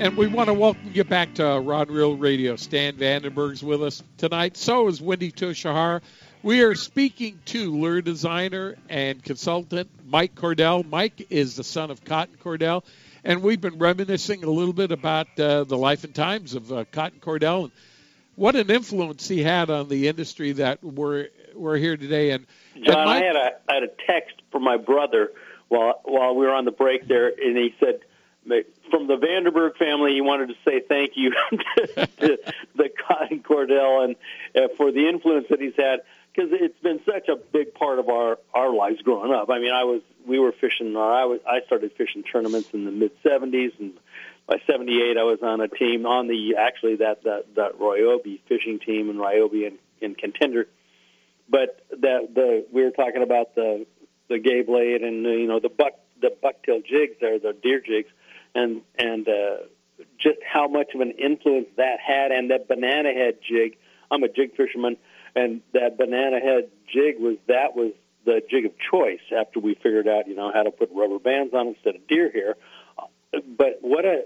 And 0.00 0.16
we 0.16 0.26
want 0.28 0.48
to 0.48 0.54
welcome 0.54 0.90
you 0.94 1.04
back 1.04 1.34
to 1.34 1.60
Rod 1.60 1.90
Reel 1.90 2.16
Radio. 2.16 2.56
Stan 2.56 2.96
Vandenberg's 2.96 3.62
with 3.62 3.82
us 3.82 4.02
tonight. 4.16 4.56
So 4.56 4.88
is 4.88 5.02
Wendy 5.02 5.30
Toshihara. 5.30 6.00
We 6.42 6.62
are 6.62 6.74
speaking 6.74 7.38
to 7.46 7.70
lure 7.70 8.00
designer 8.00 8.76
and 8.88 9.22
consultant 9.22 9.90
Mike 10.06 10.34
Cordell. 10.34 10.88
Mike 10.88 11.26
is 11.28 11.56
the 11.56 11.64
son 11.64 11.90
of 11.90 12.02
Cotton 12.02 12.38
Cordell, 12.42 12.82
and 13.24 13.42
we've 13.42 13.60
been 13.60 13.78
reminiscing 13.78 14.44
a 14.44 14.50
little 14.50 14.72
bit 14.72 14.92
about 14.92 15.38
uh, 15.38 15.64
the 15.64 15.76
life 15.76 16.04
and 16.04 16.14
times 16.14 16.54
of 16.54 16.72
uh, 16.72 16.84
Cotton 16.92 17.20
Cordell 17.20 17.64
and 17.64 17.72
what 18.36 18.56
an 18.56 18.70
influence 18.70 19.28
he 19.28 19.42
had 19.42 19.70
on 19.70 19.88
the 19.88 20.08
industry 20.08 20.52
that 20.52 20.82
we're 20.82 21.28
we're 21.54 21.76
here 21.76 21.96
today. 21.96 22.30
And 22.30 22.46
John, 22.74 22.96
and 22.96 23.04
Mike, 23.04 23.22
I 23.22 23.26
had 23.26 23.36
a 23.36 23.50
I 23.68 23.74
had 23.74 23.82
a 23.82 23.90
text 24.06 24.36
from 24.50 24.64
my 24.64 24.76
brother 24.76 25.32
while 25.68 26.00
while 26.04 26.34
we 26.34 26.46
were 26.46 26.54
on 26.54 26.64
the 26.64 26.70
break 26.70 27.06
there, 27.06 27.28
and 27.28 27.56
he 27.56 27.74
said 27.78 28.00
from 28.90 29.06
the 29.06 29.16
Vandenberg 29.16 29.76
family, 29.76 30.14
he 30.14 30.20
wanted 30.20 30.48
to 30.48 30.54
say 30.64 30.80
thank 30.80 31.12
you 31.14 31.30
to, 31.76 32.06
to 32.06 32.38
the 32.74 32.88
Cotton 32.88 33.40
Cordell 33.40 34.04
and 34.04 34.16
uh, 34.56 34.68
for 34.76 34.90
the 34.90 35.08
influence 35.08 35.46
that 35.50 35.60
he's 35.60 35.76
had 35.76 36.00
because 36.32 36.50
it's 36.52 36.78
been 36.80 37.00
such 37.04 37.28
a 37.28 37.36
big 37.36 37.74
part 37.74 37.98
of 37.98 38.08
our 38.08 38.38
our 38.54 38.72
lives 38.74 39.02
growing 39.02 39.32
up. 39.32 39.50
I 39.50 39.58
mean, 39.58 39.72
I 39.72 39.84
was 39.84 40.02
we 40.26 40.38
were 40.38 40.52
fishing. 40.52 40.94
Or 40.96 41.12
I 41.12 41.24
was 41.24 41.40
I 41.46 41.60
started 41.66 41.92
fishing 41.96 42.22
tournaments 42.22 42.68
in 42.72 42.84
the 42.84 42.90
mid 42.90 43.12
'70s, 43.22 43.78
and 43.78 43.94
by 44.46 44.56
'78 44.66 45.16
I 45.16 45.24
was 45.24 45.38
on 45.42 45.60
a 45.60 45.68
team 45.68 46.06
on 46.06 46.28
the 46.28 46.56
actually 46.56 46.96
that 46.96 47.24
that 47.24 47.54
that 47.56 47.78
Ryobi 47.78 48.40
fishing 48.48 48.78
team 48.78 49.10
in 49.10 49.16
Ryobi 49.16 49.66
and 49.66 49.78
in 50.00 50.14
contender. 50.14 50.68
But 51.48 51.84
that 51.90 52.34
the 52.34 52.66
we 52.72 52.82
were 52.84 52.90
talking 52.90 53.22
about 53.22 53.54
the 53.54 53.86
the 54.28 54.38
gay 54.38 54.62
blade 54.62 55.02
and 55.02 55.24
you 55.24 55.46
know 55.46 55.60
the 55.60 55.68
buck 55.68 55.94
the 56.20 56.30
bucktail 56.42 56.84
jigs 56.84 57.16
there, 57.20 57.38
the 57.38 57.52
deer 57.52 57.80
jigs, 57.80 58.10
and 58.54 58.82
and 58.98 59.28
uh, 59.28 59.56
just 60.18 60.38
how 60.46 60.68
much 60.68 60.94
of 60.94 61.00
an 61.00 61.12
influence 61.12 61.66
that 61.76 61.98
had, 62.00 62.30
and 62.30 62.50
that 62.50 62.68
banana 62.68 63.12
head 63.12 63.38
jig. 63.46 63.76
I'm 64.12 64.22
a 64.24 64.28
jig 64.28 64.56
fisherman 64.56 64.96
and 65.34 65.60
that 65.72 65.98
banana 65.98 66.40
head 66.40 66.70
jig 66.92 67.18
was 67.18 67.36
that 67.46 67.74
was 67.74 67.92
the 68.24 68.42
jig 68.50 68.66
of 68.66 68.72
choice 68.90 69.20
after 69.36 69.60
we 69.60 69.74
figured 69.74 70.08
out 70.08 70.28
you 70.28 70.34
know 70.34 70.50
how 70.52 70.62
to 70.62 70.70
put 70.70 70.90
rubber 70.92 71.18
bands 71.18 71.54
on 71.54 71.68
instead 71.68 71.96
of 71.96 72.06
deer 72.06 72.30
hair. 72.30 72.56
But 73.32 73.78
what 73.80 74.04
a 74.04 74.24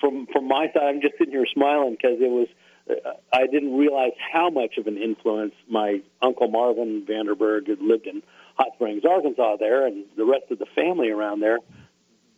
from 0.00 0.26
from 0.26 0.48
my 0.48 0.66
side 0.72 0.82
i'm 0.84 1.00
just 1.00 1.18
sitting 1.18 1.32
here 1.32 1.46
smiling 1.52 1.92
because 1.92 2.18
it 2.20 2.30
was 2.30 2.48
uh, 2.90 3.12
i 3.32 3.46
didn't 3.46 3.76
realize 3.76 4.12
how 4.32 4.48
much 4.48 4.78
of 4.78 4.86
an 4.86 4.96
influence 4.96 5.54
my 5.68 6.00
uncle 6.22 6.48
marvin 6.48 7.04
vandenberg 7.04 7.68
had 7.68 7.80
lived 7.80 8.06
in 8.06 8.22
hot 8.58 8.72
springs 8.74 9.04
arkansas 9.04 9.56
there 9.56 9.86
and 9.86 10.04
the 10.16 10.24
rest 10.24 10.50
of 10.50 10.58
the 10.58 10.66
family 10.74 11.10
around 11.10 11.40
there. 11.40 11.58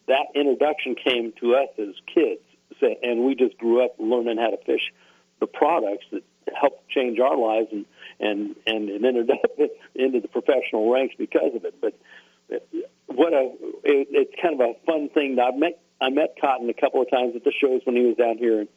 That 0.06 0.26
introduction 0.34 0.94
came 0.94 1.32
to 1.40 1.54
us 1.54 1.68
as 1.78 1.94
kids. 2.12 2.40
And 3.02 3.24
we 3.24 3.34
just 3.34 3.58
grew 3.58 3.84
up 3.84 3.96
learning 3.98 4.38
how 4.38 4.50
to 4.50 4.56
fish 4.64 4.92
the 5.38 5.46
products 5.46 6.06
that 6.12 6.22
helped 6.58 6.88
change 6.88 7.18
our 7.18 7.36
lives 7.36 7.68
and 7.72 7.84
and 8.18 8.56
and, 8.66 8.88
and 8.88 9.04
ended 9.04 9.30
up 9.30 9.58
into 9.94 10.20
the 10.20 10.28
professional 10.28 10.92
ranks 10.92 11.14
because 11.18 11.54
of 11.54 11.64
it. 11.64 11.74
But 11.80 11.94
what 13.06 13.32
a 13.32 13.52
it, 13.84 14.08
it's 14.10 14.34
kind 14.40 14.60
of 14.60 14.60
a 14.60 14.74
fun 14.86 15.08
thing. 15.10 15.38
I 15.38 15.56
met 15.56 15.80
I 16.00 16.10
met 16.10 16.36
Cotton 16.40 16.68
a 16.70 16.74
couple 16.74 17.02
of 17.02 17.10
times 17.10 17.34
at 17.36 17.44
the 17.44 17.52
shows 17.52 17.82
when 17.84 17.96
he 17.96 18.02
was 18.02 18.16
down 18.16 18.38
here 18.38 18.62
in, 18.62 18.68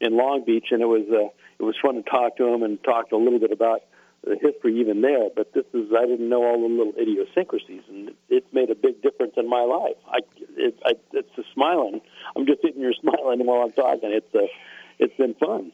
in 0.00 0.16
Long 0.16 0.44
Beach, 0.44 0.66
and 0.70 0.80
it 0.80 0.86
was 0.86 1.06
uh, 1.10 1.28
it 1.58 1.62
was 1.62 1.76
fun 1.82 1.96
to 1.96 2.02
talk 2.02 2.36
to 2.36 2.46
him 2.46 2.62
and 2.62 2.82
talk 2.82 3.12
a 3.12 3.16
little 3.16 3.40
bit 3.40 3.52
about 3.52 3.82
the 4.24 4.36
history 4.40 4.80
even 4.80 5.00
there. 5.00 5.28
But 5.34 5.52
this 5.52 5.64
is 5.74 5.90
I 5.96 6.06
didn't 6.06 6.28
know 6.28 6.44
all 6.44 6.60
the 6.60 6.72
little 6.72 6.94
idiosyncrasies, 7.00 7.82
and 7.88 8.10
it's 8.28 8.52
made 8.52 8.70
a 8.70 8.74
big 8.74 9.02
difference 9.02 9.34
in 9.36 9.48
my 9.48 9.62
life. 9.62 9.98
I 10.06 10.18
it, 10.56 10.78
I, 10.84 10.92
it's 11.12 11.38
a 11.38 11.42
smiling. 11.54 12.00
I'm 12.36 12.46
just 12.46 12.62
sitting 12.62 12.80
here 12.80 12.94
smiling 13.00 13.44
while 13.46 13.62
I'm 13.62 13.72
talking. 13.72 14.12
It's 14.12 14.34
a 14.34 14.46
it's 14.98 15.16
been 15.16 15.34
fun. 15.34 15.72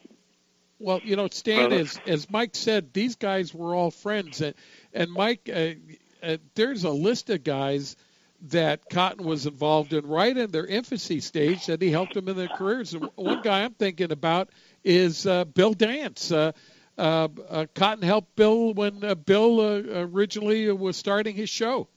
Well, 0.79 1.01
you 1.03 1.15
know, 1.15 1.27
Stan, 1.31 1.71
as 1.71 1.99
as 2.05 2.29
Mike 2.29 2.55
said, 2.55 2.93
these 2.93 3.15
guys 3.15 3.53
were 3.53 3.73
all 3.73 3.91
friends, 3.91 4.41
and 4.41 4.53
and 4.93 5.11
Mike, 5.11 5.49
uh, 5.53 5.71
uh, 6.21 6.37
there's 6.55 6.83
a 6.83 6.89
list 6.89 7.29
of 7.29 7.43
guys 7.43 7.95
that 8.49 8.89
Cotton 8.89 9.25
was 9.25 9.45
involved 9.45 9.93
in 9.93 10.05
right 10.05 10.35
in 10.35 10.51
their 10.51 10.65
infancy 10.65 11.19
stage 11.19 11.65
that 11.67 11.81
he 11.81 11.89
helped 11.89 12.13
them 12.13 12.27
in 12.27 12.35
their 12.35 12.49
careers. 12.49 12.93
And 12.93 13.09
one 13.15 13.41
guy 13.41 13.63
I'm 13.63 13.73
thinking 13.73 14.11
about 14.11 14.49
is 14.83 15.25
uh, 15.25 15.45
Bill 15.45 15.73
Dance. 15.73 16.31
Uh, 16.31 16.51
uh, 16.97 17.27
uh, 17.49 17.65
Cotton 17.73 18.03
helped 18.03 18.35
Bill 18.35 18.73
when 18.73 19.03
uh, 19.03 19.15
Bill 19.15 19.59
uh, 19.59 19.81
originally 20.01 20.71
was 20.71 20.97
starting 20.97 21.35
his 21.35 21.49
show. 21.49 21.87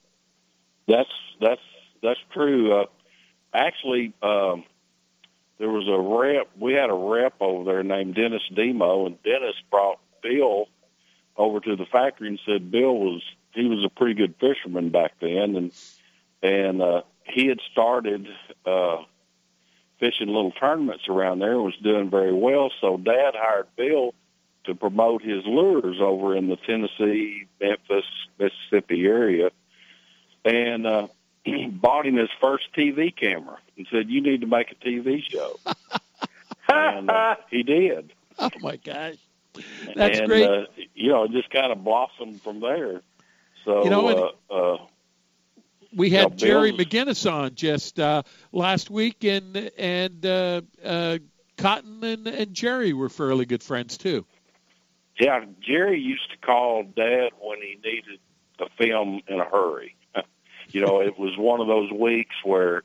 That's 0.87 1.11
that's 1.41 1.61
that's 2.03 2.21
true. 2.33 2.81
Uh, 2.81 2.85
actually, 3.53 4.15
um, 4.23 4.65
there 5.59 5.69
was 5.69 5.89
a 5.89 5.99
rep. 5.99 6.49
We 6.59 6.75
had 6.75 6.91
a 6.91 6.95
rep 6.95 7.35
over 7.41 7.65
there 7.65 7.83
named 7.83 8.15
Dennis 8.15 8.43
Demo, 8.55 9.07
and 9.07 9.23
Dennis 9.23 9.57
brought 9.71 9.99
Bill 10.23 10.69
over 11.37 11.61
to 11.61 11.77
the 11.77 11.87
factory 11.87 12.29
and 12.29 12.41
said 12.45 12.71
Bill 12.71 12.95
was 12.95 13.23
he 13.55 13.67
was 13.67 13.85
a 13.85 13.89
pretty 13.89 14.15
good 14.15 14.35
fisherman 14.41 14.91
back 14.91 15.15
then, 15.21 15.57
and 15.57 15.73
and 16.43 16.83
uh, 16.83 17.03
he 17.25 17.47
had 17.47 17.61
started 17.73 18.29
uh, 18.65 18.99
fishing 19.99 20.29
little 20.29 20.53
tournaments 20.53 21.09
around 21.09 21.41
there 21.41 21.55
and 21.55 21.65
was 21.65 21.77
doing 21.83 22.11
very 22.11 22.33
well. 22.33 22.71
So 22.81 22.97
Dad 22.97 23.35
hired 23.35 23.67
Bill 23.77 24.15
to 24.65 24.75
promote 24.75 25.23
his 25.23 25.45
lures 25.47 25.97
over 26.01 26.37
in 26.37 26.49
the 26.49 26.57
Tennessee, 26.57 27.47
Memphis, 27.61 28.05
Mississippi 28.39 29.07
area, 29.07 29.51
and 30.45 30.87
uh, 30.87 31.09
bought 31.73 32.07
him 32.07 32.17
his 32.17 32.31
first 32.41 32.65
TV 32.77 33.15
camera 33.15 33.59
and 33.77 33.87
said, 33.91 34.09
"You 34.09 34.21
need 34.21 34.41
to 34.43 34.47
make 34.47 34.71
a 34.71 34.75
TV 34.75 35.23
show." 35.23 35.59
and 36.69 37.11
uh, 37.11 37.37
he 37.51 37.63
did. 37.63 38.13
Oh 38.39 38.51
my 38.61 38.77
gosh, 38.77 39.17
that's 39.97 40.19
and, 40.19 40.29
great. 40.29 40.49
Uh, 40.49 40.65
you 40.95 41.11
know, 41.11 41.25
it 41.25 41.33
just 41.33 41.51
kind 41.51 41.73
of 41.73 41.83
blossomed 41.83 42.43
from 42.43 42.61
there. 42.61 43.03
So 43.65 43.85
You 43.85 43.91
know, 43.91 44.33
uh, 44.51 44.55
uh, 44.55 44.79
We 45.95 46.11
Yeah, 46.11 46.21
had 46.21 46.39
Jerry 46.39 46.73
McGinnis 46.73 47.31
on 47.31 47.55
just 47.55 47.99
uh, 48.01 48.23
last 48.53 48.91
week, 48.91 49.25
and 49.25 49.71
and 49.77 50.25
uh, 50.25 50.63
uh, 50.85 51.19
Cotton 51.57 52.03
and, 52.05 52.27
and 52.27 52.55
Jerry 52.55 52.93
were 52.93 53.09
fairly 53.09 53.45
good 53.45 53.63
friends 53.63 53.99
too. 53.99 54.25
Yeah, 55.19 55.45
Jerry 55.61 56.01
used 56.01 56.31
to 56.31 56.37
call 56.39 56.85
Dad 56.85 57.31
when 57.41 57.59
he 57.61 57.79
needed 57.85 58.21
a 58.61 58.69
film 58.79 59.21
in 59.27 59.41
a 59.41 59.45
hurry. 59.45 59.97
You 60.71 60.83
know, 60.83 61.01
it 61.01 61.19
was 61.19 61.37
one 61.37 61.61
of 61.61 61.67
those 61.67 61.91
weeks 61.91 62.35
where 62.45 62.83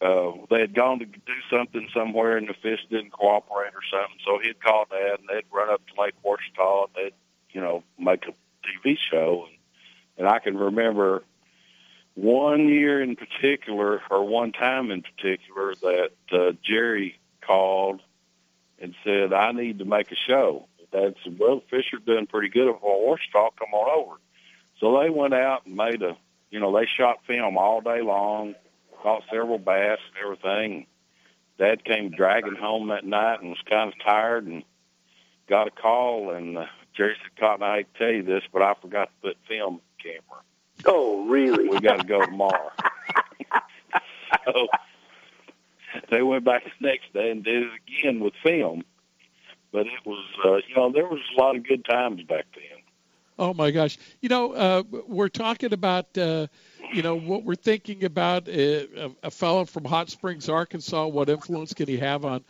uh, 0.00 0.32
they 0.50 0.60
had 0.60 0.74
gone 0.74 1.00
to 1.00 1.06
do 1.06 1.34
something 1.50 1.88
somewhere 1.92 2.36
and 2.36 2.48
the 2.48 2.54
fish 2.54 2.80
didn't 2.88 3.10
cooperate 3.10 3.74
or 3.74 3.82
something. 3.90 4.18
So 4.24 4.38
he'd 4.38 4.62
call 4.62 4.86
Dad 4.90 5.18
and 5.18 5.28
they'd 5.28 5.44
run 5.52 5.70
up 5.70 5.82
to 5.86 6.00
Lake 6.00 6.14
Ouachita 6.24 6.86
and 6.86 6.94
they'd, 6.94 7.14
you 7.50 7.60
know, 7.60 7.82
make 7.98 8.24
a 8.26 8.32
TV 8.66 8.96
show. 9.10 9.46
And, 9.48 9.58
and 10.18 10.28
I 10.28 10.38
can 10.38 10.56
remember 10.56 11.24
one 12.14 12.68
year 12.68 13.02
in 13.02 13.16
particular, 13.16 14.02
or 14.10 14.24
one 14.24 14.52
time 14.52 14.90
in 14.90 15.02
particular, 15.02 15.74
that 15.76 16.10
uh, 16.32 16.52
Jerry 16.62 17.18
called 17.40 18.00
and 18.80 18.94
said, 19.04 19.32
I 19.32 19.52
need 19.52 19.80
to 19.80 19.84
make 19.84 20.10
a 20.12 20.16
show. 20.16 20.66
Dad 20.92 21.14
said, 21.22 21.38
well, 21.38 21.62
Fisher 21.70 21.98
doing 22.04 22.26
pretty 22.26 22.48
good 22.48 22.68
at 22.68 22.80
Ouachita. 22.80 23.50
Come 23.58 23.72
on 23.72 24.04
over. 24.04 24.16
So 24.80 25.00
they 25.00 25.10
went 25.10 25.34
out 25.34 25.66
and 25.66 25.76
made 25.76 26.02
a, 26.02 26.16
you 26.50 26.60
know, 26.60 26.76
they 26.76 26.86
shot 26.86 27.18
film 27.26 27.56
all 27.56 27.80
day 27.80 28.00
long, 28.02 28.54
caught 29.02 29.22
several 29.30 29.58
bass 29.58 29.98
and 30.08 30.24
everything. 30.24 30.86
Dad 31.58 31.84
came 31.84 32.10
dragging 32.10 32.54
home 32.54 32.88
that 32.88 33.04
night 33.04 33.40
and 33.40 33.50
was 33.50 33.62
kind 33.68 33.92
of 33.92 33.98
tired 34.04 34.46
and 34.46 34.62
got 35.48 35.66
a 35.66 35.70
call. 35.70 36.30
And 36.30 36.56
uh, 36.56 36.66
Jerry 36.96 37.16
said, 37.20 37.36
Cotton, 37.38 37.62
I 37.64 37.76
hate 37.78 37.94
to 37.94 37.98
tell 37.98 38.12
you 38.12 38.22
this, 38.22 38.44
but 38.52 38.62
I 38.62 38.74
forgot 38.80 39.10
to 39.22 39.28
put 39.28 39.36
film 39.48 39.80
camera. 40.02 40.42
Oh, 40.86 41.26
really? 41.26 41.68
We 41.68 41.80
got 41.80 42.00
to 42.00 42.06
go 42.06 42.24
tomorrow. 42.24 42.70
so 44.44 44.68
they 46.10 46.22
went 46.22 46.44
back 46.44 46.64
the 46.64 46.86
next 46.86 47.12
day 47.12 47.30
and 47.30 47.42
did 47.42 47.64
it 47.64 47.70
again 47.88 48.20
with 48.20 48.34
film. 48.42 48.84
But 49.72 49.86
it 49.86 50.06
was, 50.06 50.24
uh, 50.44 50.56
you 50.68 50.76
know, 50.76 50.92
there 50.92 51.06
was 51.06 51.20
a 51.36 51.40
lot 51.40 51.56
of 51.56 51.66
good 51.66 51.84
times 51.84 52.22
back 52.22 52.46
then. 52.54 52.77
Oh 53.38 53.54
my 53.54 53.70
gosh! 53.70 53.98
You 54.20 54.28
know, 54.28 54.52
uh, 54.52 54.82
we're 55.06 55.28
talking 55.28 55.72
about, 55.72 56.16
uh, 56.18 56.48
you 56.90 57.02
know, 57.02 57.14
what 57.14 57.44
we're 57.44 57.54
thinking 57.54 58.04
about 58.04 58.48
uh, 58.48 58.52
a, 58.52 59.10
a 59.24 59.30
fellow 59.30 59.64
from 59.64 59.84
Hot 59.84 60.10
Springs, 60.10 60.48
Arkansas. 60.48 61.06
What 61.06 61.28
influence 61.28 61.72
can 61.72 61.86
he 61.86 61.98
have 61.98 62.24
on 62.24 62.44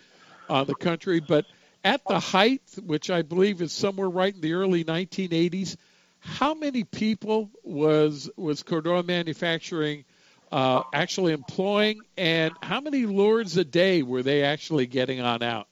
on 0.49 0.67
the 0.67 0.75
country? 0.75 1.21
But 1.21 1.45
at 1.85 2.07
the 2.07 2.19
height, 2.19 2.63
which 2.85 3.11
I 3.11 3.23
believe 3.23 3.61
is 3.61 3.73
somewhere 3.73 4.09
right 4.09 4.35
in 4.35 4.41
the 4.41 4.55
early 4.55 4.85
1980s, 4.85 5.77
how 6.21 6.55
many 6.55 6.85
people 6.85 7.51
was 7.63 8.31
was 8.37 8.63
Cordell 8.63 9.05
Manufacturing 9.05 10.05
uh, 10.51 10.83
actually 10.93 11.35
employing, 11.35 12.07
and 12.17 12.57
how 12.63 12.81
many 12.81 13.05
lures 13.05 13.57
a 13.59 13.65
day 13.65 14.03
were 14.03 14.23
they 14.23 14.43
actually 14.43 14.87
getting 14.87 15.21
on 15.21 15.43
out? 15.43 15.69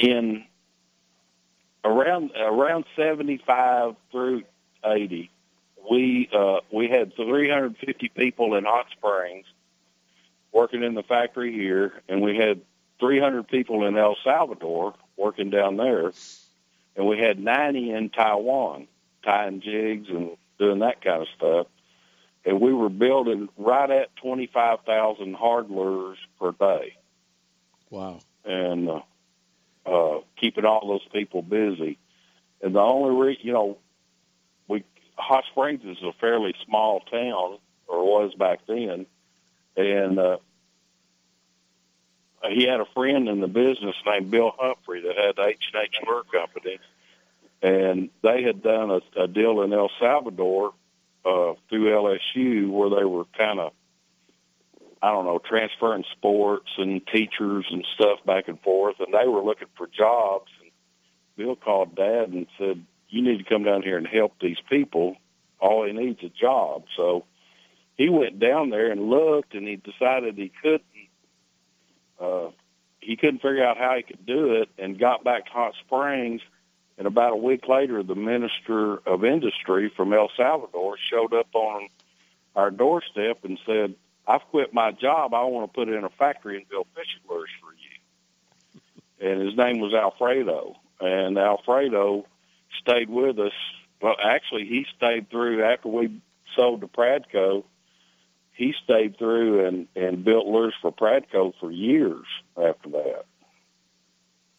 in 0.00 0.44
around 1.84 2.30
around 2.36 2.84
75 2.96 3.94
through 4.10 4.42
80 4.84 5.30
we 5.90 6.28
uh 6.32 6.60
we 6.72 6.88
had 6.88 7.14
350 7.16 8.08
people 8.14 8.54
in 8.54 8.64
hot 8.64 8.86
springs 8.92 9.46
working 10.52 10.82
in 10.82 10.94
the 10.94 11.02
factory 11.02 11.52
here 11.52 12.02
and 12.08 12.20
we 12.20 12.36
had 12.36 12.60
300 12.98 13.48
people 13.48 13.86
in 13.86 13.96
el 13.96 14.16
salvador 14.22 14.94
working 15.16 15.50
down 15.50 15.76
there 15.76 16.12
and 16.96 17.06
we 17.06 17.18
had 17.18 17.38
90 17.38 17.92
in 17.92 18.10
taiwan 18.10 18.86
tying 19.24 19.60
jigs 19.60 20.08
and 20.08 20.36
doing 20.58 20.80
that 20.80 21.02
kind 21.02 21.22
of 21.22 21.28
stuff 21.36 21.66
and 22.44 22.60
we 22.60 22.72
were 22.72 22.88
building 22.88 23.48
right 23.58 23.90
at 23.90 24.14
25,000 24.16 25.34
hard 25.34 25.70
lures 25.70 26.18
per 26.38 26.52
day 26.52 26.94
Wow. 27.90 28.20
and 28.44 28.88
uh, 28.88 29.00
uh, 29.90 30.20
keeping 30.36 30.64
all 30.64 30.86
those 30.86 31.06
people 31.12 31.42
busy. 31.42 31.98
And 32.62 32.74
the 32.74 32.80
only 32.80 33.26
re- 33.26 33.38
you 33.40 33.52
know, 33.52 33.78
we 34.68 34.84
Hot 35.16 35.44
Springs 35.50 35.82
is 35.84 36.02
a 36.02 36.12
fairly 36.20 36.54
small 36.66 37.00
town, 37.00 37.58
or 37.88 38.04
was 38.04 38.34
back 38.34 38.60
then, 38.66 39.06
and 39.76 40.18
uh, 40.18 40.38
he 42.48 42.64
had 42.64 42.80
a 42.80 42.86
friend 42.94 43.28
in 43.28 43.40
the 43.40 43.48
business 43.48 43.96
named 44.06 44.30
Bill 44.30 44.54
Humphrey 44.56 45.02
that 45.02 45.16
had 45.16 45.38
H 45.38 45.70
and 45.72 45.82
H 45.82 45.96
Lure 46.06 46.22
Company, 46.24 46.78
and 47.62 48.10
they 48.22 48.42
had 48.42 48.62
done 48.62 48.90
a, 48.90 49.22
a 49.22 49.28
deal 49.28 49.62
in 49.62 49.72
El 49.72 49.90
Salvador 49.98 50.72
uh, 51.24 51.54
through 51.68 51.90
LSU 51.90 52.70
where 52.70 52.90
they 52.90 53.04
were 53.04 53.24
kind 53.36 53.60
of 53.60 53.72
I 55.02 55.12
don't 55.12 55.24
know, 55.24 55.38
transferring 55.38 56.04
sports 56.12 56.70
and 56.76 57.06
teachers 57.06 57.66
and 57.70 57.86
stuff 57.94 58.18
back 58.26 58.48
and 58.48 58.60
forth, 58.60 58.96
and 59.00 59.14
they 59.14 59.26
were 59.26 59.42
looking 59.42 59.68
for 59.76 59.86
jobs. 59.86 60.50
And 60.60 60.70
Bill 61.36 61.56
called 61.56 61.94
Dad 61.94 62.28
and 62.30 62.46
said, 62.58 62.84
"You 63.08 63.22
need 63.22 63.38
to 63.38 63.44
come 63.44 63.64
down 63.64 63.82
here 63.82 63.96
and 63.96 64.06
help 64.06 64.34
these 64.40 64.60
people. 64.68 65.16
All 65.58 65.84
he 65.86 65.92
needs 65.92 66.20
is 66.22 66.30
a 66.30 66.40
job." 66.40 66.84
So 66.96 67.24
he 67.96 68.08
went 68.10 68.38
down 68.38 68.70
there 68.70 68.90
and 68.90 69.08
looked, 69.08 69.54
and 69.54 69.66
he 69.66 69.76
decided 69.76 70.36
he 70.36 70.52
couldn't. 70.62 70.82
Uh, 72.20 72.50
he 73.00 73.16
couldn't 73.16 73.40
figure 73.40 73.64
out 73.64 73.78
how 73.78 73.96
he 73.96 74.02
could 74.02 74.26
do 74.26 74.56
it, 74.56 74.68
and 74.78 74.98
got 74.98 75.24
back 75.24 75.46
to 75.46 75.52
Hot 75.52 75.74
Springs. 75.86 76.42
And 76.98 77.06
about 77.06 77.32
a 77.32 77.36
week 77.36 77.66
later, 77.66 78.02
the 78.02 78.14
minister 78.14 78.98
of 79.06 79.24
industry 79.24 79.88
from 79.88 80.12
El 80.12 80.30
Salvador 80.36 80.98
showed 80.98 81.32
up 81.32 81.48
on 81.54 81.88
our 82.54 82.70
doorstep 82.70 83.42
and 83.42 83.58
said, 83.64 83.94
I've 84.30 84.42
quit 84.50 84.72
my 84.72 84.92
job. 84.92 85.34
I 85.34 85.42
want 85.44 85.70
to 85.70 85.74
put 85.74 85.88
in 85.88 86.04
a 86.04 86.08
factory 86.10 86.56
and 86.56 86.68
build 86.68 86.86
fishing 86.94 87.20
lures 87.28 87.50
for 87.60 87.72
you. 87.72 89.32
And 89.32 89.42
his 89.42 89.56
name 89.56 89.80
was 89.80 89.92
Alfredo. 89.92 90.76
And 91.00 91.36
Alfredo 91.36 92.26
stayed 92.80 93.10
with 93.10 93.38
us. 93.38 93.52
Well, 94.00 94.14
actually, 94.22 94.66
he 94.66 94.86
stayed 94.96 95.30
through 95.30 95.64
after 95.64 95.88
we 95.88 96.20
sold 96.56 96.82
to 96.82 96.86
Pradco. 96.86 97.64
He 98.52 98.74
stayed 98.84 99.18
through 99.18 99.66
and, 99.66 99.88
and 99.96 100.24
built 100.24 100.46
lures 100.46 100.74
for 100.80 100.92
Pradco 100.92 101.52
for 101.58 101.70
years 101.70 102.26
after 102.56 102.90
that 102.90 103.24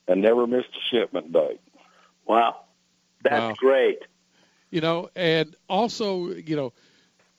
and 0.07 0.21
never 0.21 0.45
missed 0.47 0.69
a 0.69 0.95
shipment 0.95 1.31
date. 1.31 1.61
Wow. 2.25 2.61
That's 3.23 3.39
Wow. 3.39 3.53
great. 3.57 3.99
You 4.69 4.81
know, 4.81 5.09
and 5.15 5.55
also, 5.69 6.29
you 6.29 6.55
know, 6.55 6.73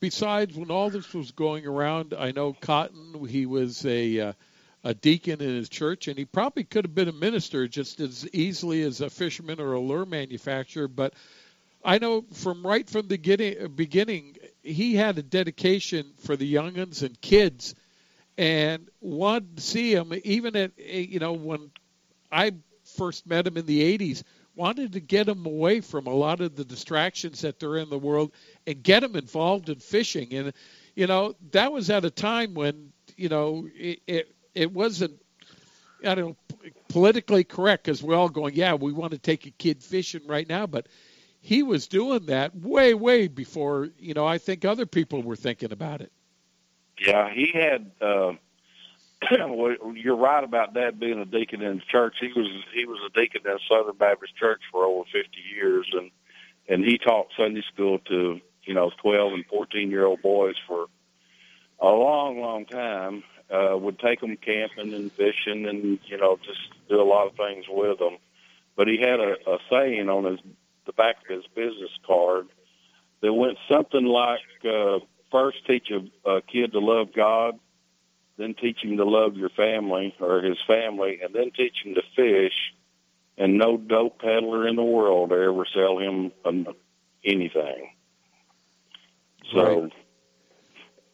besides 0.02 0.56
when 0.56 0.68
all 0.68 0.90
this 0.90 1.14
was 1.14 1.30
going 1.30 1.64
around, 1.64 2.12
I 2.12 2.32
know 2.32 2.54
Cotton, 2.60 3.24
he 3.28 3.46
was 3.46 3.86
a 3.86 4.18
uh, 4.18 4.32
a 4.84 4.92
deacon 4.92 5.40
in 5.40 5.54
his 5.54 5.68
church, 5.68 6.08
and 6.08 6.18
he 6.18 6.24
probably 6.24 6.64
could 6.64 6.84
have 6.84 6.94
been 6.94 7.08
a 7.08 7.12
minister 7.12 7.68
just 7.68 8.00
as 8.00 8.28
easily 8.32 8.82
as 8.82 9.00
a 9.00 9.08
fisherman 9.08 9.60
or 9.60 9.74
a 9.74 9.80
lure 9.80 10.04
manufacturer. 10.04 10.88
But 10.88 11.14
I 11.84 11.98
know 11.98 12.22
from 12.32 12.66
right 12.66 12.90
from 12.90 13.06
the 13.06 13.68
beginning, 13.76 14.36
he 14.64 14.96
had 14.96 15.18
a 15.18 15.22
dedication 15.22 16.12
for 16.18 16.36
the 16.36 16.52
youngins 16.52 17.04
and 17.04 17.18
kids, 17.20 17.76
and 18.36 18.88
wanted 19.00 19.56
to 19.56 19.62
see 19.62 19.94
him 19.94 20.12
even 20.24 20.56
at 20.56 20.72
you 20.78 21.20
know 21.20 21.34
when 21.34 21.70
I 22.32 22.54
first 22.96 23.24
met 23.24 23.46
him 23.46 23.56
in 23.56 23.66
the 23.66 23.96
'80s. 23.98 24.24
Wanted 24.54 24.92
to 24.92 25.00
get 25.00 25.28
him 25.28 25.46
away 25.46 25.80
from 25.80 26.06
a 26.06 26.14
lot 26.14 26.40
of 26.40 26.56
the 26.56 26.64
distractions 26.64 27.40
that 27.40 27.58
they're 27.58 27.78
in 27.78 27.88
the 27.88 27.98
world 27.98 28.32
and 28.66 28.82
get 28.82 29.02
him 29.02 29.16
involved 29.16 29.70
in 29.70 29.76
fishing. 29.76 30.34
And 30.34 30.52
you 30.94 31.06
know 31.06 31.34
that 31.52 31.72
was 31.72 31.88
at 31.90 32.04
a 32.04 32.10
time 32.10 32.54
when 32.54 32.92
you 33.16 33.28
know 33.28 33.66
it 33.74 34.00
it, 34.06 34.34
it 34.54 34.72
wasn't 34.72 35.20
I 36.04 36.14
don't 36.14 36.28
know 36.28 36.36
politically 36.88 37.44
correct 37.44 37.84
because 37.84 38.02
we're 38.02 38.14
all 38.14 38.28
going, 38.28 38.54
yeah, 38.54 38.74
we 38.74 38.92
want 38.92 39.12
to 39.12 39.18
take 39.18 39.46
a 39.46 39.50
kid 39.50 39.82
fishing 39.82 40.26
right 40.26 40.48
now, 40.48 40.66
but 40.66 40.86
he 41.40 41.62
was 41.62 41.88
doing 41.88 42.26
that 42.26 42.54
way 42.54 42.94
way 42.94 43.28
before 43.28 43.88
you 43.98 44.14
know 44.14 44.26
I 44.26 44.38
think 44.38 44.64
other 44.64 44.86
people 44.86 45.22
were 45.22 45.36
thinking 45.36 45.72
about 45.72 46.00
it. 46.02 46.12
Yeah, 47.00 47.32
he 47.32 47.50
had. 47.52 47.90
Uh, 48.00 48.34
well, 49.30 49.76
you're 49.94 50.16
right 50.16 50.42
about 50.42 50.74
Dad 50.74 50.98
being 50.98 51.18
a 51.18 51.24
deacon 51.24 51.62
in 51.62 51.76
the 51.76 51.84
church. 51.90 52.16
He 52.20 52.28
was 52.28 52.48
he 52.74 52.84
was 52.86 52.98
a 53.06 53.18
deacon 53.18 53.42
in 53.44 53.58
Southern 53.68 53.96
Baptist 53.96 54.36
Church 54.36 54.60
for 54.70 54.84
over 54.84 55.04
50 55.12 55.28
years, 55.54 55.88
and 55.92 56.10
and 56.68 56.84
he 56.84 56.98
taught 56.98 57.28
Sunday 57.36 57.62
school 57.72 57.98
to 58.00 58.40
you 58.64 58.74
know 58.74 58.90
12 59.00 59.32
and 59.32 59.46
14 59.46 59.90
year 59.90 60.06
old 60.06 60.22
boys 60.22 60.56
for 60.66 60.86
a 61.80 61.88
long, 61.88 62.40
long 62.40 62.66
time. 62.66 63.24
Uh, 63.50 63.76
would 63.76 63.98
take 63.98 64.18
them 64.20 64.34
camping 64.38 64.94
and 64.94 65.12
fishing, 65.12 65.66
and 65.66 65.98
you 66.06 66.16
know 66.16 66.38
just 66.42 66.60
do 66.88 66.98
a 66.98 67.04
lot 67.04 67.26
of 67.26 67.36
things 67.36 67.66
with 67.68 67.98
them. 67.98 68.16
But 68.76 68.88
he 68.88 68.98
had 68.98 69.20
a, 69.20 69.34
a 69.46 69.58
saying 69.68 70.08
on 70.08 70.24
his 70.24 70.40
the 70.86 70.92
back 70.92 71.16
of 71.28 71.36
his 71.36 71.46
business 71.54 71.90
card 72.06 72.48
that 73.20 73.32
went 73.32 73.58
something 73.70 74.04
like, 74.04 74.40
uh, 74.64 74.98
first 75.30 75.58
teach 75.66 75.90
a, 75.90 76.30
a 76.30 76.42
kid 76.42 76.72
to 76.72 76.80
love 76.80 77.08
God, 77.14 77.58
then 78.36 78.54
teach 78.54 78.82
him 78.82 78.96
to 78.96 79.04
love 79.04 79.36
your 79.36 79.50
family 79.50 80.14
or 80.20 80.42
his 80.42 80.58
family, 80.66 81.20
and 81.22 81.34
then 81.34 81.50
teach 81.50 81.84
him 81.84 81.94
to 81.94 82.02
fish, 82.16 82.74
and 83.36 83.58
no 83.58 83.76
dope 83.76 84.18
peddler 84.20 84.66
in 84.66 84.76
the 84.76 84.82
world 84.82 85.32
ever 85.32 85.66
sell 85.74 85.98
him 85.98 86.32
anything. 87.24 87.90
So, 89.52 89.82
Right. 89.82 89.92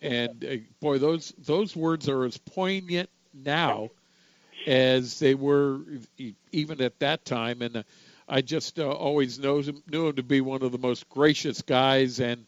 And 0.00 0.44
uh, 0.44 0.56
boy, 0.80 0.98
those 0.98 1.32
those 1.38 1.74
words 1.74 2.08
are 2.08 2.24
as 2.24 2.38
poignant 2.38 3.10
now 3.34 3.90
as 4.66 5.18
they 5.18 5.34
were 5.34 5.80
even 6.52 6.80
at 6.80 6.98
that 7.00 7.24
time. 7.24 7.62
And 7.62 7.78
uh, 7.78 7.82
I 8.28 8.42
just 8.42 8.78
uh, 8.78 8.88
always 8.90 9.38
knows 9.38 9.68
him, 9.68 9.82
knew 9.90 10.08
him 10.08 10.16
to 10.16 10.22
be 10.22 10.40
one 10.40 10.62
of 10.62 10.72
the 10.72 10.78
most 10.78 11.08
gracious 11.08 11.62
guys 11.62 12.20
and 12.20 12.46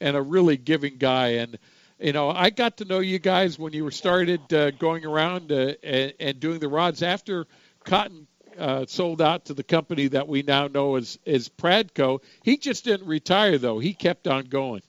and 0.00 0.16
a 0.16 0.22
really 0.22 0.56
giving 0.56 0.96
guy. 0.96 1.28
And 1.28 1.58
you 2.02 2.12
know, 2.12 2.30
I 2.30 2.50
got 2.50 2.78
to 2.78 2.84
know 2.84 2.98
you 2.98 3.18
guys 3.18 3.58
when 3.58 3.72
you 3.72 3.84
were 3.84 3.92
started 3.92 4.52
uh, 4.52 4.72
going 4.72 5.06
around 5.06 5.52
uh, 5.52 5.74
and, 5.82 6.12
and 6.18 6.40
doing 6.40 6.58
the 6.58 6.68
rods 6.68 7.02
after 7.02 7.46
Cotton 7.84 8.26
uh, 8.58 8.84
sold 8.86 9.22
out 9.22 9.46
to 9.46 9.54
the 9.54 9.62
company 9.62 10.08
that 10.08 10.28
we 10.28 10.42
now 10.42 10.66
know 10.66 10.96
as 10.96 11.18
as 11.26 11.48
Pradco. 11.48 12.20
He 12.42 12.56
just 12.58 12.84
didn't 12.84 13.06
retire 13.06 13.56
though; 13.58 13.78
he 13.78 13.94
kept 13.94 14.26
on 14.26 14.46
going. 14.46 14.82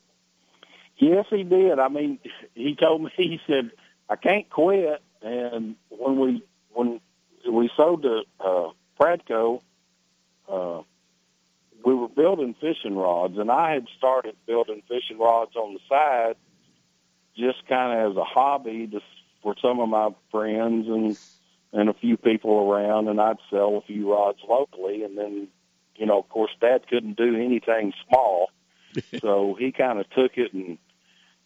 yes, 0.97 1.25
he 1.29 1.43
did. 1.43 1.79
I 1.79 1.87
mean, 1.87 2.19
he 2.55 2.75
told 2.75 3.03
me 3.03 3.11
he 3.15 3.39
said, 3.47 3.71
"I 4.09 4.15
can't 4.15 4.49
quit." 4.49 5.01
And 5.21 5.75
when 5.89 6.19
we 6.19 6.43
when 6.73 6.99
we 7.49 7.69
sold 7.77 8.01
to 8.03 8.23
uh, 8.39 8.69
Pradco, 8.99 9.61
uh, 10.49 10.81
we 11.85 11.93
were 11.93 12.09
building 12.09 12.55
fishing 12.59 12.95
rods, 12.95 13.37
and 13.37 13.51
I 13.51 13.73
had 13.73 13.87
started 13.97 14.35
building 14.45 14.81
fishing 14.87 15.19
rods 15.19 15.55
on 15.55 15.73
the 15.73 15.79
side, 15.87 16.35
just 17.35 17.67
kind 17.67 17.99
of 17.99 18.11
as 18.11 18.17
a 18.17 18.23
hobby, 18.23 18.87
just 18.91 19.05
for 19.41 19.55
some 19.61 19.79
of 19.79 19.89
my 19.89 20.09
friends 20.31 20.87
and 20.87 21.17
and 21.73 21.89
a 21.89 21.93
few 21.93 22.17
people 22.17 22.71
around, 22.71 23.07
and 23.07 23.19
I'd 23.19 23.37
sell 23.49 23.77
a 23.77 23.81
few 23.81 24.13
rods 24.13 24.37
locally, 24.47 25.03
and 25.03 25.17
then, 25.17 25.47
you 25.95 26.05
know, 26.05 26.19
of 26.19 26.29
course, 26.29 26.51
Dad 26.61 26.87
couldn't 26.87 27.17
do 27.17 27.35
anything 27.35 27.93
small, 28.07 28.51
so 29.19 29.55
he 29.57 29.71
kind 29.71 29.99
of 29.99 30.07
took 30.11 30.37
it 30.37 30.53
and 30.53 30.77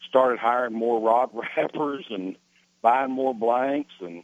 started 0.10 0.38
hiring 0.38 0.74
more 0.74 1.02
rod 1.02 1.30
wrappers 1.58 2.06
and 2.10 2.36
buying 2.82 3.12
more 3.12 3.34
blanks, 3.34 3.94
and 4.02 4.24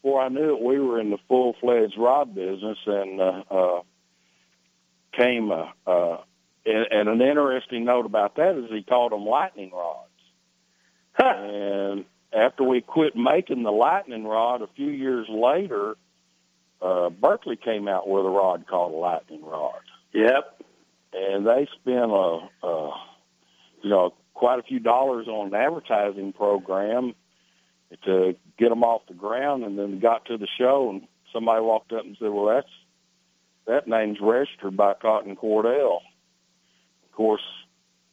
before 0.00 0.22
I 0.22 0.28
knew 0.28 0.56
it, 0.56 0.62
we 0.62 0.78
were 0.78 1.00
in 1.00 1.10
the 1.10 1.18
full 1.28 1.54
fledged 1.60 1.98
rod 1.98 2.34
business, 2.34 2.78
and 2.86 3.20
uh, 3.20 3.42
uh, 3.50 3.82
came. 5.12 5.50
Uh, 5.50 5.66
uh, 5.86 6.18
and, 6.64 6.86
and 6.90 7.08
an 7.08 7.20
interesting 7.20 7.84
note 7.84 8.06
about 8.06 8.36
that 8.36 8.56
is 8.56 8.70
he 8.70 8.82
called 8.82 9.12
them 9.12 9.24
lightning 9.24 9.70
rods. 9.72 10.11
And 11.18 12.04
after 12.32 12.64
we 12.64 12.80
quit 12.80 13.14
making 13.16 13.62
the 13.62 13.72
lightning 13.72 14.24
rod, 14.24 14.62
a 14.62 14.68
few 14.68 14.90
years 14.90 15.26
later, 15.28 15.96
uh, 16.80 17.10
Berkley 17.10 17.56
came 17.56 17.88
out 17.88 18.08
with 18.08 18.24
a 18.24 18.28
rod 18.28 18.66
called 18.66 18.92
a 18.92 18.96
lightning 18.96 19.44
rod. 19.44 19.80
Yep. 20.12 20.62
And 21.12 21.46
they 21.46 21.68
spent 21.80 22.10
a, 22.10 22.48
a 22.66 22.90
you 23.82 23.90
know 23.90 24.14
quite 24.34 24.58
a 24.58 24.62
few 24.62 24.80
dollars 24.80 25.28
on 25.28 25.48
an 25.48 25.54
advertising 25.54 26.32
program 26.32 27.14
to 28.04 28.34
get 28.58 28.70
them 28.70 28.82
off 28.82 29.02
the 29.06 29.14
ground, 29.14 29.64
and 29.64 29.78
then 29.78 30.00
got 30.00 30.24
to 30.26 30.38
the 30.38 30.48
show, 30.58 30.88
and 30.90 31.06
somebody 31.32 31.60
walked 31.60 31.92
up 31.92 32.04
and 32.04 32.16
said, 32.18 32.30
"Well, 32.30 32.46
that's 32.46 32.68
that 33.66 33.86
name's 33.86 34.18
registered 34.20 34.76
by 34.76 34.94
Cotton 34.94 35.36
Cordell." 35.36 36.00
Of 37.04 37.12
course, 37.12 37.44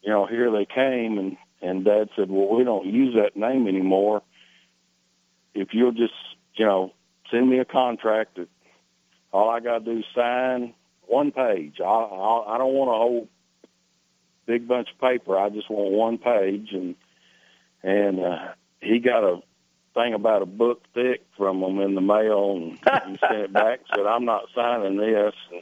you 0.02 0.12
know 0.12 0.26
here 0.26 0.52
they 0.52 0.66
came, 0.66 1.18
and 1.18 1.38
and 1.62 1.84
Dad 1.84 2.10
said, 2.16 2.30
"Well, 2.30 2.56
we 2.56 2.64
don't 2.64 2.86
use 2.86 3.16
that 3.16 3.36
name 3.36 3.68
anymore. 3.68 4.22
If 5.54 5.70
you'll 5.74 5.92
just 5.92 6.14
you 6.56 6.66
know 6.66 6.94
send 7.32 7.50
me 7.50 7.60
a 7.60 7.66
contract 7.66 8.36
that 8.36 8.48
all 9.32 9.50
I 9.50 9.60
got 9.60 9.80
to 9.80 9.86
do 9.86 10.00
is 10.00 10.06
sign 10.16 10.74
one 11.08 11.32
page. 11.32 11.80
I 11.80 11.84
I, 11.84 12.56
I 12.56 12.58
don't 12.58 12.74
want 12.74 12.90
a 12.90 12.94
whole 12.94 13.30
big 14.46 14.68
bunch 14.68 14.90
of 14.92 15.00
paper. 15.00 15.38
I 15.38 15.50
just 15.50 15.70
want 15.70 15.92
one 15.92 16.18
page." 16.18 16.70
And 16.72 16.96
and 17.84 18.20
uh, 18.20 18.54
he 18.82 19.00
got 19.00 19.24
a 19.24 19.42
thing 19.94 20.14
about 20.14 20.42
a 20.42 20.46
book 20.46 20.84
thick 20.94 21.26
from 21.38 21.62
them 21.62 21.80
in 21.80 21.96
the 21.96 22.02
mail 22.02 22.56
and 22.56 22.72
he 22.74 23.18
sent 23.28 23.42
it 23.42 23.54
back. 23.54 23.82
Said, 23.94 24.06
"I'm 24.06 24.26
not 24.26 24.46
signing 24.56 24.98
this." 24.98 25.34
And 25.52 25.62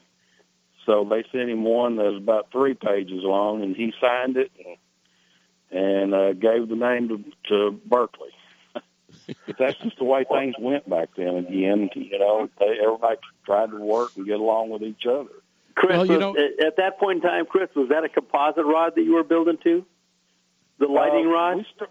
so 0.86 1.06
they 1.10 1.24
sent 1.32 1.49
him 1.49 1.64
one 1.64 1.98
that 1.98 2.06
was 2.06 2.18
about 2.18 2.52
three 2.52 2.74
pages 2.74 3.22
long, 3.24 3.64
and 3.64 3.76
he 3.76 3.94
signed 3.99 4.38
it 4.38 4.52
and 4.57 4.78
and 5.72 6.14
uh, 6.14 6.34
gave 6.34 6.69
the 6.69 6.76
name 6.76 7.10
to, 7.10 7.23
to 7.49 7.80
Berkley. 7.85 8.30
but 8.73 8.84
that's 9.60 9.77
just 9.80 9.98
the 9.98 10.03
way 10.06 10.26
things 10.31 10.56
went 10.60 10.89
back 10.89 11.10
then. 11.18 11.35
Again, 11.35 11.89
you 11.95 12.18
know, 12.19 12.49
they, 12.60 12.77
everybody 12.84 13.18
tried 13.45 13.72
to 13.72 13.77
work 13.77 14.11
and 14.15 14.26
get 14.26 14.39
along 14.39 14.69
with 14.69 14.81
each 14.84 15.06
other. 15.06 15.30
Chris, 15.76 15.91
Well, 15.98 16.06
you 16.06 16.11
was- 16.14 16.19
know- 16.22 16.35
at- 16.38 16.65
at 16.68 16.77
that 16.77 16.99
point 16.99 17.23
in 17.23 17.30
time, 17.30 17.45
Chris, 17.45 17.69
was 17.76 17.89
that 17.89 18.03
a 18.03 18.10
composite 18.10 18.65
rod 18.65 18.95
that 18.95 19.02
you 19.03 19.14
were 19.15 19.23
building 19.23 19.57
to? 19.64 19.85
The 20.80 20.88
lightning 20.88 21.27
Uh, 21.27 21.31
rod? 21.31 21.57
We, 21.57 21.65
st- 21.76 21.89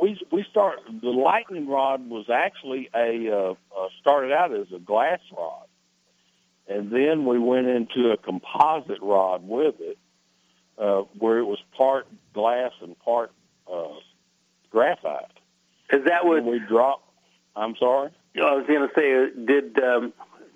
we 0.00 0.20
we 0.32 0.44
start 0.50 0.78
the 1.02 1.10
lightning 1.10 1.68
rod 1.68 2.08
was 2.08 2.30
actually 2.30 2.88
a 2.94 3.28
uh, 3.30 3.50
uh, 3.76 3.88
started 4.00 4.32
out 4.32 4.52
as 4.54 4.68
a 4.74 4.78
glass 4.78 5.18
rod, 5.36 5.66
and 6.68 6.90
then 6.90 7.26
we 7.26 7.38
went 7.38 7.66
into 7.66 8.10
a 8.12 8.16
composite 8.16 9.02
rod 9.02 9.46
with 9.46 9.74
it, 9.80 9.98
uh, 10.80 11.02
where 11.18 11.38
it 11.38 11.44
was 11.44 11.58
part 11.76 12.06
glass 12.32 12.72
and 12.80 12.98
part 13.00 13.30
uh, 13.72 13.88
graphite. 14.70 15.26
Is 15.92 16.04
that 16.06 16.24
what 16.24 16.42
we 16.44 16.58
dropped? 16.58 17.04
I'm 17.54 17.76
sorry. 17.76 18.10
I 18.36 18.54
was 18.54 18.66
going 18.66 18.88
to 18.88 18.94
say, 18.96 19.14
uh, 19.14 19.46
did 19.46 19.78
um, 19.82 20.12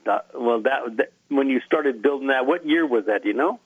uh, 0.07 0.19
well 0.35 0.63
that, 0.63 0.97
that 0.97 1.13
when 1.29 1.49
you 1.49 1.61
started 1.67 2.03
building 2.03 2.29
that? 2.29 2.47
What 2.47 2.65
year 2.67 2.87
was 2.87 3.07
that? 3.07 3.23
Do 3.23 3.29
you 3.29 3.35
know? 3.35 3.61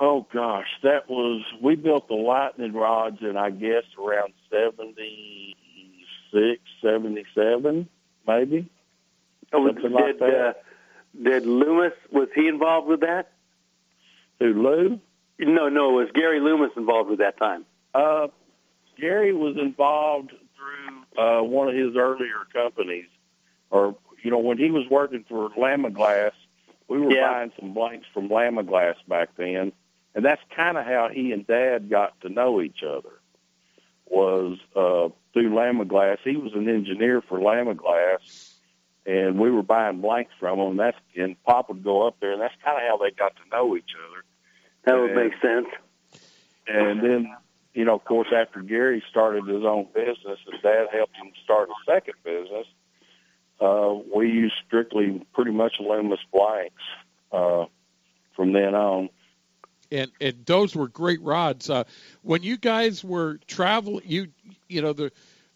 Oh 0.00 0.26
gosh, 0.32 0.68
that 0.84 1.10
was 1.10 1.42
we 1.60 1.74
built 1.74 2.06
the 2.06 2.14
lightning 2.14 2.72
rods 2.72 3.18
in 3.20 3.36
I 3.36 3.50
guess 3.50 3.82
around 3.98 4.32
seventy 4.50 5.56
six, 6.32 6.60
seventy 6.80 7.24
seven, 7.34 7.88
maybe. 8.26 8.68
Oh, 9.52 9.66
Something 9.66 9.92
like 9.92 10.04
did 10.04 10.20
that. 10.20 10.46
uh, 10.46 10.52
did 11.20 11.46
Loomis 11.46 11.94
was 12.12 12.28
he 12.34 12.46
involved 12.46 12.86
with 12.86 13.00
that? 13.00 13.32
Who 14.40 14.54
Lou? 14.62 15.00
No, 15.40 15.68
no, 15.68 15.90
was 15.90 16.08
Gary 16.14 16.40
Loomis 16.40 16.72
involved 16.76 17.10
with 17.10 17.20
that 17.20 17.38
time? 17.38 17.64
Uh, 17.94 18.28
Gary 19.00 19.32
was 19.32 19.56
involved 19.56 20.32
through 20.56 21.22
uh, 21.22 21.42
one 21.42 21.68
of 21.68 21.74
his 21.74 21.96
earlier 21.96 22.44
companies, 22.52 23.06
or 23.70 23.96
you 24.22 24.30
know, 24.30 24.38
when 24.38 24.58
he 24.58 24.70
was 24.70 24.84
working 24.90 25.24
for 25.28 25.48
Lamiglas, 25.50 26.32
we 26.88 26.98
were 27.00 27.12
Yeah. 27.12 27.30
buying 27.32 27.52
some 27.58 27.72
blanks 27.72 28.06
from 28.12 28.28
Lamiglas 28.28 28.96
back 29.06 29.30
then, 29.36 29.72
and 30.14 30.24
that's 30.24 30.42
kind 30.56 30.76
of 30.76 30.84
how 30.84 31.08
he 31.12 31.32
and 31.32 31.46
Dad 31.46 31.88
got 31.88 32.20
to 32.22 32.28
know 32.28 32.60
each 32.60 32.82
other. 32.82 33.10
Was 34.06 34.58
uh, 34.74 35.10
through 35.32 35.50
Lamiglas. 35.50 36.18
He 36.24 36.36
was 36.36 36.54
an 36.54 36.68
engineer 36.68 37.20
for 37.20 37.38
Lamiglas, 37.38 38.54
and 39.06 39.38
we 39.38 39.50
were 39.50 39.62
buying 39.62 40.00
blanks 40.00 40.32
from 40.40 40.58
him. 40.58 40.70
And 40.70 40.80
that's 40.80 40.96
and 41.14 41.40
Pop 41.44 41.68
would 41.68 41.84
go 41.84 42.06
up 42.06 42.16
there, 42.20 42.32
and 42.32 42.40
that's 42.40 42.54
kind 42.64 42.76
of 42.78 42.82
how 42.88 42.96
they 42.96 43.10
got 43.10 43.34
to 43.36 43.48
know 43.52 43.76
each 43.76 43.90
other. 43.94 44.24
That 44.88 44.98
would 45.00 45.10
And- 45.10 45.20
make 45.30 45.40
sense. 45.42 45.66
and 46.66 47.00
then, 47.02 47.36
you 47.74 47.84
know, 47.84 47.94
of 47.94 48.04
course, 48.04 48.28
after 48.34 48.60
Gary 48.60 49.02
started 49.10 49.46
his 49.46 49.64
own 49.64 49.86
business 49.94 50.38
and 50.50 50.62
Dad 50.62 50.88
helped 50.92 51.14
him 51.16 51.30
start 51.44 51.68
a 51.70 51.74
second 51.84 52.14
business, 52.24 52.66
uh, 53.60 53.94
we 54.14 54.30
used 54.30 54.54
strictly 54.66 55.24
pretty 55.34 55.50
much 55.50 55.74
Loomis 55.80 56.20
blanks 56.32 56.82
uh, 57.32 57.66
from 58.34 58.52
then 58.52 58.74
on. 58.74 59.10
and 59.90 60.10
and 60.20 60.44
those 60.46 60.74
were 60.76 60.88
great 60.88 61.20
rods. 61.22 61.68
Uh, 61.70 61.84
when 62.22 62.42
you 62.42 62.56
guys 62.56 63.02
were 63.04 63.38
traveling, 63.46 64.02
you 64.06 64.28
you 64.68 64.80
know 64.82 64.92
the 64.92 65.10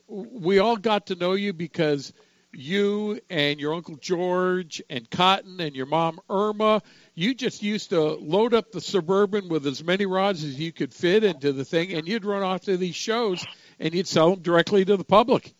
we 0.08 0.58
all 0.58 0.76
got 0.76 1.06
to 1.06 1.14
know 1.14 1.32
you 1.34 1.52
because 1.52 2.12
you 2.52 3.20
and 3.30 3.58
your 3.58 3.74
uncle 3.74 3.96
George 3.96 4.82
and 4.90 5.08
Cotton 5.10 5.60
and 5.60 5.74
your 5.74 5.86
mom 5.86 6.20
Irma, 6.28 6.82
you 7.14 7.34
just 7.34 7.62
used 7.62 7.90
to 7.90 8.00
load 8.00 8.54
up 8.54 8.72
the 8.72 8.80
suburban 8.80 9.48
with 9.48 9.66
as 9.66 9.82
many 9.82 10.06
rods 10.06 10.44
as 10.44 10.58
you 10.58 10.72
could 10.72 10.92
fit 10.92 11.24
into 11.24 11.52
the 11.52 11.64
thing, 11.64 11.92
and 11.92 12.06
you'd 12.06 12.24
run 12.24 12.42
off 12.42 12.62
to 12.62 12.76
these 12.76 12.94
shows 12.94 13.44
and 13.80 13.94
you'd 13.94 14.06
sell 14.06 14.30
them 14.30 14.40
directly 14.40 14.84
to 14.84 14.96
the 14.96 15.04
public. 15.04 15.54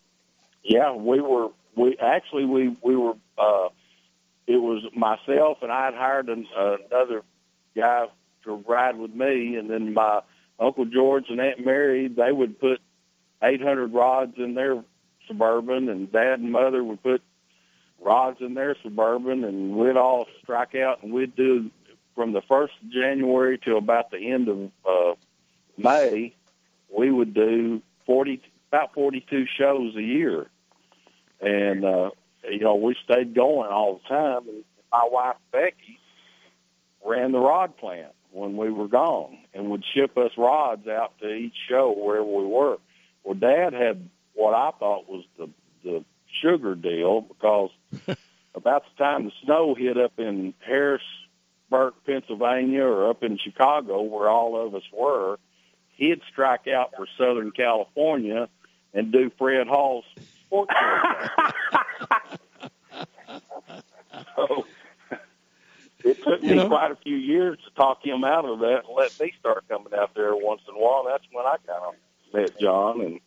Yeah, 0.63 0.93
we 0.93 1.21
were. 1.21 1.49
We 1.75 1.97
actually 1.99 2.45
we 2.45 2.77
we 2.83 2.97
were. 2.97 3.15
Uh, 3.39 3.69
it 4.47 4.57
was 4.57 4.83
myself 4.95 5.59
and 5.63 5.73
I 5.73 5.87
had 5.87 5.95
hired 5.95 6.29
an, 6.29 6.47
another 6.57 7.23
guy 7.75 8.07
to 8.45 8.53
ride 8.53 8.99
with 8.99 9.15
me, 9.15 9.57
and 9.57 9.71
then 9.71 9.95
my 9.95 10.21
uncle 10.59 10.85
George 10.85 11.27
and 11.29 11.41
Aunt 11.41 11.65
Mary 11.65 12.09
they 12.09 12.31
would 12.31 12.61
put 12.61 12.81
800 13.43 13.93
rods 13.93 14.35
in 14.37 14.55
their 14.55 14.85
suburban, 15.27 15.89
and 15.89 16.11
Dad 16.11 16.41
and 16.41 16.53
Mother 16.53 16.83
would 16.83 17.03
put 17.03 17.23
rods 18.01 18.39
in 18.41 18.55
their 18.55 18.77
suburban, 18.83 19.45
and 19.45 19.77
we'd 19.77 19.97
all 19.97 20.27
strike 20.43 20.75
out, 20.75 21.03
and 21.03 21.13
we'd 21.13 21.37
do 21.37 21.71
from 22.15 22.33
the 22.33 22.43
first 22.43 22.75
of 22.83 22.91
January 22.91 23.59
till 23.59 23.79
about 23.79 24.11
the 24.11 24.31
end 24.31 24.49
of 24.49 24.71
uh, 24.85 25.15
May. 25.79 26.35
We 26.95 27.11
would 27.11 27.33
do 27.33 27.81
40 28.07 28.43
about 28.71 28.95
42 28.95 29.47
shows 29.59 29.95
a 29.97 30.03
year 30.03 30.47
and 31.43 31.85
uh, 31.85 32.11
you 32.49 32.61
know 32.61 32.77
we 32.77 32.97
stayed 33.05 33.35
going 33.35 33.71
all 33.71 34.01
the 34.03 34.09
time. 34.09 34.49
And 34.49 34.65
my 34.91 35.09
wife 35.11 35.37
Becky 35.51 35.99
ran 37.05 37.33
the 37.33 37.39
rod 37.39 37.77
plant 37.77 38.13
when 38.31 38.57
we 38.57 38.71
were 38.71 38.89
gone 38.89 39.37
and 39.53 39.71
would 39.71 39.85
ship 39.95 40.17
us 40.17 40.31
rods 40.39 40.87
out 40.87 41.19
to 41.21 41.29
each 41.29 41.57
show 41.69 41.93
wherever 41.93 42.25
we 42.25 42.47
were. 42.47 42.79
Well, 43.25 43.35
Dad 43.35 43.73
had 43.75 44.09
what 44.35 44.55
I 44.55 44.71
thought 44.79 45.09
was 45.09 45.25
the 45.39 45.49
the 45.85 46.05
sugar 46.41 46.75
deal 46.75 47.21
because 47.21 47.71
about 48.55 48.85
the 48.85 49.05
time 49.05 49.25
the 49.27 49.33
snow 49.45 49.75
hit 49.75 49.99
up 49.99 50.13
in 50.19 50.55
Harrisburg, 50.61 51.95
Pennsylvania, 52.07 52.85
or 52.85 53.11
up 53.11 53.23
in 53.23 53.39
Chicago, 53.39 54.03
where 54.03 54.29
all 54.29 54.65
of 54.67 54.75
us 54.75 54.83
were, 54.93 55.39
he'd 55.97 56.21
strike 56.31 56.69
out 56.69 56.93
for 56.97 57.07
Southern 57.19 57.51
California 57.51 58.49
and 58.95 59.13
do 59.13 59.31
Fred 59.39 59.67
Hall's 59.67 60.05
sports. 60.47 60.73
so 64.37 64.67
it 66.05 66.23
took 66.23 66.43
me 66.43 66.49
You 66.51 66.55
know? 66.57 66.69
quite 66.69 66.91
a 66.91 66.97
few 66.97 67.17
years 67.17 67.59
to 67.65 67.75
talk 67.75 68.05
him 68.05 68.25
out 68.25 68.45
of 68.45 68.61
that 68.61 68.85
and 68.87 68.97
let 68.97 69.19
me 69.21 69.33
start 69.39 69.65
coming 69.69 69.95
out 69.95 70.15
there 70.15 70.35
once 70.35 70.63
in 70.69 70.75
a 70.75 70.79
while. 70.79 71.05
That's 71.05 71.25
when 71.33 71.47
I 71.47 71.57
kind 71.67 71.83
of 71.85 71.95
met 72.35 72.59
John 72.59 73.01
and, 73.01 73.21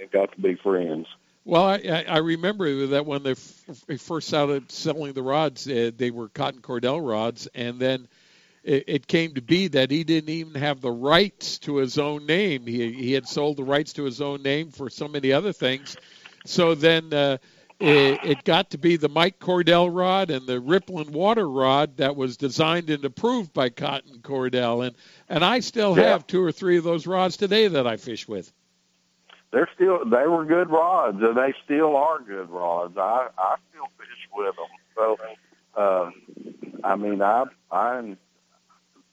and 0.00 0.10
got 0.10 0.32
to 0.34 0.40
be 0.40 0.54
friends. 0.56 1.06
Well, 1.44 1.64
I, 1.64 2.04
I 2.08 2.18
remember 2.18 2.86
that 2.88 3.06
when 3.06 3.22
they 3.22 3.32
f- 3.32 3.64
first 4.00 4.28
started 4.28 4.70
selling 4.72 5.12
the 5.12 5.22
rods, 5.22 5.66
uh, 5.68 5.92
they 5.96 6.10
were 6.10 6.28
cotton 6.28 6.60
cordell 6.60 7.06
rods, 7.06 7.46
and 7.54 7.78
then 7.78 8.08
it, 8.64 8.84
it 8.88 9.06
came 9.06 9.34
to 9.34 9.42
be 9.42 9.68
that 9.68 9.90
he 9.90 10.04
didn't 10.04 10.30
even 10.30 10.54
have 10.60 10.80
the 10.80 10.90
rights 10.90 11.58
to 11.60 11.76
his 11.76 11.98
own 11.98 12.26
name. 12.26 12.66
He 12.66 12.92
he 12.92 13.12
had 13.12 13.28
sold 13.28 13.56
the 13.58 13.64
rights 13.64 13.92
to 13.94 14.04
his 14.04 14.20
own 14.20 14.42
name 14.42 14.70
for 14.72 14.90
so 14.90 15.08
many 15.08 15.32
other 15.32 15.52
things. 15.52 15.96
So 16.44 16.74
then 16.74 17.12
uh, 17.12 17.38
it, 17.78 18.20
it 18.22 18.44
got 18.44 18.70
to 18.70 18.78
be 18.78 18.96
the 18.96 19.08
Mike 19.08 19.38
Cordell 19.38 19.88
rod 19.94 20.30
and 20.30 20.46
the 20.46 20.60
Rippling 20.60 21.12
water 21.12 21.48
rod 21.48 21.98
that 21.98 22.16
was 22.16 22.36
designed 22.36 22.90
and 22.90 23.04
approved 23.04 23.52
by 23.52 23.70
Cotton 23.70 24.18
Cordell, 24.20 24.86
and 24.86 24.96
and 25.28 25.44
I 25.44 25.60
still 25.60 25.94
Yeah. 25.94 26.04
have 26.04 26.26
two 26.26 26.42
or 26.42 26.52
three 26.52 26.76
of 26.78 26.84
those 26.84 27.06
rods 27.06 27.36
today 27.36 27.68
that 27.68 27.86
I 27.86 27.96
fish 27.98 28.26
with. 28.26 28.52
They're 29.52 29.68
still 29.74 30.04
they 30.04 30.26
were 30.26 30.44
good 30.44 30.70
rods, 30.70 31.18
and 31.22 31.36
they 31.36 31.54
still 31.64 31.96
are 31.96 32.20
good 32.20 32.50
rods. 32.50 32.96
I 32.96 33.28
I 33.38 33.56
still 33.70 33.86
fish 33.96 34.28
with 34.34 34.54
them. 34.56 34.66
So, 34.94 35.16
uh, 35.80 36.10
I 36.84 36.96
mean, 36.96 37.22
I 37.22 37.44
I 37.70 38.16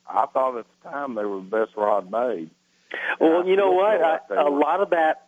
I 0.07 0.26
thought 0.27 0.57
at 0.57 0.65
the 0.84 0.89
time 0.89 1.15
they 1.15 1.23
were 1.26 1.38
the 1.38 1.65
best 1.65 1.77
rod 1.77 2.11
made. 2.11 2.49
Well, 3.19 3.47
you 3.47 3.55
know 3.55 3.72
what? 3.72 4.01
like 4.01 4.22
I, 4.31 4.41
a 4.41 4.49
were. 4.51 4.60
lot 4.60 4.81
of 4.81 4.89
that 4.91 5.27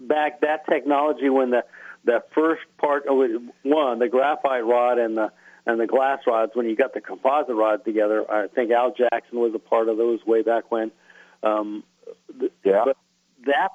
back 0.00 0.40
that 0.42 0.66
technology 0.66 1.28
when 1.28 1.50
the 1.50 1.64
that 2.04 2.28
first 2.34 2.62
part 2.78 3.06
of 3.06 3.20
it, 3.22 3.40
one 3.62 3.98
the 3.98 4.08
graphite 4.08 4.64
rod 4.64 4.98
and 4.98 5.16
the 5.16 5.32
and 5.66 5.78
the 5.80 5.86
glass 5.86 6.20
rods 6.26 6.52
when 6.54 6.66
you 6.66 6.76
got 6.76 6.94
the 6.94 7.00
composite 7.00 7.54
rod 7.54 7.84
together. 7.84 8.30
I 8.30 8.48
think 8.48 8.70
Al 8.70 8.94
Jackson 8.94 9.38
was 9.38 9.52
a 9.54 9.58
part 9.58 9.88
of 9.88 9.96
those 9.96 10.24
way 10.26 10.42
back 10.42 10.70
when. 10.70 10.90
Um, 11.42 11.84
Yeah. 12.64 12.84
But 12.84 12.96
that 13.46 13.70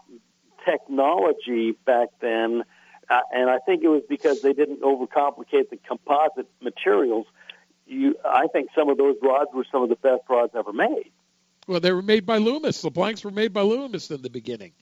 technology 0.66 1.72
back 1.86 2.10
then, 2.20 2.64
uh, 3.10 3.22
and 3.34 3.50
I 3.50 3.60
think 3.60 3.84
it 3.84 3.90
was 3.90 4.04
because 4.08 4.42
they 4.42 4.54
didn't 4.54 4.82
overcomplicate 4.82 5.70
the 5.70 5.78
composite 5.88 6.48
materials. 6.62 7.28
You, 7.86 8.16
I 8.24 8.48
think 8.48 8.70
some 8.76 8.90
of 8.90 8.98
those 8.98 9.18
rods 9.22 9.50
were 9.54 9.66
some 9.72 9.84
of 9.84 9.90
the 9.90 9.96
best 9.96 10.24
rods 10.30 10.54
ever 10.56 10.74
made. 10.74 11.12
Well, 11.68 11.80
they 11.80 11.92
were 11.92 12.02
made 12.02 12.26
by 12.26 12.38
Loomis. 12.38 12.82
The 12.82 12.90
blanks 12.90 13.24
were 13.24 13.32
made 13.32 13.54
by 13.54 13.62
Loomis 13.62 14.12
in 14.12 14.22
the 14.22 14.30
beginning. 14.30 14.74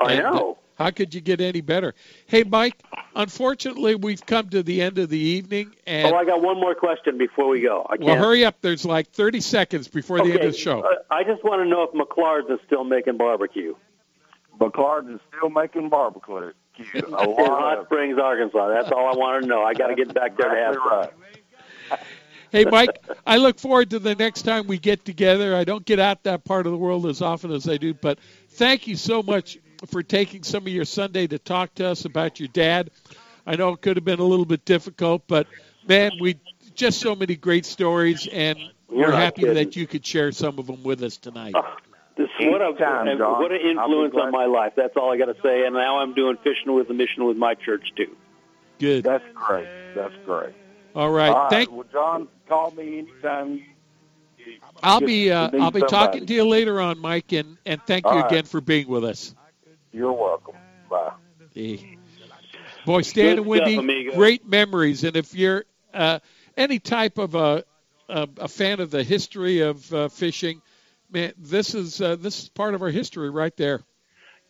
I 0.00 0.14
And, 0.14 0.26
uh, 0.26 0.30
know. 0.30 0.58
How 0.76 0.90
could 0.90 1.14
you 1.14 1.20
get 1.20 1.40
any 1.40 1.60
better? 1.60 1.94
Hey, 2.26 2.42
Mike. 2.42 2.82
Unfortunately, 3.14 3.94
we've 3.94 4.24
come 4.26 4.48
to 4.50 4.62
the 4.62 4.82
end 4.82 4.98
of 4.98 5.08
the 5.08 5.18
evening, 5.18 5.72
and 5.86 6.12
oh, 6.12 6.16
I 6.16 6.24
got 6.24 6.42
one 6.42 6.58
more 6.58 6.74
question 6.74 7.16
before 7.16 7.48
we 7.48 7.60
go. 7.60 7.86
I 7.88 7.94
well, 8.00 8.16
hurry 8.16 8.44
up. 8.44 8.56
There's 8.60 8.84
like 8.84 9.08
30 9.10 9.40
seconds 9.40 9.86
before 9.86 10.18
the 10.18 10.32
end 10.32 10.40
of 10.40 10.52
the 10.52 10.58
show. 10.58 10.80
uh, 10.80 10.96
I 11.12 11.22
just 11.22 11.44
want 11.44 11.62
to 11.62 11.68
know 11.68 11.84
if 11.84 11.92
McClard's 11.92 12.50
is 12.50 12.58
still 12.66 12.82
making 12.82 13.18
barbecue. 13.18 13.76
McClard 14.58 15.12
is 15.14 15.20
still 15.28 15.50
making 15.50 15.88
barbecue. 15.88 16.52
A 16.94 16.98
in 16.98 17.12
Hot 17.12 17.78
of 17.78 17.86
Springs, 17.86 18.18
Arkansas. 18.18 18.68
That's 18.68 18.90
all 18.90 19.08
I 19.12 19.16
want 19.16 19.42
to 19.42 19.48
know. 19.48 19.62
I 19.62 19.74
got 19.74 19.88
to 19.88 19.94
get 19.94 20.12
back 20.12 20.36
there 20.36 20.48
to 20.48 20.56
have 20.56 20.74
some. 21.90 21.98
Hey, 22.50 22.64
Mike, 22.64 23.04
I 23.26 23.38
look 23.38 23.58
forward 23.58 23.90
to 23.90 23.98
the 23.98 24.14
next 24.14 24.42
time 24.42 24.68
we 24.68 24.78
get 24.78 25.04
together. 25.04 25.56
I 25.56 25.64
don't 25.64 25.84
get 25.84 25.98
out 25.98 26.22
that 26.22 26.44
part 26.44 26.66
of 26.66 26.72
the 26.72 26.78
world 26.78 27.04
as 27.06 27.20
often 27.20 27.50
as 27.50 27.68
I 27.68 27.78
do, 27.78 27.94
but 27.94 28.20
thank 28.50 28.86
you 28.86 28.94
so 28.94 29.24
much 29.24 29.58
for 29.86 30.04
taking 30.04 30.44
some 30.44 30.62
of 30.62 30.68
your 30.68 30.84
Sunday 30.84 31.26
to 31.26 31.38
talk 31.40 31.74
to 31.74 31.86
us 31.88 32.04
about 32.04 32.38
your 32.38 32.46
dad. 32.52 32.92
I 33.44 33.56
know 33.56 33.70
it 33.70 33.80
could 33.80 33.96
have 33.96 34.04
been 34.04 34.20
a 34.20 34.24
little 34.24 34.44
bit 34.44 34.64
difficult, 34.64 35.24
but 35.26 35.48
man, 35.88 36.12
we 36.20 36.38
just 36.76 37.00
so 37.00 37.16
many 37.16 37.34
great 37.34 37.66
stories, 37.66 38.28
and 38.28 38.56
You're 38.88 39.08
we're 39.08 39.12
happy 39.12 39.42
kidding. 39.42 39.54
that 39.56 39.74
you 39.74 39.88
could 39.88 40.06
share 40.06 40.30
some 40.30 40.56
of 40.60 40.68
them 40.68 40.84
with 40.84 41.02
us 41.02 41.16
tonight. 41.16 41.54
This 42.16 42.28
what 42.40 42.62
a 42.62 42.66
Anytime, 42.66 43.18
John. 43.18 43.40
what 43.42 43.50
an 43.50 43.60
influence 43.60 44.14
on 44.14 44.30
my 44.30 44.44
life. 44.46 44.74
That's 44.76 44.96
all 44.96 45.12
I 45.12 45.18
got 45.18 45.26
to 45.26 45.36
say. 45.42 45.66
And 45.66 45.74
now 45.74 45.98
I'm 45.98 46.14
doing 46.14 46.36
fishing 46.44 46.72
with 46.72 46.86
the 46.88 46.94
mission 46.94 47.24
with 47.24 47.36
my 47.36 47.54
church 47.54 47.88
too. 47.96 48.16
Good. 48.78 49.04
That's 49.04 49.24
great. 49.34 49.66
That's 49.94 50.14
great. 50.24 50.54
All 50.94 51.10
right. 51.10 51.28
All 51.30 51.34
right. 51.34 51.50
Thank. 51.50 51.72
Well, 51.72 51.86
John, 51.90 52.28
call 52.48 52.70
me 52.72 52.98
anytime. 53.00 53.54
You, 53.54 53.64
you 54.46 54.52
I'll 54.82 55.00
be 55.00 55.32
uh, 55.32 55.44
I'll 55.44 55.50
be 55.50 55.80
somebody. 55.80 55.86
talking 55.86 56.26
to 56.26 56.34
you 56.34 56.46
later 56.46 56.80
on, 56.80 56.98
Mike, 57.00 57.32
and 57.32 57.56
and 57.66 57.80
thank 57.84 58.04
you 58.04 58.10
All 58.12 58.20
right. 58.20 58.30
again 58.30 58.44
for 58.44 58.60
being 58.60 58.86
with 58.86 59.04
us. 59.04 59.34
You're 59.92 60.12
welcome. 60.12 60.54
Bye. 60.88 61.12
Hey. 61.52 61.98
Boy, 62.84 63.00
Stan 63.02 63.24
Good 63.24 63.38
and 63.38 63.46
Wendy, 63.46 64.04
stuff, 64.06 64.16
great 64.16 64.46
memories. 64.46 65.04
And 65.04 65.16
if 65.16 65.34
you're 65.34 65.64
uh, 65.94 66.18
any 66.56 66.78
type 66.78 67.18
of 67.18 67.34
a, 67.34 67.64
a 68.08 68.28
a 68.38 68.48
fan 68.48 68.80
of 68.80 68.90
the 68.90 69.02
history 69.02 69.60
of 69.60 69.92
uh, 69.92 70.08
fishing, 70.08 70.60
man, 71.10 71.32
this 71.38 71.74
is 71.74 72.00
uh, 72.00 72.16
this 72.16 72.42
is 72.42 72.48
part 72.48 72.74
of 72.74 72.82
our 72.82 72.90
history 72.90 73.30
right 73.30 73.56
there. 73.56 73.82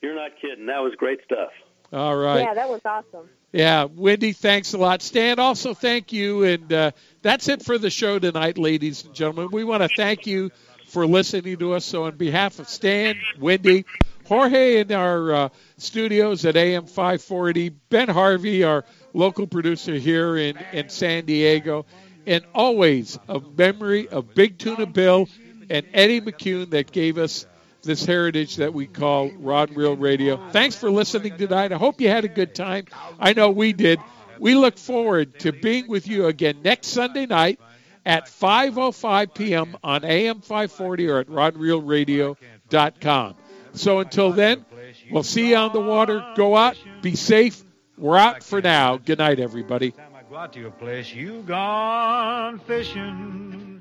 You're 0.02 0.14
not 0.14 0.32
kidding. 0.40 0.66
That 0.66 0.80
was 0.80 0.94
great 0.96 1.20
stuff. 1.24 1.50
All 1.92 2.16
right. 2.16 2.40
Yeah, 2.40 2.54
that 2.54 2.68
was 2.68 2.80
awesome. 2.84 3.28
Yeah, 3.52 3.84
Wendy, 3.84 4.32
thanks 4.32 4.72
a 4.72 4.78
lot. 4.78 5.00
Stan, 5.00 5.38
also 5.38 5.74
thank 5.74 6.12
you. 6.12 6.42
And 6.42 6.72
uh, 6.72 6.90
that's 7.22 7.46
it 7.48 7.62
for 7.62 7.78
the 7.78 7.88
show 7.88 8.18
tonight, 8.18 8.58
ladies 8.58 9.04
and 9.04 9.14
gentlemen. 9.14 9.48
We 9.52 9.62
want 9.62 9.84
to 9.84 9.88
thank 9.96 10.26
you 10.26 10.50
for 10.88 11.06
listening 11.06 11.56
to 11.58 11.74
us. 11.74 11.84
So, 11.84 12.04
on 12.04 12.16
behalf 12.16 12.58
of 12.58 12.68
Stan, 12.68 13.16
Wendy, 13.38 13.84
Jorge 14.26 14.80
in 14.80 14.90
our 14.90 15.32
uh, 15.32 15.48
studios 15.76 16.44
at 16.44 16.56
AM 16.56 16.86
540, 16.86 17.68
Ben 17.90 18.08
Harvey, 18.08 18.64
our 18.64 18.84
local 19.12 19.46
producer 19.46 19.94
here 19.94 20.36
in, 20.36 20.58
in 20.72 20.88
San 20.88 21.24
Diego, 21.24 21.86
and 22.26 22.44
always 22.54 23.18
a 23.28 23.38
memory 23.38 24.08
of 24.08 24.34
Big 24.34 24.58
Tuna 24.58 24.86
Bill 24.86 25.28
and 25.70 25.86
Eddie 25.92 26.20
McCune 26.20 26.70
that 26.70 26.92
gave 26.92 27.18
us 27.18 27.46
this 27.82 28.04
heritage 28.04 28.56
that 28.56 28.72
we 28.72 28.86
call 28.86 29.30
Rod 29.30 29.76
Reel 29.76 29.96
Radio. 29.96 30.48
Thanks 30.50 30.76
for 30.76 30.90
listening 30.90 31.36
tonight. 31.36 31.72
I 31.72 31.76
hope 31.76 32.00
you 32.00 32.08
had 32.08 32.24
a 32.24 32.28
good 32.28 32.54
time. 32.54 32.86
I 33.18 33.32
know 33.34 33.50
we 33.50 33.72
did. 33.72 34.00
We 34.38 34.54
look 34.54 34.78
forward 34.78 35.40
to 35.40 35.52
being 35.52 35.88
with 35.88 36.08
you 36.08 36.26
again 36.26 36.60
next 36.64 36.88
Sunday 36.88 37.26
night 37.26 37.60
at 38.04 38.26
5.05 38.26 39.34
p.m. 39.34 39.76
on 39.82 40.04
AM 40.04 40.40
540 40.40 41.08
or 41.08 41.18
at 41.20 41.26
rodreelradio.com. 41.28 43.34
So 43.74 44.00
until 44.00 44.32
then, 44.32 44.64
we'll 45.10 45.22
see 45.22 45.50
you 45.50 45.56
on 45.56 45.72
the 45.72 45.80
water. 45.80 46.24
Go 46.36 46.56
out, 46.56 46.76
be 47.02 47.16
safe. 47.16 47.62
We're 47.96 48.16
out 48.16 48.42
for 48.42 48.60
now. 48.60 48.96
Good 48.96 49.18
night, 49.18 49.40
everybody. 49.40 49.94
Go 50.30 50.36
out 50.36 50.52
to 50.54 50.60
your 50.60 50.70
place, 50.72 51.12
you 51.12 51.42
gone 51.42 52.58
fishing. 52.60 53.73